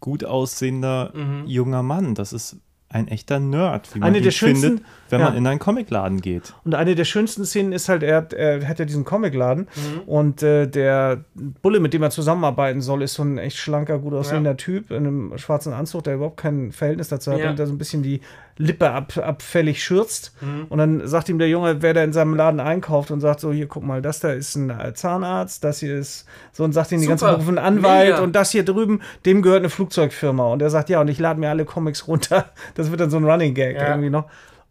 gut 0.00 0.24
aussehender 0.24 1.12
junger 1.46 1.82
Mann. 1.82 2.14
Das 2.14 2.32
ist 2.32 2.56
ein 2.90 3.06
echter 3.08 3.38
Nerd, 3.38 3.94
wie 3.94 3.98
man 3.98 4.08
Eine 4.08 4.18
ihn 4.18 4.24
der 4.24 4.30
schönsten- 4.30 4.66
findet, 4.78 4.86
wenn 5.10 5.20
man 5.20 5.32
ja. 5.34 5.38
in 5.38 5.46
einen 5.46 5.58
Comicladen 5.58 6.22
geht. 6.22 6.54
Und 6.64 6.74
eine 6.74 6.94
der 6.94 7.04
schönsten 7.04 7.44
Szenen 7.44 7.72
ist 7.72 7.88
halt, 7.90 8.02
er, 8.02 8.16
hat- 8.16 8.32
er 8.32 8.66
hat 8.66 8.78
ja 8.78 8.86
diesen 8.86 9.04
Comicladen 9.04 9.68
Mhm. 9.76 10.00
und 10.08 10.42
äh, 10.42 10.66
der 10.66 11.24
Bulle, 11.34 11.80
mit 11.80 11.92
dem 11.92 12.02
er 12.02 12.08
zusammenarbeiten 12.10 12.80
soll, 12.80 13.02
ist 13.02 13.12
so 13.14 13.22
ein 13.24 13.36
echt 13.36 13.58
schlanker, 13.58 13.98
gut 13.98 14.14
aussehender 14.14 14.56
Typ 14.56 14.90
in 14.90 15.06
einem 15.06 15.36
schwarzen 15.38 15.74
Anzug, 15.74 16.04
der 16.04 16.14
überhaupt 16.14 16.38
kein 16.38 16.72
Verhältnis 16.72 17.08
dazu 17.08 17.30
hat 17.32 17.40
Ja. 17.40 17.50
und 17.50 17.58
der 17.58 17.66
so 17.66 17.74
ein 17.74 17.78
bisschen 17.78 18.02
die 18.02 18.20
Lippe 18.60 18.90
ab, 18.90 19.16
abfällig 19.16 19.82
schürzt. 19.82 20.34
Mhm. 20.40 20.66
Und 20.68 20.78
dann 20.78 21.06
sagt 21.06 21.28
ihm 21.28 21.38
der 21.38 21.48
Junge, 21.48 21.80
wer 21.80 21.94
da 21.94 22.02
in 22.02 22.12
seinem 22.12 22.34
Laden 22.34 22.60
einkauft 22.60 23.10
und 23.10 23.20
sagt 23.20 23.40
so, 23.40 23.52
hier, 23.52 23.66
guck 23.68 23.84
mal, 23.84 24.02
das 24.02 24.20
da 24.20 24.32
ist 24.32 24.56
ein 24.56 24.68
äh, 24.70 24.92
Zahnarzt, 24.94 25.62
das 25.64 25.78
hier 25.80 25.96
ist 25.96 26.26
so 26.52 26.64
und 26.64 26.72
sagt 26.72 26.90
ihm 26.92 27.00
die 27.00 27.06
Super, 27.06 27.32
Berufe 27.34 27.50
ein 27.52 27.58
Anwalt 27.58 28.10
mega. 28.10 28.20
und 28.22 28.34
das 28.34 28.50
hier 28.50 28.64
drüben, 28.64 29.00
dem 29.24 29.42
gehört 29.42 29.60
eine 29.60 29.70
Flugzeugfirma. 29.70 30.52
Und 30.52 30.60
er 30.60 30.70
sagt, 30.70 30.88
ja, 30.90 31.00
und 31.00 31.08
ich 31.08 31.18
lade 31.20 31.38
mir 31.38 31.48
alle 31.50 31.64
Comics 31.64 32.08
runter, 32.08 32.46
Das 32.74 32.90
wird 32.90 33.00
dann 33.00 33.10
so 33.10 33.16
ein 33.16 33.24
Running 33.24 33.54
Gag 33.54 33.76
Ja. 33.76 33.90
irgendwie 33.90 34.10
noch. 34.10 34.24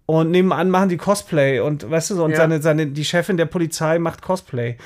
Und 0.05 0.31
nebenan 0.31 0.69
machen 0.69 0.87
die 0.89 0.95
Cosplay 0.97 1.59
und 1.59 1.89
weißt 1.89 2.11
du 2.11 2.15
so, 2.15 2.23
und 2.25 2.31
Ja. 2.31 2.37
seine, 2.37 2.61
seine, 2.61 2.87
die 2.87 3.03
Chefin 3.03 3.35
der 3.37 3.45
Polizei 3.45 3.99
macht 3.99 4.21
Cosplay. 4.21 4.77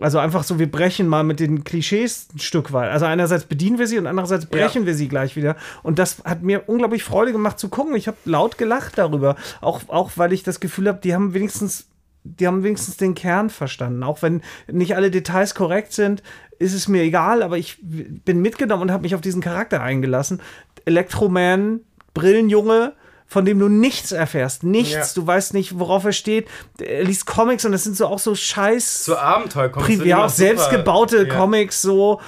Also 0.00 0.18
einfach 0.18 0.42
so, 0.42 0.58
wir 0.58 0.70
brechen 0.70 1.06
mal 1.06 1.22
mit 1.22 1.40
den 1.40 1.62
Klischees 1.64 2.28
ein 2.34 2.40
Stück 2.40 2.72
weit. 2.72 2.90
Also 2.90 3.06
einerseits 3.06 3.44
bedienen 3.44 3.78
wir 3.78 3.86
sie 3.86 3.98
und 3.98 4.06
andererseits 4.06 4.46
brechen 4.46 4.86
wir 4.86 4.94
sie 4.94 5.08
gleich 5.08 5.36
wieder. 5.36 5.56
Und 5.82 5.98
das 5.98 6.22
hat 6.24 6.42
mir 6.42 6.68
unglaublich 6.68 7.04
Freude 7.04 7.32
gemacht 7.32 7.58
zu 7.58 7.68
gucken. 7.68 7.94
Ich 7.94 8.08
habe 8.08 8.16
laut 8.24 8.58
gelacht 8.58 8.98
darüber. 8.98 9.36
Auch, 9.60 9.82
auch 9.88 10.12
weil 10.16 10.32
ich 10.32 10.42
das 10.42 10.60
Gefühl 10.60 10.88
habe, 10.88 10.98
die 11.02 11.14
haben 11.14 11.32
wenigstens, 11.32 11.86
die 12.24 12.46
haben 12.46 12.64
wenigstens 12.64 12.96
den 12.96 13.14
Kern 13.14 13.50
verstanden. 13.50 14.02
Auch 14.02 14.22
wenn 14.22 14.42
nicht 14.66 14.96
alle 14.96 15.10
Details 15.10 15.54
korrekt 15.54 15.92
sind, 15.92 16.22
ist 16.58 16.74
es 16.74 16.88
mir 16.88 17.02
egal, 17.02 17.42
aber 17.42 17.58
ich 17.58 17.78
bin 17.82 18.40
mitgenommen 18.40 18.82
und 18.82 18.92
habe 18.92 19.02
mich 19.02 19.14
auf 19.14 19.20
diesen 19.20 19.42
Charakter 19.42 19.80
eingelassen. 19.80 20.40
Elektroman, 20.84 21.80
Brillenjunge, 22.14 22.94
von 23.26 23.44
dem 23.44 23.58
du 23.58 23.68
nichts 23.68 24.12
erfährst. 24.12 24.62
Nichts. 24.62 24.92
Ja. 24.92 25.04
Du 25.22 25.26
weißt 25.26 25.54
nicht, 25.54 25.78
worauf 25.78 26.04
er 26.04 26.12
steht. 26.12 26.46
Er 26.78 27.02
liest 27.04 27.26
Comics 27.26 27.64
und 27.64 27.72
das 27.72 27.82
sind 27.82 27.96
so 27.96 28.06
auch 28.06 28.18
so 28.20 28.34
scheiß. 28.34 29.06
So 29.06 29.16
Abenteuer 29.16 29.70
kommt 29.70 29.86
Pri 29.86 29.94
ja, 30.06 30.24
auch 30.24 30.28
selbstgebaute 30.28 31.26
Comics, 31.26 31.82
so 31.82 32.20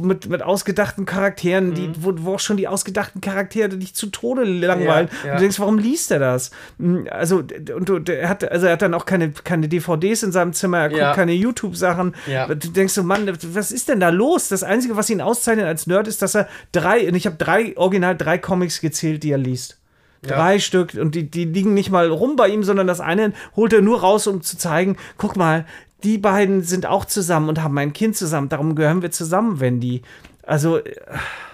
mit, 0.00 0.28
mit 0.28 0.42
ausgedachten 0.42 1.04
Charakteren, 1.04 1.74
die, 1.74 1.90
wo, 1.98 2.12
wo 2.16 2.34
auch 2.34 2.40
schon 2.40 2.56
die 2.56 2.68
ausgedachten 2.68 3.20
Charaktere 3.20 3.68
dich 3.70 3.94
zu 3.94 4.06
Tode 4.06 4.44
langweilen. 4.44 5.08
Ja, 5.22 5.26
ja. 5.26 5.32
Und 5.32 5.38
du 5.38 5.42
denkst, 5.42 5.60
warum 5.60 5.78
liest 5.78 6.10
er 6.10 6.20
das? 6.20 6.50
Mm, 6.78 7.04
Also, 7.10 7.38
und 7.38 7.88
du, 7.88 7.98
der 7.98 8.28
hat, 8.28 8.50
also 8.50 8.66
er 8.66 8.72
hat 8.72 8.82
dann 8.82 8.94
auch 8.94 9.04
keine, 9.04 9.30
keine 9.32 9.68
DVDs 9.68 10.22
in 10.22 10.32
seinem 10.32 10.52
Zimmer, 10.52 10.78
er 10.78 10.88
guckt 10.88 11.00
Ja. 11.00 11.14
keine 11.14 11.32
YouTube-Sachen. 11.32 12.14
Ja. 12.26 12.46
Du 12.46 12.54
denkst 12.68 12.94
so, 12.94 13.02
Mann, 13.02 13.30
was 13.52 13.72
ist 13.72 13.88
denn 13.88 14.00
da 14.00 14.08
los? 14.08 14.48
Das 14.48 14.62
Einzige, 14.62 14.96
was 14.96 15.10
ihn 15.10 15.20
auszeichnet 15.20 15.66
als 15.66 15.86
Nerd, 15.86 16.08
ist, 16.08 16.22
dass 16.22 16.34
er 16.34 16.48
drei, 16.72 17.06
und 17.08 17.14
ich 17.14 17.26
habe 17.26 17.36
drei, 17.36 17.76
original 17.76 18.16
drei 18.16 18.38
Comics 18.38 18.80
gezählt, 18.80 19.22
die 19.22 19.32
er 19.32 19.38
liest. 19.38 19.76
Drei 20.26 20.58
Stück 20.58 20.94
und 20.94 21.14
die, 21.14 21.30
die 21.30 21.44
liegen 21.44 21.74
nicht 21.74 21.90
mal 21.90 22.08
rum 22.08 22.36
bei 22.36 22.48
ihm, 22.48 22.62
sondern 22.64 22.86
das 22.86 23.00
eine 23.00 23.32
holt 23.54 23.72
er 23.72 23.82
nur 23.82 24.00
raus, 24.00 24.26
um 24.26 24.42
zu 24.42 24.56
zeigen, 24.58 24.96
guck 25.18 25.36
mal, 25.36 25.64
die 26.04 26.18
beiden 26.18 26.62
sind 26.62 26.86
auch 26.86 27.04
zusammen 27.04 27.48
und 27.48 27.62
haben 27.62 27.76
ein 27.78 27.92
Kind 27.92 28.16
zusammen, 28.16 28.48
darum 28.48 28.74
gehören 28.74 29.02
wir 29.02 29.10
zusammen, 29.10 29.60
Wendy. 29.60 30.02
Also, 30.42 30.78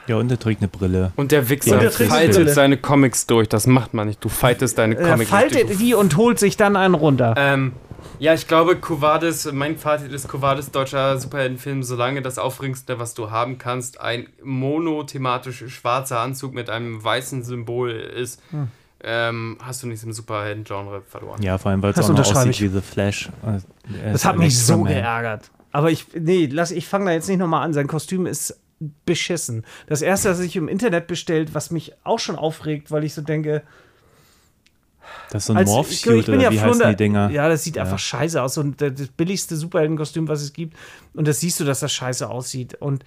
Ja, 0.07 0.17
und 0.17 0.31
er 0.31 0.39
trägt 0.39 0.61
eine 0.61 0.69
Brille. 0.69 1.13
Und 1.17 1.33
der 1.33 1.49
Wichser 1.49 1.75
Und 1.75 1.83
der 1.83 1.91
faltet 1.93 2.35
Brille. 2.37 2.53
seine 2.53 2.77
Comics 2.77 3.27
durch. 3.27 3.49
Das 3.49 3.67
macht 3.67 3.95
man 3.95 4.09
nicht. 4.09 4.23
Du 4.23 4.29
fightest 4.29 4.77
deine 4.77 4.97
er 4.97 5.13
Comics 5.13 5.31
faltet 5.31 5.69
durch. 5.69 5.79
die 5.79 5.95
und 5.95 6.17
holt 6.17 6.39
sich 6.39 6.57
dann 6.59 6.77
einen 6.77 6.95
runter. 6.95 7.35
Ähm, 7.39 7.73
ja, 8.19 8.35
ich 8.35 8.47
glaube, 8.49 8.77
Kuvadis, 8.77 9.51
mein 9.53 9.77
Fazit 9.79 10.13
ist 10.13 10.29
Kuvadis 10.29 10.71
deutscher 10.71 11.19
Superheldenfilm, 11.19 11.83
solange 11.83 12.23
das 12.23 12.39
Aufregendste, 12.39 12.99
was 12.99 13.15
du 13.15 13.31
haben 13.31 13.59
kannst, 13.59 14.01
ein 14.01 14.29
monothematisch 14.43 15.65
schwarzer 15.69 16.21
Anzug 16.21 16.55
mit 16.55 16.71
einem 16.71 17.03
weißen 17.03 17.43
Symbol 17.43 17.91
ist, 17.91 18.41
Hm. 18.51 18.69
ähm, 19.05 19.59
hast 19.63 19.83
du 19.83 19.87
nichts 19.87 20.05
im 20.05 20.13
Superhelden-Genre 20.13 21.03
verloren. 21.03 21.43
Ja, 21.43 21.59
vor 21.59 21.71
allem, 21.71 21.83
weil 21.83 21.91
es 21.91 21.97
Das 21.97 22.11
auch 22.11 22.15
noch 22.15 22.21
aussieht 22.21 22.51
ich. 22.51 22.63
wie 22.63 22.69
The 22.69 22.81
Flash. 22.81 23.29
Äh, 23.45 24.13
Das 24.13 24.25
hat 24.25 24.37
mich 24.37 24.59
so 24.59 24.83
geärgert. 24.83 25.51
Aber 25.73 25.91
ich, 25.91 26.07
nee, 26.19 26.49
lass, 26.53 26.71
ich 26.71 26.87
fange 26.87 27.07
da 27.07 27.13
jetzt 27.13 27.29
nicht 27.29 27.39
nochmal 27.39 27.65
an. 27.65 27.73
Sein 27.73 27.87
Kostüm 27.87 28.27
ist 28.27 28.59
beschissen. 29.07 29.65
Das 29.87 30.03
erste, 30.03 30.29
das 30.29 30.39
sich 30.39 30.57
im 30.57 30.69
Internet 30.69 31.07
bestellt, 31.07 31.55
was 31.55 31.71
mich 31.71 31.93
auch 32.05 32.19
schon 32.19 32.37
aufregt, 32.37 32.91
weil 32.91 33.05
ich 33.05 33.15
so 33.15 33.23
denke, 33.23 33.63
Das 35.31 35.43
ist 35.43 35.47
so 35.47 35.53
ein 35.53 35.59
als 35.59 35.69
Morph-Suit 35.69 36.29
oder 36.29 36.51
wie 36.51 36.61
heißen 36.61 36.89
die 36.89 36.97
Dinger? 36.97 37.31
Ja, 37.31 37.49
das 37.49 37.65
sieht 37.65 37.79
einfach 37.79 37.99
scheiße 37.99 38.41
aus. 38.43 38.59
Und 38.59 38.81
das 38.81 39.09
billigste 39.17 39.57
Superheldenkostüm, 39.57 40.29
was 40.29 40.43
es 40.43 40.53
gibt. 40.53 40.77
Und 41.15 41.27
das 41.29 41.41
siehst 41.41 41.61
du, 41.61 41.65
dass 41.65 41.81
das 41.81 41.93
scheiße 41.93 42.29
aussieht. 42.29 42.75
Und 42.75 43.05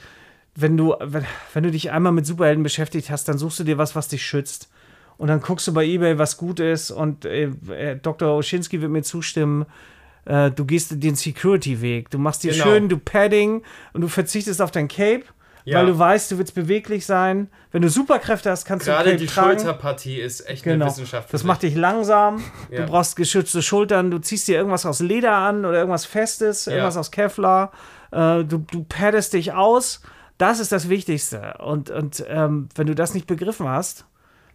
wenn 0.55 0.77
du, 0.77 0.95
wenn, 1.01 1.25
wenn 1.53 1.63
du 1.63 1.71
dich 1.71 1.91
einmal 1.91 2.11
mit 2.11 2.25
Superhelden 2.25 2.63
beschäftigt 2.63 3.09
hast, 3.09 3.27
dann 3.27 3.37
suchst 3.37 3.59
du 3.59 3.63
dir 3.63 3.77
was, 3.77 3.95
was 3.95 4.07
dich 4.07 4.25
schützt. 4.25 4.69
Und 5.17 5.27
dann 5.27 5.41
guckst 5.41 5.67
du 5.67 5.73
bei 5.73 5.85
Ebay, 5.85 6.17
was 6.17 6.37
gut 6.37 6.59
ist. 6.59 6.91
Und 6.91 7.25
äh, 7.25 7.49
äh, 7.69 7.95
Dr. 8.01 8.35
Oschinski 8.35 8.81
wird 8.81 8.91
mir 8.91 9.03
zustimmen. 9.03 9.65
Äh, 10.25 10.51
du 10.51 10.65
gehst 10.65 10.91
den 11.03 11.15
Security-Weg. 11.15 12.09
Du 12.09 12.17
machst 12.17 12.43
dir 12.43 12.51
Genau. 12.51 12.63
schön, 12.65 12.89
du 12.89 12.97
Padding 12.97 13.61
und 13.93 14.01
du 14.01 14.07
verzichtest 14.07 14.61
auf 14.61 14.71
dein 14.71 14.87
Cape, 14.87 15.23
Ja. 15.65 15.79
weil 15.79 15.87
du 15.87 15.97
weißt, 15.99 16.31
du 16.31 16.37
willst 16.37 16.53
beweglich 16.55 17.05
sein. 17.05 17.49
Wenn 17.71 17.81
du 17.81 17.89
Superkräfte 17.89 18.49
hast, 18.51 18.65
kannst 18.65 18.85
Gerade 18.85 19.05
du 19.05 19.09
Cape 19.11 19.21
die 19.21 19.25
tragen. 19.27 19.59
Schulterpartie 19.59 20.21
ist 20.21 20.47
echt 20.47 20.63
Genau. 20.63 20.85
eine 20.85 20.91
Wissenschaft. 20.93 21.29
für 21.29 21.31
Das 21.33 21.43
macht 21.43 21.63
dich 21.63 21.75
langsam. 21.75 22.41
Ja. 22.69 22.81
Du 22.85 22.91
brauchst 22.91 23.15
geschützte 23.15 23.61
Schultern. 23.61 24.11
Du 24.11 24.19
ziehst 24.19 24.47
dir 24.47 24.57
irgendwas 24.57 24.85
aus 24.85 24.99
Leder 24.99 25.33
an 25.33 25.65
oder 25.65 25.77
irgendwas 25.79 26.05
Festes, 26.05 26.67
irgendwas 26.67 26.97
aus 26.97 27.11
Kevlar. 27.11 27.71
Äh, 28.11 28.43
du, 28.43 28.59
du 28.71 28.85
paddest 28.87 29.33
dich 29.33 29.53
aus. 29.53 30.01
Das 30.37 30.59
ist 30.59 30.71
das 30.71 30.87
Wichtigste. 30.89 31.55
Und, 31.59 31.89
und 31.89 32.23
ähm, 32.27 32.69
wenn 32.75 32.87
du 32.87 32.93
das 32.95 33.13
nicht 33.13 33.25
begriffen 33.27 33.67
hast, 33.67 34.05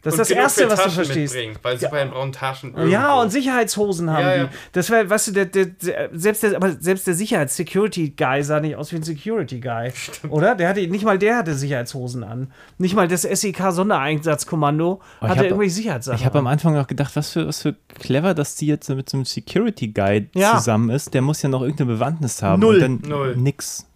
das 0.02 0.14
ist 0.14 0.18
das 0.20 0.30
Erste, 0.30 0.64
was 0.70 0.78
du 0.78 0.84
Taschen 0.84 1.04
verstehst. 1.04 1.36
Weil 1.62 1.78
Superhelden 1.78 2.12
brauchen 2.14 2.32
Taschen. 2.32 2.74
Ja, 2.76 2.82
irgendwo. 2.84 3.20
und 3.22 3.30
Sicherheitshosen 3.30 4.10
haben 4.10 4.22
Ja, 4.22 4.34
ja. 4.36 4.44
die. 4.44 4.50
Das 4.72 4.90
wäre, 4.90 5.08
weißt 5.10 5.28
du, 5.28 5.32
der, 5.32 5.44
der, 5.46 5.66
der, 5.66 6.10
selbst 6.12 6.42
der, 6.42 6.56
aber 6.56 6.72
selbst 6.80 7.06
der 7.06 7.14
Sicherheits-Security-Guy 7.14 8.42
sah 8.42 8.60
nicht 8.60 8.76
aus 8.76 8.92
wie 8.92 8.96
ein 8.96 9.02
Security-Guy. 9.02 9.92
Oder? 10.30 10.54
Der 10.54 10.68
hatte, 10.68 10.86
nicht 10.86 11.04
mal 11.04 11.18
der 11.18 11.36
hatte 11.38 11.54
Sicherheitshosen 11.54 12.24
an. 12.24 12.52
Nicht 12.78 12.94
mal 12.94 13.08
das 13.08 13.22
SEK-Sondereinsatzkommando 13.22 15.00
hatte 15.20 15.36
hab- 15.36 15.44
irgendwelche 15.44 15.74
Sicherheitssachen. 15.74 16.18
Ich 16.18 16.24
habe 16.24 16.38
am 16.38 16.46
an. 16.46 16.54
Anfang 16.54 16.76
auch 16.76 16.86
gedacht, 16.86 17.14
was 17.16 17.30
für, 17.30 17.46
was 17.46 17.62
für 17.62 17.74
clever, 17.98 18.34
dass 18.34 18.56
die 18.56 18.66
jetzt 18.66 18.88
mit 18.90 19.08
so 19.08 19.16
einem 19.16 19.24
Security 19.24 19.88
Guide 19.88 20.28
Ja. 20.34 20.56
zusammen 20.56 20.90
ist. 20.90 21.14
Der 21.14 21.22
muss 21.22 21.42
ja 21.42 21.48
noch 21.48 21.62
irgendeine 21.62 21.92
Bewandtnis 21.92 22.42
haben. 22.42 22.60
Null. 22.60 22.74
Und 22.76 22.80
dann 23.02 23.10
Null. 23.10 23.36
nix. 23.36 23.86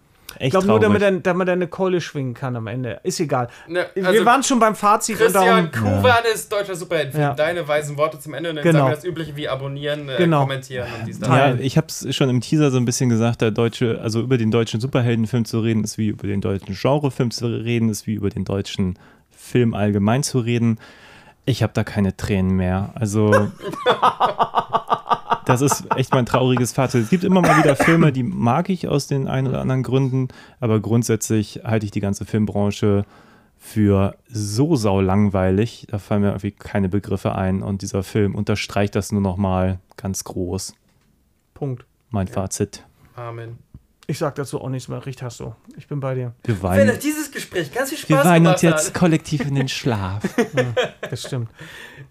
Ich 0.40 0.50
glaube 0.50 0.66
nur, 0.66 0.80
damit 0.80 1.02
er, 1.02 1.12
damit 1.12 1.48
er 1.48 1.52
eine 1.52 1.66
Keule 1.68 2.00
schwingen 2.00 2.34
kann 2.34 2.56
am 2.56 2.66
Ende. 2.66 3.00
Ist 3.02 3.20
egal. 3.20 3.48
Ne, 3.68 3.86
Wir 3.94 4.06
also 4.06 4.24
waren 4.24 4.42
schon 4.42 4.58
beim 4.58 4.74
Fazit 4.74 5.16
und 5.16 5.22
Christian 5.22 5.70
darum. 5.72 5.96
Kuvan 6.02 6.24
ist 6.34 6.50
deutscher 6.52 6.74
Superheldenfilm. 6.74 7.22
Ja. 7.22 7.34
Deine 7.34 7.66
weisen 7.66 7.96
Worte 7.96 8.18
zum 8.18 8.34
Ende 8.34 8.50
und 8.50 8.56
dann 8.56 8.62
Genau. 8.64 8.78
sagen 8.80 8.90
wir 8.90 8.94
das 8.96 9.04
übliche 9.04 9.36
wie 9.36 9.48
abonnieren, 9.48 10.08
äh, 10.08 10.16
Genau. 10.18 10.40
kommentieren 10.40 10.86
und 10.98 11.06
dies, 11.06 11.18
das. 11.20 11.28
Ja, 11.28 11.34
Teil. 11.36 11.60
ich 11.60 11.76
habe 11.76 11.86
es 11.88 12.14
schon 12.14 12.28
im 12.30 12.40
Teaser 12.40 12.70
so 12.70 12.76
ein 12.78 12.84
bisschen 12.84 13.08
gesagt, 13.10 13.40
der 13.40 13.50
deutsche, 13.50 14.00
also 14.02 14.20
über 14.20 14.38
den 14.38 14.50
deutschen 14.50 14.80
Superheldenfilm 14.80 15.44
zu 15.44 15.60
reden, 15.60 15.84
ist 15.84 15.98
wie 15.98 16.08
über 16.08 16.26
den 16.26 16.40
deutschen 16.40 16.74
Genrefilm 16.74 17.30
zu 17.30 17.46
reden, 17.46 17.88
ist 17.88 18.06
wie 18.06 18.14
über 18.14 18.30
den 18.30 18.44
deutschen 18.44 18.98
Film 19.30 19.74
allgemein 19.74 20.22
zu 20.22 20.38
reden. 20.38 20.78
Ich 21.44 21.62
habe 21.62 21.72
da 21.72 21.84
keine 21.84 22.16
Tränen 22.16 22.56
mehr. 22.56 22.90
Also 22.94 23.30
das 25.44 25.60
ist 25.60 25.84
echt 25.96 26.12
mein 26.12 26.26
trauriges 26.26 26.72
Fazit. 26.72 27.02
Es 27.02 27.10
gibt 27.10 27.24
immer 27.24 27.42
mal 27.42 27.62
wieder 27.62 27.76
Filme, 27.76 28.12
die 28.12 28.22
mag 28.22 28.70
ich 28.70 28.88
aus 28.88 29.06
den 29.06 29.28
ein 29.28 29.46
oder 29.46 29.60
anderen 29.60 29.82
Gründen, 29.82 30.28
aber 30.60 30.80
grundsätzlich 30.80 31.62
halte 31.64 31.86
ich 31.86 31.92
die 31.92 32.00
ganze 32.00 32.24
Filmbranche 32.24 33.04
für 33.58 34.16
so 34.28 34.76
saulangweilig. 34.76 35.86
Da 35.90 35.98
fallen 35.98 36.22
mir 36.22 36.28
irgendwie 36.28 36.52
keine 36.52 36.88
Begriffe 36.88 37.34
ein 37.34 37.62
und 37.62 37.82
dieser 37.82 38.02
Film 38.02 38.34
unterstreicht 38.34 38.94
das 38.94 39.12
nur 39.12 39.22
noch 39.22 39.36
mal 39.36 39.78
ganz 39.96 40.24
groß. 40.24 40.74
Punkt. 41.54 41.86
Mein 42.10 42.28
Fazit. 42.28 42.84
Amen. 43.16 43.58
Ich 44.06 44.18
sag 44.18 44.34
dazu 44.34 44.60
auch 44.60 44.68
nichts 44.68 44.88
mehr. 44.88 45.04
Richt 45.06 45.22
hast 45.22 45.40
du. 45.40 45.54
Ich 45.78 45.86
bin 45.88 45.98
bei 46.00 46.14
dir. 46.14 46.32
Wir 46.44 46.54
Wenn 46.56 46.62
weinen, 46.62 46.90
euch 46.90 46.98
dieses 46.98 47.30
Gespräch 47.30 47.72
ganz 47.72 47.88
viel 47.90 47.98
wir 48.08 48.16
Spaß 48.16 48.26
weinen 48.26 48.44
gemacht 48.44 48.56
uns 48.56 48.62
jetzt 48.62 48.86
hat, 48.88 48.94
kollektiv 48.94 49.40
in 49.46 49.54
den 49.54 49.68
Schlaf. 49.70 50.22
Das 51.08 51.22
stimmt. 51.22 51.48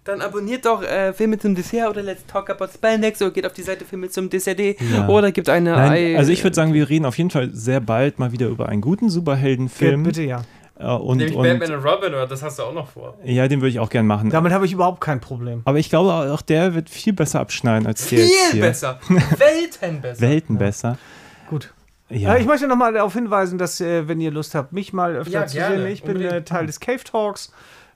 dann 0.02 0.20
abonniert 0.20 0.66
doch 0.66 0.82
äh, 0.82 1.12
Filme 1.12 1.38
zum 1.38 1.54
Dessert 1.54 1.88
oder 1.90 2.02
Let's 2.02 2.26
Talk 2.26 2.50
About 2.50 2.66
Spandex 2.74 3.22
oder 3.22 3.30
geht 3.30 3.46
auf 3.46 3.52
die 3.52 3.62
Seite 3.62 3.84
Filme 3.84 4.08
zum 4.10 4.28
DCD 4.28 4.76
Ja. 4.92 5.06
oder 5.08 5.30
gibt 5.30 5.48
eine 5.48 5.70
Nein, 5.70 5.92
Ei- 5.92 6.18
also 6.18 6.32
ich 6.32 6.42
würde 6.42 6.56
sagen, 6.56 6.74
wir 6.74 6.88
reden 6.88 7.04
auf 7.06 7.16
jeden 7.16 7.30
Fall 7.30 7.50
sehr 7.52 7.80
bald 7.80 8.18
mal 8.18 8.32
wieder 8.32 8.48
über 8.48 8.68
einen 8.68 8.80
guten 8.80 9.08
Superheldenfilm. 9.08 10.02
Bitte 10.02 10.22
ja. 10.24 10.42
Äh, 10.76 10.86
und, 10.86 11.18
Nämlich 11.18 11.36
und 11.36 11.44
Batman 11.44 11.74
und 11.78 11.84
Robin 11.84 12.08
oder 12.12 12.26
das 12.26 12.42
hast 12.42 12.58
du 12.58 12.64
auch 12.64 12.74
noch 12.74 12.88
vor. 12.88 13.16
ja, 13.22 13.46
den 13.46 13.60
würde 13.60 13.68
ich 13.70 13.78
auch 13.78 13.88
gern 13.90 14.08
machen. 14.08 14.30
Damit 14.30 14.52
habe 14.52 14.66
ich 14.66 14.72
überhaupt 14.72 15.00
kein 15.00 15.20
Problem. 15.20 15.62
Aber 15.64 15.78
ich 15.78 15.90
glaube, 15.90 16.12
auch 16.12 16.42
der 16.42 16.74
wird 16.74 16.90
viel 16.90 17.12
besser 17.12 17.38
abschneiden 17.38 17.86
als 17.86 18.08
der 18.08 18.18
Viel 18.50 18.60
besser. 18.60 18.98
Welten 19.38 20.00
besser. 20.00 20.20
Welten 20.20 20.58
besser. 20.58 20.98
Ja. 22.10 22.34
Äh, 22.34 22.40
ich 22.40 22.46
möchte 22.46 22.66
nochmal 22.68 22.92
darauf 22.92 23.14
hinweisen, 23.14 23.58
dass, 23.58 23.80
äh, 23.80 24.06
wenn 24.08 24.20
ihr 24.20 24.30
Lust 24.30 24.54
habt, 24.54 24.72
mich 24.72 24.92
mal 24.92 25.16
öfter 25.16 25.32
Ja, 25.32 25.46
zu 25.46 25.56
gerne. 25.56 25.76
sehen. 25.78 25.86
Ich 25.86 26.02
bin 26.02 26.16
äh, 26.16 26.24
Unbedingt. 26.24 26.48
Teil 26.48 26.66
des 26.66 26.80
Cave 26.80 27.02
Talks. 27.04 27.52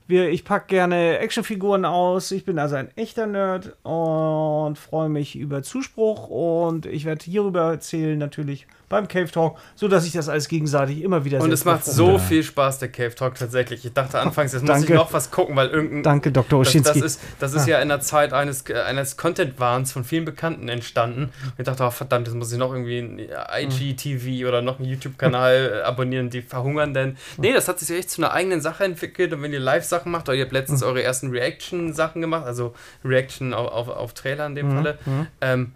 Wir, 0.07 0.29
ich 0.29 0.43
packe 0.43 0.65
gerne 0.67 1.19
Actionfiguren 1.19 1.85
aus. 1.85 2.31
Ich 2.31 2.43
bin 2.43 2.57
also 2.57 2.75
ein 2.75 2.89
echter 2.97 3.27
Nerd 3.27 3.77
und 3.83 4.75
freue 4.77 5.09
mich 5.09 5.35
über 5.35 5.61
Zuspruch. 5.61 6.27
Und 6.29 6.87
ich 6.87 7.05
werde 7.05 7.23
hierüber 7.25 7.69
erzählen, 7.71 8.17
natürlich 8.17 8.65
beim 8.89 9.07
Cave 9.07 9.31
Talk, 9.31 9.57
sodass 9.75 10.05
ich 10.05 10.11
das 10.11 10.27
alles 10.27 10.47
gegenseitig 10.47 11.01
immer 11.03 11.23
wieder 11.23 11.39
Und 11.39 11.51
es 11.51 11.63
macht 11.63 11.85
so 11.85 12.17
viel 12.17 12.43
Spaß, 12.43 12.79
der 12.79 12.89
Cave 12.89 13.13
Talk 13.15 13.35
tatsächlich. 13.35 13.85
Ich 13.85 13.93
dachte 13.93 14.19
anfangs, 14.19 14.51
jetzt 14.53 14.65
muss 14.65 14.83
ich 14.83 14.89
noch 14.89 15.13
was 15.13 15.31
gucken, 15.31 15.55
weil 15.55 15.69
irgendein. 15.69 16.03
Danke, 16.03 16.31
Dr. 16.31 16.59
Das, 16.59 16.69
Oschinski. 16.69 16.99
das 16.99 17.13
ist, 17.13 17.21
das 17.39 17.53
ist 17.53 17.67
ja 17.67 17.79
in 17.79 17.89
der 17.89 18.01
Zeit 18.01 18.33
eines, 18.33 18.67
äh, 18.69 18.81
eines 18.81 19.15
Content-Wahns 19.15 19.91
von 19.91 20.03
vielen 20.03 20.25
Bekannten 20.25 20.67
entstanden. 20.67 21.25
Und 21.25 21.53
ich 21.57 21.65
dachte, 21.65 21.83
oh, 21.83 21.91
verdammt, 21.91 22.27
jetzt 22.27 22.35
muss 22.35 22.51
ich 22.51 22.57
noch 22.57 22.73
irgendwie 22.73 22.99
ein 22.99 23.19
IGTV 23.19 24.47
oder 24.47 24.61
noch 24.61 24.79
einen 24.79 24.89
YouTube-Kanal 24.89 25.79
äh, 25.81 25.81
abonnieren, 25.83 26.29
die 26.29 26.41
verhungern 26.41 26.93
denn. 26.93 27.17
Nee, 27.37 27.53
das 27.53 27.67
hat 27.67 27.79
sich 27.79 27.95
echt 27.95 28.09
zu 28.09 28.21
einer 28.21 28.33
eigenen 28.33 28.61
Sache 28.61 28.83
entwickelt. 28.83 29.31
Und 29.33 29.43
wenn 29.43 29.53
ihr 29.53 29.59
Live-Sachen 29.59 30.11
macht, 30.11 30.27
oder 30.27 30.37
ihr 30.37 30.43
habt 30.43 30.53
letztens 30.53 30.81
eure 30.81 31.03
ersten 31.03 31.29
Reaction-Sachen 31.29 32.21
gemacht, 32.21 32.45
also 32.45 32.73
Reaction 33.05 33.53
auf, 33.53 33.71
auf, 33.71 33.89
auf 33.89 34.13
Trailer 34.13 34.47
in 34.47 34.55
dem 34.55 34.71
Falle, 34.71 34.97
ähm, 35.41 35.73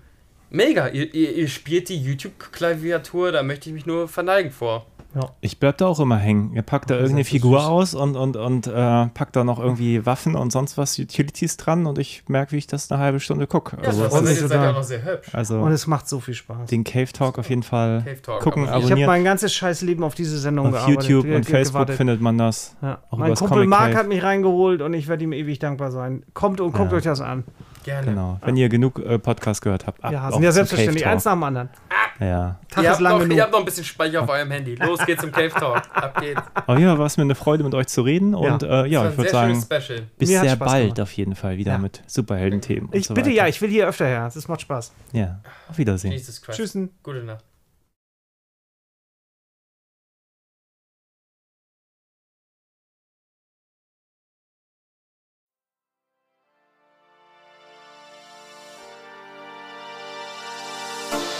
mega. 0.53 0.87
Ihr, 0.87 1.13
ihr, 1.13 1.35
ihr 1.35 1.47
spielt 1.49 1.89
die 1.89 1.97
YouTube-Klaviatur, 2.01 3.31
da 3.31 3.43
möchte 3.43 3.69
ich 3.69 3.73
mich 3.75 3.85
nur 3.85 4.07
verneigen 4.07 4.51
vor. 4.51 4.85
Ich 5.41 5.59
bleib 5.59 5.77
da 5.77 5.85
auch 5.85 5.99
immer 5.99 6.17
hängen. 6.17 6.53
Ihr 6.55 6.63
packt 6.63 6.89
da 6.89 6.95
irgendeine 6.95 7.23
Figur 7.23 7.59
süß. 7.59 7.67
aus 7.69 7.93
und, 7.93 8.15
und, 8.15 8.35
und 8.35 8.65
äh, 8.65 8.71
packt 9.13 9.35
da 9.35 9.43
noch 9.43 9.59
irgendwie 9.59 10.07
Waffen 10.07 10.33
und 10.33 10.51
sonst 10.51 10.75
was, 10.75 10.97
Utilities 10.97 11.55
dran 11.57 11.85
und 11.85 11.99
ich 11.99 12.23
merke, 12.29 12.53
wie 12.53 12.57
ich 12.57 12.65
das 12.65 12.91
eine 12.91 12.99
halbe 12.99 13.19
Stunde 13.19 13.45
gucke. 13.45 13.77
Ja, 13.79 13.89
also, 13.89 14.05
das 14.05 14.21
ist 14.23 14.41
ja 14.41 14.47
total. 14.47 14.69
auch 14.69 14.73
noch 14.77 14.81
sehr 14.83 15.05
hübsch. 15.05 15.29
also 15.31 15.59
Und 15.59 15.71
es 15.71 15.85
macht 15.85 16.09
so 16.09 16.19
viel 16.19 16.33
Spaß. 16.33 16.67
den 16.67 16.83
Cave 16.83 17.11
Talk 17.13 17.37
auf 17.37 17.47
jeden 17.47 17.61
Fall 17.61 18.01
Cave 18.03 18.21
Talk, 18.23 18.41
gucken, 18.41 18.63
aber- 18.63 18.69
Ich 18.69 18.73
habe 18.85 18.85
abonnieren. 18.93 19.07
mein 19.07 19.23
ganzes 19.23 19.53
scheiß 19.53 19.83
Leben 19.83 20.03
auf 20.03 20.15
diese 20.15 20.39
Sendung 20.39 20.65
Auf 20.65 20.71
gearbeitet. 20.73 21.03
YouTube 21.11 21.25
und 21.35 21.45
Facebook 21.45 21.73
gewartet. 21.73 21.95
findet 21.97 22.19
man 22.19 22.39
das. 22.39 22.75
Ja. 22.81 22.97
auch 23.11 23.17
Mein 23.19 23.35
Kumpel 23.35 23.49
Comic 23.57 23.69
Mark 23.69 23.83
Cave. 23.89 23.97
hat 23.97 24.07
mich 24.07 24.23
reingeholt 24.23 24.81
und 24.81 24.95
ich 24.95 25.07
werde 25.07 25.23
ihm 25.25 25.33
ewig 25.33 25.59
dankbar 25.59 25.91
sein. 25.91 26.23
Kommt 26.33 26.59
und 26.59 26.71
guckt 26.71 26.91
Ja. 26.91 26.97
euch 26.97 27.03
das 27.03 27.21
an. 27.21 27.43
Gerne. 27.83 28.07
Genau. 28.07 28.39
Wenn 28.43 28.55
ihr 28.57 28.69
genug 28.69 28.99
äh, 28.99 29.19
Podcasts 29.19 29.61
gehört 29.61 29.85
habt. 29.87 30.03
Ab 30.03 30.11
ja, 30.11 30.31
sind 30.31 30.41
ja 30.43 30.49
zum 30.49 30.53
selbstverständlich. 30.55 31.05
Eins 31.05 31.25
nach 31.25 31.33
dem 31.33 31.43
anderen. 31.43 31.69
Talk. 31.69 31.79
Ja. 32.19 32.59
Tag 32.69 32.83
Ihr 32.83 32.89
ist 32.89 32.89
habt, 32.93 33.01
lang 33.01 33.11
noch, 33.13 33.19
genug. 33.21 33.37
ihr 33.37 33.43
habt 33.43 33.51
noch 33.51 33.59
ein 33.59 33.65
bisschen 33.65 33.83
Speicher 33.83 34.21
auf 34.21 34.29
eurem 34.29 34.51
Handy. 34.51 34.75
Los 34.75 34.99
geht's 35.05 35.21
zum 35.21 35.31
Cave 35.31 35.49
Talk. 35.49 35.81
Ab 35.93 36.21
geht's. 36.21 36.41
Aber 36.53 36.79
ja, 36.79 36.97
war 36.97 37.05
es 37.07 37.17
mir 37.17 37.23
eine 37.23 37.35
Freude, 37.35 37.63
mit 37.63 37.73
euch 37.73 37.87
zu 37.87 38.01
reden. 38.01 38.35
Und 38.35 38.61
Ja. 38.61 38.83
äh, 38.83 38.87
ja, 38.87 39.09
ich 39.09 39.17
würde 39.17 39.29
sagen, 39.31 39.59
Special. 39.61 40.03
bis 40.17 40.29
Mir 40.29 40.39
sehr 40.41 40.55
bald 40.55 40.83
gemacht. 40.83 40.99
auf 41.01 41.11
jeden 41.13 41.35
Fall 41.35 41.57
wieder 41.57 41.73
Ja. 41.73 41.77
mit 41.79 42.01
Superhelden-Themen. 42.07 42.87
und 42.87 42.95
Ich 42.95 43.07
so 43.07 43.13
bitte 43.13 43.27
weiter. 43.29 43.37
ja, 43.37 43.47
ich 43.47 43.61
will 43.61 43.69
hier 43.69 43.87
öfter 43.87 44.05
her. 44.05 44.29
Das 44.33 44.47
macht 44.47 44.61
Spaß. 44.61 44.93
Ja, 45.11 45.39
auf 45.69 45.77
Wiedersehen. 45.77 46.11
Jesus 46.11 46.41
Christ. 46.41 46.57
Tschüss. 46.59 46.77
Gute 47.01 47.23
Nacht. 47.23 47.43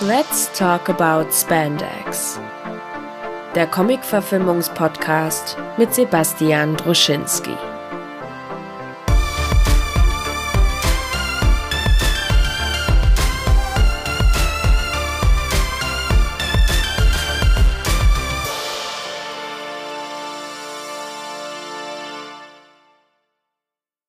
Let's 0.08 0.50
talk 0.58 0.90
about 0.90 1.32
Spandex. 1.32 2.38
Der 3.56 3.66
Comic-Verfilmungspodcast 3.68 5.56
mit 5.78 5.94
Sebastian 5.94 6.76
Druschinski. 6.76 7.56